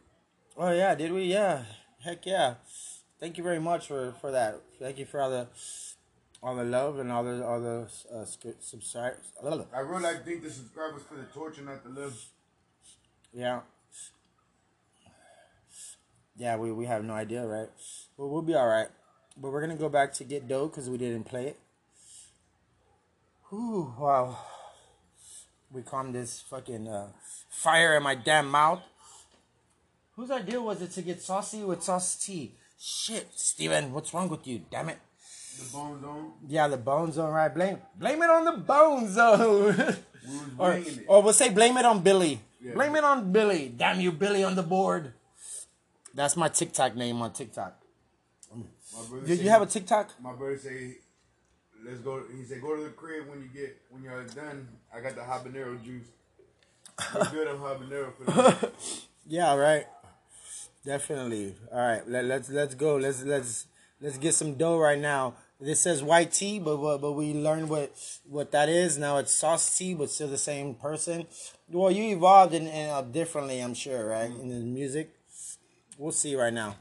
Oh 0.57 0.72
yeah, 0.72 0.95
did 0.95 1.12
we? 1.12 1.24
Yeah. 1.24 1.64
Heck 2.03 2.24
yeah! 2.24 2.55
Thank 3.20 3.37
you 3.37 3.45
very 3.45 3.61
much 3.61 3.89
for 3.89 4.14
for 4.22 4.30
that. 4.30 4.62
Thank 4.78 4.97
you 4.99 5.05
for 5.05 5.20
all 5.20 5.28
the 5.28 5.49
all 6.47 6.55
the 6.55 6.65
love 6.65 7.01
and 7.01 7.11
all 7.11 7.25
the 7.25 7.45
all 7.45 7.61
the 7.61 7.89
uh, 8.15 8.25
subscribers. 8.25 9.33
I 9.75 9.81
really 9.81 10.03
like 10.03 10.25
think 10.25 10.45
the 10.45 10.51
subscribers 10.51 11.03
for 11.03 11.17
the 11.17 11.25
torture, 11.25 11.63
not 11.63 11.83
the 11.83 12.01
love. 12.01 12.17
Yeah. 13.35 13.61
Yeah, 16.37 16.57
we, 16.57 16.71
we 16.71 16.85
have 16.85 17.03
no 17.03 17.15
idea, 17.15 17.45
right? 17.45 17.69
But 18.17 18.29
we'll 18.29 18.43
be 18.43 18.55
all 18.55 18.69
right. 18.69 18.87
But 19.37 19.51
we're 19.51 19.61
gonna 19.61 19.75
go 19.75 19.89
back 19.89 20.13
to 20.15 20.25
get 20.25 20.47
dough 20.47 20.69
because 20.69 20.89
we 20.89 20.99
didn't 20.99 21.25
play 21.25 21.49
it. 21.49 21.59
Whew, 23.51 23.93
wow. 23.99 24.39
We 25.73 25.83
calmed 25.83 26.15
this 26.15 26.43
fucking 26.43 26.87
uh, 26.87 27.09
fire 27.51 27.97
in 27.97 28.05
my 28.05 28.15
damn 28.15 28.49
mouth. 28.49 28.83
Whose 30.15 30.31
idea 30.31 30.61
was 30.61 30.81
it 30.81 30.93
to 30.93 31.03
get 31.03 31.21
saucy 31.21 31.65
with 31.65 31.83
sauce 31.83 32.15
T? 32.15 32.53
Shit, 32.79 33.31
Steven, 33.35 33.93
what's 33.93 34.15
wrong 34.15 34.29
with 34.29 34.47
you? 34.47 34.63
Damn 34.71 34.91
it. 34.91 34.99
The 35.59 35.73
bone 35.73 36.01
zone. 36.01 36.33
Yeah, 36.49 36.69
the 36.69 36.77
bone 36.77 37.13
zone, 37.13 37.33
right? 37.33 37.53
Blame 37.53 37.79
blame 37.99 38.23
it 38.23 38.31
on 38.31 38.45
the 38.45 38.53
bone 38.59 39.09
zone. 39.09 39.97
or, 40.59 40.73
it. 40.75 41.05
or 41.09 41.23
we'll 41.23 41.33
say 41.33 41.49
blame 41.51 41.77
it 41.77 41.85
on 41.85 42.03
Billy. 42.03 42.41
Yeah. 42.61 42.75
Blame 42.75 42.97
it 42.97 43.05
on 43.05 43.33
Billy. 43.33 43.73
Damn 43.77 44.01
you, 44.01 44.13
Billy 44.13 44.43
on 44.45 44.55
the 44.55 44.63
board. 44.63 45.13
That's 46.15 46.37
my 46.37 46.49
TikTok 46.49 46.97
name 46.97 47.21
on 47.23 47.33
TikTok. 47.33 47.77
My 48.55 49.03
brother 49.09 49.27
Did 49.27 49.39
say- 49.39 49.45
you 49.45 49.51
have 49.51 49.63
a 49.63 49.67
TikTok? 49.67 50.11
My 50.23 50.33
brother 50.33 50.59
say, 50.59 50.97
"Let's 51.85 52.01
go." 52.01 52.23
He 52.35 52.45
said, 52.45 52.63
"Go 52.63 52.77
to 52.77 52.83
the 52.83 52.91
crib 52.91 53.29
when 53.29 53.41
you 53.43 53.49
get 53.49 53.77
when 53.91 54.03
you're 54.03 54.25
done. 54.25 54.69
I 54.95 55.01
got 55.01 55.15
the 55.15 55.21
habanero 55.23 55.83
juice. 55.85 56.07
We're 57.15 57.31
good 57.31 57.49
on 57.49 57.59
habanero 57.59 58.13
for 58.17 58.25
the 58.25 58.71
Yeah, 59.27 59.55
right. 59.55 59.87
Definitely. 60.85 61.55
All 61.73 61.79
right, 61.81 62.09
let, 62.09 62.25
let's 62.25 62.49
let's 62.49 62.75
go. 62.75 62.97
Let's 62.97 63.23
let's 63.25 63.67
let's 64.01 64.17
get 64.19 64.35
some 64.35 64.55
dough 64.55 64.79
right 64.79 64.99
now. 64.99 65.35
This 65.59 65.81
says 65.81 66.03
YT, 66.03 66.63
but 66.63 66.77
but, 66.77 66.99
but 66.99 67.13
we 67.13 67.33
learned 67.33 67.71
what 67.71 67.91
what 68.29 68.53
that 68.53 68.69
is. 68.69 68.99
Now 68.99 69.17
it's 69.17 69.33
sauce 69.33 69.79
T, 69.79 69.95
but 69.95 70.11
still 70.11 70.29
the 70.29 70.37
same 70.37 70.75
person. 70.75 71.27
Well, 71.71 71.91
you 71.91 72.15
evolved 72.15 72.53
in, 72.53 72.67
in 72.67 72.91
uh, 72.91 73.01
differently, 73.01 73.61
I'm 73.61 73.73
sure, 73.73 74.07
right? 74.07 74.31
In 74.31 74.49
the 74.51 74.57
music, 74.57 75.15
we'll 75.97 76.13
see 76.13 76.37
right 76.37 76.53
now. 76.53 76.77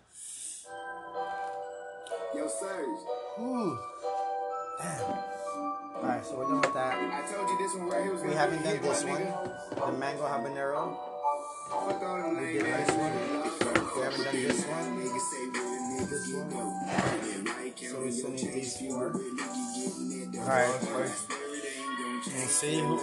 Yo, 2.36 2.48
Serge. 2.48 3.00
Ooh, 3.40 3.80
damn. 4.82 5.02
All 5.02 6.02
right, 6.04 6.26
so 6.26 6.38
we're 6.38 6.44
done 6.44 6.60
with 6.60 6.74
that. 6.74 6.96
I 6.98 7.32
told 7.32 7.50
you 7.50 7.58
this 7.58 7.74
one 7.76 7.90
right 7.90 8.04
here 8.04 8.12
was 8.14 8.24
We 8.24 8.34
haven't 8.34 8.62
done 8.62 8.82
this 8.82 9.04
one, 9.06 9.22
nigga. 9.22 9.86
the 9.94 9.98
mango 9.98 10.24
habanero. 10.24 10.98
Fuck 11.70 12.04
all 12.04 12.18
them 12.18 12.38
We 12.38 12.54
did 12.54 12.66
this 12.66 12.92
one. 12.92 13.14
We 13.96 14.02
haven't 14.04 14.24
done 14.26 14.44
this 14.44 14.66
one. 14.66 15.75
Niggas 16.06 16.10
This 16.12 16.34
one. 16.34 16.50
So 17.90 17.96
we 18.02 18.12
still 18.12 18.30
need 18.30 18.54
these 18.54 18.78
four. 18.78 19.10
real 19.10 19.12
niggas 19.12 19.76
getting 19.76 20.10
that 20.10 20.28
dough. 20.34 20.42
All 20.42 20.48
right. 20.48 20.70
That 20.70 21.10
spirit 21.10 21.64
ain't 21.66 21.98
gon' 21.98 22.22
change 22.22 22.38
Let's 22.38 22.54
see 22.54 22.80
who- 22.80 22.98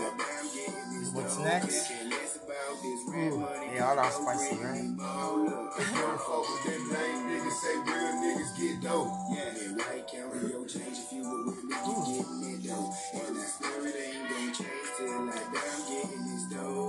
what's 1.12 1.36
next? 1.38 1.90
Ooh, 3.11 3.46
yeah, 3.74 3.88
all 3.88 3.96
that 3.96 4.12
spicy, 4.12 4.57
right? 4.57 4.78
And 4.78 4.98
like. 4.98 5.07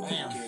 Damn. 0.10 0.43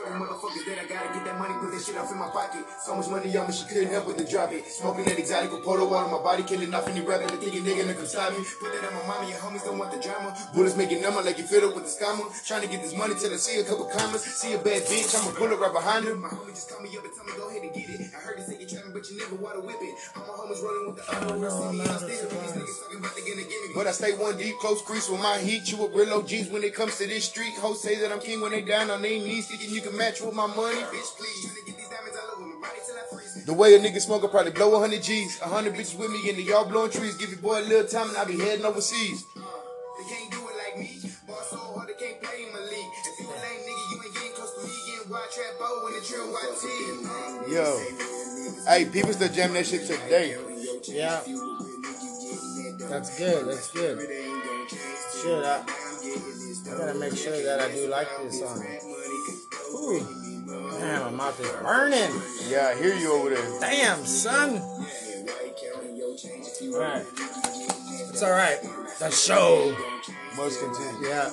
Up. 0.00 0.06
I 0.06 0.18
them 0.18 0.22
motherfuckers 0.24 0.64
that 0.66 0.78
I 0.80 0.86
gotta 0.88 1.12
get 1.12 1.24
that 1.24 1.38
money, 1.38 1.54
put 1.60 1.72
that 1.72 1.82
shit 1.82 1.96
off 1.96 2.10
in 2.10 2.18
my 2.18 2.28
pocket. 2.28 2.64
So 2.80 2.96
much 2.96 3.08
money 3.08 3.36
on 3.36 3.46
me, 3.46 3.52
she 3.52 3.64
couldn't 3.66 3.90
help 3.92 4.06
but 4.06 4.18
to 4.18 4.24
drop 4.24 4.52
it. 4.52 4.66
Smoking 4.66 5.04
that 5.04 5.18
exotic 5.18 5.50
polo 5.62 5.92
on 5.92 6.10
my 6.10 6.22
body, 6.22 6.42
killing 6.42 6.72
off 6.72 6.88
any 6.88 7.00
rapper, 7.00 7.28
that 7.28 7.40
thinking 7.40 7.64
nigga 7.64 7.86
to 7.86 7.94
come 7.94 8.06
stop 8.06 8.32
me. 8.32 8.44
Put 8.60 8.72
that 8.72 8.84
on 8.88 8.94
my 8.94 9.06
mama, 9.06 9.28
your 9.28 9.38
homies 9.38 9.64
don't 9.64 9.78
want 9.78 9.92
the 9.92 10.00
drama. 10.00 10.36
Bullets 10.54 10.76
making 10.76 11.02
number 11.02 11.22
like 11.22 11.38
you 11.38 11.44
fit 11.44 11.64
up 11.64 11.74
with 11.74 11.84
the 11.84 11.92
scammer. 11.92 12.24
Trying 12.46 12.62
to 12.62 12.68
get 12.68 12.82
this 12.82 12.96
money 12.96 13.14
till 13.18 13.32
I 13.32 13.36
see 13.36 13.60
a 13.60 13.64
couple 13.64 13.86
commas. 13.86 14.22
See 14.24 14.52
a 14.54 14.58
bad 14.58 14.82
bitch, 14.88 15.12
I'ma 15.14 15.36
pull 15.36 15.52
it 15.52 15.58
right 15.58 15.72
behind 15.72 16.06
her. 16.06 16.14
My 16.14 16.28
homie 16.28 16.54
just 16.54 16.70
call 16.70 16.80
me 16.80 16.88
up 16.96 17.04
and 17.04 17.12
tell 17.14 17.24
me 17.24 17.32
go 17.36 17.48
ahead 17.48 17.62
and 17.62 17.74
get 17.74 17.88
it. 17.90 18.00
I 18.14 18.20
heard 18.20 18.38
they 18.38 18.44
say 18.44 18.64
trapping, 18.64 18.92
but 18.92 19.08
you 19.10 19.18
never 19.18 19.36
water 19.36 19.60
whip 19.60 19.76
it. 19.80 19.94
All 20.16 20.24
my 20.24 20.34
homies 20.38 20.62
rolling 20.62 20.86
with 20.86 20.96
the 20.96 21.04
other 21.12 21.38
ones. 21.38 22.00
See. 22.00 22.30
But 23.74 23.86
I 23.86 23.92
stay 23.92 24.12
one 24.16 24.36
deep, 24.36 24.56
close 24.58 24.82
crease 24.82 25.08
with 25.08 25.20
my 25.20 25.38
heat. 25.38 25.70
You 25.70 25.84
a 25.84 25.88
real 25.90 26.14
OGs 26.14 26.48
when 26.50 26.64
it 26.64 26.74
comes 26.74 26.98
to 26.98 27.06
this 27.06 27.24
street. 27.24 27.54
Hoes 27.58 27.82
say 27.82 27.96
that 28.00 28.10
I'm 28.12 28.20
king 28.20 28.40
when 28.40 28.52
they 28.52 28.62
down 28.62 28.90
on 28.90 29.02
their 29.02 29.10
knees. 29.10 29.46
Thinking 29.46 29.70
you 29.70 29.80
can 29.80 29.89
match 29.92 30.20
with 30.20 30.34
my 30.34 30.46
money. 30.46 30.80
Bitch, 30.90 31.10
please. 31.16 31.44
Trying 31.44 31.56
to 31.56 31.64
get 31.66 31.76
these 31.76 31.88
diamonds 31.88 32.16
all 32.20 32.36
over 32.36 32.46
my 32.46 32.68
body 32.68 32.80
till 32.86 32.96
I 32.96 33.04
freeze. 33.10 33.44
The 33.44 33.52
way 33.54 33.74
a 33.74 33.78
nigga 33.78 34.00
smoke, 34.00 34.24
I 34.24 34.28
probably 34.28 34.52
blow 34.52 34.70
100 34.70 35.02
G's. 35.02 35.38
100 35.40 35.74
bitches 35.74 35.98
with 35.98 36.10
me, 36.10 36.28
and 36.28 36.38
they 36.38 36.52
all 36.52 36.64
blowing 36.64 36.90
trees. 36.90 37.16
Give 37.16 37.30
your 37.30 37.38
boy 37.40 37.60
a 37.60 37.66
little 37.66 37.86
time, 37.86 38.08
and 38.08 38.18
I 38.18 38.24
be 38.24 38.38
heading 38.38 38.64
overseas. 38.64 39.24
Uh, 39.36 39.40
they 39.98 40.04
can't 40.08 40.30
do 40.30 40.38
it 40.48 40.56
like 40.56 40.78
me. 40.78 40.98
Boss 41.26 41.50
so 41.50 41.56
hard, 41.56 41.88
they 41.88 41.94
can't 41.94 42.20
play 42.22 42.46
my 42.52 42.60
league. 42.60 42.92
If 43.04 43.20
you 43.20 43.26
a 43.26 43.36
lame 43.36 43.62
nigga, 43.66 43.84
you 43.90 43.96
ain't 44.04 44.14
getting 44.14 44.32
close 44.32 44.52
to 44.54 44.60
me. 44.66 44.72
Getting 44.90 45.10
wild 45.10 45.30
trap 45.30 45.52
bow 45.58 45.86
in 45.86 45.92
the 45.94 46.02
drill 46.06 46.28
YT. 46.32 46.64
Yo. 47.52 47.66
Hey, 48.66 48.84
people 48.86 49.12
still 49.12 49.28
jamming 49.28 49.54
that 49.54 49.66
shit 49.66 49.86
today. 49.86 50.36
Yeah. 50.88 51.20
That's 52.88 53.16
good. 53.18 53.46
That's 53.46 53.70
good. 53.70 53.98
Shit, 54.00 55.44
I, 55.44 55.62
I 55.62 56.78
gotta 56.78 56.94
make 56.98 57.16
sure 57.16 57.36
that 57.42 57.60
I 57.60 57.74
do 57.74 57.88
like 57.88 58.08
this 58.22 58.40
song. 58.40 58.64
Ooh. 59.70 60.06
Damn, 60.78 61.04
my 61.04 61.10
mouth 61.10 61.40
is 61.40 61.50
burning. 61.62 62.12
Yeah, 62.48 62.72
I 62.74 62.80
hear 62.80 62.94
you 62.94 63.12
over 63.12 63.30
there. 63.30 63.60
Damn, 63.60 64.04
son. 64.04 64.60
Alright. 66.62 67.06
It's 68.08 68.22
alright. 68.22 68.60
The 68.98 69.10
show. 69.10 69.76
Must 70.36 70.60
continue. 70.60 71.08
Yeah. 71.08 71.30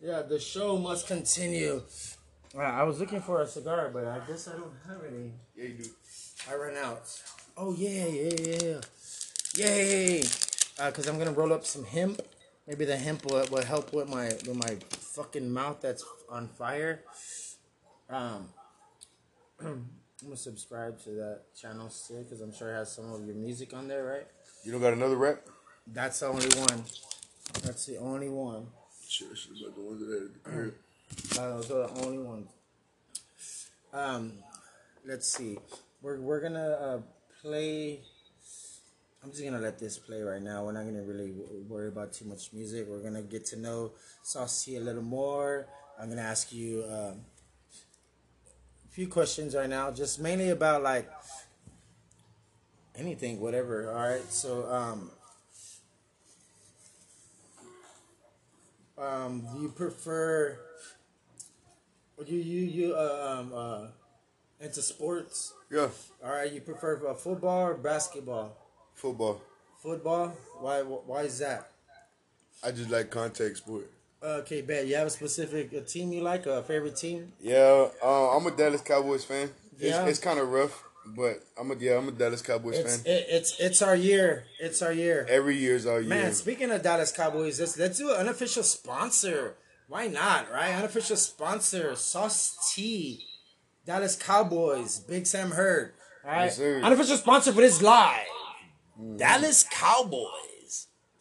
Yeah, 0.00 0.22
the 0.22 0.38
show 0.40 0.78
must 0.78 1.06
continue. 1.06 1.82
I 2.58 2.82
was 2.82 3.00
looking 3.00 3.20
for 3.20 3.40
a 3.40 3.46
cigar, 3.46 3.90
but 3.92 4.04
I 4.04 4.18
guess 4.26 4.48
I 4.48 4.52
don't 4.52 4.74
have 4.86 4.98
any. 5.08 5.32
Yeah, 5.56 5.64
you 5.64 5.84
do. 5.84 5.90
I 6.50 6.54
ran 6.56 6.76
out. 6.76 7.02
Oh 7.56 7.72
yeah, 7.72 8.06
yeah, 8.06 8.32
yeah, 8.40 8.80
yay! 9.54 10.22
Uh, 10.78 10.90
Cause 10.90 11.06
I'm 11.06 11.18
gonna 11.18 11.32
roll 11.32 11.52
up 11.52 11.64
some 11.64 11.84
hemp. 11.84 12.20
Maybe 12.66 12.84
the 12.84 12.96
hemp 12.96 13.24
will, 13.26 13.46
will 13.50 13.64
help 13.64 13.92
with 13.92 14.08
my 14.08 14.26
with 14.46 14.56
my 14.56 14.76
fucking 14.90 15.50
mouth 15.52 15.80
that's 15.80 16.04
on 16.32 16.48
fire. 16.48 17.02
Um, 18.08 18.48
I'm 19.60 19.88
gonna 20.22 20.36
subscribe 20.36 20.98
to 21.04 21.10
that 21.10 21.40
channel 21.60 21.90
still, 21.90 22.24
cause 22.24 22.40
I'm 22.40 22.54
sure 22.54 22.72
it 22.72 22.78
has 22.78 22.92
some 22.92 23.12
of 23.12 23.24
your 23.26 23.36
music 23.36 23.74
on 23.74 23.86
there, 23.86 24.04
right? 24.04 24.26
You 24.64 24.72
don't 24.72 24.80
got 24.80 24.92
another 24.92 25.16
rap? 25.16 25.42
That's 25.86 26.20
the 26.20 26.26
only 26.26 26.46
one. 26.46 26.84
That's 27.62 27.86
the 27.86 27.98
only 27.98 28.28
one. 28.28 28.66
Shit, 29.06 29.28
shit 29.36 29.52
about 29.60 29.74
the 29.76 29.82
ones 29.82 30.00
that. 30.00 31.40
Uh, 31.40 31.50
those 31.54 31.70
are 31.70 31.86
the 31.88 32.06
only 32.06 32.18
ones. 32.18 32.48
Um, 33.92 34.32
let's 35.06 35.28
see. 35.28 35.58
We're 36.00 36.20
we're 36.20 36.40
gonna 36.40 36.70
uh, 36.70 36.98
play. 37.42 38.00
I'm 39.22 39.30
just 39.30 39.44
gonna 39.44 39.60
let 39.60 39.78
this 39.78 39.98
play 39.98 40.22
right 40.22 40.42
now. 40.42 40.64
We're 40.64 40.72
not 40.72 40.84
gonna 40.84 41.02
really 41.02 41.30
w- 41.32 41.64
worry 41.68 41.88
about 41.88 42.12
too 42.12 42.24
much 42.24 42.52
music. 42.52 42.86
We're 42.88 43.02
gonna 43.02 43.22
get 43.22 43.44
to 43.46 43.56
know 43.56 43.92
Saucy 44.22 44.76
a 44.76 44.80
little 44.80 45.02
more. 45.02 45.66
I'm 46.00 46.08
gonna 46.08 46.22
ask 46.22 46.52
you 46.52 46.84
um, 46.88 47.20
a 48.84 48.90
few 48.90 49.06
questions 49.08 49.54
right 49.54 49.68
now, 49.68 49.90
just 49.90 50.20
mainly 50.20 50.50
about 50.50 50.82
like 50.82 51.08
anything, 52.96 53.40
whatever. 53.40 53.90
All 53.90 54.08
right. 54.08 54.32
So 54.32 54.66
um, 54.70 55.10
um, 58.98 59.42
do 59.52 59.62
you 59.62 59.68
prefer? 59.68 60.58
You 62.26 62.38
you 62.38 62.60
you 62.66 62.94
uh, 62.94 63.36
um 63.40 63.52
uh 63.54 63.86
into 64.60 64.80
sports? 64.82 65.52
Yeah, 65.70 65.88
All 66.24 66.30
right. 66.30 66.52
You 66.52 66.60
prefer 66.60 67.00
uh, 67.08 67.14
football 67.14 67.66
or 67.68 67.74
basketball? 67.74 68.56
football. 68.94 69.40
Football. 69.82 70.28
Why 70.60 70.82
why 70.82 71.22
is 71.22 71.38
that? 71.40 71.70
I 72.62 72.70
just 72.70 72.90
like 72.90 73.10
contact 73.10 73.56
sport. 73.56 73.90
Okay, 74.22 74.62
bet 74.62 74.86
you 74.86 74.94
have 74.96 75.08
a 75.08 75.10
specific 75.10 75.72
a 75.72 75.80
team 75.80 76.12
you 76.12 76.22
like, 76.22 76.46
a 76.46 76.62
favorite 76.62 76.96
team. 76.96 77.32
Yeah, 77.40 77.88
uh, 78.02 78.36
I'm 78.36 78.46
a 78.46 78.50
Dallas 78.52 78.80
Cowboys 78.80 79.24
fan. 79.24 79.50
It's, 79.74 79.82
Yeah. 79.82 80.06
it's 80.06 80.18
kind 80.20 80.38
of 80.38 80.48
rough, 80.48 80.84
but 81.16 81.42
I'm 81.58 81.70
a 81.72 81.74
yeah, 81.74 81.98
I'm 81.98 82.06
a 82.08 82.12
Dallas 82.12 82.40
Cowboys 82.42 82.78
It's 82.78 82.96
fan. 82.98 83.06
it, 83.12 83.26
it's 83.28 83.58
it's 83.58 83.82
our 83.82 83.96
year. 83.96 84.44
It's 84.60 84.80
our 84.80 84.92
year. 84.92 85.26
Every 85.28 85.56
year's 85.56 85.86
our 85.86 85.98
year. 86.00 86.08
Man, 86.08 86.32
speaking 86.34 86.70
of 86.70 86.82
Dallas 86.82 87.10
Cowboys, 87.10 87.58
let's 87.58 87.76
let's 87.78 87.98
do 87.98 88.10
an 88.10 88.16
unofficial 88.18 88.62
sponsor. 88.62 89.56
Why 89.88 90.06
not, 90.06 90.50
right? 90.52 90.72
Unofficial 90.74 91.16
sponsor, 91.16 91.96
Sauce 91.96 92.72
T, 92.74 93.24
Dallas 93.84 94.14
Cowboys, 94.14 95.00
Big 95.00 95.26
Sam 95.26 95.50
Heard. 95.50 95.94
All 96.24 96.30
right, 96.30 96.44
Yes, 96.44 96.60
unofficial 96.60 97.16
sponsor, 97.16 97.52
for 97.52 97.60
this 97.62 97.82
live. 97.82 98.24
Dallas 99.16 99.64
Cowboys. 99.68 100.28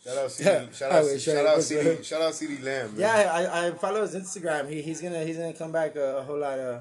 Shout 0.04 0.18
out 0.18 0.30
CeeDee, 0.30 0.74
shout 0.74 0.92
out, 0.92 1.06
I 1.06 1.18
shout 1.18 1.46
out 1.46 1.60
CeeDee, 1.60 2.04
shout 2.04 2.22
out 2.22 2.34
CeeDee 2.34 2.64
Lamb. 2.64 2.92
Man. 2.92 3.00
Yeah, 3.00 3.32
I, 3.32 3.68
I 3.68 3.72
follow 3.72 4.02
his 4.02 4.16
Instagram. 4.16 4.68
He, 4.68 4.82
he's 4.82 5.00
gonna 5.00 5.24
he's 5.24 5.38
gonna 5.38 5.54
come 5.54 5.72
back 5.72 5.96
a, 5.96 6.18
a 6.18 6.24
whole 6.24 6.40
lot 6.40 6.58
uh, 6.58 6.80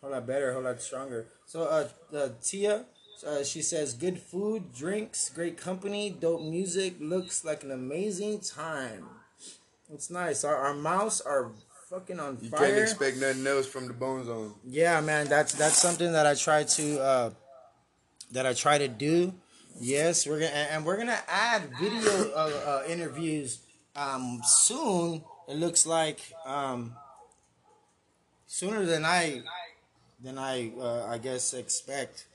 whole 0.00 0.10
lot 0.10 0.26
better, 0.26 0.50
a 0.50 0.54
whole 0.54 0.62
lot 0.62 0.80
stronger. 0.80 1.26
So 1.44 1.64
uh, 1.64 1.88
uh 2.16 2.28
Tia, 2.42 2.86
uh, 3.26 3.44
she 3.44 3.60
says 3.60 3.92
good 3.92 4.18
food, 4.18 4.72
drinks, 4.72 5.28
great 5.28 5.58
company, 5.58 6.08
dope 6.08 6.40
music, 6.40 6.94
looks 7.00 7.44
like 7.44 7.64
an 7.64 7.70
amazing 7.70 8.40
time. 8.40 9.08
It's 9.92 10.08
nice. 10.08 10.42
Our 10.42 10.56
our 10.56 10.74
mouths 10.74 11.20
are 11.20 11.50
fucking 11.90 12.18
on 12.18 12.38
You 12.40 12.48
fire. 12.48 12.60
can't 12.60 12.78
expect 12.78 13.18
nothing 13.18 13.46
else 13.46 13.66
from 13.66 13.88
the 13.88 13.92
Bone 13.92 14.24
Zone. 14.24 14.54
Yeah, 14.66 15.02
man, 15.02 15.28
that's 15.28 15.52
that's 15.52 15.76
something 15.76 16.12
that 16.12 16.26
I 16.26 16.34
try 16.34 16.64
to 16.64 17.00
uh, 17.00 17.30
that 18.30 18.46
I 18.46 18.54
try 18.54 18.78
to 18.78 18.88
do. 18.88 19.34
Yes, 19.82 20.28
we're 20.28 20.38
gonna 20.38 20.52
and 20.52 20.86
we're 20.86 20.96
gonna 20.96 21.18
add 21.26 21.62
video 21.76 22.30
uh, 22.30 22.50
uh, 22.64 22.82
interviews 22.88 23.58
um, 23.96 24.40
soon. 24.44 25.24
It 25.48 25.56
looks 25.56 25.86
like 25.86 26.20
um, 26.46 26.94
sooner 28.46 28.84
than 28.86 29.04
I 29.04 29.42
than 30.22 30.38
I 30.38 30.70
uh, 30.78 31.06
I 31.08 31.18
guess 31.18 31.52
expect, 31.52 32.26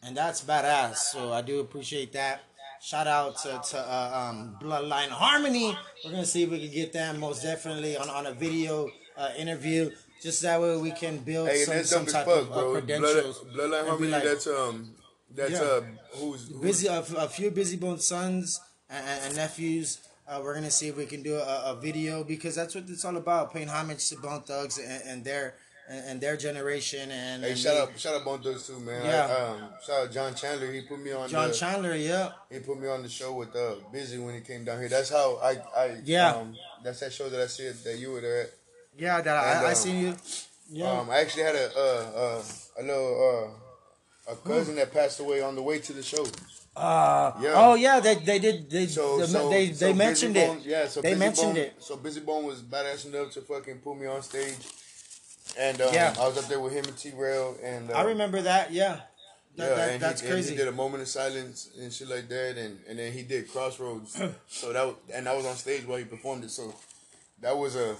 and 0.00 0.16
that's 0.16 0.42
badass. 0.44 0.94
So 0.98 1.32
I 1.32 1.42
do 1.42 1.58
appreciate 1.58 2.12
that. 2.12 2.42
Shout 2.80 3.08
out 3.08 3.36
to, 3.38 3.60
to 3.70 3.78
uh, 3.78 4.28
um, 4.30 4.56
Bloodline 4.62 5.08
Harmony. 5.08 5.76
We're 6.04 6.12
gonna 6.12 6.24
see 6.24 6.44
if 6.44 6.50
we 6.50 6.60
can 6.60 6.70
get 6.72 6.92
them 6.92 7.18
most 7.18 7.42
definitely 7.42 7.96
on, 7.96 8.08
on 8.10 8.26
a 8.26 8.32
video 8.32 8.88
uh, 9.16 9.30
interview. 9.36 9.90
Just 10.22 10.42
that 10.42 10.60
way 10.60 10.76
we 10.76 10.92
can 10.92 11.18
build 11.18 11.48
Hey, 11.48 11.64
some, 11.64 11.82
some 11.82 12.06
type 12.06 12.26
fuck, 12.26 12.48
of 12.48 12.52
uh, 12.52 12.70
credentials. 12.70 13.44
Bloodline 13.52 13.80
and 13.80 13.88
Harmony. 13.88 14.12
like, 14.12 14.22
that's 14.22 14.46
um, 14.46 14.94
that's 15.34 15.52
Yeah. 15.52 15.60
uh, 15.60 15.80
who's, 16.14 16.48
who's 16.48 16.60
busy 16.60 16.86
a, 16.86 16.98
a 17.00 17.28
few 17.28 17.50
Bizzy 17.50 17.78
Bone 17.78 17.98
sons 17.98 18.60
and, 18.88 19.04
and, 19.24 19.36
nephews. 19.36 19.98
Uh, 20.28 20.40
we're 20.42 20.54
gonna 20.54 20.70
see 20.70 20.88
if 20.88 20.96
we 20.96 21.06
can 21.06 21.22
do 21.22 21.36
a, 21.36 21.72
a 21.72 21.76
video 21.80 22.24
because 22.24 22.54
that's 22.54 22.74
what 22.74 22.84
it's 22.88 23.04
all 23.04 23.16
about, 23.16 23.52
paying 23.52 23.68
homage 23.68 24.08
to 24.08 24.16
Bone 24.16 24.42
Thugs 24.42 24.78
and, 24.78 25.02
and 25.06 25.24
their 25.24 25.54
and, 25.88 26.04
and 26.06 26.20
their 26.20 26.36
generation. 26.36 27.10
And, 27.10 27.42
Hey, 27.42 27.50
and 27.50 27.58
shout 27.58 27.76
out, 27.76 27.98
shout 27.98 28.14
out 28.14 28.24
Bone 28.24 28.42
Thugs 28.42 28.66
too, 28.66 28.78
man. 28.80 29.04
Yeah. 29.04 29.26
I, 29.26 29.50
um, 29.50 29.68
shout 29.84 30.06
out 30.06 30.12
John 30.12 30.34
Chandler. 30.34 30.72
He 30.72 30.82
put 30.82 31.02
me 31.02 31.12
on. 31.12 31.28
John 31.28 31.48
the, 31.48 31.54
Chandler, 31.54 31.94
yeah, 31.94 32.32
He 32.50 32.60
put 32.60 32.80
me 32.80 32.88
on 32.88 33.02
the 33.02 33.08
show 33.08 33.32
with 33.34 33.54
uh, 33.54 33.74
Bizzy 33.92 34.24
when 34.24 34.34
he 34.34 34.40
came 34.40 34.64
down 34.64 34.78
here. 34.78 34.88
That's 34.88 35.10
how 35.10 35.38
I, 35.42 35.56
I 35.76 35.96
Yeah. 36.04 36.32
Um, 36.34 36.56
that's 36.84 37.00
that 37.00 37.12
show 37.12 37.28
that 37.28 37.40
I 37.40 37.46
said 37.46 37.74
that 37.84 37.98
you 37.98 38.12
were 38.12 38.20
there. 38.20 38.42
At. 38.42 38.50
yeah, 38.96 39.20
that 39.20 39.44
And, 39.44 39.66
I, 39.66 39.68
I 39.68 39.70
um, 39.70 39.74
seen 39.74 39.98
you. 39.98 40.16
Yeah, 40.70 40.90
Um, 40.90 41.10
I 41.10 41.18
actually 41.18 41.42
had 41.42 41.54
a 41.54 41.70
uh, 41.76 42.10
uh, 42.16 42.42
a 42.78 42.82
little 42.82 43.50
uh, 43.54 43.61
a 44.30 44.36
cousin 44.36 44.76
that 44.76 44.92
passed 44.92 45.20
away 45.20 45.42
on 45.42 45.54
the 45.54 45.62
way 45.62 45.78
to 45.80 45.92
the 45.92 46.02
show. 46.02 46.24
uh, 46.76 47.32
yeah. 47.40 47.52
oh 47.56 47.74
yeah, 47.74 48.00
they 48.00 48.14
they 48.14 48.38
did 48.38 48.70
they 48.70 48.86
So, 48.86 49.18
they, 49.18 49.26
so 49.26 49.50
they, 49.50 49.72
so 49.72 49.86
they 49.86 49.92
mentioned 49.92 50.36
Bizzy 50.36 50.56
it. 50.60 50.66
Yeah, 50.66 50.86
so 50.88 51.00
they 51.02 51.12
Bizzy 51.14 51.18
mentioned 51.18 51.54
Bone, 51.54 51.64
it. 51.64 51.74
So 51.78 51.96
Bizzy 51.96 52.24
Bone 52.24 52.44
was 52.44 52.62
badass 52.62 53.06
enough 53.06 53.32
to 53.32 53.40
fucking 53.42 53.78
put 53.78 53.98
me 53.98 54.06
on 54.06 54.22
stage, 54.22 54.56
and 55.58 55.80
um, 55.80 55.92
Yeah. 55.92 56.14
I 56.18 56.26
was 56.28 56.38
up 56.38 56.46
there 56.46 56.60
with 56.60 56.72
him 56.72 56.84
and 56.86 56.96
T 56.96 57.10
Rail, 57.16 57.56
and 57.62 57.90
uh, 57.90 57.94
I 57.94 58.02
remember 58.04 58.40
that. 58.42 58.72
Yeah, 58.72 59.00
that, 59.56 59.68
yeah, 59.68 59.74
that, 59.74 59.90
and 59.90 60.02
that's 60.02 60.20
he, 60.22 60.26
and 60.28 60.34
crazy. 60.34 60.50
he 60.52 60.56
did 60.56 60.68
a 60.68 60.72
moment 60.72 61.02
of 61.02 61.08
silence 61.08 61.68
and 61.78 61.92
shit 61.92 62.08
like 62.08 62.28
that, 62.28 62.56
and, 62.56 62.78
and 62.88 62.98
then 62.98 63.12
he 63.12 63.22
did 63.22 63.50
Crossroads. 63.52 64.12
so 64.48 64.72
that 64.72 64.86
was, 64.86 64.94
and 65.12 65.28
I 65.28 65.36
was 65.36 65.44
on 65.44 65.56
stage 65.56 65.84
while 65.86 65.98
he 65.98 66.04
performed 66.04 66.44
it. 66.44 66.50
So 66.50 66.72
that 67.42 67.56
was 67.58 67.76
a 67.76 67.96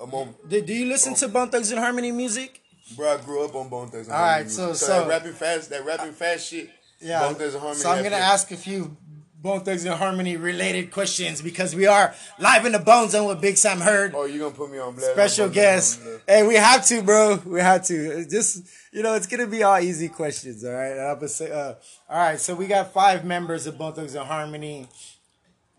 a 0.00 0.06
moment. 0.06 0.36
Did, 0.48 0.66
do 0.66 0.74
you 0.74 0.86
listen 0.86 1.14
to 1.14 1.28
Bone 1.28 1.48
Thugs 1.50 1.70
and 1.72 1.80
Harmony 1.80 2.12
music? 2.12 2.60
Bro, 2.96 3.14
I 3.14 3.16
grew 3.22 3.44
up 3.44 3.54
on 3.54 3.68
Bone 3.68 3.90
Thugs. 3.90 4.06
and 4.08 4.14
All 4.14 4.22
Harmony 4.22 4.42
right, 4.44 4.50
so- 4.50 4.66
music. 4.66 4.86
so- 4.86 5.00
that 5.00 5.08
rapping 5.08 5.32
fast, 5.32 5.70
that 5.70 5.84
rapping 5.84 6.12
fast 6.12 6.48
shit. 6.48 6.70
Yeah. 7.00 7.20
Bone 7.20 7.34
Thugs 7.34 7.54
and 7.54 7.60
Harmony. 7.62 7.80
So 7.80 7.90
I'm 7.90 8.02
gonna 8.02 8.16
ask 8.16 8.50
a 8.50 8.56
few 8.56 8.96
Bone 9.42 9.60
Thugs 9.60 9.84
and 9.84 9.94
Harmony 9.94 10.36
related 10.38 10.90
questions 10.90 11.42
because 11.42 11.74
we 11.74 11.86
are 11.86 12.14
live 12.38 12.64
in 12.64 12.72
the 12.72 12.78
Bone 12.78 13.10
Zone 13.10 13.26
with 13.28 13.40
Big 13.42 13.58
Sam 13.58 13.80
Heard. 13.80 14.14
Oh, 14.14 14.24
you 14.24 14.38
gonna 14.38 14.54
put 14.54 14.70
me 14.70 14.78
on 14.78 14.94
blast? 14.94 15.12
Special 15.12 15.46
I'm 15.46 15.52
gonna 15.52 15.66
put 15.66 15.70
me 15.72 16.12
guest. 16.14 16.22
Hey, 16.26 16.46
we 16.46 16.54
have 16.54 16.86
to, 16.86 17.02
bro. 17.02 17.42
We 17.44 17.60
have 17.60 17.84
to. 17.86 18.24
Just 18.26 18.62
you 18.92 19.02
know, 19.02 19.14
it's 19.14 19.26
gonna 19.26 19.46
be 19.46 19.62
all 19.62 19.78
easy 19.80 20.08
questions. 20.08 20.64
All 20.64 20.72
right. 20.72 20.92
And 20.92 21.00
I'm 21.00 21.16
gonna 21.16 21.28
say, 21.28 21.50
uh, 21.50 21.74
all 22.08 22.18
right. 22.18 22.40
So 22.40 22.54
we 22.54 22.66
got 22.66 22.92
five 22.94 23.24
members 23.24 23.66
of 23.66 23.76
Bone 23.76 23.92
Thugs 23.92 24.14
and 24.14 24.26
Harmony. 24.26 24.88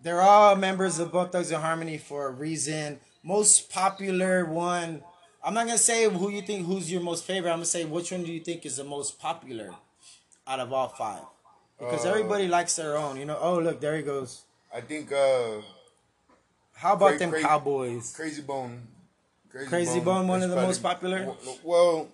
They're 0.04 0.22
all 0.22 0.56
members 0.56 1.00
of 1.00 1.12
Bone 1.12 1.30
Thugs 1.30 1.50
and 1.52 1.62
Harmony 1.64 1.98
for 1.98 2.28
a 2.28 2.32
reason. 2.32 3.00
Most 3.24 3.72
popular 3.72 4.46
one. 4.46 5.02
I'm 5.46 5.54
not 5.54 5.68
gonna 5.68 5.78
say 5.78 6.10
who 6.10 6.30
you 6.32 6.42
think 6.42 6.66
who's 6.66 6.92
your 6.92 7.02
most 7.02 7.24
favorite. 7.24 7.52
I'm 7.52 7.58
gonna 7.58 7.66
say 7.66 7.86
which 7.86 8.12
one 8.12 8.24
do 8.24 8.32
you 8.32 8.40
think 8.40 8.66
is 8.66 8.78
the 8.78 8.84
most 8.84 9.20
popular 9.20 9.76
out 10.48 10.60
of 10.60 10.74
all 10.74 10.88
five? 10.90 11.22
Because 11.78 12.04
Uh, 12.06 12.10
everybody 12.10 12.48
likes 12.48 12.76
their 12.76 12.98
own. 12.98 13.18
You 13.18 13.26
know. 13.26 13.38
Oh, 13.40 13.60
look, 13.60 13.80
there 13.80 13.96
he 13.96 14.02
goes. 14.02 14.42
I 14.74 14.82
think 14.82 15.12
uh, 15.12 15.62
How 16.74 16.94
about 16.94 17.10
Cra- 17.10 17.20
them 17.20 17.30
Cra- 17.30 17.42
Cowboys? 17.42 18.14
Crazy 18.16 18.42
Bone. 18.42 18.88
Crazy 19.70 20.00
Bone, 20.02 20.28
one 20.28 20.42
of 20.44 20.50
the 20.50 20.56
probably- 20.56 20.68
most 20.68 20.84
popular? 20.84 21.34
Well, 21.64 22.10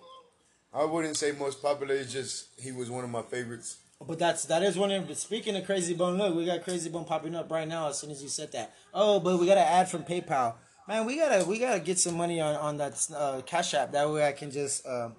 I 0.72 0.84
wouldn't 0.84 1.16
say 1.16 1.32
most 1.32 1.60
popular. 1.62 1.94
It's 1.94 2.12
just 2.12 2.48
he 2.60 2.70
was 2.70 2.90
one 2.90 3.02
of 3.02 3.10
my 3.10 3.22
favorites. 3.22 3.78
But 4.06 4.18
that's 4.18 4.44
that 4.44 4.62
is 4.62 4.76
one 4.76 4.90
of 4.90 5.16
speaking 5.16 5.56
of 5.56 5.64
Crazy 5.64 5.94
Bone. 5.94 6.18
Look, 6.18 6.34
we 6.36 6.44
got 6.44 6.62
Crazy 6.64 6.90
Bone 6.90 7.04
popping 7.06 7.34
up 7.34 7.50
right 7.50 7.66
now 7.66 7.88
as 7.88 7.98
soon 7.98 8.10
as 8.10 8.22
you 8.22 8.28
said 8.28 8.52
that. 8.52 8.74
Oh, 8.92 9.20
but 9.20 9.38
we 9.40 9.46
got 9.46 9.54
to 9.54 9.60
add 9.66 9.88
from 9.88 10.02
PayPal. 10.04 10.54
Man, 10.88 11.06
we 11.06 11.16
gotta 11.16 11.44
we 11.44 11.58
gotta 11.60 11.78
get 11.78 11.98
some 11.98 12.16
money 12.16 12.40
on 12.40 12.56
on 12.56 12.76
that 12.78 13.06
uh, 13.14 13.40
Cash 13.46 13.74
App. 13.74 13.92
That 13.92 14.10
way 14.10 14.26
I 14.26 14.32
can 14.32 14.50
just 14.50 14.84
uh, 14.84 15.10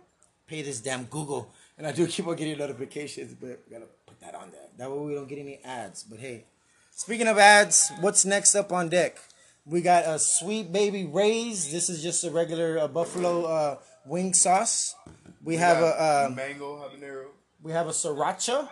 pay 0.46 0.62
this 0.62 0.82
damn 0.82 1.06
Google. 1.06 1.54
And 1.78 1.88
I 1.88 1.94
do 1.94 2.06
keep 2.06 2.28
on 2.28 2.36
getting 2.36 2.58
notifications, 2.58 3.34
but 3.34 3.62
we 3.66 3.74
gotta 3.74 3.90
put 4.06 4.20
that 4.20 4.36
on 4.36 4.52
there. 4.52 4.68
That 4.78 4.92
way 4.92 4.98
we 5.00 5.16
don't 5.16 5.28
get 5.28 5.40
any 5.40 5.60
ads. 5.64 6.04
But 6.04 6.20
hey, 6.20 6.46
speaking 6.92 7.28
of 7.28 7.38
ads, 7.38 7.92
what's 8.02 8.26
next 8.26 8.56
up 8.56 8.74
on 8.74 8.90
deck? 8.90 9.18
We 9.66 9.82
got 9.82 10.06
a 10.06 10.20
sweet 10.20 10.74
baby 10.74 11.06
Ray's. 11.06 11.72
This 11.72 11.90
is 11.90 12.04
just 12.04 12.26
a 12.26 12.30
regular 12.30 12.80
uh, 12.80 12.90
buffalo 12.90 13.46
uh, 13.46 13.78
wing 14.06 14.34
sauce. 14.34 14.96
We 15.42 15.56
have 15.56 15.80
got 15.80 15.98
a 15.98 16.26
um, 16.28 16.36
mango 16.36 16.76
habanero. 16.78 17.28
we 17.62 17.72
have 17.72 17.88
a 17.88 17.92
sriracha. 17.92 18.68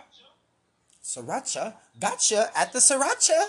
Sriracha. 1.02 1.74
Gotcha 1.98 2.50
at 2.54 2.74
the 2.74 2.80
sriracha. 2.80 3.46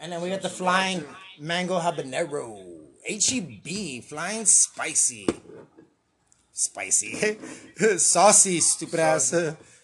And 0.00 0.10
then 0.10 0.22
we 0.22 0.30
got 0.30 0.42
the 0.42 0.48
flying 0.48 1.04
mango 1.42 1.78
habanero. 1.78 2.56
H-E-B. 3.04 4.00
Flying 4.02 4.46
spicy. 4.46 5.26
Spicy. 6.52 7.36
saucy, 7.98 8.60
stupid 8.60 9.00
ass. 9.00 9.34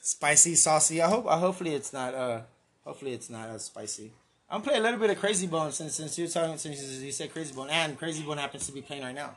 spicy, 0.00 0.54
saucy. 0.54 1.02
I 1.02 1.08
hope 1.08 1.26
I 1.26 1.38
hopefully 1.38 1.74
it's 1.74 1.92
not 1.92 2.14
uh 2.14 2.42
hopefully 2.84 3.12
it's 3.12 3.28
not 3.28 3.48
as 3.48 3.64
spicy. 3.64 4.12
I'm 4.50 4.62
playing 4.62 4.80
a 4.80 4.82
little 4.82 5.00
bit 5.00 5.10
of 5.10 5.18
Crazy 5.18 5.46
Bone 5.46 5.72
since 5.72 5.96
since 5.96 6.16
you're 6.18 6.28
talking 6.28 6.56
since 6.58 6.80
you 6.80 7.10
said 7.12 7.32
Crazy 7.32 7.52
Bone 7.52 7.70
and 7.70 7.98
Crazy 7.98 8.22
Bone 8.22 8.38
happens 8.38 8.66
to 8.66 8.72
be 8.72 8.82
playing 8.82 9.02
right 9.02 9.14
now. 9.14 9.34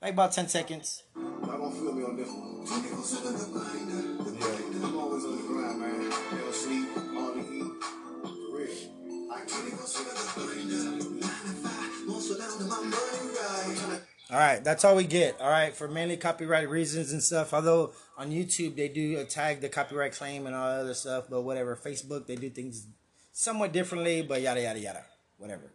Like 0.00 0.14
about 0.14 0.32
ten 0.32 0.48
seconds. 0.48 1.04
Y'all 1.14 1.46
gonna 1.46 1.70
feel 1.70 1.92
me 1.92 2.02
on 2.02 2.16
this 2.16 2.28
one. 2.28 2.66
Yeah. 4.40 4.84
I'm 4.84 4.98
always 4.98 5.24
on 5.24 5.36
the 5.36 5.42
grind, 5.46 5.80
man. 5.80 6.10
Never 6.10 6.52
sleep, 6.52 6.88
all 7.16 7.34
the 7.34 7.42
heat. 7.42 7.70
For 8.22 8.56
real. 8.56 9.30
I 9.32 9.44
can't 9.46 9.78
go 9.78 9.84
sit 9.84 10.08
at 10.08 10.16
the 10.16 10.40
grind. 10.40 11.01
All 14.32 14.38
right, 14.38 14.64
that's 14.64 14.82
all 14.82 14.96
we 14.96 15.04
get. 15.04 15.38
All 15.40 15.50
right, 15.50 15.76
for 15.76 15.88
mainly 15.88 16.16
copyright 16.16 16.68
reasons 16.70 17.12
and 17.12 17.22
stuff. 17.22 17.52
Although 17.52 17.92
on 18.16 18.30
YouTube 18.30 18.76
they 18.76 18.88
do 18.88 19.22
tag 19.26 19.60
the 19.60 19.68
copyright 19.68 20.12
claim 20.12 20.46
and 20.46 20.56
all 20.56 20.70
that 20.70 20.80
other 20.80 20.94
stuff, 20.94 21.24
but 21.28 21.42
whatever. 21.42 21.76
Facebook 21.76 22.26
they 22.26 22.36
do 22.36 22.48
things 22.48 22.86
somewhat 23.32 23.72
differently, 23.72 24.22
but 24.22 24.40
yada 24.40 24.62
yada 24.62 24.78
yada, 24.78 25.04
whatever. 25.36 25.70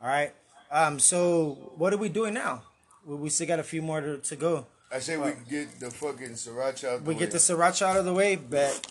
All 0.00 0.08
right. 0.08 0.32
Um. 0.70 0.98
So 0.98 1.72
what 1.76 1.92
are 1.92 1.98
we 1.98 2.08
doing 2.08 2.32
now? 2.32 2.62
We, 3.04 3.16
we 3.16 3.28
still 3.28 3.46
got 3.46 3.58
a 3.58 3.62
few 3.64 3.82
more 3.82 4.00
to, 4.00 4.16
to 4.16 4.36
go. 4.36 4.66
I 4.90 5.00
say 5.00 5.18
we 5.18 5.32
get 5.50 5.78
the 5.78 5.90
fucking 5.90 6.30
sriracha. 6.30 6.88
Out 6.88 7.04
the 7.04 7.10
We 7.10 7.14
get 7.14 7.30
the 7.30 7.38
sriracha 7.38 7.82
out 7.82 7.96
of 7.98 8.06
the 8.06 8.14
way, 8.14 8.36
but 8.36 8.90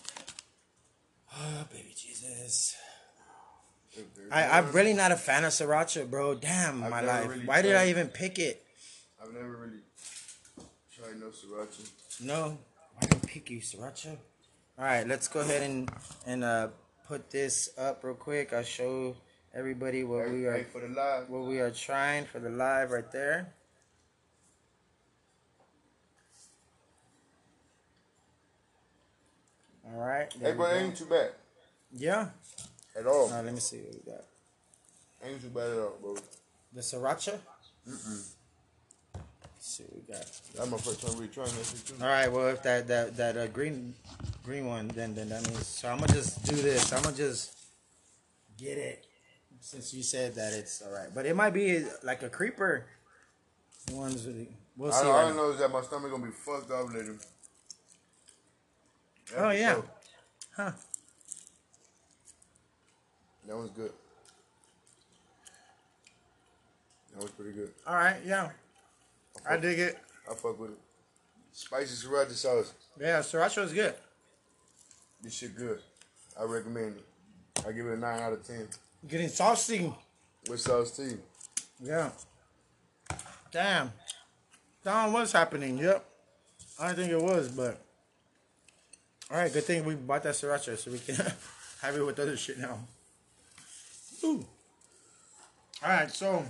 oh, 1.35 1.65
baby 1.71 1.93
Jesus. 1.95 2.75
I, 4.31 4.59
I'm 4.59 4.71
really 4.71 4.93
not 4.93 5.11
a 5.11 5.15
fan 5.15 5.43
of 5.45 5.51
sriracha, 5.51 6.09
bro. 6.09 6.35
Damn, 6.35 6.83
I've 6.83 6.91
my 6.91 7.01
life. 7.01 7.29
really 7.29 7.45
Why 7.45 7.61
did 7.61 7.75
I 7.75 7.89
even 7.89 8.07
pick 8.07 8.39
it? 8.39 8.63
I've 9.21 9.33
never 9.33 9.47
really 9.57 9.79
tried 10.95 11.19
no 11.19 11.27
sriracha. 11.27 11.89
No, 12.21 12.57
I 13.01 13.05
didn't 13.05 13.27
pick 13.27 13.49
you, 13.49 13.59
Sriracha. 13.61 14.17
All 14.77 14.85
right, 14.85 15.07
let's 15.07 15.27
go 15.27 15.39
ahead 15.39 15.63
and 15.63 15.89
and 16.25 16.43
uh, 16.43 16.67
put 17.07 17.29
this 17.29 17.69
up 17.77 18.03
real 18.03 18.15
quick. 18.15 18.53
I'll 18.53 18.63
show 18.63 19.15
everybody 19.53 20.03
what 20.03 20.29
we 20.29 20.41
Hey, 20.41 20.45
are 20.47 20.63
for 20.65 20.81
the 20.81 20.89
live. 20.89 21.29
what 21.29 21.45
we 21.45 21.59
are 21.59 21.71
trying 21.71 22.25
for 22.25 22.39
the 22.39 22.49
live 22.49 22.91
right 22.91 23.11
there. 23.11 23.53
All 29.85 29.99
right. 29.99 30.31
Hey, 30.33 30.51
we 30.51 30.57
but 30.57 30.73
ain't 30.75 30.97
too 30.97 31.05
bad 31.05 31.31
Yeah. 31.91 32.29
At 32.97 33.05
all. 33.07 33.25
All 33.25 33.29
right, 33.31 33.45
let 33.45 33.53
me 33.53 33.59
see 33.59 33.77
what 33.77 33.93
we 34.05 34.11
got. 34.11 34.23
Ain't 35.23 35.41
too 35.41 35.49
bad 35.49 35.69
at 35.71 35.77
all, 35.77 35.97
bro. 36.01 36.15
The 36.73 36.81
Sriracha. 36.81 37.39
Let's 37.85 38.33
see 39.59 39.83
what 39.83 39.95
we 40.07 40.13
got. 40.13 40.25
That's 40.55 40.69
my 40.71 40.77
first 40.77 41.01
time 41.01 41.15
really 41.15 41.27
trying 41.27 41.47
that 41.47 41.65
shit 41.65 41.85
too. 41.85 41.95
All 42.01 42.07
right. 42.07 42.31
Well, 42.31 42.47
if 42.47 42.61
that 42.63 42.87
that 42.87 43.17
that 43.17 43.37
uh, 43.37 43.47
green 43.47 43.93
green 44.43 44.65
one, 44.67 44.87
then 44.89 45.15
then 45.15 45.29
that 45.29 45.43
means. 45.49 45.65
So 45.67 45.89
I'm 45.89 45.97
gonna 45.99 46.13
just 46.13 46.43
do 46.45 46.55
this. 46.55 46.91
I'm 46.93 47.01
gonna 47.03 47.15
just 47.15 47.53
get 48.57 48.77
it. 48.77 49.03
since 49.59 49.93
you 49.93 50.03
said 50.03 50.35
that 50.35 50.53
it's 50.53 50.81
all 50.81 50.91
right, 50.93 51.09
but 51.13 51.25
it 51.25 51.35
might 51.35 51.49
be 51.53 51.83
like 52.03 52.21
a 52.23 52.29
creeper. 52.29 52.85
Ones 53.91 54.25
with 54.25 54.35
the- 54.37 54.47
we'll 54.77 54.91
see. 54.91 55.05
All 55.05 55.11
I 55.13 55.23
right 55.23 55.29
now. 55.29 55.35
know 55.37 55.51
is 55.51 55.59
that 55.59 55.71
my 55.71 55.81
stomach 55.81 56.11
gonna 56.11 56.25
be 56.25 56.31
fucked 56.31 56.71
up 56.71 56.93
later. 56.93 57.15
That's 59.29 59.41
Oh, 59.41 59.49
yeah. 59.49 59.73
sure. 59.73 59.83
Huh. 60.55 60.71
That 63.47 63.55
was 63.57 63.69
good. 63.69 63.91
That 67.13 67.23
was 67.23 67.31
pretty 67.31 67.53
good. 67.53 67.71
All 67.87 67.95
right, 67.95 68.17
yeah, 68.25 68.49
I 69.49 69.57
dig 69.57 69.79
it. 69.79 69.97
I 70.29 70.35
fuck 70.35 70.59
with 70.59 70.71
it. 70.71 70.77
Spicy 71.53 72.07
sriracha 72.07 72.31
sauce. 72.31 72.73
Yeah, 72.99 73.19
sriracha 73.19 73.63
is 73.63 73.73
good. 73.73 73.95
This 75.23 75.33
shit 75.33 75.55
good. 75.55 75.79
I 76.39 76.43
recommend 76.43 76.97
it. 76.97 77.05
I 77.65 77.71
give 77.71 77.87
it 77.87 77.93
a 77.93 77.97
nine 77.97 78.19
out 78.19 78.33
of 78.33 78.45
ten. 78.45 78.67
Getting 79.07 79.29
saucy. 79.29 79.93
With 80.49 80.59
sauce 80.59 80.91
T. 80.91 81.15
Yeah. 81.81 82.11
Damn. 83.51 83.91
Don, 84.83 85.11
what's 85.13 85.31
happening? 85.31 85.77
Yep. 85.77 86.05
I 86.79 86.89
didn't 86.89 87.09
think 87.09 87.11
it 87.13 87.25
was, 87.25 87.49
but. 87.49 87.81
All 89.31 89.37
right, 89.37 89.51
good 89.51 89.63
thing 89.63 89.83
we 89.83 89.95
bought 89.95 90.23
that 90.23 90.35
sriracha 90.35 90.77
so 90.77 90.91
we 90.91 90.99
can 90.99 91.15
have 91.81 91.95
it 91.95 92.05
with 92.05 92.19
other 92.19 92.37
shit 92.37 92.59
now. 92.59 92.77
Ooh. 94.23 94.45
All 95.84 95.89
right, 95.89 96.11
so. 96.11 96.45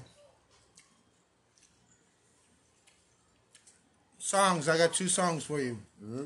Songs. 4.19 4.67
I 4.67 4.77
got 4.77 4.93
two 4.93 5.07
songs 5.07 5.43
for 5.43 5.59
you. 5.59 5.77
Mm-hmm. 6.03 6.25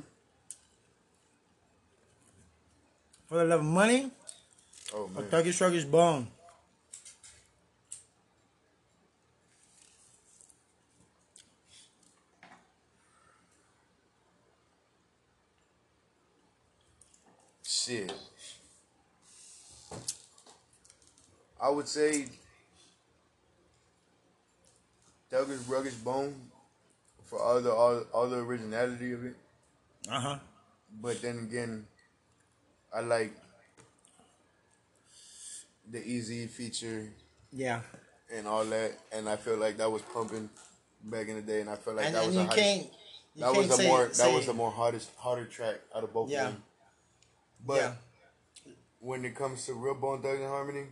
For 3.27 3.37
the 3.37 3.45
Love 3.45 3.59
of 3.61 3.65
Money 3.65 4.11
Oh 4.93 5.09
or 5.15 5.21
man. 5.21 5.29
Thuggish 5.29 5.61
Ruggish 5.61 5.89
Bone. 5.89 6.27
Shit. 17.63 18.13
I 21.61 21.69
would 21.69 21.87
say 21.87 22.25
Thuggish 25.31 25.59
Ruggish 25.69 26.03
Bone 26.03 26.35
for 27.25 27.39
all 27.41 27.61
the 27.61 27.71
all, 27.71 28.03
all 28.13 28.27
the 28.27 28.37
originality 28.37 29.13
of 29.13 29.25
it. 29.25 29.35
Uh 30.09 30.19
huh. 30.19 30.39
But 31.01 31.21
then 31.21 31.39
again, 31.39 31.85
I 32.93 32.99
like 33.01 33.31
the 35.89 35.99
Eazy 35.99 36.49
feature 36.49 37.07
Yeah. 37.51 37.81
and 38.33 38.47
all 38.47 38.65
that, 38.65 38.91
and 39.11 39.29
I 39.29 39.35
feel 39.37 39.57
like 39.57 39.77
that 39.77 39.89
was 39.91 40.01
pumping 40.01 40.49
back 41.03 41.27
in 41.27 41.35
the 41.35 41.41
day, 41.41 41.61
and 41.61 41.69
I 41.69 41.75
feel 41.75 41.93
like 41.93 42.05
and 42.07 42.15
that 42.15 42.23
and 42.25 42.27
was 42.27 42.35
you 42.35 42.41
the 42.43 42.47
hottest- 42.49 42.89
You 43.35 43.41
that 43.43 43.55
was 43.55 43.67
the 43.69 43.75
say, 43.77 43.87
more 43.87 44.07
that 44.07 44.33
was 44.33 44.45
the 44.45 44.53
more 44.53 44.71
hardest 44.71 45.09
harder 45.17 45.45
track 45.45 45.75
out 45.95 46.03
of 46.03 46.11
both 46.13 46.29
Yeah. 46.29 46.47
of 46.47 46.53
them. 46.53 46.63
But 47.65 47.77
yeah. 47.77 47.93
when 48.99 49.23
it 49.23 49.35
comes 49.35 49.65
to 49.67 49.73
real 49.73 49.93
Bone 49.95 50.21
Thug 50.21 50.35
and 50.35 50.47
Harmony, 50.49 50.87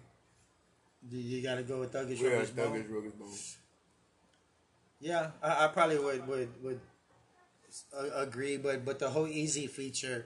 You, 1.08 1.20
you 1.20 1.44
gotta 1.44 1.64
go 1.64 1.80
with 1.80 1.94
Thuggish 1.94 2.20
we 2.20 2.28
are 2.28 2.42
Ruggish 2.42 2.56
Bone. 2.56 2.74
Thuggish 2.74 2.90
Ruggish 2.90 3.18
Bone. 3.18 3.38
Yeah, 5.00 5.32
I, 5.42 5.66
I 5.66 5.68
probably 5.68 6.00
would 6.00 6.28
would 6.28 6.50
would 6.64 6.80
agree, 8.16 8.58
but 8.58 8.84
but 8.84 9.00
the 9.00 9.10
whole 9.10 9.28
Eazy 9.28 9.70
feature, 9.70 10.26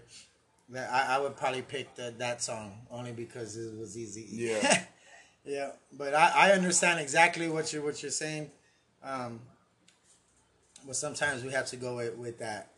that 0.70 0.92
I, 0.92 1.16
I 1.16 1.20
would 1.20 1.36
probably 1.38 1.62
pick 1.62 1.96
the, 1.96 2.14
that 2.18 2.42
song 2.42 2.74
only 2.90 3.12
because 3.12 3.56
it 3.56 3.78
was 3.78 3.96
Eazy. 3.96 4.26
Yeah. 4.30 4.84
yeah. 5.46 5.72
But 5.92 6.16
I, 6.16 6.32
I 6.36 6.52
understand 6.52 7.00
exactly 7.00 7.50
what 7.50 7.72
you're 7.72 7.84
what 7.84 8.02
you're 8.02 8.12
saying, 8.12 8.50
um, 9.04 9.42
but 10.86 10.96
sometimes 10.96 11.44
we 11.44 11.52
have 11.52 11.68
to 11.68 11.76
go 11.76 11.98
with, 11.98 12.18
with 12.18 12.40
that 12.40 12.72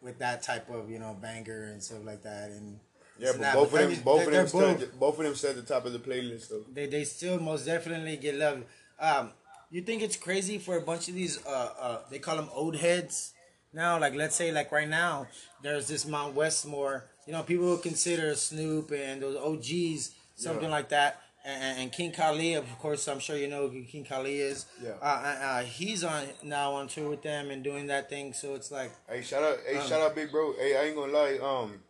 with 0.00 0.18
that 0.18 0.42
type 0.42 0.70
of 0.70 0.90
you 0.90 0.98
know 0.98 1.16
banger 1.20 1.64
and 1.64 1.82
stuff 1.82 2.04
like 2.04 2.22
that 2.22 2.50
and. 2.50 2.80
Yeah, 3.18 3.32
this 3.32 3.36
but 3.38 3.54
both 3.54 3.72
of 3.72 3.78
them, 3.78 3.90
Thuggish- 3.92 4.04
both 4.04 4.18
of 4.20 4.24
them, 4.26 4.32
they're 4.34 4.46
stood, 4.78 4.98
both 5.00 5.18
of 5.18 5.24
them 5.24 5.34
set 5.34 5.54
the 5.56 5.62
top 5.62 5.84
of 5.86 5.92
the 5.92 5.98
playlist 6.00 6.48
though. 6.48 6.64
they 6.72 6.86
they 6.86 7.04
still 7.04 7.38
most 7.38 7.64
definitely 7.66 8.16
get 8.16 8.34
love. 8.34 8.64
Um, 8.98 9.30
you 9.70 9.82
think 9.82 10.02
it's 10.02 10.16
crazy 10.16 10.58
for 10.58 10.76
a 10.76 10.80
bunch 10.80 11.08
of 11.08 11.14
these 11.14 11.44
uh 11.46 11.70
uh 11.80 11.98
they 12.10 12.18
call 12.18 12.36
them 12.36 12.48
old 12.54 12.76
heads 12.76 13.32
now? 13.72 13.98
Like 14.00 14.14
let's 14.14 14.34
say 14.36 14.50
like 14.52 14.70
right 14.72 14.88
now 14.88 15.28
there's 15.62 15.86
this 15.88 16.04
Mount 16.06 16.34
Westmore. 16.34 17.04
You 17.26 17.32
know 17.32 17.42
people 17.42 17.66
would 17.70 17.82
consider 17.82 18.34
Snoop 18.34 18.90
and 18.92 19.22
those 19.22 19.36
OGs 19.36 20.10
something 20.34 20.64
Yeah. 20.64 20.70
like 20.70 20.88
that. 20.90 21.20
And, 21.46 21.78
and 21.80 21.92
King 21.92 22.10
Kali, 22.10 22.54
of 22.54 22.66
course, 22.78 23.06
I'm 23.06 23.18
sure 23.20 23.36
you 23.36 23.48
know 23.48 23.68
who 23.68 23.82
King 23.84 24.04
Kali 24.06 24.38
is. 24.38 24.64
Yeah. 24.82 24.92
Uh, 25.02 25.04
uh, 25.04 25.44
uh, 25.44 25.62
he's 25.62 26.02
on 26.02 26.24
now 26.42 26.72
on 26.72 26.88
tour 26.88 27.10
with 27.10 27.22
them 27.22 27.50
and 27.50 27.62
doing 27.62 27.86
that 27.88 28.08
thing. 28.08 28.32
So 28.32 28.54
it's 28.54 28.70
like, 28.70 28.92
Hey, 29.08 29.20
shout 29.20 29.42
out, 29.42 29.58
hey, 29.66 29.76
Um, 29.76 29.86
shout 29.86 30.00
out, 30.00 30.14
big 30.14 30.30
bro. 30.30 30.54
Hey, 30.58 30.74
I 30.74 30.84
ain't 30.84 30.96
gonna 30.96 31.12
lie. 31.12 31.38
Um, 31.42 31.80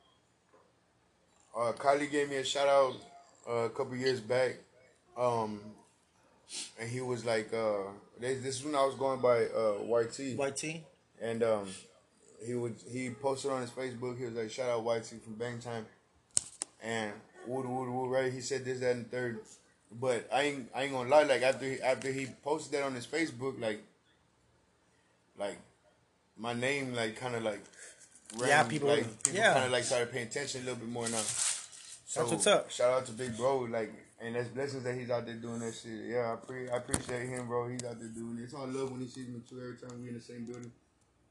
uh, 1.56 1.72
Kylie 1.72 2.10
gave 2.10 2.28
me 2.30 2.36
a 2.36 2.44
shout 2.44 2.68
out 2.68 2.94
uh, 3.48 3.52
a 3.64 3.70
couple 3.70 3.96
years 3.96 4.20
back. 4.20 4.56
Um, 5.16 5.60
and 6.78 6.88
he 6.88 7.00
was 7.00 7.24
like, 7.24 7.52
uh, 7.52 7.90
this, 8.20 8.42
this 8.42 8.58
is 8.58 8.64
when 8.64 8.74
I 8.74 8.84
was 8.84 8.94
going 8.94 9.20
by 9.20 9.44
uh, 9.46 9.78
YT, 9.84 10.18
YT. 10.38 10.82
and 11.20 11.42
um, 11.42 11.68
he 12.44 12.54
would 12.54 12.74
he 12.90 13.10
posted 13.10 13.50
on 13.50 13.60
his 13.60 13.70
Facebook. 13.70 14.18
He 14.18 14.24
was 14.24 14.34
like, 14.34 14.50
shout 14.50 14.68
out 14.68 14.84
YT 14.84 15.06
from 15.22 15.34
Bang 15.34 15.58
Time, 15.58 15.86
and 16.82 17.12
wood 17.46 17.66
wood 17.66 17.88
wood 17.88 18.10
right. 18.10 18.32
He 18.32 18.40
said 18.40 18.64
this 18.64 18.80
that 18.80 18.96
and 18.96 19.04
the 19.06 19.08
third, 19.08 19.38
but 20.00 20.28
I 20.32 20.42
ain't 20.42 20.68
I 20.74 20.82
ain't 20.84 20.92
gonna 20.92 21.08
lie. 21.08 21.22
Like 21.22 21.42
after 21.42 21.66
he, 21.66 21.80
after 21.80 22.12
he 22.12 22.26
posted 22.42 22.72
that 22.72 22.84
on 22.84 22.94
his 22.94 23.06
Facebook, 23.06 23.60
like 23.60 23.82
like 25.38 25.58
my 26.36 26.52
name 26.52 26.94
like 26.94 27.16
kind 27.16 27.34
of 27.34 27.42
like 27.42 27.62
Yeah, 28.38 28.62
people- 28.64 28.88
like 28.88 29.22
people 29.22 29.38
yeah. 29.40 29.52
kind 29.54 29.66
of 29.66 29.72
like 29.72 29.84
started 29.84 30.10
paying 30.12 30.26
attention 30.26 30.62
a 30.62 30.64
little 30.64 30.80
bit 30.80 30.88
more 30.88 31.08
now. 31.08 31.18
So 31.18 32.20
That's 32.20 32.32
what's 32.32 32.46
up. 32.46 32.70
Shout 32.70 32.92
out 32.92 33.06
to 33.06 33.12
Big 33.12 33.36
Bro, 33.36 33.60
like, 33.70 33.92
and 34.20 34.34
that's 34.36 34.48
blessings 34.48 34.84
that 34.84 34.94
he's 34.94 35.10
out 35.10 35.26
there 35.26 35.34
doing 35.34 35.58
that 35.60 35.74
shit. 35.74 36.06
Yeah, 36.06 36.32
I, 36.34 36.36
pre- 36.36 36.68
I 36.70 36.76
appreciate 36.76 37.28
him, 37.28 37.48
bro. 37.48 37.68
He's 37.68 37.82
out 37.84 37.98
there 37.98 38.08
doing 38.08 38.38
it. 38.38 38.44
It's 38.44 38.54
all 38.54 38.66
love 38.68 38.92
when 38.92 39.00
he 39.00 39.08
sees 39.08 39.28
me 39.28 39.40
too. 39.48 39.60
Every 39.60 39.76
time 39.76 40.00
we 40.02 40.08
in 40.08 40.14
the 40.14 40.20
same 40.20 40.44
building 40.44 40.70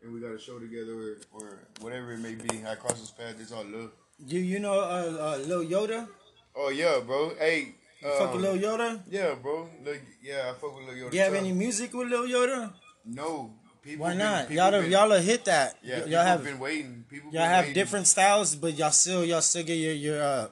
and 0.02 0.14
we 0.14 0.20
got 0.20 0.32
a 0.34 0.40
show 0.40 0.60
together 0.60 0.94
or, 0.94 1.18
or 1.32 1.60
whatever 1.80 2.12
it 2.14 2.20
may 2.20 2.36
be, 2.36 2.66
I 2.68 2.76
cross 2.76 3.00
his 3.00 3.12
path. 3.12 3.36
It's 3.40 3.52
all 3.54 3.64
love. 3.66 3.92
Do 4.28 4.38
you 4.38 4.60
know 4.60 4.74
uh, 4.80 5.38
uh 5.38 5.38
Lil 5.48 5.64
Yoda? 5.66 6.08
Oh 6.56 6.70
yeah, 6.70 7.00
bro. 7.06 7.32
Hey, 7.40 7.76
you 8.02 8.10
Fuck 8.20 8.36
with 8.36 8.46
um, 8.46 8.60
Lil 8.60 8.78
Yoda. 8.78 9.02
yeah, 9.10 9.36
bro. 9.42 9.70
Lil, 9.84 9.96
yeah, 10.22 10.52
I 10.52 10.54
fuck 10.60 10.76
with 10.76 10.86
Lil 10.86 10.96
Yoda. 10.96 11.12
Do 11.12 11.18
you 11.18 11.24
have 11.24 11.34
tough. 11.34 11.42
any 11.42 11.54
music 11.54 11.94
with 11.94 12.10
Lil 12.10 12.28
Yoda? 12.28 12.74
No. 13.06 13.54
People 13.84 14.06
Why 14.06 14.14
not? 14.14 14.42
people 14.48 14.56
Y'all 14.56 14.72
have, 14.72 14.82
been- 14.84 14.92
y'all 14.92 15.10
have 15.12 15.24
hit 15.24 15.46
that. 15.46 15.78
Yeah, 15.84 16.06
y'all 16.06 16.24
have 16.26 16.44
been 16.44 16.60
waiting. 16.60 17.04
People 17.10 17.32
y'all 17.34 17.44
have 17.44 17.66
waiting. 17.66 17.74
different 17.74 18.08
styles, 18.08 18.56
but 18.56 18.78
y'all 18.78 18.92
still 18.92 19.26
y'all 19.26 19.42
still 19.42 19.64
get 19.64 19.76
your 19.76 19.94
your 19.94 20.24
uh 20.24 20.48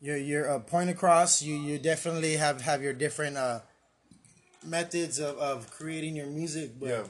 your 0.00 0.16
your 0.16 0.50
uh, 0.50 0.58
point 0.60 0.90
across. 0.90 1.42
You 1.42 1.56
you 1.56 1.78
definitely 1.78 2.36
have 2.36 2.60
have 2.60 2.82
your 2.82 2.92
different 2.92 3.36
uh 3.36 3.60
methods 4.64 5.18
of, 5.18 5.36
of 5.38 5.70
creating 5.72 6.14
your 6.14 6.26
music. 6.26 6.78
But 6.78 6.88
Yeah. 6.88 7.04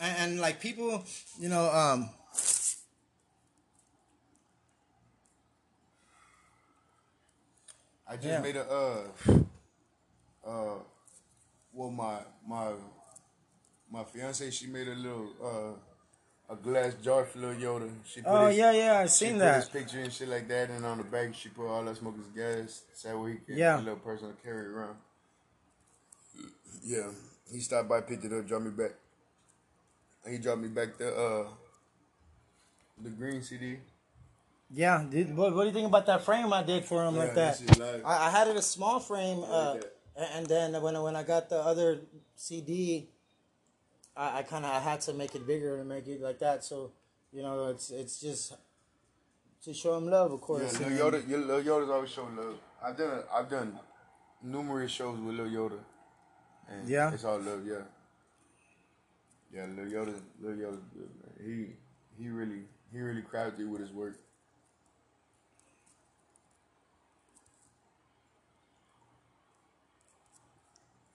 and, 0.00 0.16
and 0.32 0.40
like 0.40 0.60
people, 0.62 1.04
you 1.38 1.48
know, 1.50 1.70
um, 1.70 2.08
I 8.08 8.16
just 8.16 8.24
Yeah. 8.26 8.40
made 8.40 8.56
a 8.56 8.64
uh 8.64 9.02
uh 10.46 10.78
well 11.72 11.90
my 11.90 12.18
my 12.46 12.72
my 13.90 14.04
fiance 14.04 14.50
she 14.50 14.66
made 14.66 14.88
a 14.88 14.94
little 14.94 15.28
uh 15.42 16.52
a 16.52 16.56
glass 16.56 16.94
jar 16.94 17.24
for 17.24 17.38
little 17.38 17.54
Yoda. 17.54 17.88
She 18.04 18.20
put 18.22 18.28
oh 18.30 18.46
his, 18.46 18.56
yeah 18.58 18.72
yeah, 18.72 18.98
I 19.00 19.04
she 19.06 19.10
seen 19.26 19.38
put 19.38 19.54
his 19.54 19.68
that. 19.68 19.72
picture 19.72 20.00
and 20.00 20.12
shit 20.12 20.28
like 20.28 20.48
that 20.48 20.70
and 20.70 20.84
on 20.84 20.98
the 20.98 21.04
back 21.04 21.34
she 21.34 21.48
put 21.48 21.66
all 21.68 21.84
that 21.84 21.96
smokers 21.96 22.26
gas 22.34 22.82
so 22.94 23.24
he 23.26 23.34
can 23.36 23.56
Yeah. 23.56 23.78
a 23.78 23.82
little 23.82 23.96
person 23.96 24.28
to 24.34 24.42
carry 24.42 24.66
around. 24.66 24.96
Yeah. 26.84 27.10
He 27.52 27.60
stopped 27.60 27.88
by, 27.88 28.00
picked 28.00 28.24
it 28.24 28.32
up, 28.32 28.46
dropped 28.46 28.64
me 28.64 28.70
back. 28.70 28.92
He 30.28 30.38
dropped 30.38 30.60
me 30.60 30.68
back 30.68 30.98
the 30.98 31.14
uh 31.14 31.48
the 33.02 33.10
green 33.10 33.42
CD. 33.42 33.78
Yeah, 34.72 35.04
dude, 35.08 35.36
what, 35.36 35.52
what 35.54 35.62
do 35.62 35.68
you 35.68 35.74
think 35.74 35.88
about 35.88 36.06
that 36.06 36.22
frame 36.22 36.52
I 36.52 36.62
did 36.62 36.84
for 36.84 37.04
him 37.04 37.16
like 37.16 37.34
that? 37.34 37.58
this 37.58 37.70
is 37.70 37.78
live. 37.78 38.02
I, 38.04 38.26
I 38.26 38.30
had 38.30 38.46
it 38.46 38.56
a 38.56 38.62
small 38.62 39.00
frame, 39.00 39.42
uh, 39.42 39.74
that. 39.74 39.92
a- 40.16 40.36
and 40.36 40.46
then 40.46 40.80
when 40.80 41.00
when 41.02 41.16
I 41.16 41.24
got 41.24 41.48
the 41.48 41.56
other 41.58 42.02
CD, 42.36 43.08
I, 44.16 44.38
I 44.38 44.42
kind 44.42 44.64
of 44.64 44.70
I 44.72 44.80
had 44.80 45.00
to 45.02 45.12
make 45.12 45.34
it 45.34 45.46
bigger 45.46 45.78
and 45.78 45.88
make 45.88 46.06
it 46.06 46.20
like 46.20 46.38
that. 46.40 46.64
So 46.64 46.92
you 47.32 47.42
know, 47.42 47.68
it's 47.68 47.90
it's 47.90 48.20
just 48.20 48.54
to 49.64 49.74
show 49.74 49.96
him 49.96 50.08
love, 50.10 50.32
of 50.32 50.40
course. 50.40 50.80
Yeah, 50.80 50.88
Lil 50.88 51.12
Yoda, 51.12 51.28
Lil 51.28 51.62
Yoda's 51.62 51.90
always 51.90 52.10
show 52.10 52.24
love. 52.36 52.58
I've 52.82 52.96
done, 52.96 53.22
I've 53.32 53.50
done 53.50 53.78
numerous 54.42 54.90
shows 54.90 55.18
with 55.18 55.34
Lil 55.34 55.46
Yoda. 55.48 55.78
And 56.68 56.88
Yeah? 56.88 57.12
it's 57.12 57.24
all 57.24 57.38
love. 57.38 57.66
Yeah, 57.66 57.82
yeah. 59.52 59.66
Lil 59.66 59.86
Yoda, 59.86 60.14
Lil 60.40 60.56
man. 60.56 60.76
He, 61.44 62.22
he 62.22 62.28
really, 62.30 62.62
he 62.92 63.00
really 63.00 63.22
crafty 63.22 63.64
with 63.64 63.80
his 63.80 63.92
work. 63.92 64.18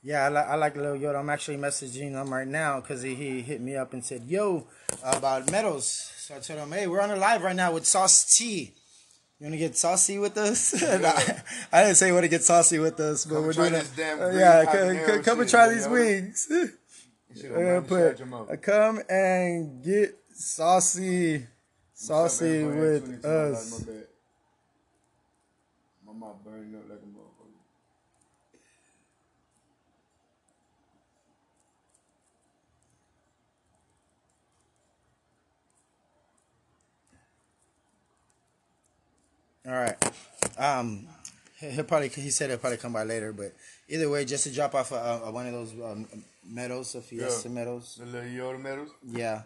Yeah, 0.05 0.27
I, 0.27 0.29
li- 0.29 0.37
I 0.37 0.55
like 0.55 0.75
Lil 0.75 0.97
Yoda. 0.97 1.19
I'm 1.19 1.31
actually 1.31 1.57
messaging 1.57 2.11
him 2.11 2.31
right 2.31 2.47
now 2.47 2.79
because 2.79 3.01
he, 3.01 3.15
he 3.15 3.41
hit 3.41 3.59
me 3.59 3.75
up 3.75 3.91
and 3.91 4.05
said, 4.05 4.25
"Yo, 4.25 4.67
about 5.01 5.49
medals." 5.49 5.87
So 6.19 6.35
I 6.35 6.39
told 6.39 6.59
him, 6.59 6.71
"Hey, 6.71 6.85
we're 6.85 7.01
on 7.01 7.09
a 7.09 7.15
live 7.15 7.41
right 7.41 7.55
now 7.55 7.71
with 7.73 7.87
Sauce 7.87 8.37
T. 8.37 8.75
You 9.39 9.45
want 9.47 9.53
to 9.53 9.57
get 9.57 9.75
saucy 9.75 10.19
with 10.19 10.37
us?" 10.37 10.75
I, 11.73 11.83
didn't 11.83 11.95
say 11.95 12.05
you 12.09 12.13
want 12.13 12.25
to 12.25 12.29
get 12.29 12.43
saucy 12.43 12.77
with 12.77 12.99
us, 12.99 13.25
but 13.25 13.33
Come 13.33 13.45
we're 13.45 13.53
doing 13.53 13.73
it. 13.73 13.89
Uh, 13.97 14.29
yeah, 14.29 14.65
habanero 14.65 15.05
come, 15.07 15.23
come, 15.23 15.39
and 15.39 15.49
try 15.49 15.73
these 15.73 15.87
wings. 15.87 16.47
I'm 16.51 16.69
gonna 17.35 17.49
gonna 17.49 17.81
make 17.81 17.89
you 17.89 17.97
shut 17.97 18.47
put 18.47 18.61
come 18.61 19.01
and 19.09 19.83
get 19.83 20.19
saucy, 20.35 21.47
saucy 21.95 22.63
up, 22.63 22.75
with 22.75 22.77
everybody? 22.77 22.99
22 22.99 23.21
dollars, 23.23 23.55
us. 23.57 23.85
My 26.05 26.13
mouth 26.13 26.43
burning 26.45 26.75
up 26.75 26.87
like 26.87 26.99
a 26.99 27.09
motherfucker. 27.09 27.45
All 39.67 39.73
right. 39.73 39.95
Um, 40.57 41.07
he- 41.59 41.69
he'll 41.71 41.83
probably 41.85 42.09
he 42.09 42.29
said 42.29 42.49
he'll 42.49 42.59
probably 42.59 42.77
come 42.77 42.93
by 42.93 43.03
later, 43.03 43.33
but 43.33 43.53
either 43.87 44.09
way, 44.09 44.25
just 44.25 44.43
to 44.45 44.51
drop 44.53 44.75
off 44.75 44.91
uh, 44.91 44.95
uh, 45.25 45.31
one 45.31 45.47
of 45.47 45.53
those 45.53 45.71
um, 45.83 46.07
medals, 46.45 46.93
a 46.95 47.01
Fiesta 47.01 47.47
Yeah. 47.49 47.53
medals. 47.55 47.99
The 48.01 48.19
Yoda 48.19 48.61
medals. 48.61 48.89
Yeah. 49.03 49.43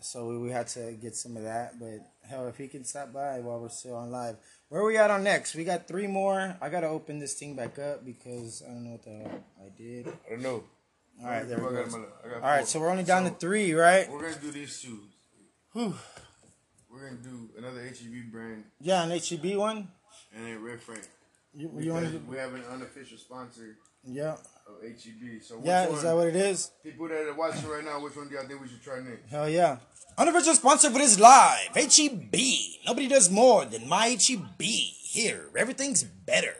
So 0.00 0.26
we, 0.28 0.38
we 0.38 0.50
had 0.50 0.66
to 0.68 0.92
get 0.92 1.14
some 1.14 1.36
of 1.36 1.42
that, 1.44 1.78
but 1.78 2.00
hell, 2.28 2.48
if 2.48 2.56
he 2.56 2.68
can 2.68 2.84
stop 2.84 3.12
by 3.12 3.38
while 3.40 3.60
we're 3.60 3.68
still 3.68 3.96
on 3.96 4.10
live, 4.10 4.36
where 4.68 4.82
we 4.84 4.96
at 4.96 5.10
on 5.10 5.22
next? 5.24 5.54
We 5.54 5.64
got 5.64 5.86
three 5.86 6.06
more. 6.06 6.56
I 6.60 6.68
gotta 6.70 6.88
open 6.88 7.18
this 7.18 7.34
thing 7.34 7.54
back 7.54 7.78
up 7.78 8.04
because 8.04 8.62
I 8.66 8.70
don't 8.72 8.84
know 8.84 8.90
what 8.92 9.02
the 9.04 9.10
hell 9.10 9.44
I 9.64 9.68
did. 9.76 10.08
I 10.08 10.30
don't 10.30 10.42
know. 10.42 10.64
All 11.22 11.28
right, 11.28 11.46
there 11.46 11.58
we 11.58 11.64
go. 11.64 11.84
my- 11.90 11.98
I 12.24 12.28
got 12.32 12.34
All 12.36 12.40
right, 12.48 12.66
so 12.66 12.80
we're 12.80 12.88
only 12.88 13.04
down 13.04 13.24
to 13.24 13.30
three, 13.30 13.74
right? 13.74 14.10
We're 14.10 14.22
gonna 14.30 14.40
do 14.40 14.50
these 14.52 14.80
two. 14.80 15.00
Whew. 15.74 15.94
We're 17.00 17.08
gonna 17.08 17.22
do 17.22 17.48
another 17.56 17.80
HEB 17.82 18.30
brand 18.30 18.64
Yeah, 18.80 19.02
an 19.04 19.10
HEB 19.10 19.56
one. 19.56 19.88
and 20.34 20.46
then 20.46 20.62
Red 20.62 20.82
Frank. 20.82 21.08
You, 21.54 21.70
you 21.78 21.92
want 21.94 22.10
to? 22.10 22.18
we 22.28 22.36
have 22.36 22.52
an 22.52 22.62
unofficial 22.70 23.16
sponsor 23.16 23.78
Yeah. 24.04 24.36
of 24.66 24.82
HEB. 24.82 25.42
So 25.42 25.60
Yeah, 25.64 25.86
one, 25.86 25.96
is 25.96 26.02
that 26.02 26.14
what 26.14 26.26
it 26.28 26.36
is? 26.36 26.70
people 26.82 27.08
that 27.08 27.26
are 27.26 27.34
watching 27.34 27.66
right 27.68 27.84
now, 27.84 28.00
which 28.00 28.14
one 28.16 28.28
do 28.28 28.34
y'all 28.34 28.44
think 28.46 28.60
we 28.60 28.68
should 28.68 28.82
try 28.82 29.00
next? 29.00 29.30
Hell 29.30 29.48
yeah. 29.48 29.78
Unofficial 30.18 30.54
sponsor 30.54 30.90
for 30.90 30.98
this 30.98 31.18
live. 31.18 31.70
HEB. 31.74 32.36
Nobody 32.86 33.08
does 33.08 33.30
more 33.30 33.64
than 33.64 33.88
my 33.88 34.08
HEB 34.20 34.60
here. 34.60 35.48
Everything's 35.56 36.02
better. 36.04 36.54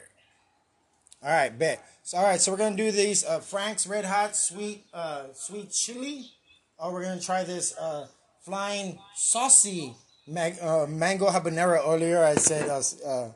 All 1.22 1.28
right, 1.30 1.56
bet. 1.56 1.84
So 2.02 2.16
all 2.16 2.24
right, 2.24 2.40
so 2.40 2.50
we're 2.50 2.56
gonna 2.58 2.76
do 2.76 2.90
these 2.90 3.26
uh, 3.26 3.40
Frank's 3.40 3.86
Red 3.86 4.06
Hot 4.06 4.34
Sweet 4.34 4.86
uh, 4.94 5.24
Sweet 5.34 5.70
Chili. 5.70 6.30
Or 6.78 6.94
we're 6.94 7.02
gonna 7.02 7.20
try 7.20 7.44
this 7.44 7.76
uh, 7.76 8.06
Flying 8.42 8.98
Saucy 9.14 9.94
mag- 10.26 10.58
uh, 10.60 10.86
Mango 10.86 11.28
Habanero. 11.28 11.86
Earlier 11.86 12.22
I 12.24 12.34
said 12.34 12.68
uh, 12.68 12.82
uh, 13.06 13.30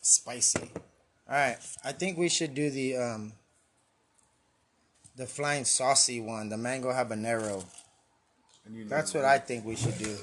spicy. 0.00 0.70
All 1.28 1.36
right, 1.36 1.56
I 1.84 1.92
think 1.92 2.18
we 2.18 2.28
should 2.28 2.54
do 2.54 2.70
the 2.70 2.96
um, 2.96 3.32
the 5.16 5.26
Flying 5.26 5.64
Saucy 5.64 6.20
one, 6.20 6.48
the 6.48 6.56
Mango 6.56 6.90
Habanero. 6.92 7.64
That's 8.88 9.14
what 9.14 9.24
I 9.24 9.38
think 9.38 9.64
we 9.64 9.76
should 9.76 9.98
do. 9.98 10.16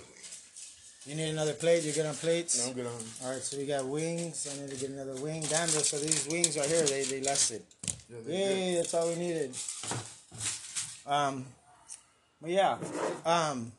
You 1.05 1.15
need 1.15 1.29
another 1.29 1.53
plate? 1.53 1.83
You 1.83 1.91
good 1.91 2.05
on 2.05 2.13
plates? 2.13 2.59
No, 2.61 2.69
I'm 2.69 2.75
good 2.75 2.85
on. 2.85 2.93
All 3.23 3.31
right, 3.31 3.41
so 3.41 3.57
we 3.57 3.65
got 3.65 3.85
wings. 3.85 4.47
I 4.51 4.61
need 4.61 4.69
to 4.69 4.75
get 4.77 4.91
another 4.91 5.19
wing. 5.21 5.43
Damn, 5.49 5.67
so 5.67 5.97
these 5.97 6.27
wings 6.29 6.57
right 6.57 6.67
here, 6.67 6.83
they 6.83 7.03
they 7.03 7.21
lasted. 7.21 7.63
Yeah, 8.09 8.17
Yay, 8.27 8.75
that's 8.75 8.93
all 8.93 9.07
we 9.09 9.15
needed. 9.15 9.55
Um, 11.07 11.45
but 12.41 12.51
yeah. 12.51 12.77
Um. 13.25 13.71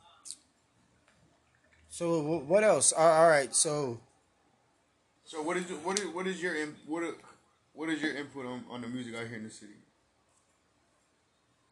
So 2.00 2.38
what 2.48 2.64
else? 2.64 2.94
All 2.94 3.28
right, 3.28 3.54
so 3.54 4.00
So 5.22 5.42
what 5.42 5.58
is 5.58 5.68
your- 5.68 5.80
what 5.80 5.98
is 5.98 6.06
what 6.06 6.26
is 6.26 6.40
your 6.42 6.54
what 6.86 7.02
what 7.74 7.90
is 7.90 8.00
your 8.00 8.16
input 8.16 8.46
on, 8.46 8.64
on 8.70 8.80
the 8.80 8.88
music 8.88 9.14
out 9.14 9.26
here 9.26 9.36
in 9.36 9.44
the 9.44 9.50
city? 9.50 9.74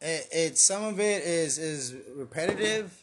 it, 0.02 0.28
it 0.30 0.58
some 0.58 0.84
of 0.84 1.00
it 1.00 1.22
is 1.24 1.56
is 1.56 1.94
repetitive 2.14 3.02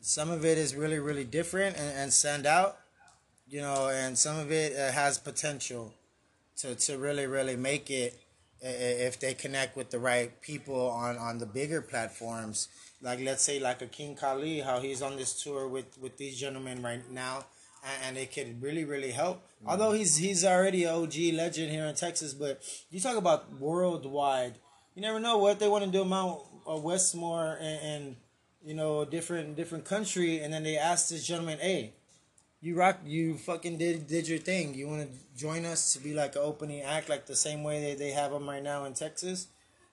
some 0.00 0.30
of 0.30 0.44
it 0.44 0.56
is 0.56 0.76
really 0.76 1.00
really 1.00 1.24
different 1.24 1.76
and, 1.76 1.98
and 1.98 2.12
stand 2.12 2.46
out 2.46 2.78
you 3.48 3.60
know 3.60 3.88
and 3.88 4.16
some 4.16 4.38
of 4.38 4.52
it 4.52 4.76
uh, 4.78 4.92
has 4.92 5.18
potential 5.18 5.92
to, 6.56 6.76
to 6.76 6.96
really 6.96 7.26
really 7.26 7.56
make 7.56 7.90
it 7.90 8.20
if 8.62 9.18
they 9.18 9.34
connect 9.34 9.76
with 9.76 9.90
the 9.90 9.98
right 9.98 10.40
people 10.40 10.90
on 10.90 11.18
on 11.18 11.38
the 11.38 11.46
bigger 11.46 11.82
platforms 11.82 12.68
like 13.02 13.20
let's 13.20 13.42
say 13.42 13.58
like 13.58 13.82
a 13.82 13.86
king 13.86 14.14
kali 14.14 14.60
how 14.60 14.80
he's 14.80 15.02
on 15.02 15.16
this 15.16 15.42
tour 15.42 15.68
with 15.68 15.98
with 15.98 16.16
these 16.16 16.38
gentlemen 16.38 16.82
right 16.82 17.10
now 17.10 17.44
and, 17.84 18.02
and 18.04 18.18
it 18.18 18.32
could 18.32 18.62
really 18.62 18.84
really 18.84 19.10
help 19.10 19.42
although 19.66 19.92
he's 19.92 20.16
he's 20.16 20.44
already 20.44 20.84
an 20.84 20.94
og 20.94 21.14
legend 21.34 21.70
here 21.70 21.86
in 21.86 21.94
texas 21.94 22.34
but 22.34 22.62
you 22.90 23.00
talk 23.00 23.16
about 23.16 23.52
worldwide 23.58 24.54
you 24.94 25.02
never 25.02 25.20
know 25.20 25.38
what 25.38 25.58
they 25.58 25.68
want 25.68 25.84
to 25.84 25.90
do 25.90 26.04
Mount 26.04 26.40
uh, 26.68 26.76
Westmore 26.76 27.56
and, 27.60 27.80
and 27.82 28.16
you 28.64 28.74
know 28.74 29.04
different 29.04 29.56
different 29.56 29.84
country, 29.84 30.40
and 30.40 30.52
then 30.52 30.62
they 30.62 30.76
ask 30.76 31.08
this 31.08 31.26
gentleman, 31.26 31.58
"Hey, 31.58 31.94
you 32.60 32.76
rock, 32.76 32.98
you 33.04 33.36
fucking 33.36 33.78
did 33.78 34.06
did 34.06 34.28
your 34.28 34.38
thing. 34.38 34.74
You 34.74 34.88
want 34.88 35.08
to 35.10 35.38
join 35.38 35.64
us 35.64 35.92
to 35.94 36.00
be 36.00 36.12
like 36.12 36.36
an 36.36 36.42
opening 36.44 36.82
act, 36.82 37.08
like 37.08 37.26
the 37.26 37.36
same 37.36 37.62
way 37.62 37.80
they, 37.80 37.94
they 37.94 38.10
have 38.10 38.32
them 38.32 38.48
right 38.48 38.62
now 38.62 38.84
in 38.84 38.94
Texas." 38.94 39.46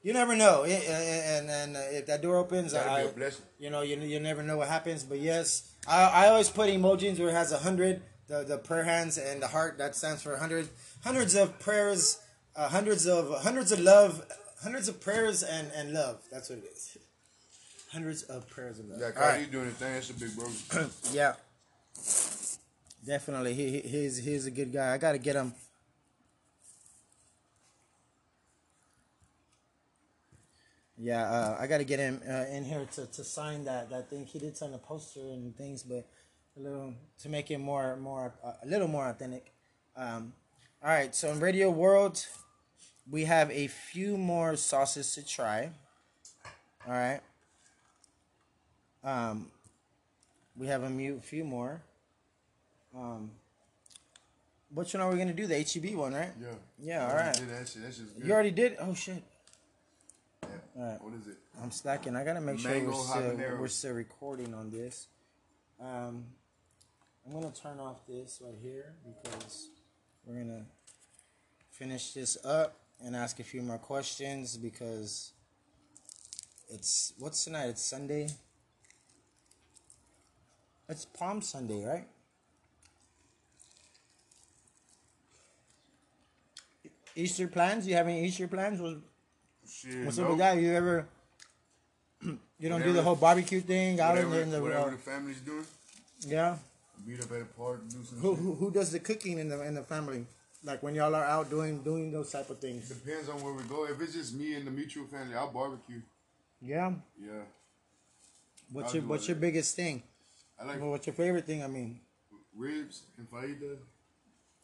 You 0.08 0.14
never 0.14 0.38
know, 0.38 0.64
eh, 0.64 0.80
and 0.88 1.50
and, 1.50 1.50
and 1.50 1.76
uh, 1.76 1.98
if 1.98 2.06
that 2.06 2.22
door 2.22 2.38
opens, 2.38 2.74
I, 2.74 3.04
be 3.04 3.10
a 3.10 3.12
blessing. 3.12 3.44
you 3.60 3.70
know, 3.70 3.82
you 3.82 3.98
you 3.98 4.22
never 4.22 4.42
know 4.42 4.56
what 4.56 4.70
happens. 4.70 5.04
But 5.04 5.20
yes, 5.20 5.70
I 5.86 6.04
I 6.04 6.28
always 6.30 6.50
put 6.50 6.70
emojis 6.70 7.20
where 7.20 7.28
it 7.28 7.34
has 7.34 7.52
a 7.52 7.58
hundred, 7.58 8.02
the 8.30 8.46
the 8.46 8.58
prayer 8.58 8.86
hands 8.86 9.18
and 9.18 9.42
the 9.42 9.50
heart 9.50 9.78
that 9.80 9.98
stands 9.98 10.22
for 10.24 10.38
hundred, 10.38 10.70
hundreds 11.04 11.36
of 11.36 11.60
prayers, 11.60 12.20
uh, 12.56 12.70
hundreds 12.70 13.06
of 13.06 13.44
hundreds 13.44 13.74
of 13.74 13.82
love, 13.82 14.24
hundreds 14.64 14.88
of 14.88 15.02
prayers 15.02 15.44
and 15.44 15.70
and 15.76 15.92
love. 15.92 16.24
That's 16.32 16.50
what 16.50 16.60
it 16.60 16.72
is. 16.74 16.98
Hundreds 17.92 18.24
of 18.24 18.48
prayers 18.48 18.80
of 18.80 18.88
love. 18.88 19.02
Yeah, 19.02 19.12
All 19.22 19.28
right. 19.28 19.42
you 19.42 19.48
doing 19.48 19.66
his 19.66 19.74
thing. 19.74 19.92
That's 19.92 20.10
a 20.10 20.14
big 20.14 20.34
bro. 20.38 20.48
Yeah. 21.12 21.34
Definitely. 23.06 23.56
He, 23.56 23.82
he 23.82 23.90
he's 23.90 24.16
he's 24.24 24.46
a 24.46 24.52
good 24.52 24.72
guy. 24.72 24.94
I 24.94 24.98
gotta 25.00 25.18
get 25.18 25.36
him. 25.36 25.54
Yeah, 31.00 31.30
uh, 31.30 31.58
I 31.60 31.68
gotta 31.68 31.84
get 31.84 32.00
him 32.00 32.22
uh, 32.28 32.46
in 32.52 32.64
here 32.66 32.88
to, 32.94 33.06
to 33.06 33.24
sign 33.24 33.66
that, 33.66 33.90
that 33.92 34.10
thing. 34.10 34.26
He 34.26 34.40
did 34.40 34.58
sign 34.58 34.74
a 34.74 34.80
poster 34.80 35.20
and 35.20 35.56
things, 35.56 35.84
but 35.84 36.08
a 36.58 36.60
little 36.60 36.94
to 37.22 37.30
make 37.30 37.52
it 37.52 37.60
more 37.60 37.96
more 37.98 38.34
uh, 38.44 38.54
a 38.64 38.68
little 38.68 38.88
more 38.88 39.08
authentic. 39.08 39.52
Um, 39.96 40.34
all 40.84 40.90
right, 40.90 41.14
so 41.14 41.32
in 41.32 41.40
Radio 41.40 41.70
World, 41.70 42.26
we 43.10 43.26
have 43.26 43.52
a 43.52 43.68
few 43.68 44.18
more 44.18 44.56
sauces 44.56 45.14
to 45.16 45.26
try. 45.26 45.70
All 46.88 46.94
right. 46.94 47.20
Um, 49.04 49.52
we 50.58 50.68
have 50.68 50.84
a 50.84 50.90
mu- 50.90 51.20
few 51.20 51.44
more. 51.44 51.82
Um, 52.96 53.32
which 54.74 54.94
one 54.94 55.02
are 55.02 55.12
we 55.12 55.18
gonna 55.18 55.34
do? 55.34 55.46
The 55.48 55.60
HEB 55.60 55.96
one, 55.96 56.14
right? 56.14 56.32
Yeah. 56.42 56.48
Yeah, 56.80 57.04
all. 57.04 57.34
Did 57.34 57.50
that 57.50 57.68
shit. 57.68 57.84
That 57.84 57.94
shit's 57.94 58.12
good. 58.12 58.26
You 58.26 58.34
already 58.34 58.52
did? 58.52 58.78
Oh 58.80 58.94
shit! 58.94 59.24
Alright. 60.80 61.02
What 61.02 61.14
is 61.16 61.28
it? 61.28 61.38
I'm 61.62 61.72
slacking. 61.72 62.16
I 62.16 62.24
gotta 62.24 62.42
make 62.42 62.60
sure 62.60 62.72
we're 62.72 62.94
still, 62.94 63.58
we're 63.60 63.68
still 63.68 63.94
recording 63.94 64.54
on 64.54 64.70
this. 64.70 65.08
Um, 65.82 66.26
I'm 67.26 67.34
gonna 67.34 67.52
turn 67.52 67.80
off 67.80 68.06
this 68.08 68.40
right 68.46 68.54
here 68.62 68.94
because 69.04 69.70
we're 70.24 70.44
gonna 70.44 70.66
finish 71.72 72.12
this 72.14 72.38
up 72.46 72.76
and 73.04 73.16
ask 73.16 73.40
a 73.40 73.44
few 73.44 73.64
more 73.64 73.80
questions 73.80 74.56
because 74.56 75.32
it's 76.70 77.14
what's 77.18 77.44
tonight? 77.44 77.70
It's 77.70 77.82
Sunday. 77.82 78.30
It's 80.88 81.06
Palm 81.06 81.42
Sunday, 81.42 81.84
right? 81.84 82.08
Easter 87.16 87.48
plans? 87.48 87.88
You 87.88 87.96
have 87.96 88.08
any 88.08 88.24
Easter 88.26 88.48
plans? 88.48 88.80
Shit. 89.68 90.06
What's 90.06 90.18
no. 90.18 90.24
up 90.26 90.30
with 90.32 90.40
that? 90.40 90.58
You 90.58 90.74
ever? 90.74 91.06
You 92.60 92.70
don't 92.70 92.82
do 92.82 92.92
the 92.92 93.04
whole 93.04 93.16
barbecue 93.16 93.62
thing 93.62 94.00
out 94.00 94.18
in 94.18 94.30
Whatever, 94.30 94.36
the, 94.36 94.42
in 94.42 94.50
the 94.50 94.62
whatever 94.64 94.88
uh, 94.88 94.90
the 94.90 94.98
family's 94.98 95.40
doing. 95.42 95.64
yeah. 96.22 96.58
Meet 97.06 97.22
up 97.24 97.32
at 97.32 97.42
a 97.44 97.46
park, 97.46 97.88
do 97.88 98.04
some 98.04 98.18
Who, 98.18 98.34
who 98.34 98.56
who 98.56 98.72
does 98.72 98.92
the 98.92 99.00
cooking 99.00 99.38
in 99.38 99.48
the 99.50 99.62
in 99.62 99.76
the 99.76 99.84
family? 99.84 100.26
Like 100.64 100.82
when 100.82 100.96
y'all 100.96 101.14
are 101.14 101.24
out 101.24 101.52
doing 101.52 101.84
doing 101.84 102.12
those 102.12 102.32
type 102.32 102.50
of 102.50 102.58
things. 102.58 102.90
Depends 102.90 103.30
on 103.30 103.44
where 103.44 103.54
we 103.54 103.62
go. 103.66 103.86
If 103.86 104.02
it's 104.02 104.14
just 104.14 104.34
me 104.34 104.56
and 104.56 104.66
the 104.66 104.72
mutual 104.72 105.06
family, 105.06 105.36
I'll 105.36 105.52
barbecue. 105.52 106.02
Yeah. 106.60 106.94
Yeah. 107.22 107.46
What's 108.72 108.90
I'll 108.90 108.96
your 109.02 109.04
what's 109.10 109.28
your 109.28 109.38
biggest 109.38 109.76
thing? 109.76 110.02
I 110.60 110.66
like 110.66 110.82
Well, 110.82 110.90
what's 110.90 111.06
your 111.06 111.14
favorite 111.14 111.46
thing? 111.46 111.64
I 111.64 111.68
mean, 111.68 112.00
ribs 112.56 113.04
and 113.20 113.30
fajita. 113.30 113.78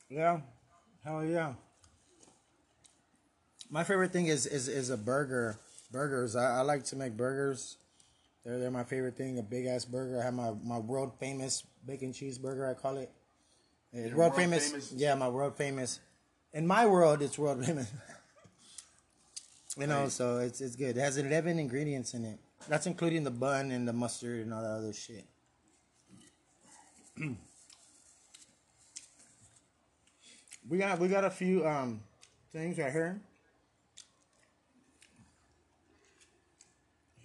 yeah, 0.10 0.40
hell 1.04 1.24
yeah. 1.24 1.54
My 3.74 3.84
favorite 3.84 4.14
thing 4.14 4.28
is 4.28 4.45
is 4.45 4.68
is 4.68 4.91
a 4.91 4.98
burger. 4.98 5.58
Burgers. 5.91 6.36
I, 6.36 6.60
I 6.60 6.62
like 6.62 6.84
to 6.86 6.95
make 6.95 7.18
burgers. 7.18 7.78
They're 8.45 8.60
they're 8.60 8.70
my 8.70 8.84
favorite 8.84 9.18
thing. 9.18 9.40
A 9.40 9.41
big 9.41 9.66
ass 9.66 9.84
burger. 9.84 10.20
I 10.22 10.24
have 10.26 10.36
my 10.36 10.54
my 10.64 10.78
world 10.78 11.14
famous 11.20 11.64
bacon 11.84 12.14
cheeseburger. 12.14 12.70
I 12.70 12.76
call 12.76 12.98
it. 12.98 13.10
It's 13.91 14.10
Your 14.10 14.18
world, 14.18 14.34
world 14.34 14.36
famous. 14.36 14.70
famous? 14.70 14.94
Yeah, 14.95 15.16
my 15.16 15.28
world 15.28 15.58
famous. 15.58 16.00
In 16.54 16.68
my 16.68 16.86
world, 16.86 17.24
it's 17.24 17.40
world 17.40 17.66
famous. 17.66 17.91
you 19.80 19.88
know, 19.88 20.08
so 20.08 20.38
it's 20.38 20.62
it's 20.62 20.76
good. 20.76 20.95
It 20.95 21.00
has 21.00 21.18
eleven 21.18 21.58
ingredients 21.58 22.14
in 22.14 22.26
it. 22.26 22.38
That's 22.70 22.86
including 22.86 23.24
the 23.24 23.32
bun 23.32 23.72
and 23.72 23.88
the 23.88 23.94
mustard 23.94 24.41
and 24.41 24.54
all 24.54 24.62
that 24.62 24.70
other 24.70 24.94
shit. 24.94 25.26
we 30.70 30.78
got 30.78 31.00
we 31.00 31.08
got 31.08 31.24
a 31.24 31.32
few 31.32 31.66
um 31.66 32.02
things 32.52 32.78
right 32.78 32.91
here. 32.91 33.20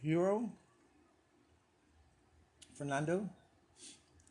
Hero. 0.02 0.50
Fernando. 2.76 3.28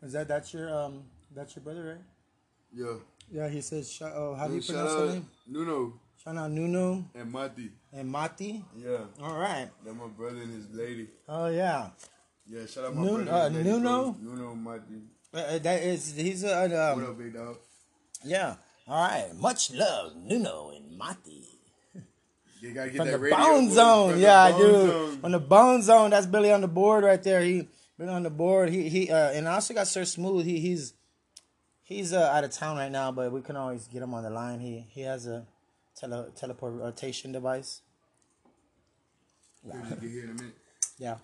Is 0.01 0.13
that 0.13 0.27
that's 0.27 0.53
your 0.53 0.73
um 0.73 1.03
that's 1.35 1.55
your 1.55 1.63
brother, 1.63 1.83
right? 1.83 2.05
Yeah. 2.73 2.97
Yeah, 3.31 3.49
he 3.49 3.61
says. 3.61 3.91
sh- 3.91 4.03
Oh, 4.03 4.35
how 4.35 4.47
do 4.47 4.55
you 4.55 4.61
pronounce 4.61 4.93
the 4.93 5.05
name? 5.13 5.27
Nuno 5.47 5.99
Shout 6.23 6.37
out 6.37 6.51
Nuno 6.51 7.05
and 7.13 7.31
Mati. 7.31 7.71
and 7.93 8.09
Mati. 8.09 8.63
Yeah. 8.77 8.99
All 9.21 9.37
right. 9.37 9.69
That 9.85 9.93
my 9.93 10.07
brother 10.07 10.41
and 10.41 10.53
his 10.53 10.69
lady. 10.71 11.07
Oh 11.27 11.47
yeah. 11.47 11.89
Yeah, 12.47 12.65
shout 12.65 12.85
out 12.85 12.95
my 12.95 13.03
Nun- 13.03 13.25
brother. 13.25 13.47
and 13.47 13.55
uh, 13.55 13.57
his 13.59 13.65
lady, 13.67 13.69
Nuno? 13.69 14.11
bro. 14.13 14.15
Nuno 14.35 14.55
Mati. 14.55 15.01
Uh, 15.33 15.37
uh, 15.37 15.59
that 15.59 15.83
is 15.83 16.15
he's 16.15 16.43
a 16.43 16.47
What 16.69 16.73
um, 16.73 17.03
up, 17.11 17.17
big 17.17 17.33
dog? 17.33 17.57
yeah. 18.23 18.55
All 18.87 19.03
right. 19.07 19.35
Much 19.35 19.71
love, 19.73 20.15
Nuno 20.15 20.71
and 20.71 20.97
Mati. 20.97 21.56
You 22.61 22.73
gotta 22.73 22.89
get 22.89 22.97
From 22.97 23.05
that 23.07 23.11
the 23.13 23.19
radio 23.19 23.37
Bone 23.37 23.71
Zone, 23.71 24.09
from 24.11 24.19
the 24.19 24.25
yeah, 24.25 24.51
Bone 24.51 24.59
dude. 24.61 24.89
Zone. 24.89 25.19
On 25.23 25.31
the 25.31 25.39
Bone 25.39 25.81
Zone, 25.83 26.09
that's 26.09 26.25
Billy 26.25 26.51
on 26.51 26.61
the 26.61 26.67
board 26.67 27.03
right 27.03 27.21
there. 27.21 27.41
He 27.41 27.67
been 27.97 28.09
on 28.09 28.23
the 28.23 28.29
board. 28.29 28.69
He 28.69 28.89
he 28.89 29.11
uh, 29.11 29.31
and 29.31 29.47
I 29.47 29.53
also 29.55 29.73
got 29.73 29.87
Sir 29.87 30.05
Smooth. 30.05 30.45
He 30.45 30.59
he's 30.59 30.93
he's 31.83 32.13
uh, 32.13 32.31
out 32.33 32.43
of 32.43 32.51
town 32.51 32.77
right 32.77 32.91
now, 32.91 33.11
but 33.11 33.31
we 33.31 33.41
can 33.41 33.55
always 33.55 33.87
get 33.87 34.01
him 34.01 34.13
on 34.13 34.23
the 34.23 34.29
line. 34.29 34.59
He 34.59 34.85
he 34.89 35.01
has 35.01 35.27
a 35.27 35.45
tele, 35.95 36.31
teleportation 36.35 37.31
device. 37.31 37.81
He'll 39.63 39.73
just 39.81 40.01
get 40.01 40.09
here 40.09 40.23
in 40.23 40.29
a 40.31 40.33
minute. 40.33 40.55
Yeah, 40.97 41.17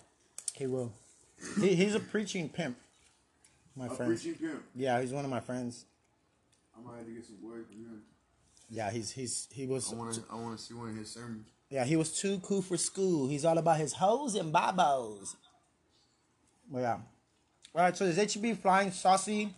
he 0.54 0.66
will. 0.66 0.92
He 1.60 1.74
he's 1.74 1.94
a 1.94 2.00
preaching 2.00 2.48
pimp. 2.48 2.76
My 3.76 3.86
A 3.86 3.90
friend. 3.90 4.12
preaching 4.12 4.34
pimp. 4.34 4.62
Yeah, 4.74 5.00
he's 5.00 5.12
one 5.12 5.24
of 5.24 5.30
my 5.30 5.40
friends. 5.40 5.84
I 6.76 6.80
might 6.80 6.98
have 6.98 7.06
to 7.06 7.12
get 7.12 7.24
some 7.24 7.42
word 7.42 7.66
from 7.66 7.76
him. 7.76 8.02
Yeah, 8.70 8.90
he's 8.90 9.10
he's 9.10 9.48
he 9.52 9.66
was. 9.66 9.92
I 9.92 9.96
wanna 9.96 10.16
I 10.30 10.34
wanna 10.36 10.58
see 10.58 10.74
one 10.74 10.90
of 10.90 10.96
his 10.96 11.10
sermons. 11.10 11.46
Yeah, 11.70 11.84
he 11.84 11.96
was 11.96 12.18
too 12.18 12.38
cool 12.40 12.62
for 12.62 12.76
school. 12.76 13.28
He's 13.28 13.44
all 13.44 13.58
about 13.58 13.78
his 13.78 13.94
hoes 13.94 14.34
and 14.34 14.52
babos. 14.52 15.36
Well, 16.70 16.82
yeah. 16.82 16.98
All 17.74 17.82
right, 17.82 17.96
so 17.96 18.04
is 18.04 18.16
HB 18.18 18.58
flying 18.58 18.90
saucy? 18.92 19.52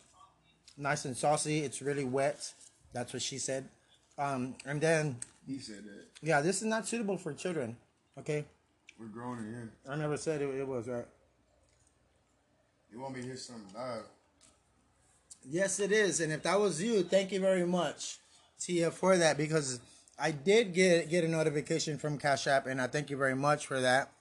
Nice 0.78 1.05
and 1.05 1.16
saucy. 1.16 1.61
It's 1.61 1.83
really 1.83 2.05
wet. 2.05 2.53
That's 2.93 3.12
what 3.12 3.23
she 3.23 3.39
said. 3.39 3.69
Um, 4.19 4.55
and 4.65 4.81
then, 4.81 5.16
He 5.47 5.59
said 5.59 5.85
that. 5.85 6.05
yeah, 6.23 6.41
this 6.41 6.57
is 6.62 6.65
not 6.65 6.87
suitable 6.87 7.19
for 7.19 7.35
children. 7.35 7.77
Okay? 8.19 8.45
We're 8.99 9.07
grown 9.09 9.39
in 9.39 9.45
here. 9.45 9.70
I 9.89 9.97
never 9.97 10.16
said 10.16 10.41
it, 10.41 10.49
it 10.55 10.66
was, 10.66 10.89
right? 10.89 11.05
You 12.91 13.01
want 13.01 13.15
me 13.15 13.20
to 13.20 13.27
hear 13.27 13.37
something 13.37 13.66
live? 13.74 14.05
Yes, 15.49 15.78
it 15.81 15.93
is. 15.93 16.20
And 16.20 16.33
if 16.33 16.43
that 16.45 16.59
was 16.59 16.83
you, 16.83 17.03
thank 17.03 17.31
you 17.33 17.41
very 17.41 17.66
much, 17.66 18.19
Tia, 18.59 18.91
for 18.91 19.16
that 19.16 19.37
because 19.37 19.81
I 20.19 20.31
did 20.31 20.73
get 20.73 21.11
get 21.11 21.24
a 21.24 21.28
notification 21.28 21.99
from 21.99 22.19
Cash 22.19 22.47
App, 22.47 22.66
and 22.66 22.81
I 22.81 22.87
thank 22.87 23.11
you 23.11 23.16
very 23.16 23.35
much 23.37 23.66
for 23.66 23.81
that, 23.81 24.12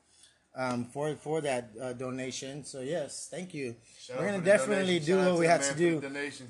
um, 0.55 0.85
for 0.85 1.15
for 1.15 1.41
that 1.41 1.71
uh, 1.81 1.93
donation. 1.93 2.63
So 2.65 2.81
yes, 2.81 3.27
thank 3.31 3.53
you. 3.53 3.75
Shout 3.99 4.19
We're 4.19 4.25
gonna 4.31 4.43
definitely 4.43 4.99
do 4.99 5.17
Shout 5.17 5.31
what 5.31 5.39
we 5.39 5.45
have 5.47 5.67
to 5.69 5.75
do 5.75 6.01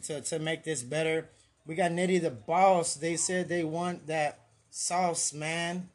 to 0.04 0.22
to 0.22 0.40
make 0.40 0.64
this 0.64 0.82
better. 0.82 1.30
We 1.66 1.76
got 1.76 1.92
Nitty 1.92 2.22
the 2.22 2.32
boss. 2.32 2.96
They 2.96 3.18
said 3.18 3.50
they 3.50 3.64
want 3.64 4.08
that 4.08 4.40
sauce, 4.70 5.34
man. 5.34 5.90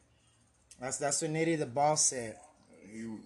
That's 0.79 0.97
that's 0.97 1.21
what 1.21 1.31
Nitty 1.31 1.59
the 1.59 1.65
boss 1.65 2.05
said. 2.05 2.37
He, 2.89 3.17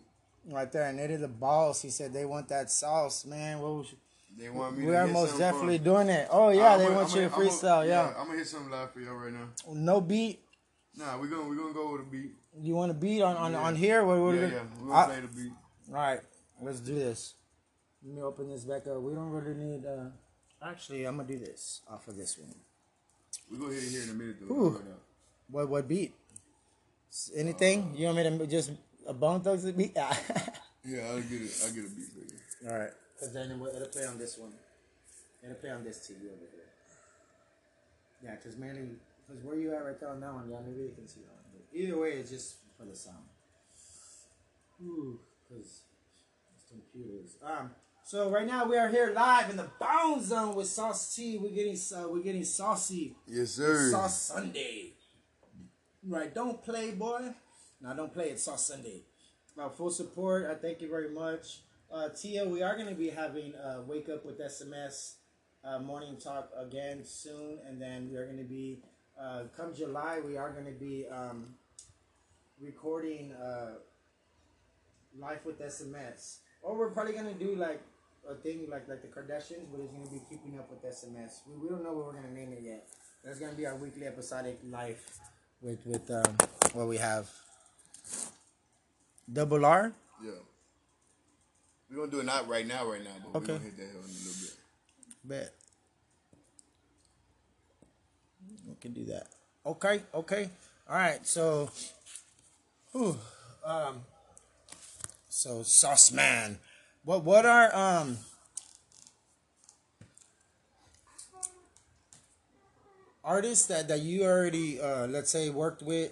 Right 0.48 0.72
there, 0.72 0.84
Nitty 0.94 1.20
the 1.20 1.28
boss. 1.28 1.82
He 1.82 1.90
said 1.90 2.14
they 2.14 2.26
want 2.26 2.50
that 2.50 2.70
sauce, 2.70 3.26
man. 3.26 3.60
What 3.60 3.72
was 3.78 3.96
they 4.38 4.50
want 4.50 4.78
me 4.78 4.86
we 4.86 4.96
are 4.96 5.08
most 5.08 5.38
definitely 5.38 5.78
from- 5.78 5.86
doing 5.86 6.10
it. 6.10 6.28
Oh 6.32 6.50
yeah, 6.50 6.78
they 6.78 6.86
want 6.90 7.10
I'm 7.10 7.16
you 7.18 7.24
to 7.24 7.30
gonna- 7.30 7.44
I'm 7.44 7.50
freestyle. 7.50 7.88
yeah. 7.88 8.14
I'm 8.18 8.28
gonna 8.28 8.38
hit 8.40 8.48
something 8.48 8.72
live 8.72 8.92
for 8.92 9.00
y'all 9.00 9.16
right 9.16 9.34
now. 9.34 9.48
no 9.74 10.02
beat. 10.02 10.42
Nah, 10.98 11.18
we're 11.20 11.28
gonna 11.28 11.48
we're 11.48 11.56
gonna 11.56 11.74
go 11.74 11.92
with 11.94 12.02
a 12.02 12.06
beat. 12.06 12.32
You 12.62 12.76
want 12.76 12.92
a 12.92 12.94
beat 12.94 13.22
on 13.22 13.36
on, 13.38 13.52
Yeah. 13.52 13.62
on 13.64 13.76
here? 13.76 14.04
What, 14.06 14.20
what 14.20 14.36
Yeah, 14.36 14.46
we- 14.46 14.52
yeah. 14.54 14.64
We're 14.80 14.88
gonna 14.88 15.00
I- 15.00 15.06
play 15.06 15.20
the 15.22 15.28
beat. 15.28 15.52
all 15.90 15.96
right, 15.96 16.22
let's 16.62 16.80
do 16.80 16.96
this. 16.96 17.34
Let 18.04 18.16
me 18.16 18.22
open 18.22 18.50
this 18.50 18.64
back 18.66 18.88
up. 18.88 19.02
We 19.02 19.14
don't 19.14 19.30
really 19.32 19.54
need. 19.56 19.86
uh 19.86 20.10
Actually, 20.62 21.06
I'm 21.06 21.18
gonna 21.18 21.28
do 21.28 21.38
this 21.40 21.82
off 21.90 22.08
of 22.08 22.16
this 22.16 22.38
one. 22.38 22.54
We're 23.52 23.60
gonna 23.60 23.74
hit 23.74 23.84
it 23.84 23.90
here 23.90 24.04
in 24.04 24.10
a 24.10 24.14
minute 24.14 24.38
though. 24.42 24.56
Ooh. 24.56 24.70
Right. 24.70 24.82
What 25.50 25.70
what 25.70 25.88
beat? 25.88 26.14
Anything? 27.36 27.94
You 27.96 28.08
want 28.08 28.18
me 28.18 28.38
to 28.40 28.48
just 28.48 28.72
a 29.08 29.14
Bone 29.14 29.42
Thugs 29.42 29.70
beat? 29.72 29.96
Yeah, 30.88 31.00
I'll 31.10 31.20
get 31.22 31.42
it. 31.42 31.52
I'll 31.66 31.72
get 31.74 31.86
a 31.86 31.90
beat 31.90 32.06
for 32.14 32.20
you. 32.20 32.70
all 32.70 32.78
right. 32.78 32.92
Cause 33.20 33.34
then 33.34 33.52
it'll 33.52 33.68
it'll 33.68 33.88
play 33.88 34.06
on 34.06 34.18
this 34.18 34.38
one. 34.38 34.54
It'll 35.44 35.56
play 35.56 35.72
on 35.72 35.84
this 35.84 36.00
TV 36.00 36.28
over 36.28 36.46
here. 36.52 36.66
Yeah, 38.24 38.36
cause 38.36 38.58
mainly, 38.58 38.90
cause 39.28 39.38
where 39.44 39.56
you 39.56 39.74
at 39.74 39.86
right 39.86 40.00
there 40.00 40.10
on 40.10 40.20
that 40.20 40.34
one, 40.34 40.50
yeah, 40.50 40.58
maybe 40.66 40.82
you 40.84 40.94
can 40.96 41.08
see 41.08 41.22
that 41.22 41.32
one. 41.32 41.44
But 41.54 41.80
either 41.80 41.98
way, 41.98 42.12
it's 42.14 42.32
just 42.32 42.56
for 42.78 42.86
the 42.86 42.96
sound. 42.96 43.24
Ooh, 44.84 45.20
cause 45.50 45.82
it's 46.56 46.66
computers. 46.70 47.38
Um. 47.44 47.72
So 48.04 48.30
right 48.30 48.46
now 48.46 48.66
we 48.66 48.78
are 48.78 48.90
here 48.90 49.14
live 49.16 49.50
in 49.50 49.58
the 49.58 49.68
Bone 49.80 50.24
Zone 50.24 50.54
with 50.54 50.68
Sauce 50.68 51.16
T. 51.16 51.40
We're 51.40 51.50
getting 51.50 51.78
uh, 51.96 52.08
we're 52.10 52.22
getting 52.22 52.44
saucy. 52.44 53.16
Yes, 53.28 53.52
sir. 53.52 53.90
Sauce 53.90 54.22
Sunday. 54.22 54.92
Right, 56.08 56.34
don't 56.36 56.64
play, 56.64 56.92
boy. 56.92 57.34
No, 57.82 57.96
don't 57.96 58.14
play. 58.14 58.26
It's 58.30 58.44
Sauce 58.44 58.68
Sunday. 58.68 59.02
Uh, 59.58 59.70
full 59.70 59.90
support. 59.90 60.46
I 60.46 60.54
thank 60.54 60.82
you 60.82 60.90
very 60.90 61.10
much. 61.10 61.62
Uh, 61.92 62.10
Tia, 62.10 62.48
we 62.48 62.62
are 62.62 62.76
going 62.76 62.90
to 62.90 62.96
be 62.96 63.10
having 63.10 63.54
uh, 63.56 63.82
Wake 63.86 64.10
Up 64.10 64.26
with 64.26 64.40
SMS 64.40 65.16
uh, 65.64 65.80
morning 65.80 66.18
talk 66.18 66.50
again 66.58 67.04
soon. 67.04 67.60
And 67.68 67.82
then 67.82 68.10
we 68.12 68.18
are 68.18 68.26
going 68.26 68.38
to 68.38 68.44
be, 68.44 68.80
uh, 69.20 69.44
come 69.56 69.74
July, 69.74 70.20
we 70.26 70.38
are 70.38 70.52
going 70.52 70.66
to 70.66 70.80
be 70.80 71.06
um, 71.08 71.56
recording 72.62 73.34
uh, 73.34 73.76
Life 75.18 75.46
with 75.46 75.62
SMS. 75.62 76.40
Or 76.62 76.78
we're 76.78 76.90
probably 76.90 77.14
going 77.14 77.32
to 77.32 77.40
do 77.40 77.56
like 77.56 77.82
a 78.30 78.36
thing 78.36 78.68
like 78.70 78.90
like 78.90 79.02
the 79.02 79.08
Kardashians, 79.08 79.66
but 79.72 79.80
it's 79.80 79.92
going 79.92 80.04
to 80.04 80.12
be 80.12 80.22
keeping 80.30 80.60
up 80.60 80.70
with 80.70 80.84
SMS. 80.84 81.42
We, 81.48 81.56
we 81.62 81.70
don't 81.70 81.84
know 81.84 81.94
what 81.94 82.08
we're 82.08 82.20
going 82.20 82.28
to 82.28 82.34
name 82.34 82.52
it 82.52 82.64
yet. 82.64 82.88
That's 83.24 83.40
going 83.40 83.52
to 83.52 83.58
be 83.58 83.66
our 83.66 83.76
weekly 83.76 84.08
episodic 84.08 84.60
life 84.70 85.20
with, 85.62 85.86
with 85.86 86.12
um, 86.12 86.36
what 86.74 86.88
we 86.88 86.98
have. 86.98 87.30
Double 89.32 89.66
R? 89.66 89.94
Yeah. 90.24 90.32
We're 91.96 92.02
gonna 92.02 92.12
do 92.12 92.20
it 92.20 92.26
not 92.26 92.50
right 92.50 92.68
now, 92.68 92.86
right 92.86 93.02
now, 93.02 93.12
but 93.24 93.38
Okay. 93.38 93.54
we're 93.54 93.60
gonna 93.60 93.64
hit 93.64 93.78
that 93.78 93.84
hill 93.84 94.02
in 94.04 94.10
a 94.10 94.20
little 94.20 94.34
bit. 94.42 94.54
Bet. 95.24 95.54
We 98.68 98.76
can 98.82 98.92
do 98.92 99.06
that. 99.06 99.28
Okay, 99.66 100.02
okay. 100.14 100.50
All 100.90 100.96
right, 100.98 101.26
so, 101.26 101.72
whew, 102.92 103.18
um, 103.64 104.04
so 105.30 105.64
sauce 105.64 106.12
man, 106.12 106.60
what 107.06 107.24
what 107.24 107.46
are 107.46 107.74
um 107.74 108.18
artists 113.24 113.68
that 113.68 113.88
that 113.88 114.02
you 114.02 114.26
already 114.26 114.82
uh 114.82 115.08
let's 115.08 115.30
say 115.30 115.50
worked 115.50 115.82
with? 115.82 116.12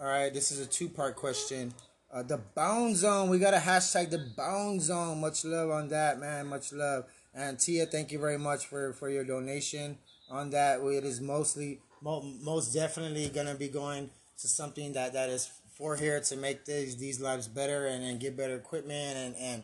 All 0.00 0.08
right, 0.08 0.34
this 0.34 0.50
is 0.50 0.58
a 0.58 0.66
two 0.66 0.88
part 0.88 1.14
question. 1.14 1.72
Uh, 2.14 2.22
the 2.22 2.38
Bone 2.38 2.94
Zone, 2.94 3.28
we 3.28 3.40
got 3.40 3.54
a 3.54 3.58
hashtag 3.58 4.10
the 4.10 4.18
Bone 4.36 4.78
Zone. 4.78 5.20
Much 5.20 5.44
love 5.44 5.70
on 5.70 5.88
that, 5.88 6.20
man. 6.20 6.46
Much 6.46 6.72
love. 6.72 7.06
And 7.34 7.58
Tia, 7.58 7.86
thank 7.86 8.12
you 8.12 8.20
very 8.20 8.38
much 8.38 8.66
for 8.66 8.92
for 8.92 9.10
your 9.10 9.24
donation 9.24 9.98
on 10.30 10.50
that. 10.50 10.78
It 10.80 11.04
is 11.04 11.20
mostly 11.20 11.80
mo- 12.00 12.22
most 12.40 12.72
definitely 12.72 13.28
gonna 13.30 13.56
be 13.56 13.66
going 13.66 14.10
to 14.38 14.46
something 14.46 14.92
that 14.92 15.12
that 15.14 15.28
is 15.28 15.50
for 15.76 15.96
here 15.96 16.20
to 16.20 16.36
make 16.36 16.64
these 16.66 16.96
these 16.98 17.20
lives 17.20 17.48
better 17.48 17.86
and, 17.86 18.04
and 18.04 18.20
get 18.20 18.36
better 18.36 18.54
equipment 18.54 19.16
and 19.16 19.34
and 19.34 19.62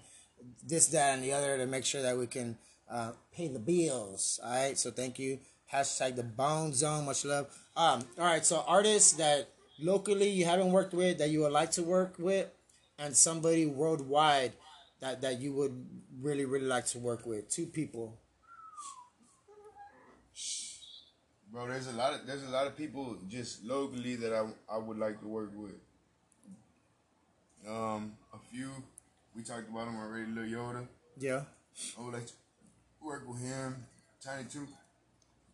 this 0.67 0.89
that 0.89 1.15
and 1.15 1.23
the 1.23 1.33
other 1.33 1.57
to 1.57 1.67
make 1.67 1.85
sure 1.85 2.03
that 2.03 2.19
we 2.19 2.27
can 2.27 2.59
uh, 2.91 3.13
pay 3.33 3.47
the 3.47 3.61
bills. 3.61 4.41
All 4.43 4.51
right, 4.51 4.77
so 4.77 4.91
thank 4.91 5.21
you. 5.21 5.39
Hashtag 5.73 6.17
the 6.17 6.25
Bound 6.25 6.75
Zone. 6.75 7.07
Much 7.07 7.25
love. 7.25 7.47
Um, 7.77 8.03
all 8.19 8.25
right, 8.25 8.45
so 8.45 8.65
artists 8.67 9.13
that 9.13 9.51
locally 9.83 10.29
you 10.31 10.45
haven't 10.45 10.73
worked 10.73 10.95
with 10.95 11.19
that 11.19 11.31
you 11.31 11.41
would 11.41 11.53
like 11.53 11.71
to 11.73 11.83
work 11.83 12.15
with, 12.19 12.49
and 12.99 13.17
somebody 13.17 13.67
worldwide 13.67 14.53
that 15.01 15.21
that 15.23 15.41
you 15.41 15.53
would 15.55 15.87
really 16.21 16.45
really 16.45 16.67
like 16.67 16.87
to 16.87 16.99
work 16.99 17.27
with. 17.27 17.49
Two 17.49 17.67
people. 17.67 18.19
Bro, 21.53 21.69
there's 21.69 21.89
a 21.89 21.93
lot 21.93 22.15
of 22.15 22.27
there's 22.27 22.45
a 22.45 22.51
lot 22.51 22.67
of 22.67 22.77
people 22.77 23.17
just 23.29 23.65
locally 23.65 24.17
that 24.17 24.33
I 24.33 24.47
I 24.73 24.79
would 24.79 24.99
like 24.99 25.21
to 25.21 25.27
work 25.27 25.51
with. 25.57 25.75
Um, 27.69 28.13
a 28.33 28.39
few 28.51 28.71
we 29.35 29.43
talked 29.43 29.69
about 29.69 29.87
them 29.87 29.97
already. 29.97 30.31
Lil 30.31 30.45
Yoda, 30.45 30.87
Yeah. 31.19 31.43
I 31.99 32.03
would 32.03 32.15
like 32.15 32.27
to 32.27 32.33
work 33.03 33.29
with 33.29 33.41
him. 33.43 33.87
Tiny 34.25 34.45
Toon, 34.45 34.69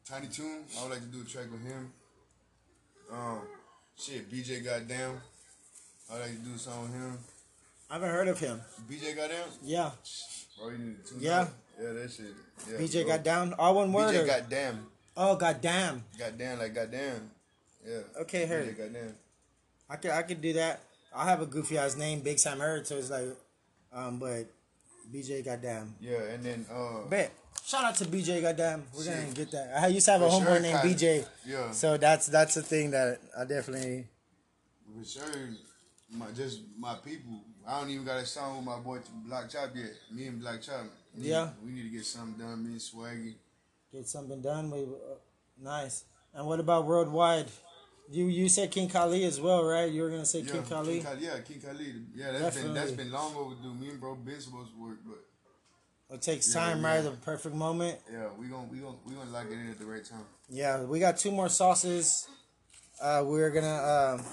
Tiny 0.05 0.29
Toon, 0.29 0.65
I 0.79 0.83
would 0.83 0.91
like 0.93 1.01
to 1.01 1.07
do 1.07 1.23
a 1.23 1.25
track 1.25 1.51
with 1.51 1.63
him. 1.65 1.93
Um, 3.13 3.41
shit, 3.99 4.31
BJ 4.31 4.65
Goddamn, 4.65 5.21
I 6.11 6.19
like 6.19 6.31
to 6.31 6.37
do 6.51 6.57
something 6.59 6.83
with 6.83 6.93
him. 6.93 7.19
I 7.91 7.95
haven't 7.95 8.11
heard 8.11 8.29
of 8.29 8.39
him. 8.39 8.61
BJ 8.91 9.15
Goddamn, 9.17 9.49
Yeah. 9.63 9.91
bro, 10.59 10.71
you 10.71 10.79
need 10.79 11.07
tune 11.07 11.19
Yeah. 11.21 11.49
yeah, 11.81 11.93
that 11.93 12.11
shit. 12.11 12.27
Yeah, 12.71 12.79
BJ 12.79 13.03
bro. 13.05 13.13
got 13.17 13.23
down. 13.25 13.55
All 13.55 13.75
one 13.75 13.93
word. 13.93 14.15
BJ 14.15 14.23
or- 14.23 14.27
Goddamn, 14.27 14.87
oh 15.17 15.37
goddamn. 15.37 16.05
Goddamn, 16.19 16.59
like 16.59 16.75
Goddamn, 16.75 17.31
yeah. 17.87 18.01
Okay, 18.23 18.47
heard 18.47 18.67
BJ. 18.69 18.79
Goddamn. 18.79 19.15
I 19.89 19.97
could 19.97 20.11
I 20.11 20.23
could 20.23 20.41
do 20.41 20.53
that. 20.55 20.81
I 21.15 21.25
have 21.31 21.41
a 21.41 21.47
goofy 21.47 21.79
ass 21.79 21.97
name, 21.97 22.21
Big 22.21 22.39
Sam 22.39 22.59
Heard, 22.61 22.87
so 22.87 22.97
it's 22.99 23.09
like, 23.11 23.29
um, 23.93 24.19
but 24.19 24.47
BJ 25.13 25.43
goddamn. 25.45 25.95
Yeah, 26.01 26.21
and 26.35 26.43
then 26.45 26.67
uh, 26.71 27.07
Bet. 27.09 27.33
Shout 27.67 27.83
out 27.85 27.97
to 27.97 28.05
BJ 28.05 28.41
goddamn. 28.41 28.85
We're 28.97 29.05
gonna 29.07 29.27
get 29.35 29.51
that. 29.51 29.83
I 29.83 29.89
used 29.89 30.07
to 30.07 30.13
have 30.13 30.23
a 30.23 30.29
homeboy 30.29 30.45
sure, 30.45 30.61
named. 30.61 30.79
BJ. 30.79 31.27
Yeah. 31.45 31.73
So 31.73 31.97
that's 31.97 32.29
that's 32.29 32.55
the 32.55 32.63
thing 32.63 32.93
that 32.93 33.19
I 33.37 33.45
definitely. 33.45 34.07
For 34.97 35.05
sure, 35.05 35.49
my 36.13 36.31
just 36.31 36.61
my 36.79 36.95
people. 37.05 37.41
I 37.67 37.81
don't 37.81 37.91
even 37.91 38.05
got 38.05 38.19
a 38.19 38.25
song 38.25 38.59
with 38.59 38.67
my 38.67 38.79
boy 38.79 39.01
Black 39.27 39.51
Chop 39.51 39.71
yet. 39.75 39.91
Me 40.13 40.29
and 40.29 40.39
Black 40.39 40.63
Chop. 40.63 40.87
We 41.19 41.31
Yeah. 41.31 41.51
we 41.65 41.73
need 41.73 41.83
to 41.83 41.89
get 41.89 42.07
something 42.07 42.39
done. 42.39 42.63
Me 42.63 42.71
and 42.71 42.81
Swaggy. 42.81 43.35
get 43.93 44.07
something 44.07 44.41
done. 44.41 44.71
We 44.71 44.83
uh, 44.85 45.19
nice. 45.61 46.05
And 46.35 46.47
what 46.47 46.61
about 46.61 46.87
worldwide? 46.87 47.49
You 48.09 48.27
you 48.27 48.49
said 48.49 48.71
King 48.71 48.89
Kali 48.89 49.25
as 49.25 49.41
well, 49.41 49.65
right? 49.65 49.91
You 49.91 50.03
were 50.03 50.11
gonna 50.11 50.25
say 50.25 50.43
Yeah, 50.43 50.53
King 50.53 50.63
Kali. 50.63 50.93
King 50.93 51.03
Khalid, 51.03 51.21
yeah, 51.21 51.41
King 51.41 51.61
Khalid. 51.61 52.07
Yeah, 52.15 52.31
that's 52.31 52.63
been 52.63 52.75
that's 52.75 52.93
been 52.93 53.11
long 53.11 53.35
overdue. 53.35 53.75
Me 53.75 53.89
and 53.89 53.99
bro 54.01 54.15
been 54.15 54.41
supposed 54.41 54.71
to 54.71 54.81
work, 54.81 54.99
but 55.05 55.19
It 56.11 56.23
takes 56.23 56.55
Yeah, 56.55 56.61
time, 56.61 56.83
yeah. 56.83 56.89
right? 56.95 57.01
The 57.03 57.11
perfect 57.11 57.55
moment. 57.55 57.99
yeah, 58.13 58.29
we 58.39 58.47
gon' 58.47 58.69
we 58.71 58.79
gon' 58.79 58.97
we 59.07 59.15
gonna 59.15 59.31
lock 59.31 59.47
it 59.47 59.53
in 59.55 59.71
at 59.71 59.79
the 59.79 59.87
right 59.87 60.05
time. 60.05 60.25
Yeah, 60.49 60.83
we 60.85 61.01
got 61.01 61.17
two 61.17 61.33
more 61.33 61.49
sauces. 61.49 62.29
Uh, 63.01 63.23
we're 63.27 63.51
gonna. 63.51 64.15
Um, 64.21 64.25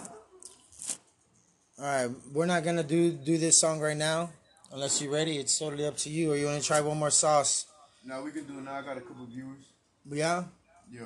all 1.79 1.85
right, 1.85 2.09
we're 2.31 2.45
not 2.45 2.63
gonna 2.63 2.83
do 2.83 3.11
do 3.11 3.37
this 3.37 3.57
song 3.57 3.79
right 3.79 3.97
now, 3.97 4.31
unless 4.71 5.01
you're 5.01 5.11
ready. 5.11 5.37
It's 5.37 5.57
totally 5.57 5.85
up 5.85 5.97
to 5.97 6.09
you. 6.09 6.31
Or 6.31 6.35
you 6.35 6.45
want 6.45 6.61
to 6.61 6.65
try 6.67 6.79
one 6.81 6.97
more 6.99 7.09
sauce? 7.09 7.65
Now 8.05 8.21
we 8.21 8.31
can 8.31 8.45
do 8.45 8.59
it 8.59 8.63
now. 8.63 8.75
I 8.75 8.81
got 8.83 8.97
a 8.97 9.01
couple 9.01 9.25
viewers. 9.25 9.65
Yeah. 10.09 10.43
Yeah. 10.91 11.01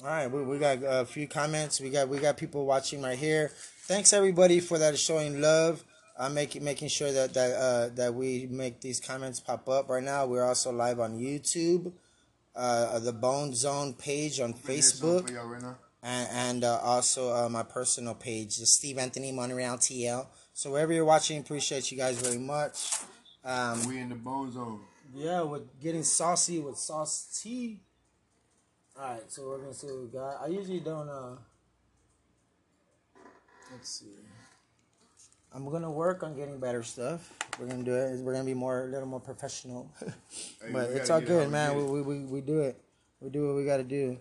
All 0.00 0.06
right, 0.06 0.28
we, 0.28 0.44
we 0.44 0.58
got 0.58 0.78
a 0.84 1.04
few 1.04 1.26
comments. 1.26 1.80
We 1.80 1.90
got 1.90 2.08
we 2.08 2.18
got 2.18 2.36
people 2.36 2.64
watching 2.64 3.02
right 3.02 3.18
here. 3.18 3.50
Thanks 3.82 4.12
everybody 4.12 4.60
for 4.60 4.78
that 4.78 4.96
showing 4.96 5.40
love. 5.40 5.82
I'm 6.18 6.34
making 6.34 6.64
making 6.64 6.88
sure 6.88 7.12
that 7.12 7.34
that 7.34 7.50
uh, 7.54 7.88
that 7.94 8.14
we 8.14 8.46
make 8.50 8.80
these 8.80 8.98
comments 9.00 9.38
pop 9.40 9.68
up 9.68 9.88
right 9.88 10.02
now. 10.02 10.26
We're 10.26 10.44
also 10.44 10.72
live 10.72 10.98
on 10.98 11.18
YouTube, 11.18 11.92
uh, 12.56 12.98
the 12.98 13.12
Bone 13.12 13.54
Zone 13.54 13.94
page 13.94 14.40
on 14.40 14.52
Facebook. 14.54 15.26
for 15.28 15.32
y'all 15.32 15.46
right 15.46 15.62
now. 15.62 15.76
and, 16.02 16.28
and 16.32 16.64
uh, 16.64 16.78
also 16.82 17.32
uh, 17.32 17.48
my 17.48 17.62
personal 17.62 18.14
page, 18.14 18.56
the 18.56 18.66
Steve 18.66 18.98
Anthony 18.98 19.30
Monreal 19.32 19.76
TL. 19.78 20.26
So 20.54 20.72
wherever 20.72 20.92
you're 20.92 21.04
watching, 21.04 21.38
appreciate 21.40 21.90
you 21.92 21.96
guys 21.98 22.20
very 22.20 22.38
much. 22.38 22.90
Um, 23.44 23.86
We 23.86 23.98
in 24.00 24.08
the 24.08 24.16
bone 24.16 24.50
zone. 24.52 24.80
yeah, 25.14 25.42
we're 25.42 25.62
getting 25.80 26.02
saucy 26.02 26.58
with 26.58 26.76
sauce 26.78 27.40
T. 27.42 27.78
All 29.00 29.04
right, 29.12 29.22
so 29.30 29.46
we're 29.46 29.58
gonna 29.58 29.72
see 29.72 29.86
what 29.86 30.00
we 30.02 30.08
got. 30.08 30.42
I 30.42 30.48
usually 30.48 30.80
don't. 30.80 31.08
uh 31.08 31.36
Let's 33.70 33.88
see. 34.00 34.06
I'm 35.54 35.68
gonna 35.70 35.90
work 35.90 36.22
on 36.22 36.36
getting 36.36 36.58
better 36.58 36.82
stuff. 36.82 37.32
We're 37.58 37.66
gonna 37.66 37.82
do 37.82 37.94
it. 37.94 38.20
We're 38.20 38.32
gonna 38.32 38.44
be 38.44 38.54
more, 38.54 38.84
a 38.84 38.86
little 38.86 39.08
more 39.08 39.20
professional. 39.20 39.90
Hey, 40.60 40.72
but 40.72 40.90
it's 40.90 41.08
all 41.08 41.20
get 41.20 41.28
it 41.28 41.32
good, 41.32 41.50
man. 41.50 41.76
We, 41.76 41.84
we, 41.84 42.02
we, 42.02 42.18
we 42.24 42.40
do 42.40 42.60
it. 42.60 42.80
We 43.20 43.30
do 43.30 43.46
what 43.46 43.56
we 43.56 43.64
gotta 43.64 43.84
do. 43.84 44.18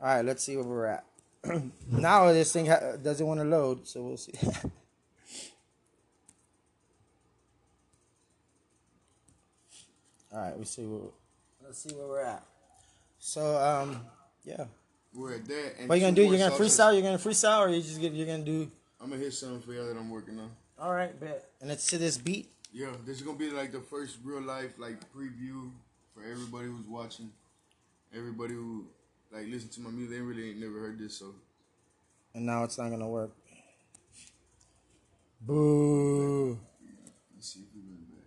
All 0.00 0.06
right, 0.06 0.24
let's 0.24 0.42
see 0.42 0.56
where 0.56 0.64
we're 0.64 0.86
at. 0.86 1.04
now 1.90 2.32
this 2.32 2.52
thing 2.52 2.66
ha- 2.66 2.96
doesn't 3.02 3.26
want 3.26 3.40
to 3.40 3.44
load, 3.44 3.86
so 3.86 4.02
we'll 4.02 4.16
see. 4.16 4.32
All 10.32 10.40
right, 10.40 10.58
we 10.58 10.64
see 10.64 10.82
where. 10.82 11.10
Let's 11.64 11.78
see 11.80 11.94
where 11.94 12.06
we're 12.06 12.22
at. 12.24 12.42
So 13.18 13.56
um, 13.58 14.00
yeah. 14.44 14.64
We're 15.14 15.34
at 15.34 15.46
that. 15.46 15.72
And 15.80 15.88
What 15.88 15.96
you 15.96 16.00
gonna 16.02 16.16
do? 16.16 16.22
You're 16.22 16.38
gonna 16.38 16.54
freestyle? 16.54 16.92
You're 16.92 17.02
gonna 17.02 17.18
freestyle, 17.18 17.60
or 17.60 17.68
you 17.70 17.82
just 17.82 18.00
get, 18.00 18.12
you're 18.12 18.26
gonna 18.26 18.44
do? 18.44 18.70
I'm 19.00 19.10
gonna 19.10 19.22
hit 19.22 19.32
something 19.32 19.60
for 19.60 19.72
y'all 19.72 19.86
that 19.86 19.96
I'm 19.96 20.10
working 20.10 20.38
on. 20.38 20.50
All 20.78 20.92
right, 20.92 21.18
bet. 21.18 21.50
And 21.60 21.70
it's 21.70 21.86
to 21.88 21.98
this 21.98 22.18
beat. 22.18 22.50
Yeah, 22.72 22.92
this 23.06 23.16
is 23.18 23.22
gonna 23.22 23.38
be 23.38 23.50
like 23.50 23.72
the 23.72 23.80
first 23.80 24.18
real 24.24 24.42
life 24.42 24.78
like 24.78 25.00
preview 25.14 25.70
for 26.14 26.22
everybody 26.22 26.66
who's 26.66 26.86
watching. 26.86 27.30
Everybody 28.14 28.54
who 28.54 28.86
like 29.32 29.46
listen 29.46 29.68
to 29.70 29.80
my 29.80 29.90
music, 29.90 30.16
they 30.16 30.20
really 30.20 30.50
ain't 30.50 30.58
never 30.58 30.80
heard 30.80 30.98
this, 30.98 31.14
so 31.18 31.34
And 32.34 32.46
now 32.46 32.64
it's 32.64 32.78
not 32.78 32.90
gonna 32.90 33.08
work. 33.08 33.30
Boo. 35.40 36.58
let's 37.34 37.54
see 37.54 37.60
if 37.60 37.66
we 37.74 37.80
went 37.80 38.10
back. 38.10 38.24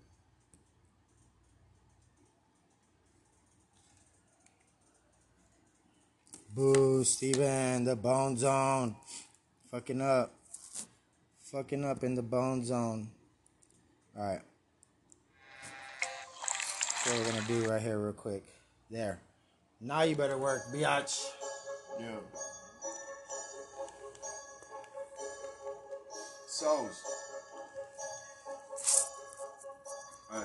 Boo, 6.56 7.04
Steven, 7.04 7.84
the 7.84 7.96
bone 7.96 8.38
zone. 8.38 8.96
Fucking 9.70 10.02
up. 10.02 10.41
Fucking 11.52 11.84
up 11.84 12.02
in 12.06 12.16
the 12.16 12.22
bone 12.22 12.64
zone. 12.64 13.10
Alright. 14.18 14.40
What 17.04 17.18
we're 17.18 17.26
gonna 17.26 17.46
do 17.46 17.70
right 17.70 17.82
here, 17.82 18.00
real 18.00 18.14
quick. 18.14 18.46
There. 18.90 19.20
Now 19.82 20.04
you 20.04 20.16
better 20.16 20.38
work, 20.38 20.62
biatch. 20.74 21.22
Yeah. 22.00 22.16
Sauce. 26.48 27.04
Hey, 30.32 30.40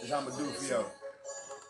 this 0.00 0.10
I'ma 0.10 0.30
do 0.30 0.46
for 0.46 0.72
y'all. 0.72 0.86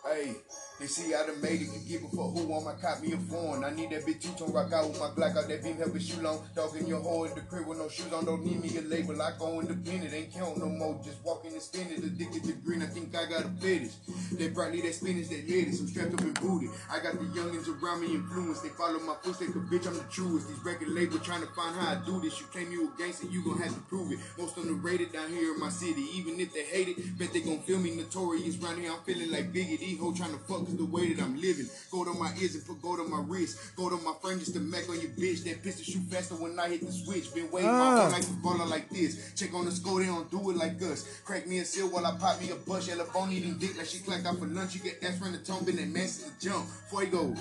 Hey, 0.05 0.33
they 0.79 0.87
see 0.87 1.13
I 1.13 1.25
done 1.25 1.41
made 1.41 1.61
it. 1.61 1.69
Can 1.71 1.83
give 1.85 2.03
a 2.03 2.07
fuck 2.07 2.31
who 2.33 2.47
want 2.47 2.65
my 2.65 2.73
cop 2.73 3.01
me 3.01 3.11
a 3.11 3.17
phone. 3.17 3.65
I 3.65 3.71
need 3.71 3.89
that 3.91 4.05
bitch 4.05 4.21
two 4.21 4.31
tone 4.33 4.53
rock 4.53 4.71
out 4.71 4.87
with 4.87 4.99
my 4.99 5.09
black 5.11 5.35
out 5.35 5.47
that 5.49 5.61
beam 5.61 5.77
help 5.77 5.99
shoe 5.99 6.21
long. 6.21 6.41
Dog 6.55 6.75
in 6.77 6.87
your 6.87 7.01
hole 7.01 7.25
in 7.25 7.35
the 7.35 7.41
crib 7.41 7.67
with 7.67 7.77
no 7.77 7.89
shoes 7.89 8.11
on. 8.13 8.25
Don't 8.25 8.45
need 8.45 8.63
me 8.63 8.77
a 8.77 8.81
label. 8.81 9.21
I 9.21 9.33
go 9.37 9.59
independent. 9.59 10.13
Ain't 10.13 10.33
count 10.33 10.57
no 10.57 10.67
more. 10.67 10.99
Just 11.03 11.23
walking 11.23 11.51
and 11.51 11.61
spinning. 11.61 11.97
Addicted 11.97 12.43
to 12.45 12.53
green. 12.53 12.81
I 12.81 12.85
think 12.85 13.15
I 13.15 13.25
got 13.25 13.45
a 13.45 13.49
fetish. 13.59 13.91
That 14.31 14.53
brightly 14.53 14.81
that 14.81 14.93
spinach 14.95 15.29
that 15.29 15.49
lettuce. 15.49 15.79
I'm 15.81 15.87
strapped 15.87 16.13
up 16.13 16.21
and 16.21 16.39
booted. 16.39 16.69
I 16.91 16.99
got 16.99 17.13
the 17.13 17.25
youngins 17.37 17.67
around 17.67 18.01
me 18.01 18.15
influence. 18.15 18.61
They 18.61 18.69
follow 18.69 18.99
my 18.99 19.15
footsteps. 19.23 19.51
Cause 19.53 19.63
bitch, 19.63 19.87
I'm 19.87 19.95
the 19.97 20.03
truest. 20.11 20.47
These 20.47 20.63
record 20.63 20.89
labels 20.89 21.21
trying 21.25 21.41
to 21.41 21.47
find 21.47 21.75
how 21.75 21.91
I 21.93 22.05
do 22.05 22.19
this. 22.21 22.39
You 22.39 22.45
claim 22.47 22.71
you 22.71 22.91
a 22.93 22.97
gangster. 22.97 23.27
You 23.27 23.43
gon' 23.43 23.57
have 23.59 23.73
to 23.73 23.79
prove 23.81 24.11
it. 24.11 24.19
Most 24.37 24.57
underrated 24.57 25.11
down 25.11 25.29
here 25.29 25.53
in 25.53 25.59
my 25.59 25.69
city. 25.69 26.01
Even 26.15 26.39
if 26.39 26.53
they 26.53 26.63
hate 26.63 26.89
it, 26.89 27.17
bet 27.17 27.33
they 27.33 27.41
gon' 27.41 27.59
feel 27.61 27.79
me 27.79 27.95
notorious. 27.95 28.55
Round 28.57 28.79
here, 28.79 28.91
I'm 28.91 28.99
feeling 29.01 29.31
like 29.31 29.51
Biggie. 29.53 29.79
These 29.79 29.99
hoes 29.99 30.17
trying 30.17 30.31
to 30.31 30.39
fuck 30.39 30.65
cause 30.65 30.77
the 30.77 30.85
way 30.85 31.13
that 31.13 31.23
I'm 31.23 31.39
living. 31.39 31.67
Gold 31.91 32.07
on 32.09 32.19
my 32.19 32.31
ears 32.39 32.55
and 32.55 32.65
put 32.65 32.81
gold 32.81 32.99
on 32.99 33.09
my 33.09 33.23
wrist. 33.27 33.57
Gold 33.75 33.93
on 33.93 34.03
my 34.03 34.13
frame 34.21 34.39
just 34.39 34.53
to 34.53 34.59
mac 34.59 34.87
on 34.89 34.99
your 34.99 35.11
bitch. 35.11 35.43
That 35.45 35.63
pistol 35.63 35.83
shoot 35.85 36.03
faster 36.11 36.35
when 36.35 36.59
I 36.59 36.69
hit 36.69 36.85
the 36.85 36.91
switch. 36.91 37.33
Been 37.33 37.49
waiting 37.51 37.69
my 37.71 37.77
Ah. 37.79 38.01
whole 38.01 38.11
life 38.11 38.25
to 38.27 38.33
baller 38.43 38.69
like 38.69 38.89
this. 38.89 39.31
Check 39.35 39.53
on 39.53 39.65
the 39.65 39.71
score, 39.71 39.99
they 39.99 40.05
don't 40.07 40.29
do 40.29 40.49
it 40.51 40.57
like 40.57 40.81
us. 40.83 41.05
Crack 41.25 41.47
me 41.47 41.59
a 41.59 41.65
seal 41.65 41.89
while 41.89 42.05
I 42.05 42.15
pop 42.17 42.39
me 42.41 42.49
a 42.51 42.55
bush. 42.55 42.89
Ella 42.89 43.05
phone 43.05 43.31
eating 43.31 43.57
dick 43.57 43.77
like 43.77 43.85
she 43.87 43.99
clacked 44.21 44.35
out 44.35 44.39
for 44.39 44.47
lunch. 44.47 44.75
You 44.75 44.81
get 44.81 45.03
ass 45.03 45.19
run 45.21 45.31
the 45.31 45.37
tone, 45.39 45.65
been 45.65 45.75
that 45.77 45.87
mess 45.87 46.29
jump. 46.39 46.67
Fuego. 46.89 47.33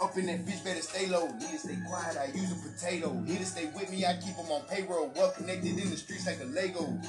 Up 0.00 0.16
in 0.18 0.26
that 0.26 0.44
bitch, 0.44 0.62
better 0.62 0.82
stay 0.82 1.06
low. 1.06 1.28
Need 1.28 1.52
to 1.52 1.58
stay 1.58 1.78
quiet, 1.88 2.18
I 2.18 2.26
use 2.36 2.52
a 2.52 2.56
potato. 2.56 3.14
Need 3.14 3.38
to 3.38 3.46
stay 3.46 3.70
with 3.74 3.90
me, 3.90 4.04
I 4.04 4.18
keep 4.22 4.36
them 4.36 4.46
on 4.50 4.62
payroll. 4.68 5.10
Well 5.14 5.32
connected 5.32 5.78
in 5.78 5.90
the 5.90 5.96
streets 5.96 6.26
like 6.26 6.40
a 6.42 6.44
Lego. 6.44 7.00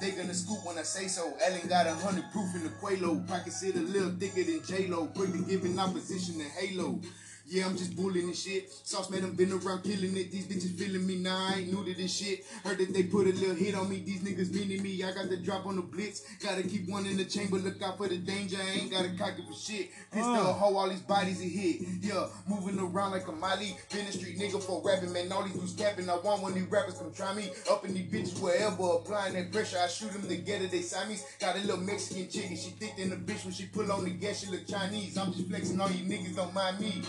They 0.00 0.12
gonna 0.12 0.34
scoop 0.34 0.64
when 0.64 0.78
I 0.78 0.82
say 0.82 1.08
so. 1.08 1.32
Ellen 1.42 1.66
got 1.68 1.86
a 1.86 1.94
hundred 1.94 2.30
proof 2.30 2.54
in 2.54 2.62
the 2.62 2.68
Quelo. 2.68 3.26
Pockets 3.26 3.60
sit 3.60 3.74
a 3.74 3.80
little 3.80 4.10
thicker 4.10 4.44
than 4.44 4.62
J-Lo. 4.62 5.06
Quick 5.06 5.32
to 5.32 5.38
giving 5.38 5.78
opposition 5.78 6.38
to 6.38 6.44
Halo. 6.44 7.00
Yeah, 7.48 7.66
I'm 7.66 7.76
just 7.76 7.94
bullying 7.94 8.26
and 8.26 8.36
shit. 8.36 8.72
Sauce 8.72 9.08
man, 9.08 9.22
I'm 9.22 9.34
been 9.34 9.52
around 9.52 9.84
killing 9.84 10.16
it. 10.16 10.32
These 10.32 10.48
bitches 10.48 10.76
feeling 10.76 11.06
me 11.06 11.16
now. 11.16 11.36
I 11.48 11.58
ain't 11.58 11.72
new 11.72 11.84
to 11.84 11.94
this 11.94 12.12
shit. 12.12 12.44
Heard 12.64 12.78
that 12.78 12.92
they 12.92 13.04
put 13.04 13.28
a 13.28 13.30
little 13.30 13.54
hit 13.54 13.76
on 13.76 13.88
me. 13.88 14.02
These 14.04 14.22
niggas 14.22 14.52
meaning 14.52 14.82
me. 14.82 15.04
I 15.04 15.12
got 15.12 15.28
the 15.28 15.36
drop 15.36 15.64
on 15.64 15.76
the 15.76 15.82
blitz. 15.82 16.22
Gotta 16.42 16.64
keep 16.64 16.88
one 16.88 17.06
in 17.06 17.16
the 17.16 17.24
chamber. 17.24 17.58
Look 17.58 17.80
out 17.82 17.98
for 17.98 18.08
the 18.08 18.18
danger. 18.18 18.56
I 18.60 18.80
ain't 18.80 18.90
gotta 18.90 19.10
cock 19.10 19.38
it 19.38 19.44
for 19.46 19.54
shit. 19.54 19.90
Pistol 20.10 20.34
Uh. 20.34 20.52
hoe, 20.54 20.76
all 20.76 20.88
these 20.88 21.00
bodies 21.02 21.40
a 21.40 21.44
hit. 21.44 21.82
Yeah, 22.02 22.26
moving 22.48 22.80
around 22.80 23.12
like 23.12 23.28
a 23.28 23.32
Miley. 23.32 23.76
Been 23.92 24.06
a 24.06 24.12
street 24.12 24.38
nigga 24.40 24.60
for 24.60 24.82
rapping, 24.84 25.12
man. 25.12 25.30
All 25.30 25.44
these 25.44 25.54
dudes 25.54 25.74
capping. 25.74 26.10
I 26.10 26.16
want 26.16 26.42
one 26.42 26.50
of 26.50 26.58
these 26.58 26.66
rappers 26.66 26.94
come 26.94 27.12
try 27.12 27.32
me. 27.32 27.50
Up 27.70 27.84
in 27.84 27.94
these 27.94 28.06
bitches 28.06 28.40
wherever. 28.40 28.82
Applying 28.96 29.34
that 29.34 29.52
pressure. 29.52 29.78
I 29.78 29.86
shoot 29.86 30.10
them 30.10 30.26
together. 30.26 30.66
They 30.66 30.82
Siamese. 30.82 31.24
Got 31.38 31.54
a 31.54 31.60
little 31.60 31.76
Mexican 31.76 32.28
chicken. 32.28 32.56
She 32.56 32.70
thick 32.70 32.96
than 32.96 33.12
a 33.12 33.16
bitch 33.16 33.44
when 33.44 33.54
she 33.54 33.66
pull 33.66 33.92
on 33.92 34.02
the 34.02 34.10
gas. 34.10 34.40
She 34.40 34.50
look 34.50 34.66
Chinese. 34.66 35.16
I'm 35.16 35.32
just 35.32 35.46
flexing. 35.48 35.80
All 35.80 35.90
you 35.92 36.04
niggas 36.04 36.34
don't 36.34 36.52
mind 36.52 36.80
me. 36.80 37.02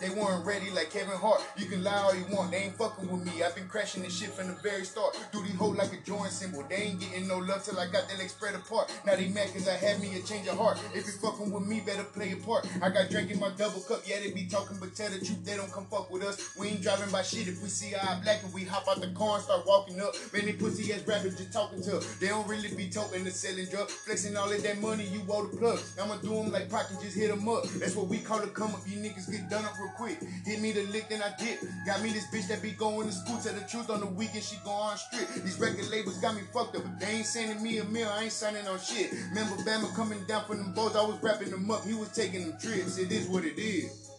They 0.00 0.10
weren't 0.10 0.44
ready 0.44 0.70
like 0.70 0.90
Kevin 0.90 1.16
Hart. 1.16 1.40
You 1.56 1.66
can 1.66 1.84
lie 1.84 1.94
all 1.94 2.14
you 2.14 2.24
want, 2.32 2.50
they 2.50 2.58
ain't 2.58 2.74
fucking 2.74 3.08
with 3.08 3.24
me. 3.24 3.42
I've 3.42 3.54
been 3.54 3.68
crashing 3.68 4.02
this 4.02 4.16
shit 4.18 4.30
from 4.30 4.48
the 4.48 4.54
very 4.54 4.84
start. 4.84 5.16
These 5.32 5.54
hoes 5.54 5.76
like 5.76 5.92
a 5.92 5.98
joint 5.98 6.32
symbol. 6.32 6.64
They 6.68 6.76
ain't 6.76 7.00
getting 7.00 7.28
no 7.28 7.38
love 7.38 7.62
till 7.64 7.78
I 7.78 7.86
got 7.86 8.08
their 8.08 8.18
legs 8.18 8.32
spread 8.32 8.54
apart. 8.54 8.92
Now 9.06 9.14
they 9.14 9.28
mad 9.28 9.52
cause 9.52 9.68
I 9.68 9.74
had 9.74 10.00
me 10.00 10.16
a 10.18 10.22
change 10.22 10.48
of 10.48 10.58
heart. 10.58 10.78
If 10.94 11.06
you 11.06 11.12
fucking 11.12 11.50
with 11.50 11.66
me, 11.66 11.80
better 11.80 12.02
play 12.02 12.32
a 12.32 12.36
part. 12.36 12.66
I 12.82 12.90
got 12.90 13.08
drink 13.08 13.30
in 13.30 13.38
my 13.38 13.50
double 13.56 13.80
cup, 13.82 14.02
yeah, 14.06 14.18
they 14.18 14.32
be 14.32 14.46
talking, 14.46 14.78
but 14.80 14.94
tell 14.94 15.10
the 15.10 15.18
truth, 15.18 15.44
they 15.44 15.56
don't 15.56 15.70
come 15.70 15.86
fuck 15.86 16.10
with 16.10 16.24
us. 16.24 16.56
We 16.58 16.68
ain't 16.68 16.82
driving 16.82 17.10
by 17.10 17.22
shit 17.22 17.46
if 17.46 17.62
we 17.62 17.68
see 17.68 17.94
our 17.94 18.20
black 18.22 18.42
and 18.42 18.52
we 18.52 18.64
hop 18.64 18.88
out 18.88 19.00
the 19.00 19.08
car 19.08 19.36
and 19.36 19.44
start 19.44 19.62
walking 19.66 20.00
up. 20.00 20.14
Man, 20.32 20.46
they 20.46 20.54
pussy 20.54 20.92
ass 20.92 21.06
rappers 21.06 21.36
just 21.36 21.52
talking 21.52 21.82
to. 21.82 22.02
They 22.18 22.28
don't 22.28 22.48
really 22.48 22.74
be 22.74 22.88
talking 22.88 23.24
to 23.24 23.30
selling 23.30 23.66
drugs. 23.66 23.92
Flexing 23.92 24.36
all 24.36 24.50
of 24.50 24.62
that 24.62 24.80
money, 24.80 25.04
you 25.04 25.22
owe 25.28 25.46
the 25.46 25.56
plug. 25.56 25.78
I'ma 26.00 26.16
do 26.16 26.34
them 26.34 26.50
like 26.50 26.72
and 26.72 27.00
just 27.00 27.16
hit 27.16 27.30
them 27.30 27.48
up. 27.48 27.64
That's 27.78 27.94
what 27.94 28.08
we 28.08 28.18
call 28.18 28.42
a 28.42 28.48
come 28.48 28.74
up. 28.74 28.80
You 28.86 28.98
niggas 28.98 29.30
get 29.30 29.48
done 29.48 29.64
up 29.64 29.74
real 29.84 29.92
quick. 29.94 30.18
Hit 30.44 30.60
me 30.60 30.72
the 30.72 30.84
lick, 30.86 31.08
then 31.08 31.22
I 31.22 31.32
dip. 31.38 31.60
Got 31.86 32.02
me 32.02 32.10
this 32.10 32.26
bitch 32.28 32.48
that 32.48 32.62
be 32.62 32.72
going 32.72 33.06
to 33.06 33.12
school. 33.12 33.38
Tell 33.38 33.52
the 33.52 33.60
truth 33.62 33.90
on 33.90 34.00
the 34.00 34.06
weekend, 34.06 34.42
she 34.42 34.56
go 34.64 34.70
on 34.70 34.96
strict. 34.96 35.34
These 35.44 35.58
record 35.58 35.88
labels 35.90 36.18
got 36.18 36.34
me 36.34 36.42
fucked 36.52 36.76
up, 36.76 36.82
they 36.98 37.06
ain't 37.06 37.26
sending 37.26 37.62
me 37.62 37.78
a 37.78 37.84
meal. 37.84 38.08
I 38.08 38.24
ain't 38.24 38.32
signing 38.32 38.66
on 38.66 38.78
shit. 38.78 39.12
Remember 39.30 39.56
Bama 39.62 39.94
coming 39.94 40.24
down 40.26 40.44
from 40.44 40.58
them 40.58 40.72
boats. 40.72 40.96
I 40.96 41.02
was 41.02 41.16
wrapping 41.22 41.50
them 41.50 41.70
up. 41.70 41.84
He 41.84 41.94
was 41.94 42.08
taking 42.10 42.48
them 42.48 42.58
trips. 42.60 42.98
It 42.98 43.12
is 43.12 43.28
what 43.28 43.44
it 43.44 43.58
is. 43.58 44.10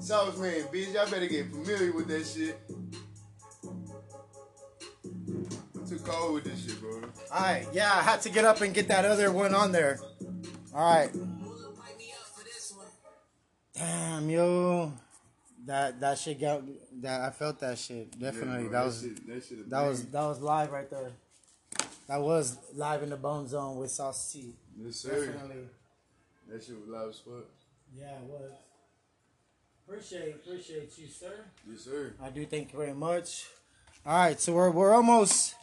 Sauce 0.00 0.36
man, 0.38 0.62
bitch, 0.72 0.92
y'all 0.94 1.08
better 1.10 1.26
get 1.26 1.50
familiar 1.50 1.92
with 1.92 2.08
that 2.08 2.26
shit. 2.26 2.58
I'm 5.74 5.88
too 5.88 5.98
cold 5.98 6.34
with 6.34 6.44
this 6.44 6.64
shit, 6.64 6.80
bro. 6.80 7.02
All 7.32 7.40
right, 7.40 7.66
yeah, 7.72 7.92
I 7.92 8.02
had 8.02 8.20
to 8.22 8.30
get 8.30 8.44
up 8.44 8.60
and 8.60 8.74
get 8.74 8.88
that 8.88 9.04
other 9.04 9.30
one 9.32 9.54
on 9.54 9.72
there. 9.72 10.00
All 10.74 10.94
right. 10.94 11.10
Damn, 13.82 14.30
yo, 14.30 14.92
that 15.66 15.98
that 15.98 16.16
shit 16.16 16.40
got 16.40 16.62
that. 17.00 17.20
I 17.22 17.30
felt 17.30 17.58
that 17.60 17.76
shit 17.76 18.16
definitely. 18.16 18.64
Yeah, 18.64 18.68
bro, 18.68 18.78
that 18.78 18.84
was 18.84 19.00
shit, 19.00 19.26
that, 19.26 19.44
shit 19.44 19.70
that 19.70 19.82
was 19.82 20.04
that 20.06 20.22
was 20.22 20.40
live 20.40 20.70
right 20.70 20.88
there. 20.88 21.10
That 22.06 22.20
was 22.20 22.58
live 22.74 23.02
in 23.02 23.10
the 23.10 23.16
Bone 23.16 23.48
Zone 23.48 23.78
with 23.78 23.90
Sauce 23.90 24.32
T. 24.32 24.54
Yes, 24.78 24.96
sir. 24.96 25.26
Definitely. 25.26 25.64
That 26.48 26.62
shit 26.62 26.76
was 26.78 26.88
live 26.88 27.08
as 27.08 27.18
fuck. 27.18 27.44
Yeah, 27.98 28.04
it 28.04 28.22
was. 28.22 28.52
Appreciate 29.88 30.36
appreciate 30.36 30.96
you, 30.96 31.08
sir. 31.08 31.44
Yes, 31.68 31.80
sir. 31.80 32.14
I 32.22 32.30
do 32.30 32.46
thank 32.46 32.72
you 32.72 32.78
very 32.78 32.94
much. 32.94 33.46
All 34.06 34.16
right, 34.16 34.40
so 34.40 34.52
we're 34.52 34.70
we're 34.70 34.94
almost 34.94 35.56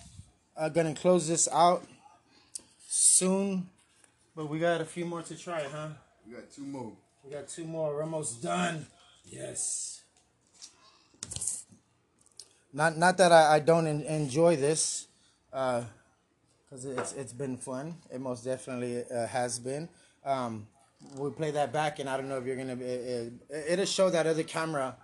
uh, 0.57 0.67
gonna 0.67 0.93
close 0.93 1.25
this 1.29 1.47
out 1.53 1.85
soon, 2.85 3.69
but 4.35 4.49
we 4.49 4.59
got 4.59 4.81
a 4.81 4.85
few 4.85 5.05
more 5.05 5.21
to 5.21 5.37
try, 5.37 5.63
huh? 5.63 5.87
We 6.27 6.33
got 6.33 6.51
two 6.51 6.63
more. 6.63 6.91
We 7.29 7.35
got 7.35 7.47
two 7.47 7.65
more. 7.65 7.93
We're 7.93 8.01
almost 8.01 8.41
done. 8.41 8.87
Yes. 9.23 10.01
Not 12.73 12.97
not 12.97 13.17
that 13.17 13.31
I, 13.31 13.57
I 13.57 13.59
don't 13.59 13.85
en- 13.85 14.01
enjoy 14.01 14.55
this, 14.55 15.05
because 15.51 16.85
it's 16.85 17.13
it's 17.13 17.33
been 17.33 17.55
fun. 17.57 17.97
It 18.11 18.19
most 18.19 18.45
definitely 18.45 19.03
uh, 19.03 19.27
has 19.27 19.59
been. 19.59 19.89
Um, 20.25 20.65
we 21.17 21.29
play 21.29 21.51
that 21.51 21.71
back, 21.71 21.99
and 21.99 22.09
I 22.09 22.17
don't 22.17 22.29
know 22.29 22.39
if 22.39 22.47
you're 22.47 22.55
gonna 22.55 22.75
be. 22.75 22.85
It, 22.85 23.33
it, 23.47 23.65
it'll 23.73 23.85
show 23.85 24.09
that 24.09 24.25
other 24.25 24.41
camera 24.41 24.97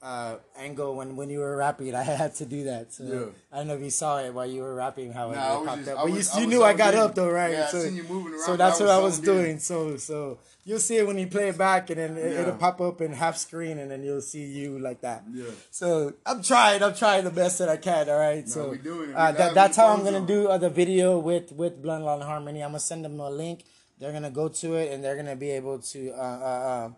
uh, 0.00 0.36
angle 0.56 0.94
when 0.94 1.16
when 1.16 1.28
you 1.28 1.40
were 1.40 1.56
rapping. 1.56 1.94
I 1.94 2.02
had 2.02 2.34
to 2.36 2.46
do 2.46 2.64
that. 2.64 2.92
So 2.92 3.02
Yeah. 3.04 3.26
I 3.52 3.58
don't 3.58 3.66
know 3.68 3.74
if 3.74 3.82
you 3.82 3.90
saw 3.90 4.18
it 4.20 4.32
while 4.32 4.46
you 4.46 4.62
were 4.62 4.74
rapping. 4.74 5.12
How 5.12 5.30
it, 5.32 5.36
Nah, 5.36 5.40
I 5.58 5.60
it 5.62 5.66
popped 5.66 5.78
just- 5.78 5.90
up, 5.90 5.96
but 6.04 6.12
was- 6.12 6.36
you, 6.38 6.46
knew 6.46 6.62
I 6.62 6.72
got 6.74 6.94
up 6.94 7.14
though, 7.16 7.28
right? 7.30 7.50
Yeah, 7.52 7.66
so, 7.68 7.80
seen 7.82 7.96
you 7.96 8.04
moving 8.04 8.34
around, 8.34 8.44
So 8.46 8.56
that's 8.56 8.80
I 8.80 8.84
what 8.84 8.92
I 8.92 8.98
was 8.98 9.18
was 9.18 9.26
zoned 9.26 9.28
in. 9.38 9.44
doing. 9.44 9.58
So 9.58 9.96
so 9.96 10.38
you'll 10.64 10.78
see 10.78 10.96
it 10.98 11.06
when 11.06 11.18
you 11.18 11.26
play 11.26 11.48
it 11.48 11.58
back, 11.58 11.90
and 11.90 11.98
then 11.98 12.16
it, 12.16 12.32
Yeah. 12.32 12.40
it'll 12.42 12.54
pop 12.54 12.80
up 12.80 13.00
in 13.00 13.12
half 13.12 13.36
screen, 13.38 13.78
and 13.78 13.90
then 13.90 14.04
you'll 14.04 14.20
see 14.22 14.44
you 14.44 14.78
like 14.78 15.00
that. 15.00 15.24
Yeah. 15.32 15.46
So 15.72 16.12
I'm 16.24 16.42
trying. 16.42 16.80
I'm 16.82 16.94
trying 16.94 17.24
the 17.24 17.30
best 17.30 17.58
that 17.58 17.68
I 17.68 17.76
can. 17.76 18.08
All 18.08 18.18
right. 18.18 18.48
so 18.48 18.76
uh, 19.16 19.32
that, 19.32 19.54
that's 19.54 19.76
how 19.76 19.88
I'm 19.88 20.04
gonna 20.04 20.18
zone. 20.18 20.26
do 20.26 20.46
uh, 20.48 20.58
the 20.58 20.70
video 20.70 21.18
with 21.18 21.50
with 21.52 21.82
Blunt 21.82 22.04
Law 22.04 22.20
Harmony. 22.20 22.62
I'm 22.62 22.70
gonna 22.70 22.80
send 22.80 23.04
them 23.04 23.18
a 23.18 23.30
link. 23.30 23.64
They're 23.98 24.12
gonna 24.12 24.30
go 24.30 24.46
to 24.62 24.76
it, 24.76 24.92
and 24.92 25.02
they're 25.02 25.16
gonna 25.16 25.34
be 25.34 25.50
able 25.50 25.80
to 25.80 26.12
uh, 26.12 26.22
uh, 26.22 26.68
uh 26.70 26.90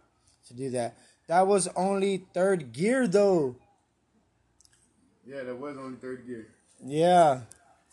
to 0.49 0.55
do 0.55 0.69
that. 0.71 0.99
That 1.31 1.47
was 1.47 1.69
only 1.77 2.25
third 2.35 2.73
gear 2.73 3.07
though. 3.07 3.55
Yeah, 5.25 5.45
that 5.45 5.55
was 5.55 5.77
only 5.79 5.95
third 5.97 6.27
gear. 6.27 6.49
Yeah, 6.85 7.43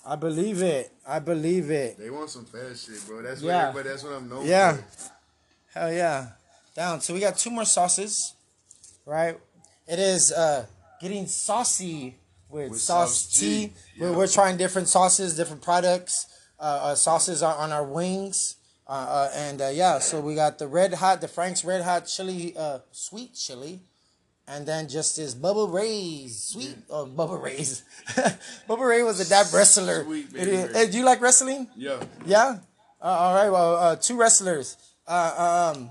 I 0.03 0.15
believe 0.15 0.64
it. 0.64 0.91
I 1.07 1.19
believe 1.19 1.69
it. 1.69 1.99
They 1.99 2.09
want 2.09 2.31
some 2.31 2.45
fast 2.45 2.88
shit, 2.88 3.05
bro. 3.05 3.22
That's 3.22 3.43
Yeah. 3.43 3.72
what. 3.76 3.84
That's 3.84 4.01
what 4.03 4.14
I'm 4.14 4.27
known 4.27 4.43
Yeah. 4.43 4.77
for. 4.77 5.11
Hell 5.76 5.93
yeah. 5.93 6.30
Down. 6.76 6.99
So 7.01 7.14
we 7.14 7.19
got 7.19 7.38
two 7.38 7.51
more 7.51 7.65
sauces, 7.65 8.34
right? 9.05 9.39
It 9.85 9.99
is 9.99 10.31
uh 10.31 10.65
getting 10.99 11.27
saucy 11.27 12.18
with, 12.49 12.72
With 12.72 12.81
sauce 12.81 13.22
sauce 13.22 13.39
T. 13.39 13.68
tea, 13.68 13.73
We're, 13.99 14.14
we're 14.14 14.27
trying 14.27 14.57
different 14.57 14.88
sauces, 14.88 15.35
different 15.35 15.61
products. 15.61 16.26
Uh, 16.59 16.64
uh 16.89 16.95
sauces 16.95 17.43
on 17.43 17.72
our 17.72 17.84
wings. 17.84 18.55
Uh, 18.88 18.91
uh 18.91 19.31
and 19.35 19.61
uh, 19.61 19.68
yeah, 19.68 19.99
so 19.99 20.22
we 20.22 20.35
got 20.35 20.59
the 20.59 20.68
red 20.68 20.93
hot, 20.93 21.19
the 21.19 21.27
Frank's 21.27 21.65
red 21.65 21.84
hot 21.84 22.05
chili, 22.07 22.55
uh, 22.57 22.80
sweet 22.91 23.34
chili, 23.35 23.81
and 24.47 24.65
then 24.65 24.88
just 24.88 25.18
this 25.18 25.35
Bubba 25.35 25.72
Ray's 25.72 26.41
sweet, 26.41 26.77
oh 26.89 27.05
Bubba 27.05 27.41
Ray's, 27.41 27.84
Bubba 28.69 28.88
Ray 28.88 29.03
was 29.03 29.19
a 29.19 29.27
dab 29.27 29.53
wrestler. 29.53 30.05
Sweet 30.05 30.31
baby. 30.31 30.73
Hey, 30.73 30.89
do 30.89 30.97
you 30.97 31.05
like 31.05 31.19
wrestling? 31.19 31.68
Yeah. 31.76 32.01
Yeah. 32.26 32.59
Uh, 33.01 33.05
all 33.05 33.35
right. 33.35 33.49
Well, 33.49 33.76
uh, 33.76 33.95
two 33.97 34.18
wrestlers. 34.18 34.77
Uh, 35.05 35.73
um, 35.76 35.89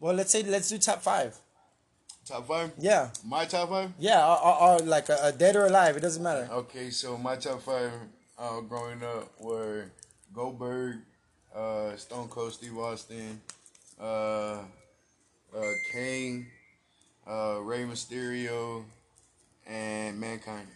well, 0.00 0.14
let's 0.14 0.30
say 0.30 0.42
let's 0.42 0.68
do 0.68 0.78
top 0.78 1.02
five. 1.02 1.36
Top 2.26 2.48
five. 2.48 2.72
Yeah. 2.78 3.10
My 3.24 3.44
top 3.44 3.68
five. 3.68 3.92
Yeah. 3.98 4.26
Or, 4.26 4.44
or, 4.44 4.62
or 4.62 4.78
like 4.80 5.08
a, 5.08 5.18
a 5.22 5.32
dead 5.32 5.56
or 5.56 5.66
alive. 5.66 5.96
It 5.96 6.00
doesn't 6.00 6.22
matter. 6.22 6.48
Okay, 6.50 6.90
so 6.90 7.16
my 7.16 7.36
top 7.36 7.62
five 7.62 7.92
uh, 8.38 8.60
growing 8.60 9.02
up 9.02 9.30
were 9.40 9.86
Goldberg, 10.32 10.96
uh, 11.54 11.96
Stone 11.96 12.28
Cold 12.28 12.52
Steve 12.52 12.76
Austin, 12.78 13.40
uh, 14.00 14.04
uh, 14.04 14.58
Kane, 15.92 16.46
uh, 17.26 17.58
Rey 17.62 17.84
Mysterio, 17.84 18.84
and 19.66 20.18
Mankind. 20.18 20.66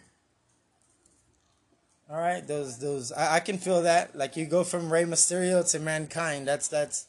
All 2.09 2.17
right. 2.17 2.45
Those 2.47 2.79
those 2.79 3.11
I, 3.11 3.35
I 3.35 3.39
can 3.39 3.57
feel 3.57 3.83
that. 3.83 4.15
Like 4.15 4.35
you 4.35 4.45
go 4.45 4.63
from 4.63 4.91
Rey 4.91 5.03
Mysterio 5.03 5.69
to 5.71 5.79
Mankind. 5.79 6.47
That's 6.47 6.67
that's 6.67 7.05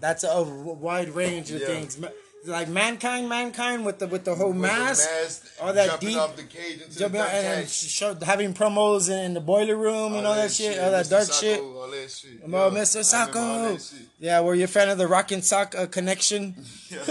that's 0.00 0.24
a 0.24 0.42
wide 0.42 1.10
range 1.10 1.50
of 1.52 1.60
Yeah. 1.60 1.66
things. 1.68 1.98
Like 2.44 2.68
Mankind, 2.68 3.28
Mankind 3.28 3.86
with 3.86 4.00
the 4.00 4.08
with 4.08 4.24
the 4.24 4.34
whole 4.34 4.48
With 4.48 4.56
the 4.62 4.66
mask. 4.66 5.08
mask, 5.08 5.46
all 5.60 5.72
that 5.72 5.86
jumping 5.90 6.08
deep- 6.08 6.18
off 6.18 6.34
the 6.36 6.42
cage 6.42 6.80
into 6.82 6.98
Jumping 6.98 7.20
the 7.20 7.26
and 7.28 7.68
sh- 7.68 7.86
show, 7.88 8.14
having 8.16 8.52
promos 8.52 9.08
in, 9.08 9.18
in 9.26 9.34
the 9.34 9.40
boiler 9.40 9.76
room 9.76 10.14
and 10.14 10.26
all 10.26 10.34
that, 10.34 10.50
shit, 10.50 10.76
all 10.80 10.90
that 10.90 11.06
Mr. 11.06 11.10
dark 11.10 11.24
Socko, 11.28 11.40
shit. 11.40 11.60
All 11.60 11.88
that 11.90 12.10
shit. 12.10 12.30
Oh, 12.52 12.66
I 12.66 12.70
Mr. 12.70 13.00
Socko. 13.04 13.78
that. 13.78 14.06
Yeah, 14.18 14.40
were 14.40 14.56
you 14.56 14.64
a 14.64 14.66
fan 14.66 14.88
of 14.88 14.98
the 14.98 15.06
Rock 15.06 15.30
and 15.30 15.44
Sock 15.44 15.76
uh, 15.76 15.86
connection? 15.86 16.56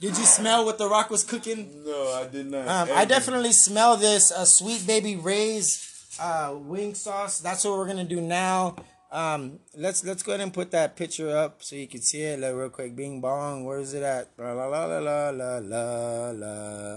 Did 0.00 0.16
you 0.16 0.24
smell 0.24 0.64
what 0.64 0.78
the 0.78 0.88
Rock 0.88 1.10
was 1.10 1.22
cooking? 1.24 1.84
No, 1.84 2.12
I 2.14 2.26
did 2.28 2.50
not. 2.50 2.66
Um, 2.68 2.96
I 2.96 3.04
definitely 3.04 3.52
smell 3.52 3.96
this 3.96 4.30
uh, 4.32 4.44
sweet 4.44 4.86
baby 4.86 5.16
Ray's 5.16 6.16
uh, 6.20 6.54
wing 6.56 6.94
sauce. 6.94 7.38
That's 7.40 7.64
what 7.64 7.76
we're 7.78 7.86
gonna 7.86 8.04
do 8.04 8.20
now. 8.20 8.74
Um, 9.10 9.60
let's 9.74 10.04
let's 10.04 10.22
go 10.22 10.32
ahead 10.32 10.42
and 10.42 10.52
put 10.52 10.70
that 10.72 10.94
picture 10.96 11.34
up 11.34 11.62
so 11.62 11.76
you 11.76 11.86
can 11.88 12.02
see 12.02 12.22
it 12.22 12.40
like, 12.40 12.54
real 12.54 12.68
quick. 12.68 12.94
Bing 12.94 13.20
bong, 13.20 13.64
where 13.64 13.78
is 13.80 13.94
it 13.94 14.02
at? 14.02 14.28
La 14.38 14.52
la 14.52 14.66
la 14.66 14.98
la 14.98 15.30
la 15.30 15.58
la 15.58 16.30
la. 16.30 16.94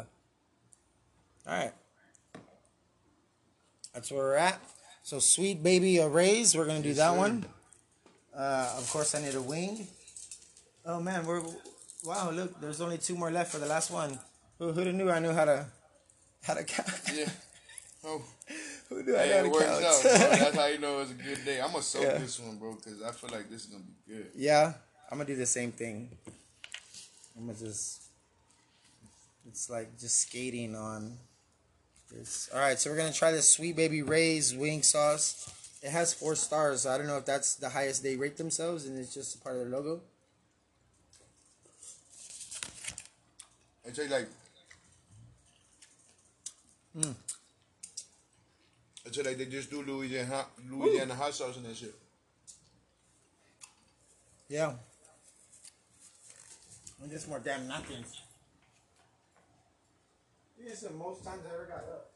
All 1.48 1.58
right, 1.58 1.72
that's 3.94 4.12
where 4.12 4.24
we're 4.24 4.36
at. 4.36 4.60
So 5.04 5.20
sweet 5.20 5.64
baby 5.64 6.00
uh, 6.02 6.08
Ray's, 6.08 6.56
we're 6.56 6.66
gonna 6.66 6.82
do 6.82 6.90
Yes, 6.90 6.98
that 6.98 7.12
sir. 7.14 7.18
one. 7.18 7.46
Uh, 8.36 8.76
of 8.78 8.90
course, 8.92 9.16
I 9.16 9.22
need 9.22 9.36
a 9.36 9.42
wing. 9.42 9.88
Oh 10.86 11.00
man, 11.00 11.26
we're 11.26 11.42
wow! 12.04 12.30
Look, 12.32 12.60
there's 12.60 12.82
only 12.82 12.98
two 12.98 13.16
more 13.16 13.32
left 13.32 13.52
for 13.52 13.58
the 13.60 13.68
last 13.68 13.90
one. 13.90 14.20
Who 14.60 14.74
who'd 14.74 14.94
knew 14.94 15.10
I 15.10 15.20
knew 15.20 15.32
how 15.32 15.46
to 15.46 15.66
how 16.44 16.56
to 16.56 16.64
count? 16.64 16.90
Yeah. 17.14 17.30
Oh, 18.04 18.20
Who 18.91 19.03
knew 19.03 19.15
hey, 19.15 19.31
how 19.38 19.43
to 19.43 19.49
works 19.49 19.63
out. 19.65 20.03
That's 20.03 20.55
how 20.55 20.65
you 20.68 20.77
know 20.77 20.99
it's 20.99 21.11
a 21.11 21.13
good 21.13 21.45
day. 21.45 21.61
I'm 21.61 21.72
gonna 21.72 21.81
soak 21.81 22.03
Yeah. 22.03 22.18
this 22.18 22.38
one, 22.41 22.57
bro, 22.57 22.73
because 22.73 23.01
I 23.01 23.11
feel 23.11 23.30
like 23.30 23.49
this 23.49 23.61
is 23.63 23.68
gonna 23.68 23.85
be 23.85 24.13
good. 24.15 24.27
yeah, 24.35 24.73
I'm 25.09 25.18
gonna 25.18 25.27
do 25.27 25.38
the 25.38 25.45
same 25.45 25.72
thing. 25.72 26.09
I'm 27.38 27.47
gonna 27.47 27.57
just. 27.57 28.01
It's 29.47 29.69
like 29.69 29.97
just 29.97 30.19
skating 30.19 30.76
on. 30.76 31.18
This. 32.11 32.49
All 32.53 32.59
right, 32.59 32.77
so 32.77 32.89
we're 32.89 32.97
gonna 32.97 33.13
try 33.13 33.31
this 33.31 33.49
sweet 33.49 33.77
baby 33.77 34.01
Ray's 34.01 34.53
wing 34.53 34.84
sauce. 34.84 35.49
It 35.81 35.91
has 35.91 36.13
four 36.13 36.35
stars. 36.35 36.81
So 36.81 36.91
I 36.91 36.97
don't 36.97 37.07
know 37.07 37.15
if 37.18 37.26
that's 37.26 37.55
the 37.55 37.69
highest 37.69 38.03
they 38.03 38.18
rate 38.18 38.35
themselves, 38.35 38.85
and 38.85 38.99
it's 38.99 39.13
just 39.13 39.35
a 39.35 39.38
part 39.39 39.55
of 39.55 39.61
their 39.61 39.69
logo. 39.69 40.01
It 43.85 43.95
tastes 43.95 44.11
like. 44.11 44.27
Hmm. 46.93 47.11
It 49.18 49.26
like 49.26 49.38
they 49.38 49.46
just 49.46 49.70
do 49.70 49.84
Louisiana 49.84 50.46
Louisiana 50.70 51.14
hot 51.14 51.34
sauce 51.34 51.58
and 51.58 51.66
that 51.66 51.76
shit. 51.76 51.94
Yeah. 54.48 54.74
And 57.02 57.12
just 57.12 57.28
more 57.28 57.40
damn 57.40 57.68
napkins. 57.68 58.22
This 60.58 60.84
is 60.84 60.90
the 60.90 60.94
most 60.94 61.24
times 61.26 61.42
I 61.50 61.54
ever 61.54 61.66
got 61.66 61.78
up. 61.80 62.12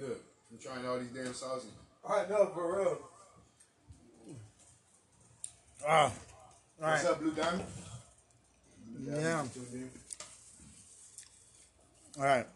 Look, 0.00 0.20
I'm 0.52 0.58
trying 0.58 0.86
all 0.86 0.98
these 1.00 1.08
damn 1.08 1.34
sauces. 1.34 1.70
I 2.08 2.26
know 2.28 2.52
for 2.54 2.78
real. 2.78 2.98
Oh, 5.88 6.12
all 6.80 6.88
What's 6.90 7.04
right. 7.04 7.12
up, 7.12 7.20
Blue 7.20 7.32
Diamond? 7.32 7.64
Blue 8.96 9.14
Yeah. 9.20 9.46
tuned 9.52 9.66
in? 9.72 9.90
All 12.18 12.24
right. 12.24 12.46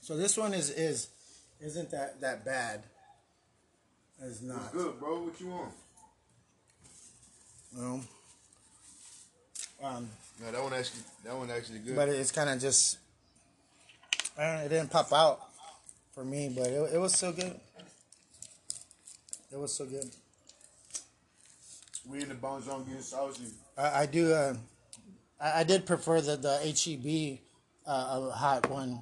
So 0.00 0.16
this 0.16 0.36
one 0.36 0.54
is 0.54 0.70
is 0.70 1.08
isn't 1.60 1.90
that 1.90 2.20
that 2.20 2.44
bad? 2.44 2.82
It's 4.22 4.42
not. 4.42 4.72
good, 4.72 4.98
bro? 4.98 5.22
What 5.24 5.40
you 5.40 5.46
want? 5.48 5.72
Well, 7.76 8.00
um, 9.82 10.10
No, 10.40 10.50
that 10.52 10.62
one 10.62 10.72
actually, 10.74 11.02
that 11.24 11.36
one 11.36 11.50
actually 11.50 11.78
good. 11.78 11.96
but 11.96 12.08
it's 12.08 12.32
kind 12.32 12.50
of 12.50 12.60
just. 12.60 12.98
Know, 14.36 14.44
it 14.64 14.68
didn't 14.68 14.90
pop 14.90 15.12
out 15.12 15.40
for 16.14 16.24
me, 16.24 16.48
but 16.54 16.66
it, 16.66 16.94
it 16.94 16.98
was 16.98 17.14
so 17.14 17.32
good. 17.32 17.58
It 19.52 19.58
was 19.58 19.74
so 19.74 19.84
good. 19.86 20.10
We 22.10 22.22
in 22.22 22.28
the 22.28 22.34
bone 22.34 22.62
zone 22.62 22.84
getting 22.84 23.02
saucy. 23.02 23.44
I, 23.76 24.02
I 24.02 24.06
do. 24.06 24.32
Uh, 24.32 24.54
I, 25.40 25.60
I 25.60 25.64
did 25.64 25.86
prefer 25.86 26.20
the 26.20 26.36
the 26.36 26.54
HEB 26.58 27.38
uh, 27.86 27.90
uh, 27.90 28.30
hot 28.32 28.68
one 28.70 29.00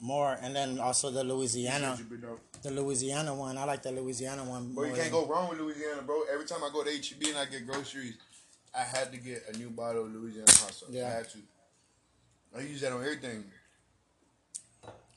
more, 0.00 0.36
and 0.42 0.54
then 0.56 0.78
also 0.80 1.10
the 1.10 1.22
Louisiana, 1.22 1.94
Should 1.96 2.10
be 2.10 2.16
dope. 2.16 2.40
the 2.62 2.70
Louisiana 2.70 3.34
one. 3.34 3.58
I 3.58 3.64
like 3.64 3.82
the 3.82 3.92
Louisiana 3.92 4.44
one. 4.44 4.72
Bro, 4.74 4.84
you 4.84 4.94
can't 4.94 5.12
go 5.12 5.26
wrong 5.26 5.48
with 5.50 5.58
Louisiana, 5.60 6.02
bro. 6.02 6.22
Every 6.32 6.46
time 6.46 6.64
I 6.64 6.70
go 6.72 6.82
to 6.82 6.90
HEB 6.90 7.28
and 7.28 7.38
I 7.38 7.44
get 7.44 7.66
groceries, 7.66 8.14
I 8.76 8.82
had 8.82 9.12
to 9.12 9.18
get 9.18 9.42
a 9.52 9.58
new 9.58 9.70
bottle 9.70 10.04
of 10.06 10.12
Louisiana 10.14 10.46
hot 10.50 10.72
sauce. 10.74 10.84
Yeah. 10.90 11.06
I 11.06 11.10
had 11.10 11.28
to. 11.30 11.38
I 12.56 12.60
use 12.62 12.80
that 12.80 12.92
on 12.92 13.00
everything. 13.02 13.44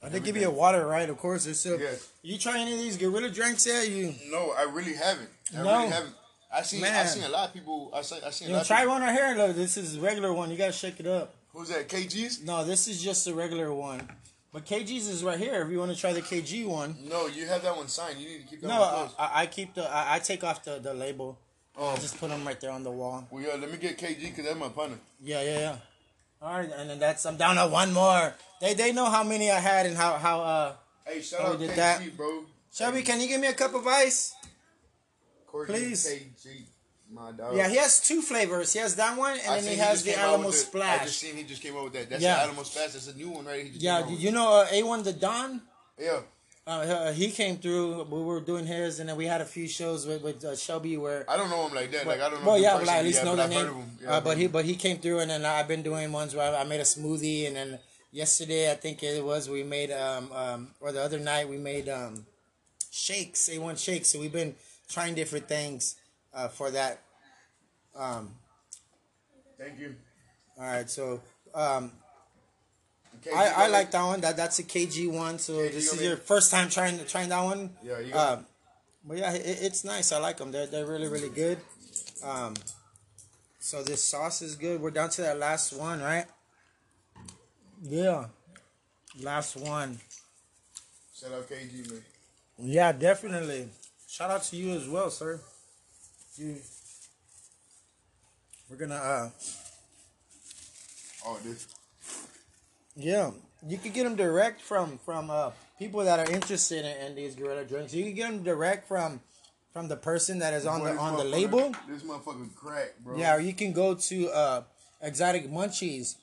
Uh, 0.04 0.10
They 0.10 0.20
give 0.20 0.36
you 0.38 0.48
a 0.48 0.52
water, 0.52 0.86
right? 0.86 1.10
Of 1.10 1.18
course. 1.18 1.46
It's 1.48 1.60
still. 1.62 1.80
Yes. 1.80 2.10
You 2.22 2.38
try 2.38 2.60
any 2.60 2.74
of 2.74 2.80
these 2.80 2.98
gorilla 2.98 3.30
drinks 3.30 3.66
yet? 3.66 3.88
You 3.90 4.14
No, 4.30 4.52
I 4.56 4.64
really 4.64 4.94
haven't. 4.94 5.30
I 5.58 5.64
No. 5.64 5.78
really 5.78 5.90
haven't. 5.92 6.16
I 6.56 6.62
seen 6.62 6.84
I 6.84 6.90
Man. 6.90 7.08
seen 7.08 7.24
a 7.24 7.30
lot 7.30 7.48
of 7.48 7.54
people. 7.54 7.92
I 7.94 8.02
seen 8.02 8.20
I 8.26 8.30
seen 8.30 8.48
a 8.48 8.52
you 8.52 8.56
lot 8.56 8.60
know, 8.60 8.62
of 8.62 8.68
try 8.68 8.80
people. 8.82 8.94
one 8.94 9.02
right 9.02 9.14
here. 9.14 9.36
Look, 9.36 9.56
this 9.56 9.78
is 9.78 9.98
a 9.98 10.02
regular 10.02 10.32
one. 10.34 10.52
You 10.52 10.58
gotta 10.58 10.72
shake 10.72 11.00
it 11.00 11.08
up. 11.08 11.34
Who's 11.54 11.70
that? 11.70 11.88
KG's? 11.90 12.44
No, 12.44 12.64
this 12.64 12.88
is 12.88 13.02
just 13.02 13.26
a 13.28 13.34
regular 13.34 13.74
one. 13.74 14.08
But 14.52 14.66
KG's 14.66 15.08
is 15.08 15.24
right 15.24 15.40
here. 15.40 15.64
If 15.64 15.72
you 15.72 15.80
want 15.80 15.92
to 15.94 15.98
try 15.98 16.14
the 16.14 16.22
KG 16.22 16.68
one. 16.68 16.96
No, 17.10 17.26
you 17.28 17.48
have 17.48 17.64
that 17.64 17.76
one 17.76 17.88
signed. 17.88 18.20
You 18.20 18.30
need 18.30 18.42
to 18.44 18.48
keep 18.48 18.62
that 18.62 18.68
No, 18.68 18.80
one 18.82 18.90
I, 18.90 18.92
close. 18.94 19.12
I 19.18 19.42
I 19.42 19.46
keep 19.48 19.74
the. 19.74 19.84
I, 19.92 20.16
I 20.16 20.20
take 20.20 20.44
off 20.44 20.64
the, 20.64 20.78
the 20.80 20.94
label. 20.94 21.38
Oh. 21.76 21.90
I 21.90 21.96
just 21.96 22.20
put 22.20 22.30
them 22.30 22.46
right 22.46 22.60
there 22.62 22.70
on 22.70 22.84
the 22.84 22.92
wall. 22.92 23.28
well, 23.32 23.42
yeah, 23.44 23.56
let 23.60 23.72
me 23.72 23.78
get 23.78 23.98
KG 23.98 24.22
because 24.22 24.46
that's 24.46 24.58
my 24.60 24.70
partner. 24.70 24.98
Yeah, 25.24 25.42
yeah, 25.42 25.60
yeah. 25.60 25.76
All 26.40 26.54
right, 26.60 26.70
and 26.78 26.88
then 26.90 27.00
that's 27.00 27.26
I'm 27.26 27.38
down 27.38 27.56
to 27.56 27.66
one 27.68 27.94
more. 27.94 28.36
They 28.62 28.76
they 28.76 28.92
know 28.92 29.06
how 29.10 29.24
many 29.24 29.50
I 29.50 29.60
had 29.60 29.88
and 29.88 29.98
how 29.98 30.14
how 30.18 30.42
uh. 30.42 30.74
Hey, 31.06 31.20
shout 31.22 31.42
Oh, 31.44 31.54
out 31.54 31.60
KG, 31.60 31.76
that. 31.76 32.16
bro. 32.18 32.44
Shelby, 32.72 33.02
can 33.02 33.20
you 33.22 33.28
give 33.28 33.42
me 33.42 33.48
a 33.48 33.54
cup 33.54 33.74
of 33.74 33.86
ice? 33.88 34.36
Please? 35.54 36.08
KG, 36.08 36.64
my 37.12 37.32
dog. 37.32 37.56
Yeah, 37.56 37.70
he 37.70 37.78
has 37.78 38.02
two 38.02 38.22
flavors. 38.22 38.74
He 38.74 38.80
has 38.80 38.96
that 38.96 39.18
one, 39.18 39.38
and 39.40 39.42
I 39.52 39.56
then 39.62 39.64
he 39.64 39.70
seen 39.76 39.80
has 39.80 40.04
the 40.04 40.20
Alamo 40.20 40.50
the- 40.52 40.84
I 40.84 41.04
just 41.06 41.20
seen 41.20 41.36
he 41.36 41.44
just 41.44 41.62
came 41.62 41.78
up 41.78 41.84
with 41.84 41.94
that. 41.94 42.10
That's 42.10 42.22
Yeah. 42.24 42.36
the 42.38 42.42
Alamo 42.44 42.64
Splash. 42.64 42.92
That's 42.94 43.08
a 43.08 43.14
new 43.16 43.30
one, 43.30 43.46
right? 43.46 43.66
He 43.66 43.72
Yeah, 43.78 43.98
came 43.98 44.04
out 44.04 44.08
did 44.08 44.14
with 44.16 44.22
you 44.24 44.32
know 44.32 44.52
uh, 44.62 44.68
A1 44.68 45.04
the 45.04 45.14
Don? 45.14 45.62
Yeah. 46.00 46.22
Uh, 46.66 47.12
he 47.12 47.30
came 47.30 47.58
through. 47.58 48.04
We 48.04 48.22
were 48.22 48.40
doing 48.40 48.66
his, 48.66 49.00
and 49.02 49.10
then 49.10 49.18
we 49.18 49.26
had 49.26 49.42
a 49.42 49.46
few 49.46 49.68
shows 49.68 50.08
with, 50.08 50.22
with 50.22 50.44
uh, 50.46 50.56
Shelby 50.56 50.96
where. 50.96 51.30
I 51.30 51.36
don't 51.36 51.50
know 51.50 51.68
him 51.68 51.76
like 51.76 51.92
that. 51.92 52.08
Like 52.08 52.22
I 52.22 52.30
don't 52.30 52.42
know. 52.42 52.52
Well, 52.52 52.58
yeah, 52.60 52.78
but 52.80 52.88
I 52.88 53.00
at 53.00 53.04
least 53.06 53.24
know 53.24 53.36
the 53.36 53.48
name. 53.48 53.98
Yeah, 54.02 54.12
uh, 54.14 54.22
but 54.22 54.38
he 54.38 54.48
but 54.48 54.64
he 54.64 54.76
came 54.76 54.98
through, 54.98 55.20
and 55.20 55.30
then 55.30 55.46
I've 55.46 55.68
been 55.68 55.84
doing 55.84 56.10
ones 56.12 56.34
where 56.34 56.56
I, 56.56 56.62
I 56.62 56.64
made 56.64 56.80
a 56.80 56.84
smoothie, 56.86 57.48
and 57.48 57.56
then 57.58 57.80
yesterday 58.14 58.72
I 58.72 58.76
think 58.76 59.04
it 59.04 59.22
was 59.24 59.50
we 59.50 59.62
made 59.64 59.92
um 59.92 60.32
um 60.32 60.70
or 60.80 60.94
the 60.94 61.02
other 61.04 61.20
night 61.20 61.50
we 61.50 61.58
made 61.58 61.90
um 61.90 62.26
shakes, 62.92 63.50
A1 63.50 63.78
shakes. 63.78 64.10
So 64.10 64.20
we've 64.22 64.32
been 64.32 64.56
trying 64.94 65.16
different 65.16 65.48
things 65.48 65.96
uh, 66.34 66.48
for 66.48 66.72
that. 66.72 67.02
Um, 67.96 68.32
Thank 69.58 69.80
you. 69.80 69.96
all 70.58 70.66
right, 70.66 70.90
so 70.90 71.22
um, 71.54 71.92
KG, 73.24 73.34
I, 73.36 73.66
I 73.66 73.68
like 73.68 73.92
that 73.92 74.04
one. 74.04 74.22
That 74.22 74.36
that's 74.36 74.60
a 74.60 74.64
KG 74.64 75.12
one. 75.12 75.40
So 75.40 75.54
KG 75.54 75.72
this 75.72 75.94
is 75.94 76.02
your 76.02 76.18
first 76.18 76.52
time 76.52 76.70
trying 76.70 77.04
trying 77.06 77.30
that 77.30 77.44
one. 77.44 77.70
Yeah, 77.84 78.00
you 78.00 78.14
got 78.14 78.38
Um, 78.40 78.46
but 79.06 79.18
yeah, 79.18 79.34
it, 79.34 79.60
it's 79.62 79.84
nice. 79.84 80.12
I 80.12 80.20
like 80.20 80.38
them. 80.38 80.52
They're 80.52 80.68
they're 80.68 80.86
really 80.86 81.08
really 81.08 81.30
good. 81.30 81.60
Um, 82.24 82.56
so 83.60 83.84
this 83.84 84.04
sauce 84.04 84.42
is 84.42 84.56
good. 84.56 84.82
We're 84.82 84.92
down 84.92 85.10
to 85.12 85.22
that 85.22 85.40
last 85.40 85.74
one, 85.74 86.02
right? 86.02 86.26
Yeah, 87.82 88.26
last 89.22 89.56
one. 89.56 90.00
Shout 91.16 91.32
out 91.32 91.50
KG, 91.50 91.90
man. 91.90 92.02
Yeah, 92.58 92.92
definitely. 92.92 93.70
Shout 94.14 94.30
out 94.30 94.44
to 94.44 94.56
you 94.56 94.76
as 94.76 94.88
well, 94.88 95.10
sir. 95.10 95.40
You. 96.36 96.58
We're 98.70 98.78
gonna 98.78 98.94
uh 98.94 99.30
Oh, 101.26 101.40
this. 101.44 101.68
Yeah, 102.96 103.32
you 103.68 103.80
could 103.80 103.92
get 103.92 104.04
them 104.04 104.16
direct 104.16 104.62
from 104.62 105.00
from 105.00 105.32
uh, 105.32 105.50
people 105.80 106.04
that 106.04 106.20
are 106.20 106.32
interested 106.32 106.86
in, 106.86 107.08
in 107.08 107.16
these 107.16 107.34
gorilla 107.34 107.66
drinks. 107.66 107.92
You 107.92 108.04
can 108.04 108.14
get 108.14 108.30
them 108.30 108.44
direct 108.44 108.88
from 108.88 109.20
from 109.72 109.88
the 109.88 109.96
person 109.96 110.38
that 110.40 110.54
is 110.54 110.68
on 110.68 110.82
Boy, 110.82 110.94
the 110.94 111.00
on 111.00 111.18
the 111.18 111.24
label. 111.24 111.74
This 111.90 112.04
motherfucker 112.04 112.54
crack, 112.54 112.94
bro. 113.04 113.18
Yeah, 113.18 113.36
or 113.36 113.40
you 113.40 113.54
can 113.54 113.74
go 113.74 113.96
to 113.96 114.30
uh, 114.30 114.64
Exotic 115.02 115.50
Munchies 115.50 116.18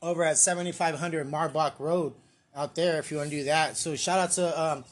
over 0.00 0.22
at 0.22 0.38
7500 0.38 1.28
Marbach 1.28 1.80
Road 1.80 2.14
out 2.54 2.76
there 2.76 3.00
if 3.00 3.10
you 3.10 3.16
want 3.16 3.30
to 3.30 3.36
do 3.38 3.44
that. 3.46 3.76
So 3.76 3.96
shout 3.96 4.20
out 4.20 4.30
to 4.32 4.62
um, 4.62 4.84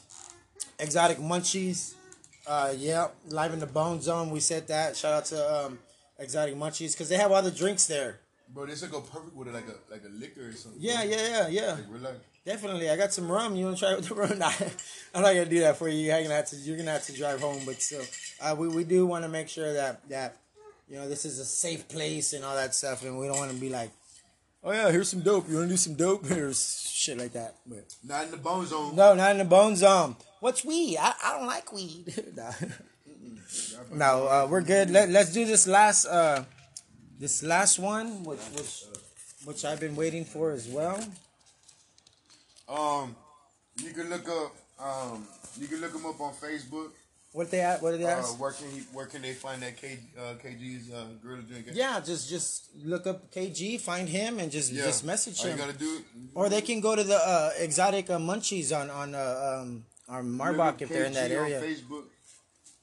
Exotic 0.77 1.19
Munchies. 1.19 1.93
Uh, 2.47 2.73
yeah, 2.77 3.07
live 3.27 3.51
in 3.53 3.59
the 3.59 3.65
Bone 3.67 4.01
Zone. 4.01 4.29
We 4.31 4.39
said 4.39 4.67
that. 4.69 4.95
Shout 4.95 5.13
out 5.13 5.25
to 5.25 5.65
um, 5.65 5.79
Exotic 6.17 6.55
Munchies 6.55 6.93
because 6.93 7.09
they 7.09 7.17
have 7.17 7.31
all 7.31 7.41
the 7.41 7.51
drinks 7.51 7.85
there. 7.87 8.19
Bro, 8.53 8.67
this 8.67 8.81
would 8.81 8.91
go 8.91 9.01
perfect 9.01 9.35
with 9.35 9.49
it, 9.49 9.53
like 9.53 9.65
a 9.67 9.91
like 9.91 10.03
a 10.05 10.09
liquor 10.09 10.47
or 10.47 10.53
something. 10.53 10.79
Yeah, 10.81 11.03
yeah, 11.03 11.27
yeah, 11.27 11.47
yeah. 11.49 11.71
Like, 11.73 11.83
relax. 11.89 12.15
Definitely, 12.45 12.89
I 12.89 12.95
got 12.95 13.11
some 13.11 13.29
rum. 13.29 13.57
You 13.57 13.65
want 13.65 13.77
to 13.77 13.83
try 13.83 13.91
it 13.91 13.97
with 13.97 14.07
the 14.07 14.15
rum? 14.15 14.29
Nah, 14.39 14.51
I'm 15.13 15.21
not 15.21 15.33
gonna 15.33 15.45
do 15.45 15.59
that 15.59 15.75
for 15.75 15.89
you. 15.89 15.99
You're 15.99 16.21
gonna 16.23 16.35
have 16.35 16.45
to. 16.51 16.55
You're 16.55 16.77
gonna 16.77 16.91
have 16.91 17.05
to 17.07 17.11
drive 17.13 17.41
home. 17.41 17.61
But 17.65 17.81
still, 17.81 18.05
uh, 18.39 18.55
we 18.57 18.69
we 18.69 18.85
do 18.85 19.05
want 19.05 19.25
to 19.25 19.29
make 19.29 19.49
sure 19.49 19.73
that 19.73 20.07
that 20.07 20.37
you 20.87 20.95
know 20.95 21.09
this 21.09 21.25
is 21.25 21.39
a 21.39 21.45
safe 21.45 21.89
place 21.89 22.31
and 22.31 22.45
all 22.45 22.55
that 22.55 22.73
stuff, 22.73 23.03
and 23.03 23.19
we 23.19 23.27
don't 23.27 23.37
want 23.37 23.51
to 23.51 23.57
be 23.57 23.67
like, 23.67 23.91
oh 24.63 24.71
yeah, 24.71 24.89
here's 24.91 25.09
some 25.09 25.19
dope. 25.19 25.49
You 25.49 25.55
want 25.57 25.67
to 25.67 25.73
do 25.73 25.77
some 25.77 25.95
dope? 25.95 26.25
Here's 26.33 26.89
shit 26.89 27.17
like 27.17 27.33
that. 27.33 27.55
But 27.65 27.93
Not 28.05 28.23
in 28.23 28.31
the 28.31 28.37
bone 28.37 28.65
zone. 28.65 28.95
no, 28.95 29.13
not 29.13 29.31
in 29.31 29.39
the 29.39 29.43
bone 29.45 29.75
zone. 29.75 30.15
What's 30.39 30.63
weed? 30.63 30.97
I, 30.99 31.13
I 31.23 31.37
don't 31.37 31.47
like 31.47 31.71
weed. 31.73 32.13
Nah. 32.35 32.51
no, 33.93 34.27
uh, 34.27 34.47
we're 34.49 34.61
good. 34.61 34.89
Let 34.91 35.09
Let's 35.09 35.31
do 35.33 35.45
this 35.45 35.67
last 35.67 36.05
uh 36.05 36.43
this 37.19 37.41
last 37.43 37.79
one, 37.79 38.23
which 38.23 38.39
which 38.55 38.83
which 39.45 39.65
I've 39.65 39.79
been 39.79 39.95
waiting 39.95 40.25
for 40.25 40.51
as 40.51 40.67
well. 40.67 40.99
Um, 42.67 43.15
you 43.81 43.91
can 43.91 44.09
look 44.09 44.27
up. 44.29 44.55
Um, 44.79 45.27
you 45.59 45.67
can 45.67 45.79
look 45.81 45.93
him 45.95 46.05
up 46.05 46.19
on 46.19 46.33
Facebook. 46.33 46.89
What 47.31 47.49
they 47.51 47.61
at? 47.61 47.81
What 47.81 47.91
did 47.91 48.01
they 48.01 48.05
Uh, 48.05 48.17
ask? 48.19 48.39
where 48.39 48.51
can 48.51 48.69
he? 48.71 48.79
Where 48.91 49.05
can 49.05 49.21
they 49.21 49.33
find 49.33 49.61
that 49.61 49.77
K, 49.77 49.99
uh, 50.17 50.33
KG's 50.43 50.91
uh, 50.91 51.05
gorilla 51.21 51.41
drink? 51.43 51.67
Yeah, 51.73 51.99
just 51.99 52.29
just 52.29 52.69
look 52.83 53.07
up 53.07 53.31
KG, 53.31 53.79
find 53.79 54.09
him, 54.09 54.39
and 54.39 54.51
just 54.51 54.71
Yeah. 54.71 54.85
just 54.85 55.03
message 55.03 55.39
All 55.39 55.45
him. 55.47 55.57
you 55.57 55.63
gotta 55.65 55.77
do. 55.77 56.01
Or 56.35 56.49
they 56.49 56.61
can 56.61 56.81
go 56.81 56.95
to 56.95 57.03
the 57.03 57.15
uh, 57.17 57.51
exotic 57.57 58.09
uh, 58.09 58.17
munchies 58.17 58.75
on 58.77 58.89
on 58.89 59.15
uh, 59.15 59.59
um, 59.61 59.85
on 60.09 60.37
look 60.37 60.47
Marbach 60.47 60.81
if 60.81 60.89
they're 60.89 61.05
in 61.05 61.13
that 61.13 61.31
area. 61.31 61.59
On 61.59 61.63
Facebook, 61.65 62.03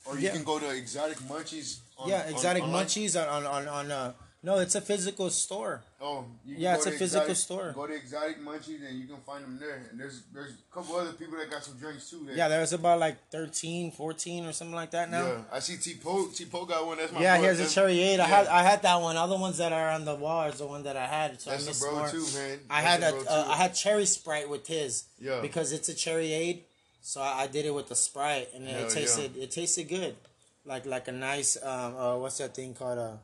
or 0.07 0.15
you 0.19 0.27
Yeah. 0.27 0.33
can 0.33 0.45
go 0.45 0.59
to 0.59 0.69
Exotic 0.71 1.19
Munchies. 1.19 1.79
On, 1.97 2.09
yeah, 2.09 2.23
exotic 2.29 2.63
online. 2.65 2.87
munchies 2.87 3.15
on 3.21 3.29
on 3.29 3.47
on, 3.47 3.69
on 3.69 3.91
uh, 3.93 4.13
no, 4.43 4.59
it's 4.59 4.75
a 4.75 4.81
physical 4.81 5.31
store. 5.31 5.83
Oh, 6.03 6.27
you 6.45 6.55
can 6.55 6.63
Yeah, 6.63 6.73
go 6.73 6.77
it's 6.79 6.87
a 6.87 6.91
physical 6.91 7.31
Exotic- 7.31 7.37
store. 7.37 7.73
Go 7.73 7.87
to 7.87 7.95
Exotic 7.95 8.39
Munchies 8.45 8.87
and 8.87 8.99
you 9.01 9.07
can 9.07 9.17
find 9.25 9.43
them 9.45 9.59
there. 9.59 9.87
And 9.91 9.99
there's 9.99 10.21
there's 10.35 10.51
a 10.51 10.75
couple 10.75 10.97
other 10.97 11.13
people 11.15 11.39
that 11.39 11.51
got 11.51 11.65
some 11.65 11.79
drinks 11.79 12.11
too. 12.11 12.27
That, 12.27 12.37
Yeah, 12.37 12.49
there's 12.49 12.75
about 12.75 12.99
like 12.99 13.17
13, 13.31 13.91
14 13.93 14.45
or 14.45 14.53
something 14.53 14.75
like 14.75 14.91
that 14.91 15.09
now. 15.11 15.25
Yeah, 15.27 15.39
I 15.51 15.61
see 15.61 15.77
T 15.79 15.95
Po. 15.95 16.27
T 16.27 16.45
Po 16.47 16.67
got 16.67 16.85
one. 16.85 16.99
That's 16.99 17.13
my. 17.13 17.23
Yeah, 17.23 17.39
here's 17.39 17.61
a 17.61 17.69
cherry 17.71 17.99
eight. 18.03 18.21
I 18.21 18.27
had 18.27 18.47
I 18.49 18.63
had 18.65 18.83
that 18.83 19.01
one. 19.01 19.17
Other 19.17 19.39
ones 19.39 19.57
that 19.59 19.73
are 19.73 19.89
on 19.91 20.05
the 20.05 20.17
wall 20.17 20.43
is 20.49 20.59
the 20.59 20.67
one 20.67 20.83
that 20.83 20.97
I 20.99 21.07
had. 21.07 21.41
So 21.41 21.51
I 21.51 21.55
That's 21.55 21.65
a 21.65 21.69
missed 21.71 21.81
bro 21.81 21.95
more. 21.95 22.11
too, 22.11 22.27
man. 22.35 22.59
I 22.69 22.83
That's 22.83 23.05
had 23.05 23.15
a 23.15 23.17
a, 23.17 23.25
uh. 23.25 23.49
I 23.53 23.57
had 23.57 23.75
cherry 23.75 24.05
sprite 24.05 24.51
with 24.51 24.67
his. 24.67 25.05
Yeah. 25.21 25.41
Because 25.41 25.73
it's 25.73 25.89
a 25.89 25.95
cherry 25.95 26.33
aid, 26.35 26.65
so 27.05 27.21
I, 27.21 27.43
I 27.43 27.47
did 27.47 27.67
it 27.67 27.75
with 27.75 27.89
the 27.89 27.95
sprite, 27.95 28.49
and 28.55 28.65
it 28.67 28.89
tasted 28.89 29.37
it 29.37 29.51
tasted 29.51 29.85
good, 29.89 30.17
like 30.65 30.87
like 30.87 31.07
a 31.09 31.13
nice 31.13 31.57
um 31.63 31.97
uh 31.97 32.17
what's 32.17 32.39
that 32.39 32.55
thing 32.57 32.73
called 32.73 32.99
uh 32.99 33.17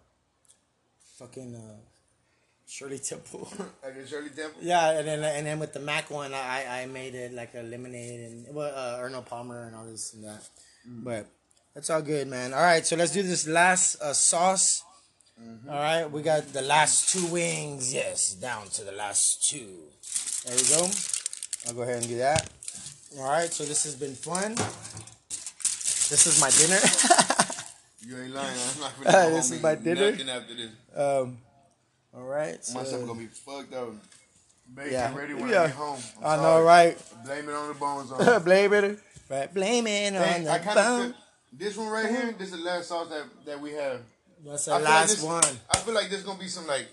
fucking 1.19 1.55
uh 1.57 1.77
Shirley 2.69 2.99
Temple. 2.99 3.49
Like 3.83 3.97
a 3.97 4.07
Shirley 4.07 4.29
Temple. 4.29 4.61
yeah, 4.63 4.91
and 4.99 5.09
then 5.09 5.25
and 5.25 5.47
then 5.47 5.59
with 5.59 5.73
the 5.73 5.81
Mac 5.81 6.11
one, 6.11 6.33
I 6.35 6.83
I 6.83 6.87
made 6.87 7.15
it 7.15 7.33
like 7.33 7.55
a 7.55 7.63
lemonade 7.63 8.21
and 8.21 8.55
well, 8.55 8.69
uh, 8.75 8.99
Arnold 9.01 9.27
Palmer 9.27 9.65
and 9.67 9.75
all 9.75 9.87
this 9.87 10.13
and 10.15 10.25
that. 10.25 10.43
But 10.87 11.27
that's 11.75 11.89
all 11.91 12.03
good, 12.03 12.29
man. 12.29 12.53
All 12.53 12.63
right, 12.63 12.85
so 12.87 12.97
let's 12.97 13.13
do 13.13 13.23
this 13.23 13.49
last 13.49 13.97
uh, 14.03 14.13
sauce. 14.13 14.85
All 15.69 15.81
right, 15.89 16.05
we 16.05 16.21
got 16.21 16.53
the 16.53 16.61
last 16.61 17.09
two 17.13 17.25
wings. 17.33 17.95
Yes, 17.95 18.35
down 18.35 18.69
to 18.77 18.85
the 18.85 18.93
last 18.93 19.49
two. 19.49 19.89
There 20.45 20.55
we 20.55 20.65
go. 20.69 20.91
I'll 21.67 21.75
go 21.75 21.83
ahead 21.83 22.03
and 22.05 22.09
do 22.09 22.19
that. 22.19 22.49
All 23.19 23.29
right, 23.29 23.53
so 23.53 23.65
this 23.65 23.85
has 23.85 23.95
been 23.97 24.15
fun. 24.15 24.55
This 25.29 26.27
is 26.27 26.41
my 26.41 26.51
dinner. 26.51 26.81
You 28.03 28.19
ain't 28.19 28.35
lying. 28.35 28.49
I'm 28.59 28.81
not 28.81 28.93
Uh, 29.07 29.13
gonna 29.13 29.29
go 29.29 29.35
this 29.37 29.49
home 29.51 29.57
is 29.59 29.63
my 29.63 29.75
dinner. 29.75 30.11
Nothing 30.11 30.29
after 30.31 30.55
this. 30.55 30.71
um, 30.97 31.39
all 32.17 32.23
right. 32.23 32.59
My 32.75 32.83
stuff 32.83 33.07
gonna 33.07 33.21
be 33.21 33.27
fucked 33.27 33.75
up. 33.75 33.91
Bacon 34.75 34.93
Yeah. 34.93 35.15
ready 35.15 35.35
when 35.35 35.49
Yeah. 35.51 35.63
I 35.63 35.67
get 35.67 35.77
home. 35.77 36.01
I'm 36.25 36.41
I 36.41 36.43
know, 36.43 36.63
right? 36.63 36.99
Blame 37.25 37.49
it 37.51 37.55
on 37.55 37.69
the 37.69 37.75
bones. 37.75 38.11
On. 38.13 38.43
Blame 38.43 38.73
it. 38.73 38.99
Right, 39.29 39.53
blame 39.55 39.87
it 39.87 40.17
on 40.17 40.45
the 40.45 40.73
bones. 40.75 41.15
this 41.53 41.77
one 41.77 41.89
right 41.89 42.09
here. 42.09 42.33
This 42.39 42.53
is 42.53 42.59
the 42.59 42.65
last 42.65 42.89
sauce 42.89 43.11
that 43.11 43.27
that 43.45 43.61
we 43.61 43.73
have. 43.73 44.01
That's 44.47 44.65
the 44.65 44.71
feel 44.77 44.81
like 44.81 44.89
last 44.89 45.09
this- 45.17 45.23
one. 45.23 45.45
I 45.71 45.79
feel 45.79 45.95
like 45.95 46.09
there's 46.09 46.23
gonna 46.25 46.39
be 46.39 46.49
some 46.49 46.67
like 46.67 46.89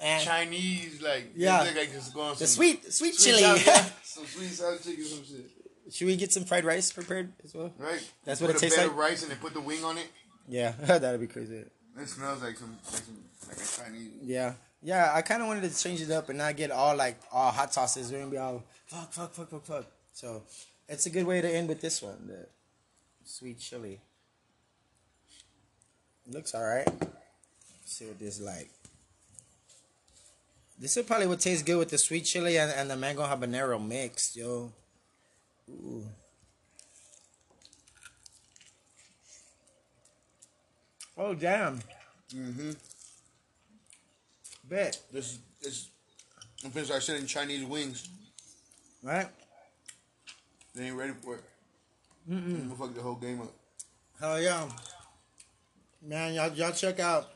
And 0.00 0.22
Chinese 0.24 1.00
like 1.02 1.32
Yeah. 1.36 1.60
Like 1.62 1.76
it's 1.76 2.10
going 2.10 2.34
the 2.38 2.46
sweet, 2.46 2.92
sweet, 2.92 3.14
sweet 3.14 3.36
chili. 3.40 3.58
some 4.02 4.26
sweet 4.26 4.50
sour 4.50 4.76
chicken, 4.78 5.04
some 5.04 5.24
shit. 5.24 5.50
Should 5.92 6.06
we 6.06 6.16
get 6.16 6.32
some 6.32 6.44
fried 6.44 6.64
rice 6.64 6.92
prepared 6.92 7.32
as 7.44 7.54
well? 7.54 7.72
Right. 7.78 8.02
That's 8.24 8.40
Put 8.40 8.46
what 8.48 8.54
it 8.56 8.58
a 8.58 8.60
tastes 8.60 8.78
like? 8.78 8.86
of 8.88 8.96
rice 8.96 9.22
and 9.22 9.30
then 9.30 9.38
put 9.38 9.52
the 9.54 9.60
wing 9.60 9.84
on 9.84 9.98
it. 9.98 10.08
Yeah, 10.48 10.72
that'd 10.78 11.20
be 11.20 11.26
crazy. 11.26 11.64
It 11.98 12.08
smells 12.08 12.42
like 12.42 12.56
some 12.56 12.76
like 12.92 13.02
some 13.02 13.18
like 13.48 13.56
a 13.56 13.90
Chinese. 13.90 14.10
Yeah, 14.22 14.54
yeah. 14.82 15.12
I 15.14 15.22
kind 15.22 15.42
of 15.42 15.48
wanted 15.48 15.70
to 15.70 15.78
change 15.82 16.00
it 16.00 16.10
up 16.10 16.28
and 16.28 16.38
not 16.38 16.56
get 16.56 16.70
all 16.70 16.96
like 16.96 17.20
all 17.30 17.50
hot 17.52 17.72
sauces. 17.72 18.10
We're 18.10 18.18
gonna 18.20 18.30
be 18.30 18.38
all 18.38 18.62
fuck, 18.86 19.12
fuck, 19.12 19.32
fuck, 19.34 19.50
fuck, 19.50 19.64
fuck. 19.64 19.86
So 20.12 20.42
it's 20.88 21.06
a 21.06 21.10
good 21.10 21.26
way 21.26 21.40
to 21.40 21.48
end 21.48 21.68
with 21.68 21.80
this 21.80 22.02
one, 22.02 22.26
the 22.26 22.46
sweet 23.24 23.58
chili. 23.60 24.00
Looks 26.26 26.54
all 26.54 26.64
right. 26.64 26.88
see 27.84 28.06
what 28.06 28.18
this 28.18 28.40
like. 28.40 28.70
This 30.84 30.96
would 30.96 31.06
probably 31.06 31.28
would 31.28 31.40
taste 31.40 31.64
good 31.64 31.78
with 31.78 31.88
the 31.88 31.96
sweet 31.96 32.26
chili 32.26 32.58
and, 32.58 32.70
and 32.70 32.90
the 32.90 32.96
mango 32.96 33.22
habanero 33.22 33.82
mix, 33.82 34.36
yo. 34.36 34.70
Ooh. 35.70 36.04
Oh 41.16 41.32
damn! 41.32 41.80
Mm-hmm. 42.34 42.72
Bet 44.68 45.00
This 45.10 45.38
this. 45.62 45.88
I'm 46.62 46.70
finna 46.70 46.84
start 46.84 47.02
selling 47.02 47.24
Chinese 47.24 47.64
wings. 47.64 48.06
right? 49.02 49.28
They 50.74 50.88
ain't 50.88 50.96
ready 50.96 51.14
for 51.14 51.36
it. 51.36 51.44
Mm-mm. 52.30 52.44
I'm 52.44 52.68
gonna 52.68 52.74
fuck 52.74 52.94
the 52.94 53.00
whole 53.00 53.14
game 53.14 53.40
up. 53.40 53.54
Hell 54.20 54.38
yeah. 54.38 54.68
Man, 56.02 56.34
y'all, 56.34 56.52
y'all 56.52 56.72
check 56.72 57.00
out 57.00 57.30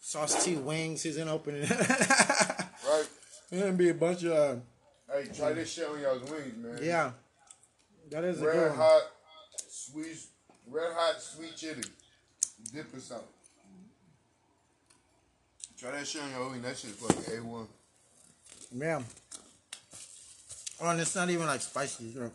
Sauce 0.00 0.44
T 0.44 0.56
Wings. 0.56 1.04
He's 1.04 1.18
in 1.18 1.28
opening. 1.28 1.70
There's 3.50 3.62
gonna 3.64 3.76
be 3.76 3.88
a 3.88 3.94
bunch 3.94 4.22
of, 4.24 4.32
uh, 4.32 4.56
Hey, 5.12 5.28
try 5.34 5.52
this 5.52 5.72
shit 5.72 5.88
on 5.88 6.00
y'all's 6.00 6.30
wings, 6.30 6.56
man. 6.56 6.78
yeah. 6.82 7.10
That 8.10 8.24
is 8.24 8.40
a 8.40 8.46
Red 8.46 8.54
good 8.54 8.68
one. 8.70 8.76
hot, 8.78 9.02
sweet, 9.68 10.18
red 10.68 10.92
hot 10.94 11.20
sweet 11.20 11.56
chili. 11.56 11.82
Dip 12.72 12.94
or 12.94 13.00
something. 13.00 13.26
Try 15.78 15.90
that 15.92 16.06
shit 16.06 16.22
on 16.22 16.30
your 16.30 16.48
wing. 16.50 16.62
That 16.62 16.76
shit's 16.76 16.94
fucking 16.94 17.38
A 17.38 17.42
one. 17.42 17.66
Yeah. 18.72 19.02
Oh, 20.80 20.88
and 20.90 21.00
it's 21.00 21.14
not 21.14 21.28
even 21.30 21.46
like 21.46 21.60
spicy. 21.62 22.10
There- 22.10 22.30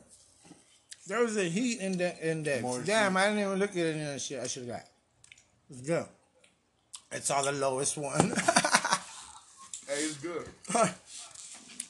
There 1.07 1.21
was 1.21 1.37
a 1.37 1.43
heat 1.43 1.79
index. 1.81 2.19
index. 2.19 2.61
More 2.63 2.81
Damn. 2.81 3.15
I 3.15 3.27
didn't 3.27 3.39
even 3.39 3.59
look 3.59 3.71
at 3.71 3.77
any 3.77 4.01
of 4.01 4.07
that 4.07 4.21
shit 4.21 4.39
I 4.41 4.47
should 4.47 4.63
have 4.67 4.77
got. 4.77 4.85
It's 5.69 5.81
good. 5.81 6.05
It's 7.11 7.29
all 7.31 7.43
the 7.43 7.51
lowest 7.53 7.95
one. 7.97 8.33
Hey, 9.87 10.01
it's 10.01 10.15
good. 10.17 10.47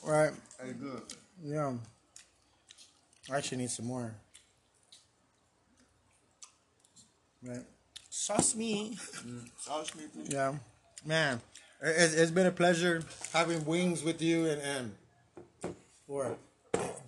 Right. 0.06 0.32
Hey, 0.62 0.74
good. 0.74 1.02
Yeah. 1.44 1.74
I 3.32 3.38
actually 3.38 3.58
need 3.60 3.72
some 3.72 3.88
more. 3.88 4.14
Right. 7.44 7.64
Sauce 8.10 8.56
me. 8.56 8.98
Sauce 9.60 9.96
me, 9.96 10.04
please. 10.14 10.32
Yeah. 10.32 10.56
Man, 11.06 11.42
it- 11.82 11.96
it's, 11.98 12.14
it's 12.14 12.32
been 12.32 12.46
a 12.48 12.52
pleasure 12.52 13.04
having 13.34 13.66
wings 13.66 14.04
with 14.04 14.22
you 14.22 14.46
and, 14.48 14.62
and 15.64 15.76
for 16.08 16.36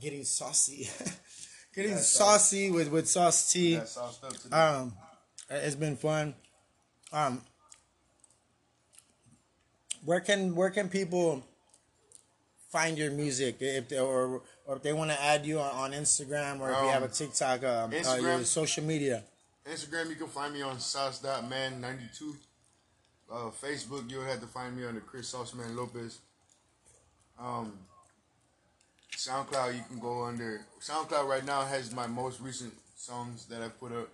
getting 0.02 0.24
saucy. 0.24 0.90
getting 1.76 1.92
Yeah, 1.92 1.98
saucy 1.98 2.72
with, 2.72 2.90
with 2.90 3.08
sauce 3.08 3.52
T. 3.52 3.80
Sauced. 3.86 4.54
Um, 4.54 4.94
it's 5.50 5.76
been 5.76 5.96
fun. 5.96 6.34
Um, 7.14 7.42
where 10.04 10.20
can 10.20 10.56
where 10.56 10.70
can 10.70 10.90
people 10.90 11.44
find 12.78 12.98
your 12.98 13.12
music 13.12 13.56
if 13.60 13.90
they, 13.90 14.00
or 14.00 14.42
or 14.66 14.76
if 14.78 14.82
they 14.84 14.94
want 14.94 15.10
to 15.10 15.20
add 15.32 15.46
you 15.46 15.60
on, 15.60 15.72
on 15.84 15.92
Instagram 16.04 16.60
or 16.60 16.70
if 16.72 16.78
you 16.84 16.90
have 16.90 17.02
a 17.02 17.06
Um, 17.06 17.12
TikTok, 17.12 17.64
um, 17.64 17.94
uh, 17.94 18.16
your 18.16 18.44
social 18.44 18.84
media? 18.84 19.24
Instagram, 19.66 20.10
you 20.10 20.16
can 20.16 20.28
find 20.28 20.54
me 20.54 20.62
on 20.62 20.80
sauce.man92. 20.80 22.36
Uh, 23.30 23.36
Facebook, 23.66 24.10
you'll 24.10 24.24
have 24.24 24.40
to 24.40 24.48
find 24.48 24.78
me 24.78 24.86
under 24.86 25.02
Chris 25.02 25.34
Sauceman 25.34 25.76
Lopez. 25.76 26.20
Um, 27.40 27.74
SoundCloud, 29.16 29.76
you 29.76 29.84
can 29.90 30.00
go 30.00 30.24
under. 30.24 30.62
SoundCloud 30.82 31.28
right 31.28 31.46
now 31.46 31.62
has 31.66 31.94
my 31.94 32.08
most 32.08 32.40
recent 32.40 32.74
songs 32.96 33.46
that 33.46 33.62
I 33.62 33.70
put 33.70 33.92
up. 33.92 34.10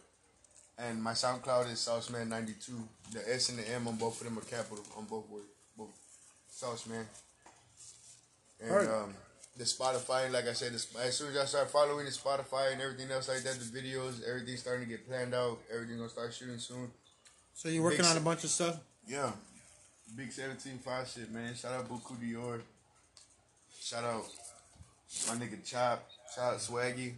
And 0.77 1.03
my 1.03 1.11
SoundCloud 1.13 1.71
is 1.71 1.79
Sauceman92. 1.79 2.71
The 3.13 3.21
S 3.31 3.49
and 3.49 3.59
the 3.59 3.69
M 3.69 3.87
on 3.87 3.95
both 3.97 4.19
of 4.21 4.25
them 4.27 4.37
are 4.39 4.41
capital 4.41 4.83
on 4.97 5.05
both 5.05 5.29
words. 5.29 5.45
Both. 5.77 5.95
Sauceman. 6.51 7.05
And 8.63 8.89
um, 8.89 9.15
the 9.57 9.63
Spotify, 9.65 10.31
like 10.31 10.47
I 10.47 10.53
said, 10.53 10.73
the, 10.73 10.99
as 11.01 11.17
soon 11.17 11.31
as 11.31 11.37
I 11.37 11.45
start 11.45 11.69
following 11.69 12.05
the 12.05 12.11
Spotify 12.11 12.73
and 12.73 12.81
everything 12.81 13.11
else 13.11 13.27
like 13.27 13.43
that, 13.43 13.59
the 13.59 13.65
videos, 13.65 14.27
everything's 14.27 14.61
starting 14.61 14.85
to 14.85 14.89
get 14.89 15.07
planned 15.07 15.33
out. 15.33 15.59
Everything's 15.73 15.97
gonna 15.99 16.09
start 16.09 16.33
shooting 16.33 16.57
soon. 16.57 16.89
So 17.53 17.69
you're 17.69 17.83
working 17.83 17.99
Big 17.99 18.07
on 18.07 18.17
a 18.17 18.21
bunch 18.21 18.43
of 18.43 18.49
stuff. 18.49 18.79
Yeah. 19.07 19.31
Big 20.15 20.31
17 20.31 20.79
5 20.79 21.07
shit, 21.07 21.31
man. 21.31 21.53
Shout 21.55 21.73
out 21.73 21.89
Buku 21.89 22.15
Dior. 22.17 22.61
Shout 23.79 24.03
out 24.03 24.23
my 25.27 25.35
nigga 25.35 25.63
Chop. 25.63 26.07
Shout 26.33 26.53
out 26.53 26.59
Swaggy. 26.59 27.13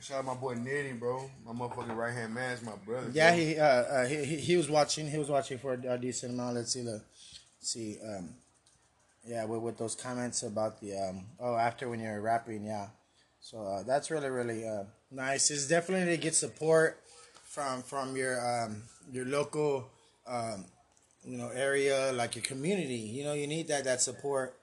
Shout 0.00 0.18
out 0.18 0.24
my 0.26 0.34
boy 0.34 0.54
Nitty, 0.54 0.98
bro. 0.98 1.28
My 1.44 1.52
motherfucking 1.52 1.96
right 1.96 2.14
hand 2.14 2.34
man 2.34 2.52
is 2.52 2.62
my 2.62 2.72
brother. 2.84 3.10
Yeah, 3.12 3.30
bro. 3.30 3.38
he 3.38 3.58
uh, 3.58 3.64
uh 3.64 4.06
he, 4.06 4.24
he 4.24 4.36
he 4.36 4.56
was 4.56 4.70
watching. 4.70 5.10
He 5.10 5.18
was 5.18 5.28
watching 5.28 5.58
for 5.58 5.72
a 5.72 5.98
decent 5.98 6.34
amount. 6.34 6.56
Let's 6.56 6.72
see 6.72 6.82
the, 6.82 7.02
let's 7.58 7.70
see 7.72 7.98
um, 8.06 8.30
yeah, 9.26 9.44
with, 9.44 9.60
with 9.60 9.78
those 9.78 9.94
comments 9.94 10.42
about 10.42 10.80
the 10.80 10.96
um 10.96 11.26
oh 11.40 11.56
after 11.56 11.88
when 11.88 12.00
you're 12.00 12.20
rapping, 12.20 12.64
yeah. 12.64 12.88
So 13.40 13.62
uh, 13.64 13.82
that's 13.82 14.10
really 14.10 14.30
really 14.30 14.66
uh 14.66 14.84
nice. 15.10 15.50
It's 15.50 15.66
definitely 15.66 16.16
to 16.16 16.22
get 16.22 16.34
support 16.34 17.00
from 17.44 17.82
from 17.82 18.16
your 18.16 18.38
um 18.40 18.82
your 19.10 19.24
local 19.24 19.88
um 20.26 20.64
you 21.24 21.38
know 21.38 21.48
area 21.48 22.12
like 22.12 22.36
your 22.36 22.44
community. 22.44 22.94
You 22.94 23.24
know 23.24 23.32
you 23.34 23.46
need 23.46 23.68
that 23.68 23.84
that 23.84 24.00
support. 24.00 24.54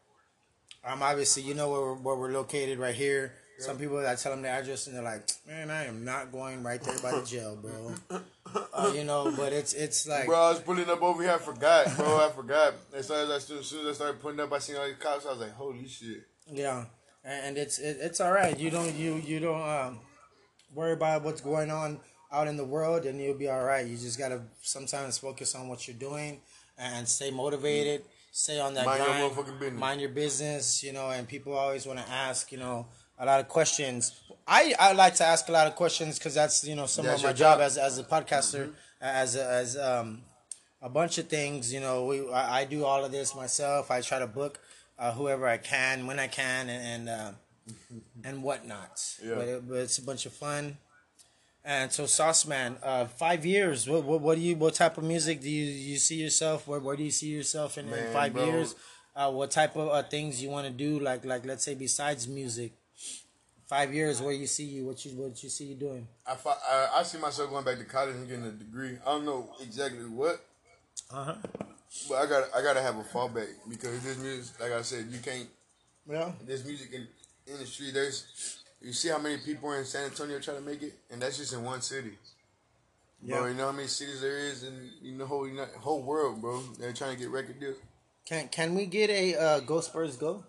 Um, 0.85 1.01
obviously 1.01 1.43
you 1.43 1.53
know 1.53 1.69
where 1.69 1.81
we're, 1.81 1.93
where 1.95 2.15
we're 2.15 2.31
located 2.31 2.79
right 2.79 2.95
here. 2.95 3.33
Some 3.59 3.77
people 3.77 4.01
that 4.01 4.17
tell 4.17 4.31
them 4.31 4.41
the 4.41 4.49
address 4.49 4.87
and 4.87 4.95
they're 4.95 5.03
like, 5.03 5.29
man, 5.47 5.69
I 5.69 5.85
am 5.85 6.03
not 6.03 6.31
going 6.31 6.63
right 6.63 6.81
there 6.81 6.99
by 6.99 7.11
the 7.11 7.25
jail, 7.25 7.55
bro. 7.55 7.93
Uh, 8.73 8.91
you 8.95 9.03
know, 9.03 9.33
but 9.35 9.53
it's 9.53 9.73
it's 9.73 10.07
like 10.07 10.25
Bro, 10.25 10.39
I 10.39 10.49
was 10.49 10.59
pulling 10.59 10.89
up 10.89 11.01
over 11.01 11.23
here. 11.23 11.31
I 11.31 11.37
forgot, 11.37 11.95
bro. 11.95 12.27
I 12.27 12.29
forgot. 12.31 12.73
As 12.93 13.07
soon 13.07 13.17
as 13.17 13.29
I, 13.29 13.35
as 13.55 13.65
soon 13.65 13.81
as 13.81 13.87
I 13.87 13.93
started 13.93 14.21
putting 14.21 14.39
up, 14.39 14.51
I 14.51 14.59
seen 14.59 14.75
all 14.75 14.85
these 14.85 14.97
cops. 14.97 15.25
I 15.25 15.29
was 15.31 15.39
like, 15.39 15.53
holy 15.53 15.87
shit. 15.87 16.23
Yeah, 16.51 16.85
and 17.23 17.45
and 17.47 17.57
it's 17.57 17.79
it, 17.79 17.97
it's 18.01 18.19
all 18.21 18.31
right. 18.31 18.57
You 18.59 18.69
don't 18.69 18.93
you 18.95 19.15
you 19.15 19.39
don't 19.39 19.61
um, 19.61 19.99
worry 20.73 20.93
about 20.93 21.23
what's 21.23 21.41
going 21.41 21.71
on 21.71 21.99
out 22.31 22.47
in 22.47 22.57
the 22.57 22.65
world, 22.65 23.05
and 23.05 23.19
you'll 23.19 23.37
be 23.37 23.49
all 23.49 23.63
right. 23.63 23.85
You 23.85 23.95
just 23.95 24.19
gotta 24.19 24.41
sometimes 24.61 25.17
focus 25.17 25.55
on 25.55 25.67
what 25.67 25.87
you're 25.87 25.97
doing 25.97 26.41
and 26.77 27.07
stay 27.07 27.31
motivated. 27.31 28.03
Stay 28.31 28.59
on 28.59 28.73
that 28.73 28.85
Mind 28.85 28.99
your 28.99 29.07
grind. 29.07 29.31
motherfucking 29.31 29.59
business. 29.59 29.79
Mind 29.79 30.01
your 30.01 30.09
business. 30.09 30.83
You 30.83 30.91
know, 30.93 31.09
and 31.11 31.27
people 31.27 31.53
always 31.53 31.85
want 31.85 31.99
to 31.99 32.09
ask. 32.09 32.51
You 32.51 32.57
know, 32.57 32.87
a 33.19 33.25
lot 33.25 33.39
of 33.39 33.47
questions. 33.47 34.19
I, 34.47 34.73
I 34.79 34.93
like 34.93 35.15
to 35.15 35.23
ask 35.23 35.47
a 35.47 35.51
lot 35.51 35.67
of 35.67 35.75
questions 35.75 36.17
because 36.19 36.35
that's 36.35 36.65
you 36.65 36.75
know 36.75 36.85
some 36.85 37.05
That's 37.05 37.21
of 37.21 37.29
my 37.29 37.33
job 37.33 37.59
job. 37.59 37.61
as 37.61 37.77
as 37.77 37.97
a 37.97 38.03
podcaster, 38.03 38.71
as 39.01 39.35
a, 39.35 39.47
as 39.47 39.77
um 39.77 40.23
a 40.81 40.89
bunch 40.89 41.17
of 41.17 41.27
things. 41.27 41.73
You 41.73 41.79
know, 41.79 42.05
we 42.05 42.29
I, 42.31 42.61
I 42.61 42.65
do 42.65 42.83
all 42.85 43.03
of 43.05 43.11
this 43.11 43.35
myself. 43.35 43.89
I 43.89 44.01
try 44.01 44.19
to 44.19 44.27
book 44.27 44.59
uh, 44.99 45.11
whoever 45.13 45.47
I 45.47 45.57
can 45.57 46.05
when 46.07 46.19
I 46.19 46.27
can 46.27 46.69
and 46.69 47.07
and, 47.07 47.09
uh, 47.09 47.31
and 48.23 48.43
whatnot. 48.43 49.01
Yeah. 49.23 49.35
But, 49.35 49.47
it, 49.47 49.69
but 49.69 49.77
it's 49.77 49.97
a 49.97 50.03
bunch 50.03 50.25
of 50.25 50.33
fun. 50.33 50.77
And 51.65 51.91
so, 51.93 52.05
Sauce 52.05 52.45
Man, 52.45 52.75
uh, 52.83 53.05
five 53.05 53.45
years. 53.45 53.87
What, 53.87 54.03
what 54.03 54.19
what 54.19 54.35
do 54.35 54.41
you? 54.41 54.57
What 54.57 54.73
type 54.73 54.97
of 54.97 55.05
music 55.05 55.39
do 55.41 55.49
you 55.49 55.63
you 55.63 55.97
see 55.97 56.15
yourself? 56.15 56.67
Where 56.67 56.81
where 56.81 56.97
do 56.97 57.03
you 57.03 57.11
see 57.11 57.29
yourself 57.29 57.77
in, 57.77 57.87
in 57.87 58.11
five 58.11 58.33
bro. 58.33 58.45
years? 58.45 58.75
Uh, 59.15 59.31
what 59.31 59.51
type 59.51 59.75
of 59.77 59.87
uh, 59.87 60.03
things 60.03 60.43
you 60.43 60.49
want 60.49 60.67
to 60.67 60.73
do? 60.73 60.99
Like 60.99 61.23
like 61.23 61.45
let's 61.45 61.63
say 61.63 61.73
besides 61.73 62.27
music, 62.27 62.73
five 63.67 63.93
years. 63.93 64.21
Where 64.21 64.33
you 64.33 64.47
see 64.47 64.63
you? 64.65 64.85
What 64.85 65.03
you 65.05 65.11
what 65.13 65.41
you 65.43 65.49
see 65.49 65.65
you 65.65 65.75
doing? 65.75 66.07
I, 66.27 66.35
I 66.45 66.89
I 66.99 67.03
see 67.03 67.17
myself 67.17 67.49
going 67.49 67.65
back 67.65 67.77
to 67.77 67.85
college 67.85 68.15
and 68.15 68.27
getting 68.27 68.45
a 68.45 68.51
degree. 68.51 68.97
I 69.05 69.11
don't 69.11 69.25
know 69.25 69.49
exactly 69.61 70.05
what, 70.05 70.43
Uh 71.11 71.23
huh. 71.23 71.35
but 72.09 72.15
I 72.15 72.25
got 72.25 72.43
I 72.55 72.61
gotta 72.61 72.81
have 72.81 72.97
a 72.97 73.03
fallback 73.03 73.47
because 73.69 74.03
this 74.03 74.17
music, 74.17 74.59
like 74.59 74.71
I 74.71 74.81
said, 74.81 75.07
you 75.11 75.19
can't. 75.19 75.47
Yeah. 76.09 76.31
This 76.45 76.65
music 76.65 76.91
in, 76.93 77.07
industry, 77.47 77.91
there's 77.91 78.59
you 78.81 78.91
see 78.93 79.07
how 79.09 79.19
many 79.19 79.37
people 79.37 79.69
are 79.69 79.79
in 79.79 79.85
San 79.85 80.05
Antonio 80.05 80.39
trying 80.39 80.57
to 80.57 80.63
make 80.63 80.81
it, 80.83 80.93
and 81.09 81.21
that's 81.21 81.37
just 81.37 81.53
in 81.53 81.63
one 81.63 81.81
city. 81.81 82.17
Bro, 83.21 83.43
Yeah. 83.45 83.47
you 83.51 83.53
know 83.55 83.67
how 83.67 83.71
many 83.71 83.87
cities 83.87 84.19
there 84.19 84.37
is 84.37 84.63
in 84.63 84.89
you 85.01 85.13
know 85.13 85.25
whole 85.25 85.47
Uni- 85.47 85.77
whole 85.79 86.01
world, 86.03 86.41
bro. 86.41 86.61
They're 86.77 86.91
trying 86.91 87.15
to 87.15 87.19
get 87.21 87.29
record 87.29 87.59
deals. 87.59 87.77
Can 88.25 88.49
can 88.49 88.75
we 88.75 88.85
get 88.85 89.09
a 89.09 89.35
uh, 89.35 89.59
Go 89.61 89.79
Spurs 89.81 90.17
Go? 90.17 90.43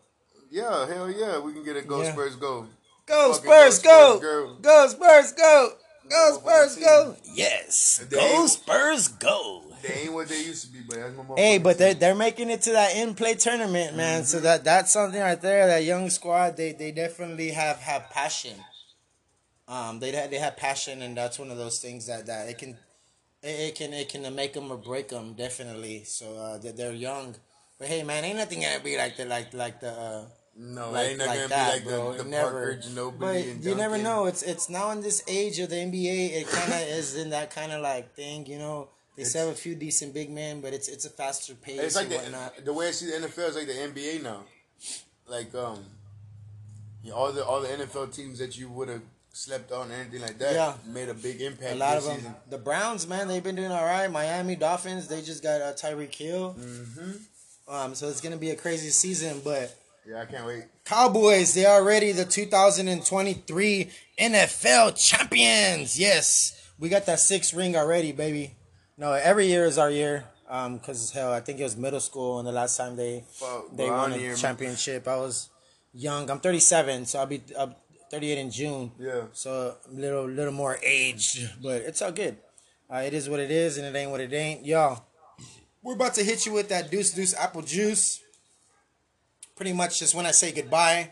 Yeah, 0.51 0.86
hell 0.86 1.11
yeah, 1.11 1.39
we 1.39 1.53
can 1.53 1.62
get 1.65 1.77
a 1.77 1.82
Go 1.82 2.03
Yeah. 2.03 2.12
Spurs 2.12 2.36
go. 2.36 2.66
Go 3.06 3.32
Fucking 3.35 3.44
Spurs 3.51 3.78
Go 3.81 3.90
Go! 3.90 4.18
Spurs, 4.18 4.20
girl. 4.20 4.56
Go 4.60 4.89
Spurs 4.89 5.32
Go! 5.32 5.72
Go 6.09 6.39
Spurs 6.39 6.76
Go! 6.76 7.16
Yes. 7.35 8.05
They 8.10 8.16
Go 8.16 8.47
Spurs 8.47 9.09
Go! 9.09 9.62
They 9.82 10.05
ain't 10.05 10.12
what 10.14 10.28
they 10.28 10.43
used 10.43 10.64
to 10.66 10.72
be, 10.72 10.81
but 10.89 10.97
that's 10.97 11.14
my 11.16 11.35
Hey, 11.36 11.59
but 11.59 11.76
they're 11.76 11.93
they're 11.93 12.14
making 12.14 12.48
it 12.48 12.62
to 12.62 12.72
that 12.72 12.97
in 12.97 13.14
play 13.14 13.35
tournament, 13.35 13.94
man. 13.94 14.24
So 14.24 14.40
that 14.40 14.64
that's 14.64 14.90
something 14.93 15.20
right 15.20 15.40
there. 15.40 15.66
That 15.66 15.85
young 15.85 16.09
squad, 16.09 16.56
they 16.56 16.72
they 16.72 16.90
definitely 16.90 17.51
have 17.51 17.78
have 17.81 18.09
passion. 18.10 18.56
Um, 19.68 20.01
they 20.01 20.10
they 20.10 20.39
have 20.39 20.56
passion, 20.56 21.02
and 21.02 21.14
that's 21.16 21.39
one 21.39 21.51
of 21.51 21.59
those 21.59 21.81
things 21.81 22.06
that 22.06 22.24
that 22.26 22.48
it 22.48 22.56
can, 22.56 22.78
it, 23.43 23.48
it 23.48 23.74
can 23.74 23.93
it 23.93 24.09
can 24.09 24.35
make 24.35 24.55
them 24.55 24.70
or 24.72 24.78
break 24.78 25.09
them 25.09 25.35
definitely. 25.35 26.05
So 26.05 26.35
uh, 26.36 26.56
they- 26.59 26.72
they're 26.72 26.94
young, 26.94 27.35
but 27.78 27.89
hey, 27.89 28.02
man, 28.05 28.24
ain't 28.24 28.39
nothing 28.39 28.62
gonna 28.62 28.81
be 28.82 28.97
like 28.97 29.18
the 29.18 29.26
like 29.26 29.52
like 29.52 29.81
the. 29.81 29.90
Uh, 29.93 30.24
no, 30.56 30.90
like, 30.93 31.09
ain't 31.09 31.18
not 31.18 31.26
like 31.28 31.36
gonna 31.36 31.48
that, 31.48 31.85
be 31.85 31.90
like 31.90 31.98
bro. 31.98 32.12
the, 32.12 32.22
the 32.22 32.28
never. 32.28 32.76
Parker, 32.76 33.10
but 33.18 33.36
and 33.36 33.64
you 33.64 33.74
never 33.74 33.98
know. 33.98 34.26
It's 34.26 34.43
it's 34.43 34.68
now 34.68 34.90
in 34.90 35.01
this 35.01 35.22
age 35.28 35.59
of 35.59 35.70
the 35.70 35.76
NBA. 35.76 36.32
It 36.32 36.48
kind 36.48 36.72
of 36.72 36.81
is 36.89 37.16
in 37.16 37.31
that 37.31 37.51
kind 37.51 37.72
of 37.72 37.81
like 37.82 38.14
thing. 38.14 38.47
You 38.47 38.59
know, 38.59 38.89
they 39.16 39.24
still 39.24 39.47
have 39.47 39.55
a 39.55 39.59
few 39.59 39.74
decent 39.74 40.14
big 40.14 40.31
men, 40.31 40.60
but 40.60 40.72
it's 40.72 40.89
it's 40.89 41.05
a 41.05 41.10
faster 41.10 41.55
pace 41.55 41.81
It's 41.81 41.97
like 41.97 42.06
and 42.10 42.14
whatnot. 42.14 42.56
the, 42.56 42.62
the 42.62 42.72
way 42.72 42.89
I 42.89 42.90
see 42.93 43.06
the 43.06 43.26
NFL 43.26 43.48
is 43.51 43.56
like 43.56 43.66
the 43.66 43.72
NBA 43.72 44.22
now. 44.22 44.40
Like 45.26 45.55
um, 45.55 45.85
you 47.02 47.10
know, 47.10 47.16
all 47.16 47.32
the 47.32 47.44
all 47.44 47.60
the 47.60 47.68
NFL 47.68 48.14
teams 48.14 48.39
that 48.39 48.56
you 48.59 48.68
would 48.68 48.89
have 48.89 49.02
slept 49.32 49.72
on 49.72 49.90
and 49.90 50.01
anything 50.02 50.20
like 50.22 50.39
that 50.39 50.55
Yeah. 50.55 50.74
made 50.86 51.09
a 51.09 51.14
big 51.14 51.40
impact. 51.40 51.72
A 51.72 51.76
lot 51.76 51.94
this 51.97 52.05
of 52.05 52.10
them. 52.10 52.18
season. 52.20 52.35
The 52.51 52.59
Browns, 52.59 53.09
man, 53.09 53.26
they've 53.26 53.43
been 53.43 53.56
doing 53.56 53.72
all 53.72 53.85
right. 53.85 54.09
Miami 54.09 54.55
Dolphins, 54.55 55.09
they 55.09 55.20
just 55.22 55.43
got 55.43 55.60
uh, 55.60 55.72
Tyreek 55.72 56.14
Hill. 56.14 56.55
Mm-hmm. 56.56 57.10
Um, 57.74 57.94
so 57.97 58.09
it's 58.09 58.20
gonna 58.20 58.36
be 58.36 58.51
a 58.51 58.56
crazy 58.56 58.90
season. 58.90 59.40
But 59.43 59.74
Yeah, 60.06 60.20
I 60.20 60.26
can't 60.26 60.47
wait. 60.47 60.64
Cowboys, 60.85 61.55
they 61.55 61.64
are 61.64 61.81
already 61.81 62.12
the 62.12 62.24
2023 62.26 63.90
NFL 64.20 64.97
champions. 64.97 65.98
Yes, 65.98 66.70
we 66.78 66.89
got 66.89 67.06
that 67.06 67.20
sixth 67.20 67.55
ring 67.55 67.74
already, 67.76 68.12
baby. 68.12 68.55
No, 68.98 69.12
every 69.12 69.47
year 69.47 69.64
is 69.64 69.78
our 69.78 69.90
year. 69.90 70.24
Um, 70.48 70.78
cause 70.78 71.10
hell, 71.10 71.32
I 71.32 71.40
think 71.40 71.59
it 71.59 71.62
was 71.62 71.76
middle 71.76 72.01
school 72.01 72.39
and 72.39 72.47
the 72.47 72.52
last 72.52 72.76
time 72.76 72.97
they 72.97 73.24
Fuck, 73.32 73.74
they 73.74 73.89
won 73.90 74.12
a 74.12 74.36
championship. 74.36 75.09
I 75.09 75.16
was 75.16 75.48
young. 75.94 76.28
I'm 76.31 76.39
37, 76.39 77.06
so 77.06 77.20
I'll 77.20 77.26
be 77.26 77.43
uh, 77.56 77.68
38 78.10 78.39
in 78.39 78.51
June. 78.51 78.93
Yeah. 78.98 79.22
So 79.32 79.74
a 79.89 79.90
little 79.90 80.28
little 80.28 80.52
more 80.52 80.78
aged, 80.82 81.51
but 81.62 81.82
it's 81.82 82.02
all 82.02 82.12
good. 82.12 82.36
Uh, 82.93 82.98
it 82.98 83.14
is 83.14 83.28
what 83.28 83.40
it 83.40 83.51
is, 83.51 83.78
and 83.78 83.86
it 83.86 83.98
ain't 83.98 84.10
what 84.10 84.20
it 84.20 84.32
ain't, 84.32 84.66
y'all. 84.66 85.06
We're 85.82 85.94
about 85.94 86.14
to 86.14 86.22
hit 86.24 86.44
you 86.47 86.52
with 86.52 86.68
that 86.68 86.90
Deuce 86.90 87.12
Deuce 87.12 87.35
apple 87.35 87.62
juice. 87.62 88.20
Pretty 89.56 89.72
much 89.72 89.98
just 90.01 90.14
when 90.14 90.26
I 90.26 90.32
say 90.32 90.51
goodbye, 90.52 91.10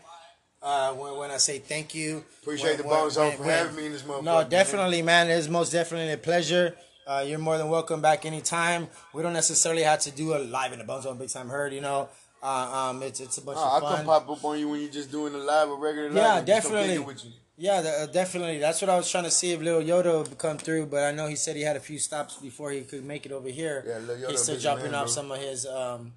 uh, 0.61 0.93
when, 0.93 1.15
when 1.17 1.31
I 1.31 1.37
say 1.37 1.59
thank 1.59 1.95
you. 1.95 2.23
Appreciate 2.41 2.71
when- 2.71 2.77
the 2.77 2.83
Bone 2.83 3.09
Zone 3.09 3.31
for 3.37 3.43
when- 3.43 3.49
having 3.57 3.75
me 3.75 3.85
in 3.85 3.91
this 3.93 4.01
motherfucker. 4.01 4.23
No, 4.23 4.43
definitely, 4.43 5.01
man. 5.01 5.29
It 5.29 5.33
is 5.37 5.47
most 5.49 5.71
definitely 5.71 6.11
a 6.11 6.17
pleasure. 6.17 6.75
Uh, 7.07 7.23
you're 7.25 7.39
more 7.39 7.57
than 7.57 7.69
welcome 7.69 8.01
back 8.01 8.25
anytime. 8.25 8.87
We 9.13 9.21
don't 9.23 9.33
necessarily 9.33 9.83
have 9.83 9.99
to 10.01 10.11
do 10.11 10.35
a 10.35 10.39
live 10.39 10.71
in 10.73 10.79
the 10.79 10.85
Bone 10.85 11.01
Zone 11.01 11.17
Big 11.17 11.29
Time 11.29 11.49
Heard, 11.49 11.73
you 11.73 11.81
know. 11.81 12.09
Uh, 12.41 12.89
um, 12.91 13.03
it's 13.03 13.21
it's 13.21 13.37
a 13.37 13.41
bunch 13.41 13.57
Oh, 13.61 13.77
of 13.77 13.81
fun. 13.83 13.93
I 13.93 13.95
come 13.97 14.05
pop 14.05 14.29
up 14.29 14.43
on 14.43 14.59
you 14.59 14.67
when 14.69 14.81
you're 14.81 14.91
just 14.91 15.11
doing 15.11 15.33
a 15.33 15.37
live 15.37 15.69
or 15.69 15.77
regular 15.77 16.09
live. 16.09 16.17
Yeah, 16.17 16.27
come 16.29 16.37
kick 16.39 16.45
definitely. 16.47 16.99
With 16.99 17.23
you. 17.25 17.31
Yeah, 17.57 17.81
the, 17.81 17.89
uh, 17.89 18.05
definitely. 18.07 18.57
That's 18.59 18.81
what 18.81 18.89
I 18.89 18.97
was 18.97 19.09
trying 19.09 19.23
to 19.25 19.31
see 19.31 19.51
if 19.51 19.61
Lil 19.61 19.81
Yoda 19.81 20.17
would 20.17 20.37
come 20.37 20.57
through, 20.57 20.87
but 20.87 21.03
I 21.03 21.11
know 21.11 21.27
he 21.27 21.35
said 21.35 21.55
he 21.55 21.61
had 21.61 21.75
a 21.77 21.79
few 21.79 21.99
stops 21.99 22.35
before 22.37 22.71
he 22.71 22.81
could 22.81 23.05
make 23.05 23.25
it 23.25 23.31
over 23.31 23.47
here. 23.47 23.83
Yeah, 23.87 23.99
Lil 23.99 24.17
Yoda 24.17 24.29
He's 24.31 24.43
still 24.43 24.59
dropping 24.59 24.85
man, 24.91 24.95
off 24.95 25.05
bro. 25.05 25.13
some 25.13 25.31
of 25.31 25.39
his 25.39 25.65
um 25.65 26.13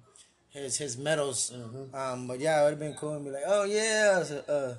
his 0.49 0.77
his 0.77 0.97
medals. 0.97 1.51
Mm-hmm. 1.55 1.95
Um, 1.95 2.27
but 2.27 2.39
yeah, 2.39 2.61
it 2.61 2.63
would 2.65 2.69
have 2.71 2.79
been 2.79 2.93
cool 2.95 3.15
and 3.15 3.25
be 3.25 3.31
like, 3.31 3.43
oh 3.45 3.63
yeah. 3.65 4.23
So, 4.23 4.37
uh, 4.47 4.75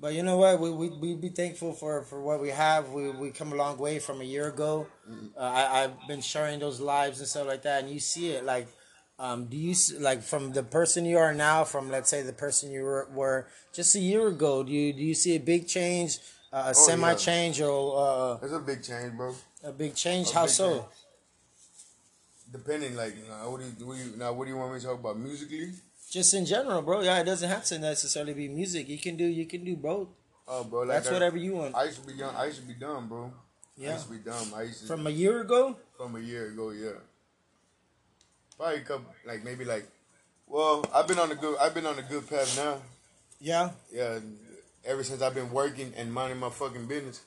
but 0.00 0.14
you 0.14 0.22
know 0.22 0.36
what? 0.36 0.60
We 0.60 0.70
we 0.70 0.88
we 0.90 1.14
be 1.14 1.28
thankful 1.30 1.72
for 1.72 2.02
for 2.02 2.20
what 2.22 2.40
we 2.40 2.50
have. 2.50 2.90
We 2.90 3.10
we 3.10 3.30
come 3.30 3.52
a 3.52 3.56
long 3.56 3.78
way 3.78 3.98
from 3.98 4.20
a 4.20 4.24
year 4.24 4.48
ago. 4.48 4.86
Mm-hmm. 5.10 5.26
Uh, 5.36 5.40
I 5.40 5.84
I've 5.84 5.96
been 6.08 6.20
sharing 6.20 6.60
those 6.60 6.80
lives 6.80 7.18
and 7.20 7.28
stuff 7.28 7.46
like 7.46 7.62
that, 7.62 7.82
and 7.84 7.92
you 7.92 8.00
see 8.00 8.30
it 8.30 8.44
like. 8.44 8.68
Um, 9.20 9.46
do 9.46 9.56
you 9.56 9.74
like 9.98 10.22
from 10.22 10.52
the 10.52 10.62
person 10.62 11.04
you 11.04 11.18
are 11.18 11.34
now, 11.34 11.64
from 11.64 11.90
let's 11.90 12.08
say 12.08 12.22
the 12.22 12.32
person 12.32 12.70
you 12.70 12.84
were, 12.84 13.08
were 13.12 13.48
just 13.72 13.96
a 13.96 13.98
year 13.98 14.28
ago? 14.28 14.62
Do 14.62 14.70
you 14.70 14.92
do 14.92 15.02
you 15.02 15.12
see 15.14 15.34
a 15.34 15.40
big 15.40 15.66
change, 15.66 16.20
uh, 16.52 16.66
a 16.66 16.70
Oh, 16.70 16.72
semi 16.72 17.10
yeah. 17.10 17.16
change, 17.16 17.60
or 17.60 17.98
uh, 17.98 18.36
That's 18.36 18.52
a 18.52 18.60
big 18.60 18.80
change, 18.84 19.16
bro. 19.16 19.34
a 19.64 19.72
big 19.72 19.96
change? 19.96 20.30
A 20.30 20.34
How 20.34 20.42
big 20.44 20.50
so? 20.54 20.70
change. 20.70 20.84
Depending, 22.50 22.96
like, 22.96 23.14
now, 23.28 23.50
what 23.50 23.60
do 23.60 23.66
you, 23.66 23.86
what 23.86 23.96
do 23.96 24.02
you 24.04 24.16
now? 24.16 24.32
What 24.32 24.44
do 24.46 24.50
you 24.50 24.56
want 24.56 24.72
me 24.72 24.80
to 24.80 24.86
talk 24.86 24.98
about 25.00 25.18
musically? 25.18 25.72
Just 26.10 26.32
in 26.32 26.46
general, 26.46 26.80
bro. 26.80 27.02
Yeah, 27.02 27.20
it 27.20 27.24
doesn't 27.24 27.48
have 27.48 27.64
to 27.66 27.78
necessarily 27.78 28.32
be 28.32 28.48
music. 28.48 28.88
You 28.88 28.98
can 28.98 29.16
do 29.16 29.24
you 29.26 29.44
can 29.44 29.64
do 29.64 29.76
both. 29.76 30.08
Oh, 30.46 30.64
bro, 30.64 30.80
like 30.80 30.88
That's 30.96 31.08
I, 31.08 31.12
whatever 31.12 31.36
you 31.36 31.52
want. 31.56 31.74
I 31.76 31.84
used 31.84 32.00
to 32.00 32.06
be 32.06 32.14
young. 32.14 32.34
I 32.34 32.46
used 32.46 32.60
to 32.60 32.66
be 32.66 32.72
dumb, 32.72 33.08
bro. 33.08 33.26
I 33.26 33.30
Yeah. 33.82 33.92
used 33.92 34.06
to 34.06 34.12
be 34.12 34.18
dumb. 34.18 34.54
I 34.56 34.62
used 34.62 34.80
to 34.80 34.86
From 34.86 35.06
a 35.06 35.10
year 35.10 35.42
ago, 35.42 35.76
from 35.98 36.16
a 36.16 36.20
year 36.20 36.48
ago, 36.48 36.70
yeah. 36.70 36.96
Probably 38.56 38.76
a 38.76 38.80
couple, 38.80 39.12
like 39.26 39.44
maybe 39.44 39.64
like, 39.66 39.86
well, 40.46 40.84
I've 40.94 41.06
been 41.06 41.18
on 41.18 41.30
a 41.30 41.34
good, 41.34 41.58
I've 41.58 41.74
been 41.74 41.86
on 41.86 41.98
a 41.98 42.02
good 42.02 42.26
path 42.28 42.56
now. 42.56 42.80
yeah. 43.40 43.70
Yeah, 43.92 44.18
ever 44.86 45.04
since 45.04 45.20
I've 45.20 45.34
been 45.34 45.50
working 45.52 45.92
and 45.96 46.12
minding 46.12 46.38
my 46.40 46.48
fucking 46.50 46.86
business, 46.86 47.20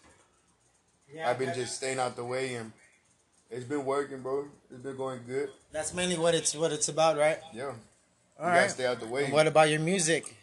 Yeah, 1.13 1.29
I've 1.29 1.37
been 1.37 1.53
just 1.53 1.75
staying 1.75 1.99
out 1.99 2.15
the 2.15 2.25
way 2.25 2.55
and 2.55 2.71
it's 3.51 3.65
been 3.65 3.85
working, 3.85 4.21
bro. 4.21 4.45
It's 4.71 4.81
been 4.81 4.97
going 4.97 5.19
good. 5.27 5.49
That's 5.71 5.93
mainly 5.93 6.17
what 6.17 6.33
it's 6.33 6.55
what 6.55 6.71
it's 6.71 6.87
about, 6.89 7.17
right? 7.17 7.39
Yeah, 7.53 7.63
All 7.65 7.73
you 7.73 7.77
right. 8.45 8.55
gotta 8.61 8.69
stay 8.69 8.85
out 8.85 8.99
the 8.99 9.07
way. 9.07 9.25
And 9.25 9.33
what 9.33 9.47
about 9.47 9.69
your 9.69 9.79
music? 9.79 10.35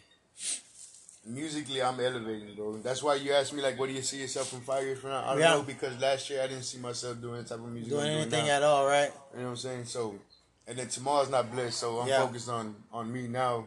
Musically, 1.25 1.81
I'm 1.83 1.99
elevating, 1.99 2.55
bro. 2.55 2.77
That's 2.77 3.03
why 3.03 3.15
you 3.15 3.33
asked 3.33 3.53
me 3.53 3.61
like, 3.61 3.77
what 3.77 3.87
do 3.89 3.93
you 3.93 4.01
see 4.01 4.17
yourself 4.21 4.47
from 4.49 4.61
five 4.61 4.83
years 4.83 4.99
from 4.99 5.09
now? 5.11 5.23
I 5.25 5.31
don't 5.33 5.39
Yeah. 5.39 5.53
know 5.55 5.63
because 5.63 5.99
last 5.99 6.29
year 6.29 6.41
I 6.41 6.47
didn't 6.47 6.63
see 6.63 6.77
myself 6.79 7.19
doing 7.21 7.43
the 7.43 7.49
type 7.49 7.59
of 7.59 7.67
music 7.69 7.89
Doing 7.89 8.05
doing 8.05 8.21
anything 8.21 8.45
now. 8.47 8.53
at 8.53 8.63
all, 8.63 8.85
right? 8.87 9.11
You 9.33 9.39
know 9.39 9.43
what 9.45 9.49
I'm 9.51 9.57
saying? 9.57 9.85
So, 9.85 10.15
and 10.65 10.77
then 10.79 10.87
tomorrow's 10.87 11.29
not 11.29 11.51
blessed, 11.51 11.77
so 11.77 11.99
I'm 11.99 12.07
Yeah. 12.07 12.25
focused 12.25 12.49
on 12.49 12.75
on 12.91 13.11
me 13.11 13.27
now. 13.27 13.65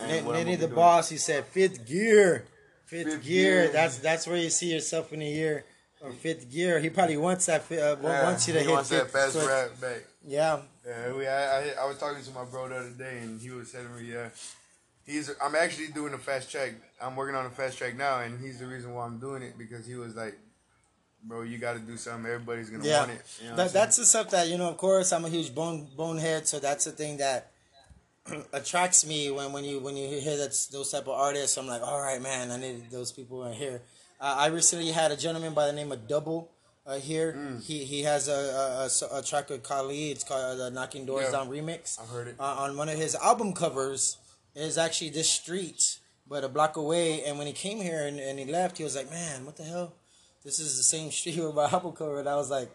and 0.00 0.26
I'm 0.26 0.46
the 0.46 0.56
doing. 0.56 0.74
boss, 0.74 1.10
he 1.10 1.18
said 1.18 1.44
fifth 1.46 1.86
gear. 1.86 2.46
Fifth, 2.86 3.06
Fifth 3.06 3.22
gear. 3.24 3.62
gear. 3.64 3.72
That's 3.72 3.98
that's 3.98 4.26
where 4.26 4.36
you 4.38 4.50
see 4.50 4.72
yourself 4.72 5.12
in 5.12 5.20
a 5.22 5.30
year. 5.30 5.64
Or 6.04 6.12
fifth 6.12 6.50
gear. 6.52 6.78
He 6.80 6.90
probably 6.90 7.16
wants 7.16 7.46
that. 7.46 7.62
Uh, 7.72 7.96
Yeah, 8.02 8.24
wants 8.24 8.46
you 8.46 8.52
to 8.54 8.60
he 8.60 8.66
hit 8.66 8.72
wants 8.74 8.90
that 8.90 9.10
fast 9.10 9.32
quick. 9.36 9.48
rap 9.48 9.80
back. 9.80 10.04
Yeah. 10.26 10.60
Yeah, 10.86 11.12
we, 11.14 11.26
I, 11.26 11.60
I 11.60 11.70
I 11.82 11.84
was 11.86 11.96
talking 11.98 12.22
to 12.22 12.30
my 12.32 12.44
bro 12.44 12.68
the 12.68 12.76
other 12.76 12.90
day, 12.90 13.20
and 13.22 13.40
he 13.40 13.50
was 13.50 13.72
telling 13.72 13.94
me, 13.96 14.12
yeah, 14.12 14.28
he's 15.06 15.30
I'm 15.42 15.54
actually 15.54 15.88
doing 15.88 16.12
a 16.12 16.18
fast 16.18 16.50
track. 16.50 16.72
I'm 17.00 17.16
working 17.16 17.34
on 17.34 17.46
a 17.46 17.50
fast 17.50 17.78
track 17.78 17.96
now, 17.96 18.20
and 18.20 18.38
he's 18.38 18.58
the 18.58 18.66
reason 18.66 18.92
why 18.92 19.06
I'm 19.06 19.18
doing 19.18 19.42
it 19.42 19.56
because 19.56 19.86
he 19.86 19.94
was 19.94 20.14
like, 20.14 20.36
bro, 21.22 21.40
you 21.40 21.56
got 21.56 21.72
to 21.72 21.78
do 21.78 21.96
something. 21.96 22.30
Everybody's 22.30 22.68
gonna 22.68 22.84
Yeah, 22.84 22.98
want 23.00 23.12
it. 23.12 23.22
You 23.42 23.50
know 23.50 23.56
that, 23.56 23.72
that's 23.72 23.96
the 23.96 24.04
stuff 24.04 24.28
that 24.30 24.48
you 24.48 24.58
know. 24.58 24.68
Of 24.68 24.76
course, 24.76 25.10
I'm 25.10 25.24
a 25.24 25.30
huge 25.30 25.54
bone 25.54 25.88
bonehead, 25.96 26.46
so 26.46 26.58
that's 26.58 26.84
the 26.84 26.92
thing 26.92 27.16
that 27.16 27.50
attracts 28.52 29.06
me 29.06 29.30
when, 29.30 29.52
when 29.52 29.64
you 29.64 29.80
when 29.80 29.96
you 29.96 30.20
hear 30.20 30.36
that 30.36 30.52
those 30.70 30.90
type 30.92 31.04
of 31.04 31.16
artists. 31.16 31.56
I'm 31.56 31.66
like, 31.66 31.82
all 31.82 32.00
right, 32.00 32.20
man, 32.20 32.50
I 32.50 32.58
need 32.58 32.90
those 32.90 33.10
people 33.12 33.44
in 33.46 33.54
here. 33.54 33.80
Uh, 34.24 34.36
I 34.38 34.46
recently 34.46 34.90
had 34.90 35.12
a 35.12 35.18
gentleman 35.18 35.52
by 35.52 35.66
the 35.66 35.72
name 35.74 35.92
of 35.92 36.08
Double 36.08 36.50
uh, 36.86 36.94
here. 36.96 37.34
Mm. 37.36 37.62
He 37.62 37.84
he 37.84 38.04
has 38.04 38.26
a 38.26 38.88
a 39.12 39.20
track 39.22 39.50
with 39.50 39.62
Kali. 39.62 40.10
It's 40.12 40.24
called 40.24 40.42
uh, 40.42 40.54
the 40.54 40.70
Knocking 40.70 41.04
Doors 41.04 41.26
Yeah. 41.26 41.32
Down 41.32 41.50
remix. 41.50 42.00
I've 42.00 42.08
heard 42.08 42.28
it. 42.28 42.36
Uh, 42.40 42.44
on 42.64 42.74
one 42.78 42.88
of 42.88 42.96
his 42.96 43.14
album 43.16 43.52
covers 43.52 44.16
is 44.54 44.78
actually 44.78 45.10
this 45.10 45.28
street, 45.28 45.98
but 46.26 46.42
a 46.42 46.48
block 46.48 46.76
away. 46.78 47.22
And 47.24 47.36
when 47.36 47.46
he 47.46 47.52
came 47.52 47.82
here 47.82 48.06
and, 48.06 48.18
and 48.18 48.38
he 48.38 48.46
left, 48.46 48.78
he 48.78 48.84
was 48.84 48.96
like, 48.96 49.10
man, 49.10 49.44
what 49.44 49.56
the 49.58 49.64
hell? 49.64 49.92
This 50.42 50.58
is 50.58 50.78
the 50.78 50.82
same 50.84 51.10
street 51.18 51.38
with 51.44 51.54
my 51.54 51.64
album 51.68 51.92
cover. 51.92 52.20
And 52.20 52.28
I 52.28 52.36
was 52.36 52.48
like, 52.50 52.70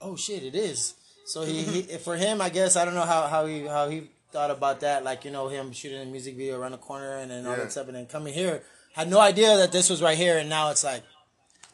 oh 0.00 0.16
shit, 0.16 0.42
it 0.44 0.54
is. 0.54 0.94
So 1.26 1.42
he, 1.44 1.62
he 1.62 1.82
for 2.06 2.16
him, 2.16 2.40
I 2.40 2.48
guess 2.48 2.74
I 2.74 2.86
don't 2.86 2.94
know 2.94 3.02
how, 3.14 3.26
how 3.26 3.44
he 3.44 3.66
how 3.66 3.90
he 3.90 4.08
thought 4.32 4.50
about 4.50 4.80
that. 4.80 5.04
Like 5.04 5.26
you 5.26 5.30
know 5.30 5.48
him 5.48 5.72
shooting 5.72 6.00
a 6.00 6.06
music 6.06 6.36
video 6.36 6.58
around 6.58 6.72
the 6.72 6.78
corner 6.78 7.18
and 7.18 7.30
then 7.30 7.44
all 7.44 7.52
Yeah. 7.52 7.64
that 7.64 7.72
stuff, 7.72 7.86
and 7.88 7.96
then 7.96 8.06
coming 8.06 8.32
here, 8.32 8.62
had 8.96 9.08
no 9.08 9.20
idea 9.20 9.56
that 9.58 9.70
this 9.70 9.88
was 9.88 10.02
right 10.02 10.18
here, 10.18 10.38
and 10.38 10.48
now 10.48 10.70
it's 10.70 10.82
like 10.82 11.04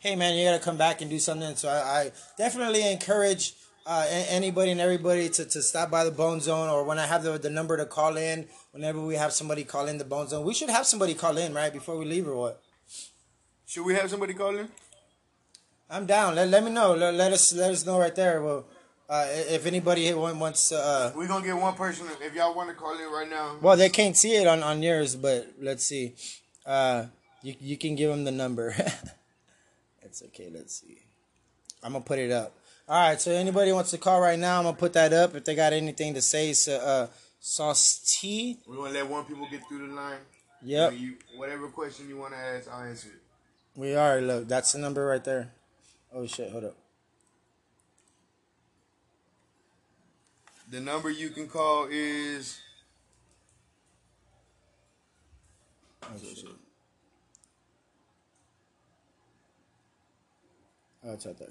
hey 0.03 0.16
man, 0.16 0.36
you 0.36 0.44
gotta 0.44 0.59
come 0.59 0.77
back 0.77 1.01
and 1.01 1.09
do 1.09 1.19
something. 1.20 1.55
So 1.55 1.69
I, 1.69 1.74
I 1.78 2.12
definitely 2.36 2.90
encourage 2.90 3.55
uh, 3.86 4.05
anybody 4.09 4.73
and 4.73 4.81
everybody 4.81 5.28
to, 5.28 5.44
to 5.44 5.62
stop 5.62 5.93
by 5.93 6.03
the 6.03 6.11
Bone 6.11 6.40
Zone 6.40 6.69
or 6.69 6.82
when 6.85 6.99
I 6.99 7.07
have 7.07 7.23
the, 7.23 7.39
the 7.39 7.51
number 7.51 7.77
to 7.77 7.86
call 7.86 8.16
in. 8.16 8.49
Whenever 8.73 9.01
we 9.01 9.15
have 9.15 9.32
somebody 9.32 9.62
call 9.62 9.86
in 9.86 9.99
the 9.99 10.05
Bone 10.05 10.27
Zone, 10.28 10.44
we 10.44 10.55
should 10.55 10.70
have 10.70 10.86
somebody 10.86 11.15
call 11.15 11.36
in 11.39 11.55
right 11.55 11.73
before 11.73 11.97
we 11.97 12.05
leave 12.05 12.27
or 12.27 12.36
what? 12.36 12.61
Should 13.66 13.85
we 13.85 13.94
have 13.94 14.11
somebody 14.11 14.35
call 14.35 14.57
in? 14.59 14.69
I'm 15.89 16.07
down. 16.07 16.35
Let, 16.35 16.49
let 16.49 16.65
me 16.65 16.70
know. 16.70 16.94
Let, 16.94 17.15
let 17.15 17.32
us 17.32 17.53
let 17.53 17.70
us 17.70 17.86
know 17.86 17.99
right 17.99 18.15
there. 18.15 18.43
Well, 18.43 18.65
uh, 19.09 19.27
if 19.28 19.66
anybody 19.66 20.12
wants, 20.15 20.70
to, 20.70 20.78
uh, 20.78 21.12
We're 21.15 21.28
gonna 21.28 21.44
get 21.44 21.57
one 21.57 21.74
person. 21.74 22.07
If 22.20 22.35
y'all 22.35 22.55
want 22.55 22.70
to 22.70 22.74
call 22.74 22.99
in 22.99 23.12
right 23.12 23.28
now, 23.28 23.59
well, 23.61 23.77
they 23.77 23.90
can't 23.90 24.16
see 24.16 24.35
it 24.35 24.47
on, 24.49 24.62
on 24.62 24.82
yours, 24.82 25.15
but 25.15 25.53
let's 25.61 25.85
see. 25.85 26.15
Uh, 26.64 27.06
you 27.43 27.55
you 27.60 27.76
can 27.76 27.94
give 27.97 28.10
them 28.10 28.24
the 28.24 28.32
number. 28.32 28.74
it's 30.02 30.22
okay. 30.22 30.48
Let's 30.52 30.80
see. 30.80 30.98
I'm 31.82 31.93
gonna 31.93 32.05
put 32.05 32.18
it 32.18 32.30
up. 32.30 32.56
All 32.89 33.09
right. 33.09 33.20
So 33.20 33.32
anybody 33.32 33.72
wants 33.72 33.90
to 33.90 33.98
call 33.98 34.20
right 34.20 34.39
now, 34.39 34.59
I'm 34.59 34.64
gonna 34.64 34.76
put 34.76 34.93
that 34.93 35.12
up. 35.12 35.34
If 35.34 35.44
they 35.44 35.55
got 35.55 35.72
anything 35.72 36.14
to 36.14 36.22
say, 36.22 36.52
so 36.52 36.76
uh, 36.76 37.06
Sauce 37.40 38.18
T. 38.20 38.59
we're 38.66 38.76
gonna 38.76 38.90
let 38.93 39.09
one 39.09 39.24
people 39.24 39.48
get 39.51 39.66
through 39.68 39.89
the 39.89 39.94
line. 39.94 40.18
Yep, 40.64 40.93
And 40.93 41.01
You, 41.01 41.14
whatever 41.36 41.66
question 41.66 42.09
you 42.09 42.16
want 42.16 42.34
to 42.34 42.39
ask, 42.39 42.70
I'll 42.72 42.84
answer 42.84 43.09
it. 43.09 43.20
we 43.80 43.97
are. 43.97 44.20
Look, 44.20 44.47
that's 44.47 44.70
the 44.72 44.78
number 44.78 45.05
right 45.05 45.24
there. 45.24 45.51
Oh 46.14 46.24
shit! 46.26 46.52
Hold 46.52 46.64
up. 46.66 46.76
The 50.70 50.80
number 50.80 51.10
you 51.10 51.30
can 51.30 51.48
call 51.48 51.89
is 51.90 52.59
Shit. 56.20 56.49
It's 61.05 61.27
right 61.27 61.37
there. 61.39 61.49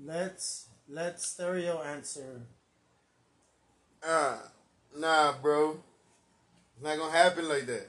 Let's 0.05 0.69
let 0.89 1.21
stereo 1.21 1.83
answer. 1.83 2.43
Uh, 4.07 4.37
nah, 4.99 5.33
bro. 5.41 5.79
It's 6.77 6.85
not 6.85 6.99
gonna 6.99 7.13
happen 7.13 7.49
like 7.49 7.67
that. 7.67 7.89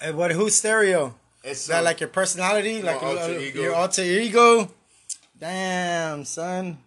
Hey, 0.00 0.12
what? 0.12 0.30
Who's 0.30 0.54
stereo? 0.54 1.14
It's 1.42 1.62
Is 1.62 1.66
that 1.66 1.84
like 1.84 2.00
your 2.00 2.08
personality, 2.08 2.82
like 2.82 3.02
alter 3.02 3.32
your, 3.32 3.40
ego. 3.40 3.62
your 3.62 3.74
alter 3.74 4.02
ego? 4.02 4.70
Damn, 5.38 6.24
son. 6.24 6.78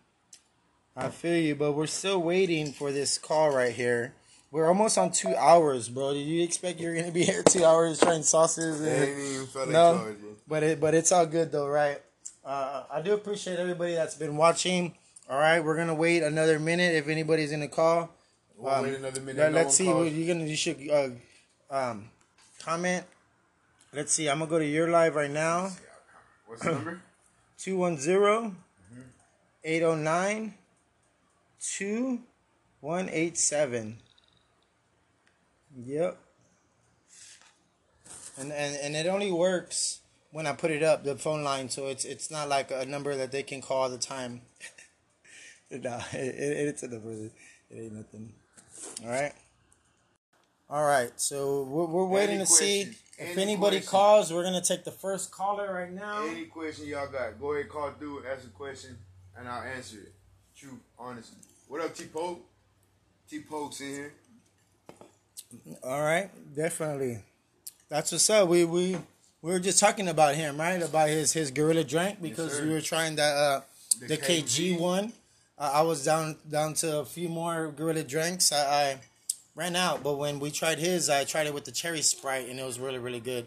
I 0.96 1.10
feel 1.10 1.36
you, 1.36 1.56
but 1.56 1.74
we're 1.74 1.88
still 1.88 2.22
waiting 2.22 2.72
for 2.72 2.92
this 2.92 3.18
call 3.18 3.54
right 3.54 3.74
here. 3.74 4.14
We're 4.50 4.68
almost 4.68 4.98
on 4.98 5.12
two 5.12 5.36
hours, 5.36 5.90
bro. 5.90 6.14
Did 6.14 6.26
you 6.26 6.42
expect 6.42 6.80
you're 6.80 6.96
gonna 6.96 7.12
be 7.12 7.24
here 7.24 7.44
two 7.44 7.66
hours 7.66 8.00
trying 8.00 8.24
sauces? 8.24 8.80
And, 8.80 8.90
ain't 8.90 9.20
even 9.20 9.48
felt 9.48 9.68
like 9.68 9.74
no, 9.74 9.98
charge, 9.98 10.18
but 10.48 10.64
it 10.64 10.80
but 10.80 10.94
it's 10.96 11.12
all 11.12 11.26
good 11.26 11.52
though, 11.52 11.68
right? 11.68 12.02
Uh, 12.46 12.84
I 12.90 13.02
do 13.02 13.14
appreciate 13.14 13.60
everybody 13.60 13.94
that's 13.94 14.16
been 14.16 14.38
watching. 14.38 14.96
All 15.30 15.38
right, 15.38 15.60
we're 15.60 15.76
gonna 15.76 15.94
wait 15.94 16.24
another 16.24 16.60
minute 16.60 16.96
if 16.96 17.10
anybody's 17.10 17.52
gonna 17.52 17.68
call. 17.68 18.10
We'll 18.58 18.74
Um, 18.74 18.84
wait 18.84 18.96
another 18.96 19.22
minute. 19.22 19.54
Let, 19.54 19.68
us 19.68 19.76
see. 19.78 19.86
calls. 19.86 20.06
What 20.06 20.12
you 20.14 20.26
gonna? 20.28 20.46
You 20.46 20.56
should 20.56 20.90
uh, 20.90 21.10
um, 21.70 22.10
comment. 22.60 23.06
Let's 23.94 24.12
see. 24.12 24.28
I'm 24.30 24.40
gonna 24.40 24.50
go 24.50 24.58
to 24.58 24.66
your 24.66 24.90
live 24.90 25.14
right 25.16 25.30
now. 25.30 25.70
What's 26.48 26.64
the 26.64 26.72
number? 26.72 27.02
210 27.60 28.56
809 29.64 30.54
2187. 31.60 33.98
Yep. 35.86 36.18
And, 38.40 38.52
and 38.52 38.76
and 38.76 38.96
it 38.96 39.08
only 39.08 39.32
works 39.32 40.00
when 40.32 40.46
I 40.48 40.54
put 40.54 40.70
it 40.72 40.82
up 40.84 41.04
the 41.04 41.16
phone 41.16 41.44
line, 41.44 41.70
so 41.70 41.88
it's 41.88 42.06
it's 42.06 42.30
not 42.32 42.48
like 42.50 42.70
a 42.72 42.86
number 42.86 43.16
that 43.16 43.32
they 43.32 43.42
can 43.44 43.62
call 43.62 43.84
all 43.84 43.90
the 43.90 43.98
time. 43.98 44.42
no, 45.72 46.00
it, 46.14 46.36
it, 46.36 46.68
it's 46.70 46.84
a 46.84 46.88
number. 46.88 47.12
It 47.12 47.32
ain't 47.72 47.94
nothing. 47.94 48.34
All 49.04 49.10
right. 49.10 49.34
All 50.70 50.84
right. 50.84 51.12
So 51.20 51.64
we're, 51.64 51.86
we're 51.86 52.06
waiting 52.06 52.36
Any 52.38 52.46
to 52.46 52.52
see 52.52 52.82
if 53.18 53.38
anybody 53.38 53.78
questions? 53.78 53.90
calls. 53.90 54.34
We're 54.34 54.44
gonna 54.44 54.62
take 54.62 54.84
the 54.84 54.92
first 54.92 55.32
caller 55.32 55.74
right 55.74 55.92
now. 55.92 56.26
Any 56.28 56.46
question 56.46 56.88
y'all 56.88 57.08
got, 57.08 57.40
go 57.40 57.54
ahead, 57.54 57.70
call 57.70 57.92
through, 57.92 58.24
ask 58.32 58.46
a 58.46 58.50
question, 58.50 58.98
and 59.38 59.48
I'll 59.48 59.64
answer 59.64 59.98
it. 60.00 60.14
True, 60.56 60.80
honestly. 61.00 61.38
What 61.68 61.82
up, 61.82 61.96
T 61.96 62.06
Poke? 62.06 62.42
T 63.30 63.40
Poke's 63.42 63.82
in 63.82 63.88
here. 63.88 64.14
All 65.84 66.02
right, 66.02 66.30
definitely. 66.56 67.20
That's 67.90 68.12
what's 68.12 68.30
up. 68.30 68.50
We 68.50 68.66
we 68.66 68.98
we 69.42 69.52
were 69.52 69.60
just 69.60 69.80
talking 69.80 70.08
about 70.10 70.36
him, 70.36 70.58
right? 70.60 70.82
About 70.82 71.10
his 71.10 71.32
his 71.34 71.52
gorilla 71.52 71.84
drink 71.84 72.22
because 72.22 72.58
sir. 72.58 72.64
we 72.66 72.72
were 72.72 72.82
trying 72.82 73.16
that 73.16 73.36
uh 73.36 73.62
the, 74.02 74.08
The 74.08 74.18
KG, 74.18 74.76
KG. 74.76 74.80
one. 74.80 75.14
I 75.60 75.82
was 75.82 76.06
down 76.06 76.38
down 76.50 76.74
to 76.76 77.00
a 77.00 77.06
few 77.06 77.30
more 77.30 77.72
gorilla 77.76 78.04
drinks. 78.04 78.52
I, 78.52 78.58
I 78.92 78.98
ran 79.56 79.76
out, 79.76 80.04
but 80.04 80.14
when 80.18 80.40
we 80.40 80.52
tried 80.52 80.78
his, 80.80 81.10
I 81.10 81.24
tried 81.24 81.48
it 81.48 81.54
with 81.54 81.66
the 81.66 81.72
cherry 81.72 82.02
sprite, 82.02 82.48
and 82.48 82.60
it 82.60 82.64
was 82.66 82.80
really 82.80 83.00
really 83.00 83.20
good. 83.20 83.46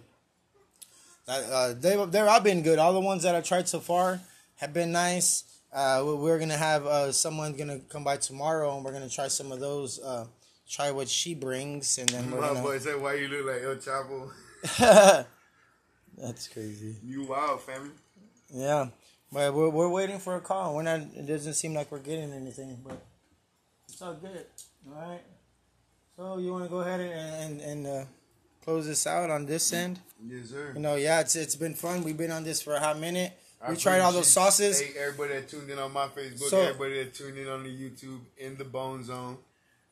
Uh, 1.29 1.73
they 1.79 1.97
they've 2.07 2.27
all 2.27 2.41
been 2.41 2.63
good. 2.63 2.79
All 2.81 2.93
the 2.93 3.01
ones 3.01 3.23
that 3.23 3.35
I 3.37 3.41
tried 3.41 3.69
so 3.69 3.79
far 3.81 4.21
have 4.57 4.73
been 4.73 4.91
nice. 4.93 5.45
Uh, 5.73 6.03
we- 6.05 6.15
we're 6.15 6.39
gonna 6.41 6.57
have 6.57 6.85
uh, 6.85 7.13
someone 7.13 7.53
gonna 7.57 7.79
come 7.89 8.03
by 8.03 8.17
tomorrow, 8.17 8.75
and 8.75 8.85
we're 8.85 8.93
gonna 8.93 9.09
try 9.09 9.29
some 9.29 9.53
of 9.53 9.61
those. 9.61 10.01
Uh, 10.01 10.27
try 10.69 10.91
what 10.91 11.09
she 11.09 11.35
brings, 11.35 11.97
and 11.99 12.09
then 12.09 12.31
we're 12.31 12.41
My 12.41 12.49
gonna. 12.49 12.63
boy 12.63 12.79
said, 12.81 13.01
why 13.01 13.15
you 13.15 13.29
look 13.29 13.47
like 13.47 13.63
El 13.63 13.77
Chapo? 13.77 14.31
That's 16.19 16.49
crazy. 16.49 16.97
You 17.05 17.25
wild, 17.25 17.61
family. 17.63 17.91
Yeah, 18.53 18.89
but 19.33 19.55
we're 19.55 19.69
we're 19.71 19.89
waiting 19.89 20.19
for 20.19 20.37
a 20.37 20.41
call. 20.41 20.75
We're 20.77 20.83
not. 20.83 21.01
It 21.15 21.27
doesn't 21.27 21.55
seem 21.55 21.75
like 21.75 21.91
we're 21.93 21.99
getting 21.99 22.33
anything, 22.33 22.79
but 22.85 23.01
it's 23.89 24.01
all 24.03 24.15
good. 24.15 24.47
All 24.89 25.01
right. 25.01 25.21
So 26.17 26.39
you 26.39 26.53
want 26.53 26.65
to 26.65 26.71
go 26.71 26.81
ahead 26.81 27.01
and 27.01 27.13
and, 27.13 27.61
and 27.61 27.87
uh, 27.87 28.05
close 28.65 28.87
this 28.87 29.07
out 29.07 29.31
on 29.31 29.47
this 29.47 29.73
end? 29.73 29.99
Yes, 30.25 30.51
sir. 30.51 30.73
You 30.75 30.81
know, 30.81 30.97
yeah, 30.97 31.21
it's 31.21 31.37
it's 31.37 31.57
been 31.57 31.75
fun. 31.75 32.03
We've 32.05 32.17
been 32.17 32.31
on 32.31 32.45
this 32.45 32.63
for 32.63 32.75
a 32.75 32.81
hot 32.81 32.99
minute. 32.99 33.33
I 33.63 33.71
We 33.71 33.77
tried 33.77 34.01
all 34.01 34.13
those 34.13 34.29
sauces. 34.29 34.81
Hey, 34.81 34.99
everybody 34.99 35.35
that 35.35 35.49
tuned 35.49 35.69
in 35.71 35.79
on 35.79 35.93
my 35.93 36.07
Facebook, 36.09 36.49
So- 36.49 36.61
everybody 36.61 37.05
that 37.05 37.15
tuned 37.15 37.37
in 37.37 37.47
on 37.47 37.63
the 37.63 37.69
YouTube, 37.69 38.21
in 38.39 38.57
the 38.57 38.65
Bone 38.65 39.05
Zone, 39.05 39.37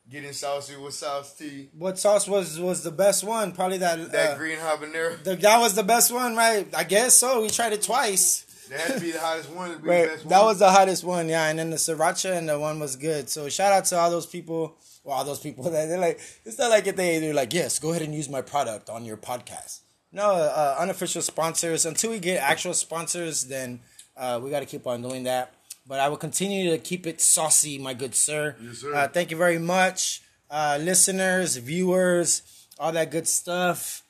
getting 0.09 0.33
saucy 0.33 0.75
with 0.75 0.95
Sauce 0.95 1.35
T. 1.35 1.69
What 1.77 1.99
sauce 1.99 2.27
was 2.27 2.59
was 2.59 2.83
the 2.83 2.91
best 2.91 3.23
one? 3.23 3.51
Probably 3.51 3.77
that. 3.77 4.11
That 4.11 4.31
uh, 4.31 4.37
green 4.37 4.57
habanero, 4.57 5.23
the, 5.23 5.35
that 5.35 5.59
was 5.59 5.75
the 5.75 5.83
best 5.83 6.11
one, 6.11 6.35
right? 6.35 6.67
I 6.75 6.83
guess 6.83 7.15
so. 7.15 7.41
We 7.43 7.49
tried 7.49 7.73
it 7.73 7.83
twice. 7.83 8.45
That 8.69 8.79
had 8.79 8.93
to 8.95 8.99
be 9.01 9.11
the 9.11 9.19
hottest 9.19 9.49
one. 9.49 9.71
To 9.71 9.75
be 9.77 9.83
the 9.83 9.89
Right, 9.89 10.07
best 10.09 10.29
that 10.29 10.37
one. 10.37 10.45
was 10.47 10.59
the 10.59 10.71
hottest 10.71 11.03
one, 11.03 11.29
yeah. 11.29 11.47
And 11.49 11.59
then 11.59 11.69
the 11.69 11.75
sriracha 11.77 12.37
and 12.37 12.47
the 12.49 12.59
one 12.59 12.79
was 12.79 12.95
good. 12.95 13.29
So 13.29 13.49
shout 13.49 13.73
out 13.73 13.85
to 13.85 13.97
all 13.97 14.09
those 14.09 14.25
people. 14.25 14.75
Well, 15.03 15.17
all 15.17 15.23
those 15.25 15.39
people 15.39 15.63
that 15.71 15.87
they're 15.87 15.99
like, 15.99 16.19
it's 16.45 16.57
not 16.57 16.69
like 16.69 16.87
if 16.87 16.95
they 16.95 17.19
they're 17.19 17.33
like, 17.33 17.53
yes, 17.53 17.79
go 17.79 17.89
ahead 17.91 18.01
and 18.01 18.13
use 18.13 18.29
my 18.29 18.41
product 18.41 18.89
on 18.89 19.05
your 19.05 19.17
podcast. 19.17 19.79
no 20.11 20.31
uh, 20.31 20.75
unofficial 20.79 21.21
sponsors. 21.21 21.85
Until 21.85 22.11
we 22.11 22.19
get 22.19 22.41
actual 22.41 22.73
sponsors, 22.73 23.45
then 23.45 23.79
uh, 24.17 24.39
we 24.41 24.49
got 24.49 24.59
to 24.61 24.65
keep 24.65 24.85
on 24.87 25.01
doing 25.01 25.23
that. 25.23 25.53
But 25.87 25.99
I 25.99 26.07
will 26.09 26.17
continue 26.17 26.69
to 26.71 26.77
keep 26.77 27.07
it 27.07 27.19
saucy, 27.21 27.79
my 27.79 27.93
good 27.95 28.13
sir. 28.13 28.55
Yes, 28.61 28.77
sir. 28.79 28.93
Uh, 28.93 29.07
thank 29.07 29.31
you 29.31 29.37
very 29.37 29.57
much, 29.57 30.21
uh, 30.51 30.77
listeners, 30.79 31.55
viewers, 31.57 32.43
all 32.77 32.91
that 32.91 33.09
good 33.09 33.27
stuff. 33.27 34.03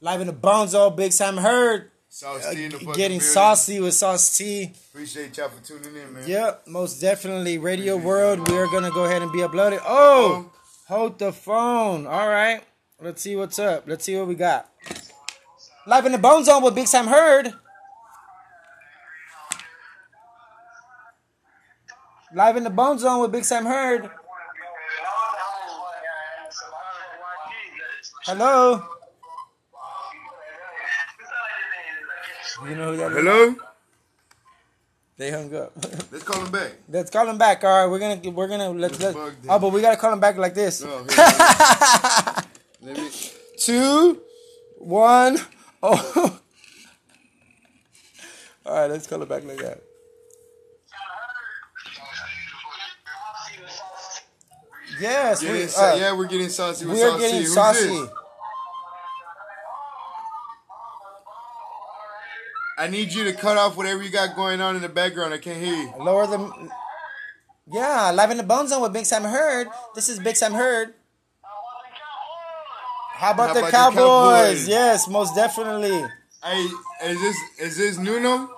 Live 0.00 0.20
in 0.20 0.28
the 0.28 0.32
bones, 0.32 0.72
Bonzo, 0.74 0.94
Big 0.96 1.12
Sam 1.12 1.36
Heard. 1.38 1.90
Sauce 2.10 2.44
Uh, 2.46 2.52
T 2.54 2.64
in 2.64 2.70
the 2.72 2.78
getting 2.78 2.94
building. 2.94 3.20
saucy 3.20 3.80
with 3.80 3.94
Sauce 3.94 4.36
T. 4.36 4.72
Appreciate 4.92 5.36
y'all 5.36 5.50
for 5.50 5.62
tuning 5.64 5.94
in, 5.94 6.12
man. 6.14 6.24
Yep, 6.26 6.66
most 6.66 7.00
definitely. 7.00 7.58
Radio 7.58 7.96
World, 7.96 8.48
we 8.48 8.56
are 8.58 8.66
gonna 8.66 8.90
go 8.90 9.04
ahead 9.04 9.22
and 9.22 9.30
be 9.30 9.38
uploaded. 9.40 9.80
Oh, 9.84 10.50
hold 10.88 11.18
the 11.18 11.32
phone. 11.32 12.06
All 12.06 12.28
right, 12.28 12.62
let's 13.00 13.20
see 13.22 13.36
what's 13.36 13.58
up. 13.58 13.84
Let's 13.86 14.04
see 14.04 14.16
what 14.16 14.26
we 14.26 14.34
got. 14.34 14.68
Live 15.86 16.06
in 16.06 16.12
the 16.12 16.18
Bone 16.18 16.44
Zone 16.44 16.62
with 16.62 16.74
Big 16.74 16.86
Sam 16.86 17.06
Heard. 17.06 17.52
Live 22.34 22.56
in 22.56 22.64
the 22.64 22.70
Bone 22.70 22.98
Zone 22.98 23.20
with 23.22 23.32
Big 23.32 23.44
Sam 23.44 23.64
Heard. 23.64 24.10
Hello. 28.24 28.82
You 32.66 32.74
know 32.74 32.90
who 32.92 32.96
that 32.96 33.12
is? 33.12 33.18
Hello? 33.18 33.54
They 35.16 35.30
hung 35.30 35.54
up. 35.54 35.72
Let's 36.12 36.22
call 36.24 36.44
him 36.44 36.52
back. 36.52 36.72
Let's 36.88 37.10
call 37.10 37.28
him 37.28 37.38
back. 37.38 37.64
All 37.64 37.70
right, 37.70 37.90
we're 37.90 37.98
gonna 37.98 38.30
we're 38.30 38.46
gonna 38.48 38.70
let's 38.70 39.00
let. 39.00 39.14
bugged 39.14 39.46
Oh, 39.48 39.58
but 39.58 39.72
we 39.72 39.80
gotta 39.80 39.96
call 39.96 40.12
him 40.12 40.20
back 40.20 40.36
like 40.36 40.54
this. 40.54 40.82
Oh, 40.84 41.04
here, 41.08 42.44
let 42.94 42.96
me. 42.96 43.10
Two, 43.58 44.20
one. 44.78 45.38
Oh. 45.82 46.40
All 48.64 48.74
right, 48.82 48.90
let's 48.90 49.06
call 49.08 49.22
it 49.22 49.28
back 49.28 49.44
like 49.44 49.58
that. 49.58 49.82
Yes, 55.00 55.42
we, 55.42 55.64
uh, 55.64 55.94
yeah, 55.96 56.16
we're 56.16 56.26
getting 56.26 56.48
saucy 56.48 56.84
with 56.84 56.96
we 56.96 57.02
are 57.02 57.10
Sauce 57.10 57.20
getting 57.20 57.40
Who's 57.40 57.54
saucy. 57.54 57.88
this? 57.88 58.08
I 62.78 62.86
need 62.86 63.12
you 63.12 63.24
to 63.24 63.32
cut 63.32 63.58
off 63.58 63.76
whatever 63.76 64.02
you 64.04 64.08
got 64.08 64.36
going 64.36 64.60
on 64.60 64.76
in 64.76 64.82
the 64.82 64.88
background. 64.88 65.34
I 65.34 65.38
can't 65.38 65.60
hear 65.60 65.74
you. 65.74 65.92
Lower 65.98 66.28
the. 66.28 66.70
Yeah, 67.70 68.12
live 68.12 68.30
in 68.30 68.36
the 68.36 68.44
Bone 68.44 68.68
Zone 68.68 68.80
with 68.80 68.92
Big 68.92 69.04
Sam 69.04 69.24
Heard. 69.24 69.66
This 69.96 70.08
is 70.08 70.20
Big 70.20 70.36
Sam 70.36 70.52
Heard. 70.54 70.94
How 73.14 73.32
about, 73.32 73.48
How 73.48 73.54
the, 73.54 73.60
about 73.60 73.66
the 73.66 73.76
Cowboys? 73.76 73.96
Cowboys? 73.96 74.68
Yes, 74.68 75.08
most 75.08 75.34
definitely. 75.34 76.06
Hey, 76.42 76.68
is 77.06 77.20
this 77.20 77.36
is 77.58 77.76
this 77.76 77.98
Nuno? 77.98 78.48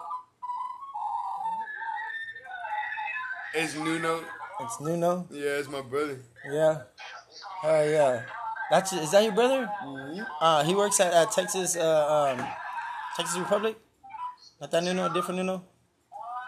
It's 3.54 3.74
Nuno. 3.74 4.22
It's 4.60 4.80
Nuno. 4.82 5.26
Yeah, 5.30 5.58
it's 5.58 5.68
my 5.68 5.80
brother. 5.80 6.18
Yeah. 6.44 6.82
Oh 7.64 7.82
yeah. 7.82 8.22
That's 8.70 8.92
is 8.92 9.12
that 9.12 9.24
your 9.24 9.32
brother? 9.32 9.66
Uh, 10.42 10.62
he 10.62 10.74
works 10.74 11.00
at, 11.00 11.14
at 11.14 11.32
Texas, 11.32 11.74
uh, 11.74 12.36
um, 12.38 12.46
Texas 13.16 13.38
Republic. 13.38 13.78
Not 14.60 14.70
that 14.72 14.84
Nuno, 14.84 15.10
a 15.10 15.14
different 15.14 15.38
Nuno. 15.38 15.64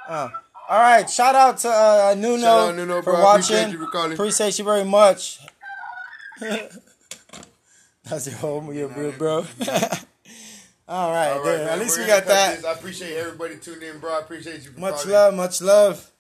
Uh, 0.09 0.29
all 0.69 0.81
right. 0.81 1.09
Shout 1.09 1.35
out 1.35 1.59
to 1.59 1.69
uh, 1.69 2.15
Nuno, 2.17 2.41
Shout 2.43 2.69
out 2.71 2.77
Nuno, 2.77 3.03
for 3.03 3.13
bro. 3.13 3.23
watching. 3.23 3.57
Appreciate 3.57 3.73
you 3.73 3.89
for. 3.91 4.13
Appreciate 4.13 4.59
you 4.59 4.65
very 4.65 4.85
much. 4.85 5.39
That's 8.05 8.27
your 8.27 8.37
home, 8.37 8.73
your 8.75 8.89
bro, 8.89 9.13
bro. 9.13 9.37
all 10.89 11.13
right, 11.13 11.31
All 11.33 11.45
right, 11.45 11.61
at 11.61 11.79
least 11.79 11.97
we're 11.97 12.03
we 12.03 12.09
got 12.09 12.27
that. 12.27 12.57
this. 12.57 12.65
I 12.65 12.73
appreciate 12.73 13.17
everybody 13.17 13.57
tuning 13.59 13.89
in, 13.89 13.99
bro. 14.01 14.13
I 14.13 14.21
appreciate 14.21 14.65
you. 14.65 14.73
Much 14.77 14.95
calling. 14.97 15.11
love, 15.13 15.35
much 15.35 15.63
love. 15.63 16.11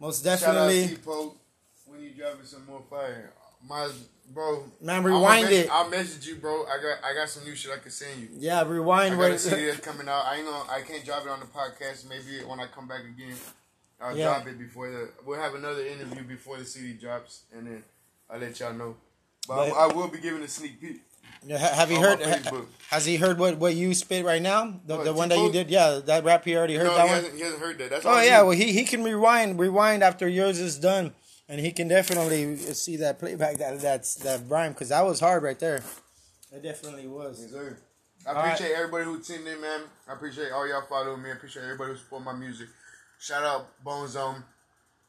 Most 0.00 0.22
definitely. 0.24 0.82
Shout 0.82 0.92
out. 0.92 0.96
T-Pope 0.98 1.38
when 1.86 2.02
you 2.02 2.10
dropping 2.10 2.46
some 2.46 2.64
more 2.66 2.82
fire. 2.88 3.32
My 3.68 3.88
bro, 4.32 4.64
Man, 4.80 5.02
rewind 5.04 5.50
it. 5.50 5.68
I'll 5.70 5.88
message 5.88 6.26
you, 6.26 6.36
bro. 6.36 6.64
I 6.64 6.76
got 6.82 7.04
I 7.04 7.14
got 7.14 7.28
some 7.28 7.44
new 7.44 7.54
shit 7.54 7.72
I 7.72 7.78
can 7.78 7.90
send 7.90 8.20
you. 8.20 8.28
Yeah, 8.38 8.62
rewind. 8.66 9.14
I 9.14 9.16
got 9.18 9.30
a 9.32 9.38
CD 9.38 9.66
that's 9.66 9.80
coming 9.80 10.08
out. 10.08 10.24
I 10.26 10.36
ain't 10.36 10.46
gonna, 10.46 10.70
I 10.70 10.82
can't 10.82 11.04
drop 11.04 11.24
it 11.24 11.28
on 11.30 11.40
the 11.40 11.46
podcast. 11.46 12.08
Maybe 12.08 12.44
when 12.46 12.60
I 12.60 12.66
come 12.66 12.86
back 12.88 13.00
again, 13.04 13.34
I'll 14.00 14.16
Yeah. 14.16 14.34
drop 14.34 14.46
it 14.48 14.58
before 14.58 14.90
the. 14.90 15.08
We'll 15.24 15.40
have 15.40 15.54
another 15.54 15.84
interview 15.86 16.22
before 16.24 16.58
the 16.58 16.64
CD 16.64 16.92
drops, 16.94 17.42
and 17.56 17.66
then 17.66 17.84
I'll 18.30 18.38
let 18.38 18.58
y'all 18.60 18.72
know. 18.72 18.96
But, 19.48 19.56
But- 19.70 19.72
I, 19.76 19.84
I 19.84 19.92
will 19.92 20.08
be 20.08 20.18
giving 20.18 20.42
a 20.42 20.48
sneak 20.48 20.80
peek. 20.80 21.00
Have 21.48 21.92
you 21.92 22.00
heard? 22.00 22.20
ha- 22.22 22.62
has 22.90 23.04
he 23.06 23.16
heard 23.16 23.38
what, 23.38 23.56
what 23.58 23.74
you 23.74 23.94
spit 23.94 24.24
right 24.24 24.42
now? 24.42 24.80
The, 24.84 24.96
What, 24.96 25.04
the 25.04 25.12
one 25.12 25.28
that 25.28 25.38
you 25.38 25.52
did? 25.52 25.70
Yeah, 25.70 26.00
that 26.06 26.24
rap 26.24 26.44
he 26.44 26.56
already 26.56 26.74
heard 26.74 26.84
No, 26.86 26.94
that 26.96 27.02
he 27.06 27.12
one. 27.12 27.14
hasn't, 27.22 27.34
he 27.36 27.40
hasn't 27.42 27.62
heard 27.62 27.78
that. 27.78 27.90
That's 27.90 28.06
Oh 28.06 28.10
all 28.10 28.24
yeah, 28.24 28.40
you. 28.40 28.46
well 28.46 28.56
he, 28.56 28.72
he 28.72 28.84
can 28.84 29.04
rewind 29.04 29.56
rewind 29.60 30.02
after 30.02 30.26
yours 30.26 30.58
is 30.58 30.76
done, 30.76 31.12
and 31.48 31.60
he 31.60 31.72
can 31.72 31.88
definitely 31.88 32.56
see 32.58 32.96
that 32.96 33.18
playback 33.18 33.58
that 33.58 33.80
that's 33.80 34.14
that 34.16 34.40
rhyme 34.48 34.72
because 34.72 34.88
that 34.90 35.04
was 35.04 35.20
hard 35.20 35.42
right 35.42 35.58
there. 35.58 35.82
It 36.52 36.62
definitely 36.62 37.06
was. 37.06 37.40
Yes, 37.42 37.50
sir. 37.50 37.76
I 38.26 38.32
right. 38.32 38.44
appreciate 38.54 38.74
everybody 38.74 39.04
who 39.04 39.20
tuned 39.22 39.46
in, 39.46 39.60
man. 39.60 39.80
I 40.08 40.14
appreciate 40.14 40.50
all 40.52 40.66
y'all 40.68 40.82
following 40.88 41.22
me. 41.22 41.30
I 41.30 41.34
appreciate 41.34 41.62
everybody 41.62 41.92
who 41.92 41.98
support 41.98 42.22
my 42.24 42.32
music. 42.32 42.68
Shout 43.20 43.44
out 43.44 43.82
Bone 43.84 44.08
Zone. 44.08 44.42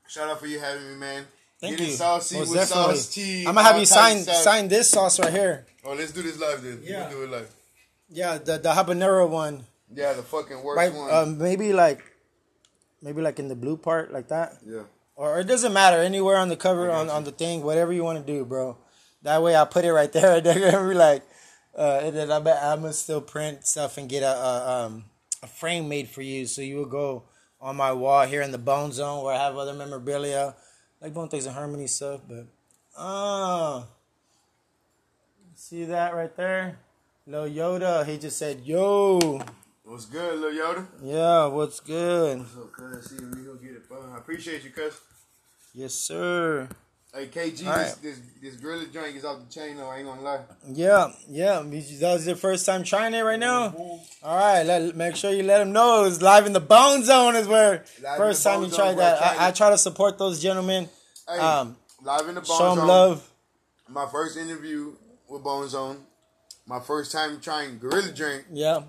Shout 0.08 0.30
out 0.30 0.40
for 0.40 0.48
you 0.48 0.60
having 0.60 0.88
me, 0.90 0.96
man. 0.98 1.26
Thank 1.60 1.78
Getting 1.78 1.88
you. 1.92 1.98
saucy 1.98 2.38
Most 2.38 2.50
with 2.50 2.60
definitely. 2.60 2.96
sauce 2.96 3.14
T. 3.14 3.40
I'm 3.48 3.56
gonna 3.56 3.64
have 3.68 3.80
you 3.80 3.86
sign 3.86 4.20
sign 4.24 4.68
this 4.68 4.90
sauce 4.90 5.20
right 5.20 5.34
here. 5.34 5.66
Oh, 5.84 5.94
let's 5.94 6.12
do 6.12 6.22
this 6.22 6.40
live 6.40 6.62
then. 6.62 6.82
Yeah. 6.84 7.08
We'll 7.10 7.18
do 7.18 7.24
it 7.24 7.30
live. 7.32 7.56
Yeah, 8.10 8.38
the 8.38 8.58
the 8.60 8.70
habanero 8.74 9.28
one. 9.28 9.66
Yeah, 9.94 10.14
the 10.14 10.22
fucking 10.24 10.62
worst 10.64 10.78
Right, 10.78 10.94
one. 10.94 11.10
um, 11.14 11.38
maybe 11.38 11.72
like, 11.74 12.04
maybe 13.02 13.22
like 13.22 13.40
in 13.40 13.48
the 13.48 13.56
blue 13.56 13.78
part 13.78 14.12
like 14.12 14.28
that. 14.28 14.58
yeah. 14.66 14.84
Or 15.18 15.40
it 15.40 15.48
doesn't 15.48 15.74
matter. 15.74 15.98
Anywhere 15.98 16.38
on 16.38 16.48
the 16.48 16.56
cover 16.56 16.92
on, 16.92 17.10
on 17.10 17.24
the 17.24 17.32
thing 17.32 17.64
whatever 17.64 17.92
you 17.92 18.04
want 18.04 18.26
to 18.26 18.34
do 18.34 18.46
bro. 18.46 18.78
That 19.24 19.42
way 19.42 19.56
i'll 19.56 19.66
put 19.66 19.84
it 19.84 19.92
right 19.92 20.14
there. 20.14 20.40
They're 20.42 20.72
gonna 20.72 20.88
be 20.88 20.96
like 20.96 21.24
uh 21.76 22.02
and 22.04 22.16
then 22.16 22.32
i 22.32 22.40
bet 22.40 22.64
i'm 22.64 22.82
gonna 22.82 22.94
still 22.94 23.22
print 23.22 23.66
stuff 23.68 23.98
and 23.98 24.08
get 24.08 24.24
a, 24.24 24.32
a 24.32 24.86
um 24.86 25.06
a 25.44 25.48
frame 25.48 25.90
made 25.90 26.08
for 26.08 26.22
you. 26.22 26.46
So 26.46 26.62
you 26.62 26.78
will 26.78 26.86
go 26.86 27.24
on 27.60 27.76
my 27.76 27.92
wall 27.92 28.26
here 28.26 28.44
in 28.44 28.52
the 28.52 28.60
bone 28.60 28.92
zone 28.92 29.24
where 29.26 29.34
i 29.34 29.44
have 29.44 29.58
other 29.58 29.74
memorabilia. 29.74 30.56
Like 31.02 31.14
Bone 31.14 31.30
Thugs-n-Harmony 31.30 31.88
stuff 31.88 32.22
but 32.30 32.46
uh 32.96 33.84
see 35.56 35.86
that 35.86 36.14
right 36.14 36.36
there? 36.38 36.78
Lil 37.26 37.50
Yoda, 37.50 38.06
he 38.06 38.18
just 38.18 38.38
said, 38.38 38.62
"Yo, 38.64 39.42
What's 39.88 40.06
good, 40.06 40.40
Lil 40.40 40.52
Yoda? 40.52 40.86
yeah, 41.02 41.46
what's 41.46 41.80
good? 41.80 42.40
What's 42.40 42.58
up, 42.58 42.72
cuz? 42.74 43.10
See, 43.10 43.16
we 43.24 43.44
gonna 43.46 43.58
get 43.58 43.72
it 43.72 43.86
fun. 43.86 44.00
I 44.14 44.18
appreciate 44.18 44.64
you, 44.66 44.70
cuz. 44.72 45.00
Yes, 45.74 45.94
sir. 45.94 46.68
Hey, 47.14 47.28
KG, 47.28 47.66
All 47.66 47.74
this, 47.78 47.94
right. 47.94 47.96
this 48.04 48.20
this 48.42 48.56
gorilla 48.58 48.86
joint 48.88 49.16
is 49.16 49.24
off 49.24 49.40
the 49.48 49.50
chain, 49.54 49.78
though. 49.78 49.88
I 49.90 50.00
ain't 50.00 50.08
gonna 50.08 50.22
lie. 50.22 50.42
Yeah, 50.74 51.12
yeah. 51.30 51.64
That 51.64 52.14
was 52.16 52.28
your 52.28 52.36
first 52.36 52.66
time 52.66 52.84
trying 52.84 53.14
it 53.14 53.22
right 53.22 53.40
now. 53.40 53.74
All 54.22 54.38
right, 54.38 54.64
let, 54.64 54.94
make 54.98 55.16
sure 55.16 55.32
you 55.32 55.44
let 55.44 55.60
them 55.60 55.72
know 55.72 56.04
it's 56.04 56.22
live 56.22 56.46
in 56.46 56.52
the 56.52 56.60
Bone 56.60 57.06
Zone 57.06 57.38
is 57.38 57.48
where 57.48 57.86
Live 58.04 58.18
first 58.18 58.44
time 58.44 58.64
you 58.64 58.70
tried 58.70 58.90
I 58.90 58.96
that. 58.96 59.22
I, 59.22 59.48
I 59.48 59.52
try 59.52 59.70
to 59.70 59.78
support 59.78 60.18
those 60.18 60.42
gentlemen. 60.42 60.90
Hey, 61.30 61.40
Um, 61.40 61.78
live 62.04 62.28
in 62.28 62.36
the 62.36 62.42
Bone 62.42 62.58
Show 62.58 62.70
them 62.72 62.78
Zone. 62.80 62.88
love. 62.88 63.30
My 63.88 64.06
first 64.12 64.36
interview 64.38 64.96
with 65.30 65.44
Bone 65.44 65.70
Zone. 65.70 66.04
My 66.66 66.82
first 66.82 67.14
time 67.14 67.40
trying 67.40 67.80
Gorilla 67.80 68.12
Drink. 68.12 68.48
Yeah. 68.52 68.82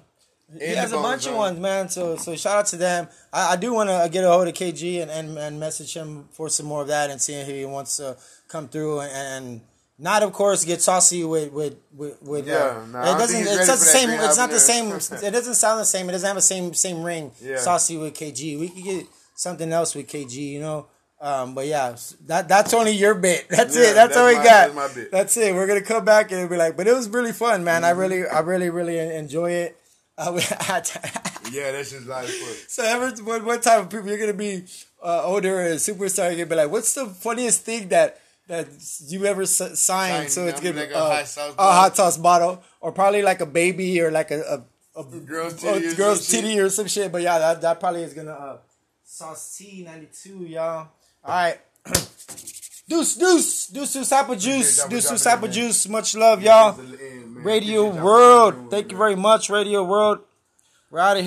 He 0.57 0.75
has 0.75 0.93
a 0.93 0.97
bunch 0.97 1.27
of 1.27 1.35
ones, 1.35 1.59
man. 1.61 1.89
So 1.91 2.17
so 2.17 2.35
shout 2.37 2.57
out 2.59 2.67
to 2.67 2.77
them. 2.77 3.09
I, 3.33 3.53
I 3.53 3.57
do 3.57 3.75
want 3.75 3.91
to 3.91 4.09
get 4.11 4.25
a 4.25 4.29
hold 4.29 4.49
of 4.49 4.55
KG 4.55 5.03
and, 5.03 5.11
and, 5.11 5.37
and 5.37 5.61
message 5.61 5.95
him 5.95 6.29
for 6.33 6.49
some 6.49 6.67
more 6.67 6.83
of 6.83 6.89
that 6.89 7.11
and 7.11 7.21
seeing 7.21 7.41
if 7.41 7.47
he 7.49 7.65
wants 7.67 7.99
to 7.99 8.17
come 8.49 8.67
through 8.69 9.01
and, 9.01 9.13
and 9.13 9.61
not 9.99 10.23
of 10.23 10.33
course 10.33 10.65
get 10.65 10.81
saucy 10.81 11.23
with 11.25 11.53
with 11.53 11.77
with, 11.95 12.23
with 12.23 12.47
Yeah, 12.49 12.83
uh, 12.83 12.87
nah, 12.87 13.15
it 13.15 13.19
doesn't 13.19 13.41
it's 13.43 13.69
not 13.69 13.79
the 13.79 13.85
same 13.85 14.11
it's 14.11 14.37
not 14.39 14.51
the 14.51 14.61
same 14.61 14.87
it 14.93 15.33
doesn't 15.33 15.55
sound 15.55 15.81
the 15.81 15.85
same 15.85 16.09
it 16.09 16.13
doesn't 16.13 16.27
have 16.27 16.37
the 16.37 16.41
same 16.41 16.73
same 16.73 17.03
ring 17.03 17.33
Yeah. 17.43 17.59
saucy 17.59 17.97
with 17.99 18.15
KG 18.15 18.59
we 18.61 18.69
could 18.69 18.85
get 18.85 19.07
something 19.35 19.71
else 19.73 19.95
with 19.97 20.07
KG 20.07 20.35
you 20.37 20.61
know 20.61 20.87
um, 21.21 21.53
but 21.55 21.67
yeah 21.67 21.97
that 22.27 22.49
that's 22.49 22.73
only 22.73 22.93
your 22.93 23.15
bit 23.17 23.49
that's 23.51 23.77
Yeah, 23.77 23.91
it 23.91 23.95
that's, 23.95 24.17
all 24.17 24.29
we 24.29 24.37
my- 24.37 24.45
got 24.45 24.75
that's 24.75 25.11
that's 25.11 25.37
it 25.37 25.53
we're 25.55 25.67
gonna 25.67 25.83
come 25.83 26.05
back 26.05 26.31
and 26.33 26.49
be 26.49 26.57
like 26.57 26.77
but 26.77 26.87
it 26.87 26.95
was 26.95 27.09
really 27.11 27.33
fun 27.33 27.65
man 27.65 27.83
Mm-hmm. 27.83 27.85
I 27.85 27.91
really 27.91 28.27
I 28.27 28.39
really 28.41 28.71
really 28.71 28.99
enjoy 28.99 29.51
it 29.51 29.77
uh, 30.19 30.33
we 30.35 30.41
had 30.61 30.85
Yeah, 31.53 31.73
that's 31.73 31.91
just 31.93 32.05
foot. 32.07 32.65
so 32.71 32.83
ever 32.83 33.11
what, 33.23 33.45
what 33.45 33.63
type 33.63 33.81
of 33.81 33.89
people 33.91 34.09
you're 34.09 34.19
gonna 34.19 34.35
be 34.35 34.65
uh, 35.03 35.23
older 35.25 35.61
and 35.61 35.77
superstar? 35.79 36.25
You're 36.29 36.45
gonna 36.45 36.47
be 36.47 36.55
like, 36.57 36.71
what's 36.71 36.93
the 36.93 37.07
funniest 37.07 37.63
thing 37.63 37.89
that 37.89 38.21
that 38.49 38.67
you 39.07 39.25
ever 39.25 39.43
s- 39.43 39.81
signed? 39.81 40.31
So 40.31 40.47
it's 40.47 40.61
gonna 40.61 40.77
like 40.81 40.89
be 40.91 40.95
a 40.95 40.99
uh, 40.99 41.17
hot 41.17 41.27
sauce 41.29 41.53
a 41.53 41.57
bottle. 41.57 41.73
hot 41.73 41.97
sauce 41.97 42.17
bottle, 42.19 42.63
or 42.81 42.93
probably 42.93 43.23
like 43.23 43.41
a 43.41 43.47
baby 43.47 44.01
or 44.01 44.11
like 44.11 44.31
a, 44.31 44.65
a, 44.97 45.01
a 45.01 45.05
Girl's 45.05 45.55
a 45.65 45.73
titty 45.81 45.87
or 45.89 45.95
girl's 45.95 46.27
some 46.27 46.35
shit. 46.37 46.45
titty 46.45 46.61
or 46.61 46.69
some 46.71 46.87
shit. 46.89 47.13
But 47.13 47.23
yeah, 47.23 47.39
that, 47.39 47.61
that 47.63 47.81
probably 47.81 48.03
is 48.03 48.13
gonna 48.13 48.33
uh, 48.33 48.59
sauce 49.05 49.57
T 49.57 49.85
ninety 49.85 50.09
two, 50.13 50.45
y'all. 50.45 50.89
All 51.25 51.35
right. 51.35 51.59
Deuce, 52.89 53.17
deuce, 53.17 53.67
deuce, 53.67 53.93
deuce, 53.93 54.13
apple 54.13 54.35
juice, 54.35 54.85
deuce, 54.87 55.11
deuce, 55.11 55.27
apple 55.27 55.49
juice. 55.49 55.87
Much 55.89 56.15
love, 56.17 56.43
y'all. 56.43 56.73
This 56.73 56.87
is 56.87 56.99
the 56.99 57.05
end, 57.05 57.35
man. 57.35 57.45
Radio 57.45 57.89
World. 57.91 58.71
Thank 58.71 58.91
you 58.93 58.97
very 58.97 59.15
much, 59.15 59.51
Radio 59.51 59.85
World. 59.85 60.21
We're 60.91 61.01
out 61.01 61.11
of 61.11 61.13
here. 61.13 61.17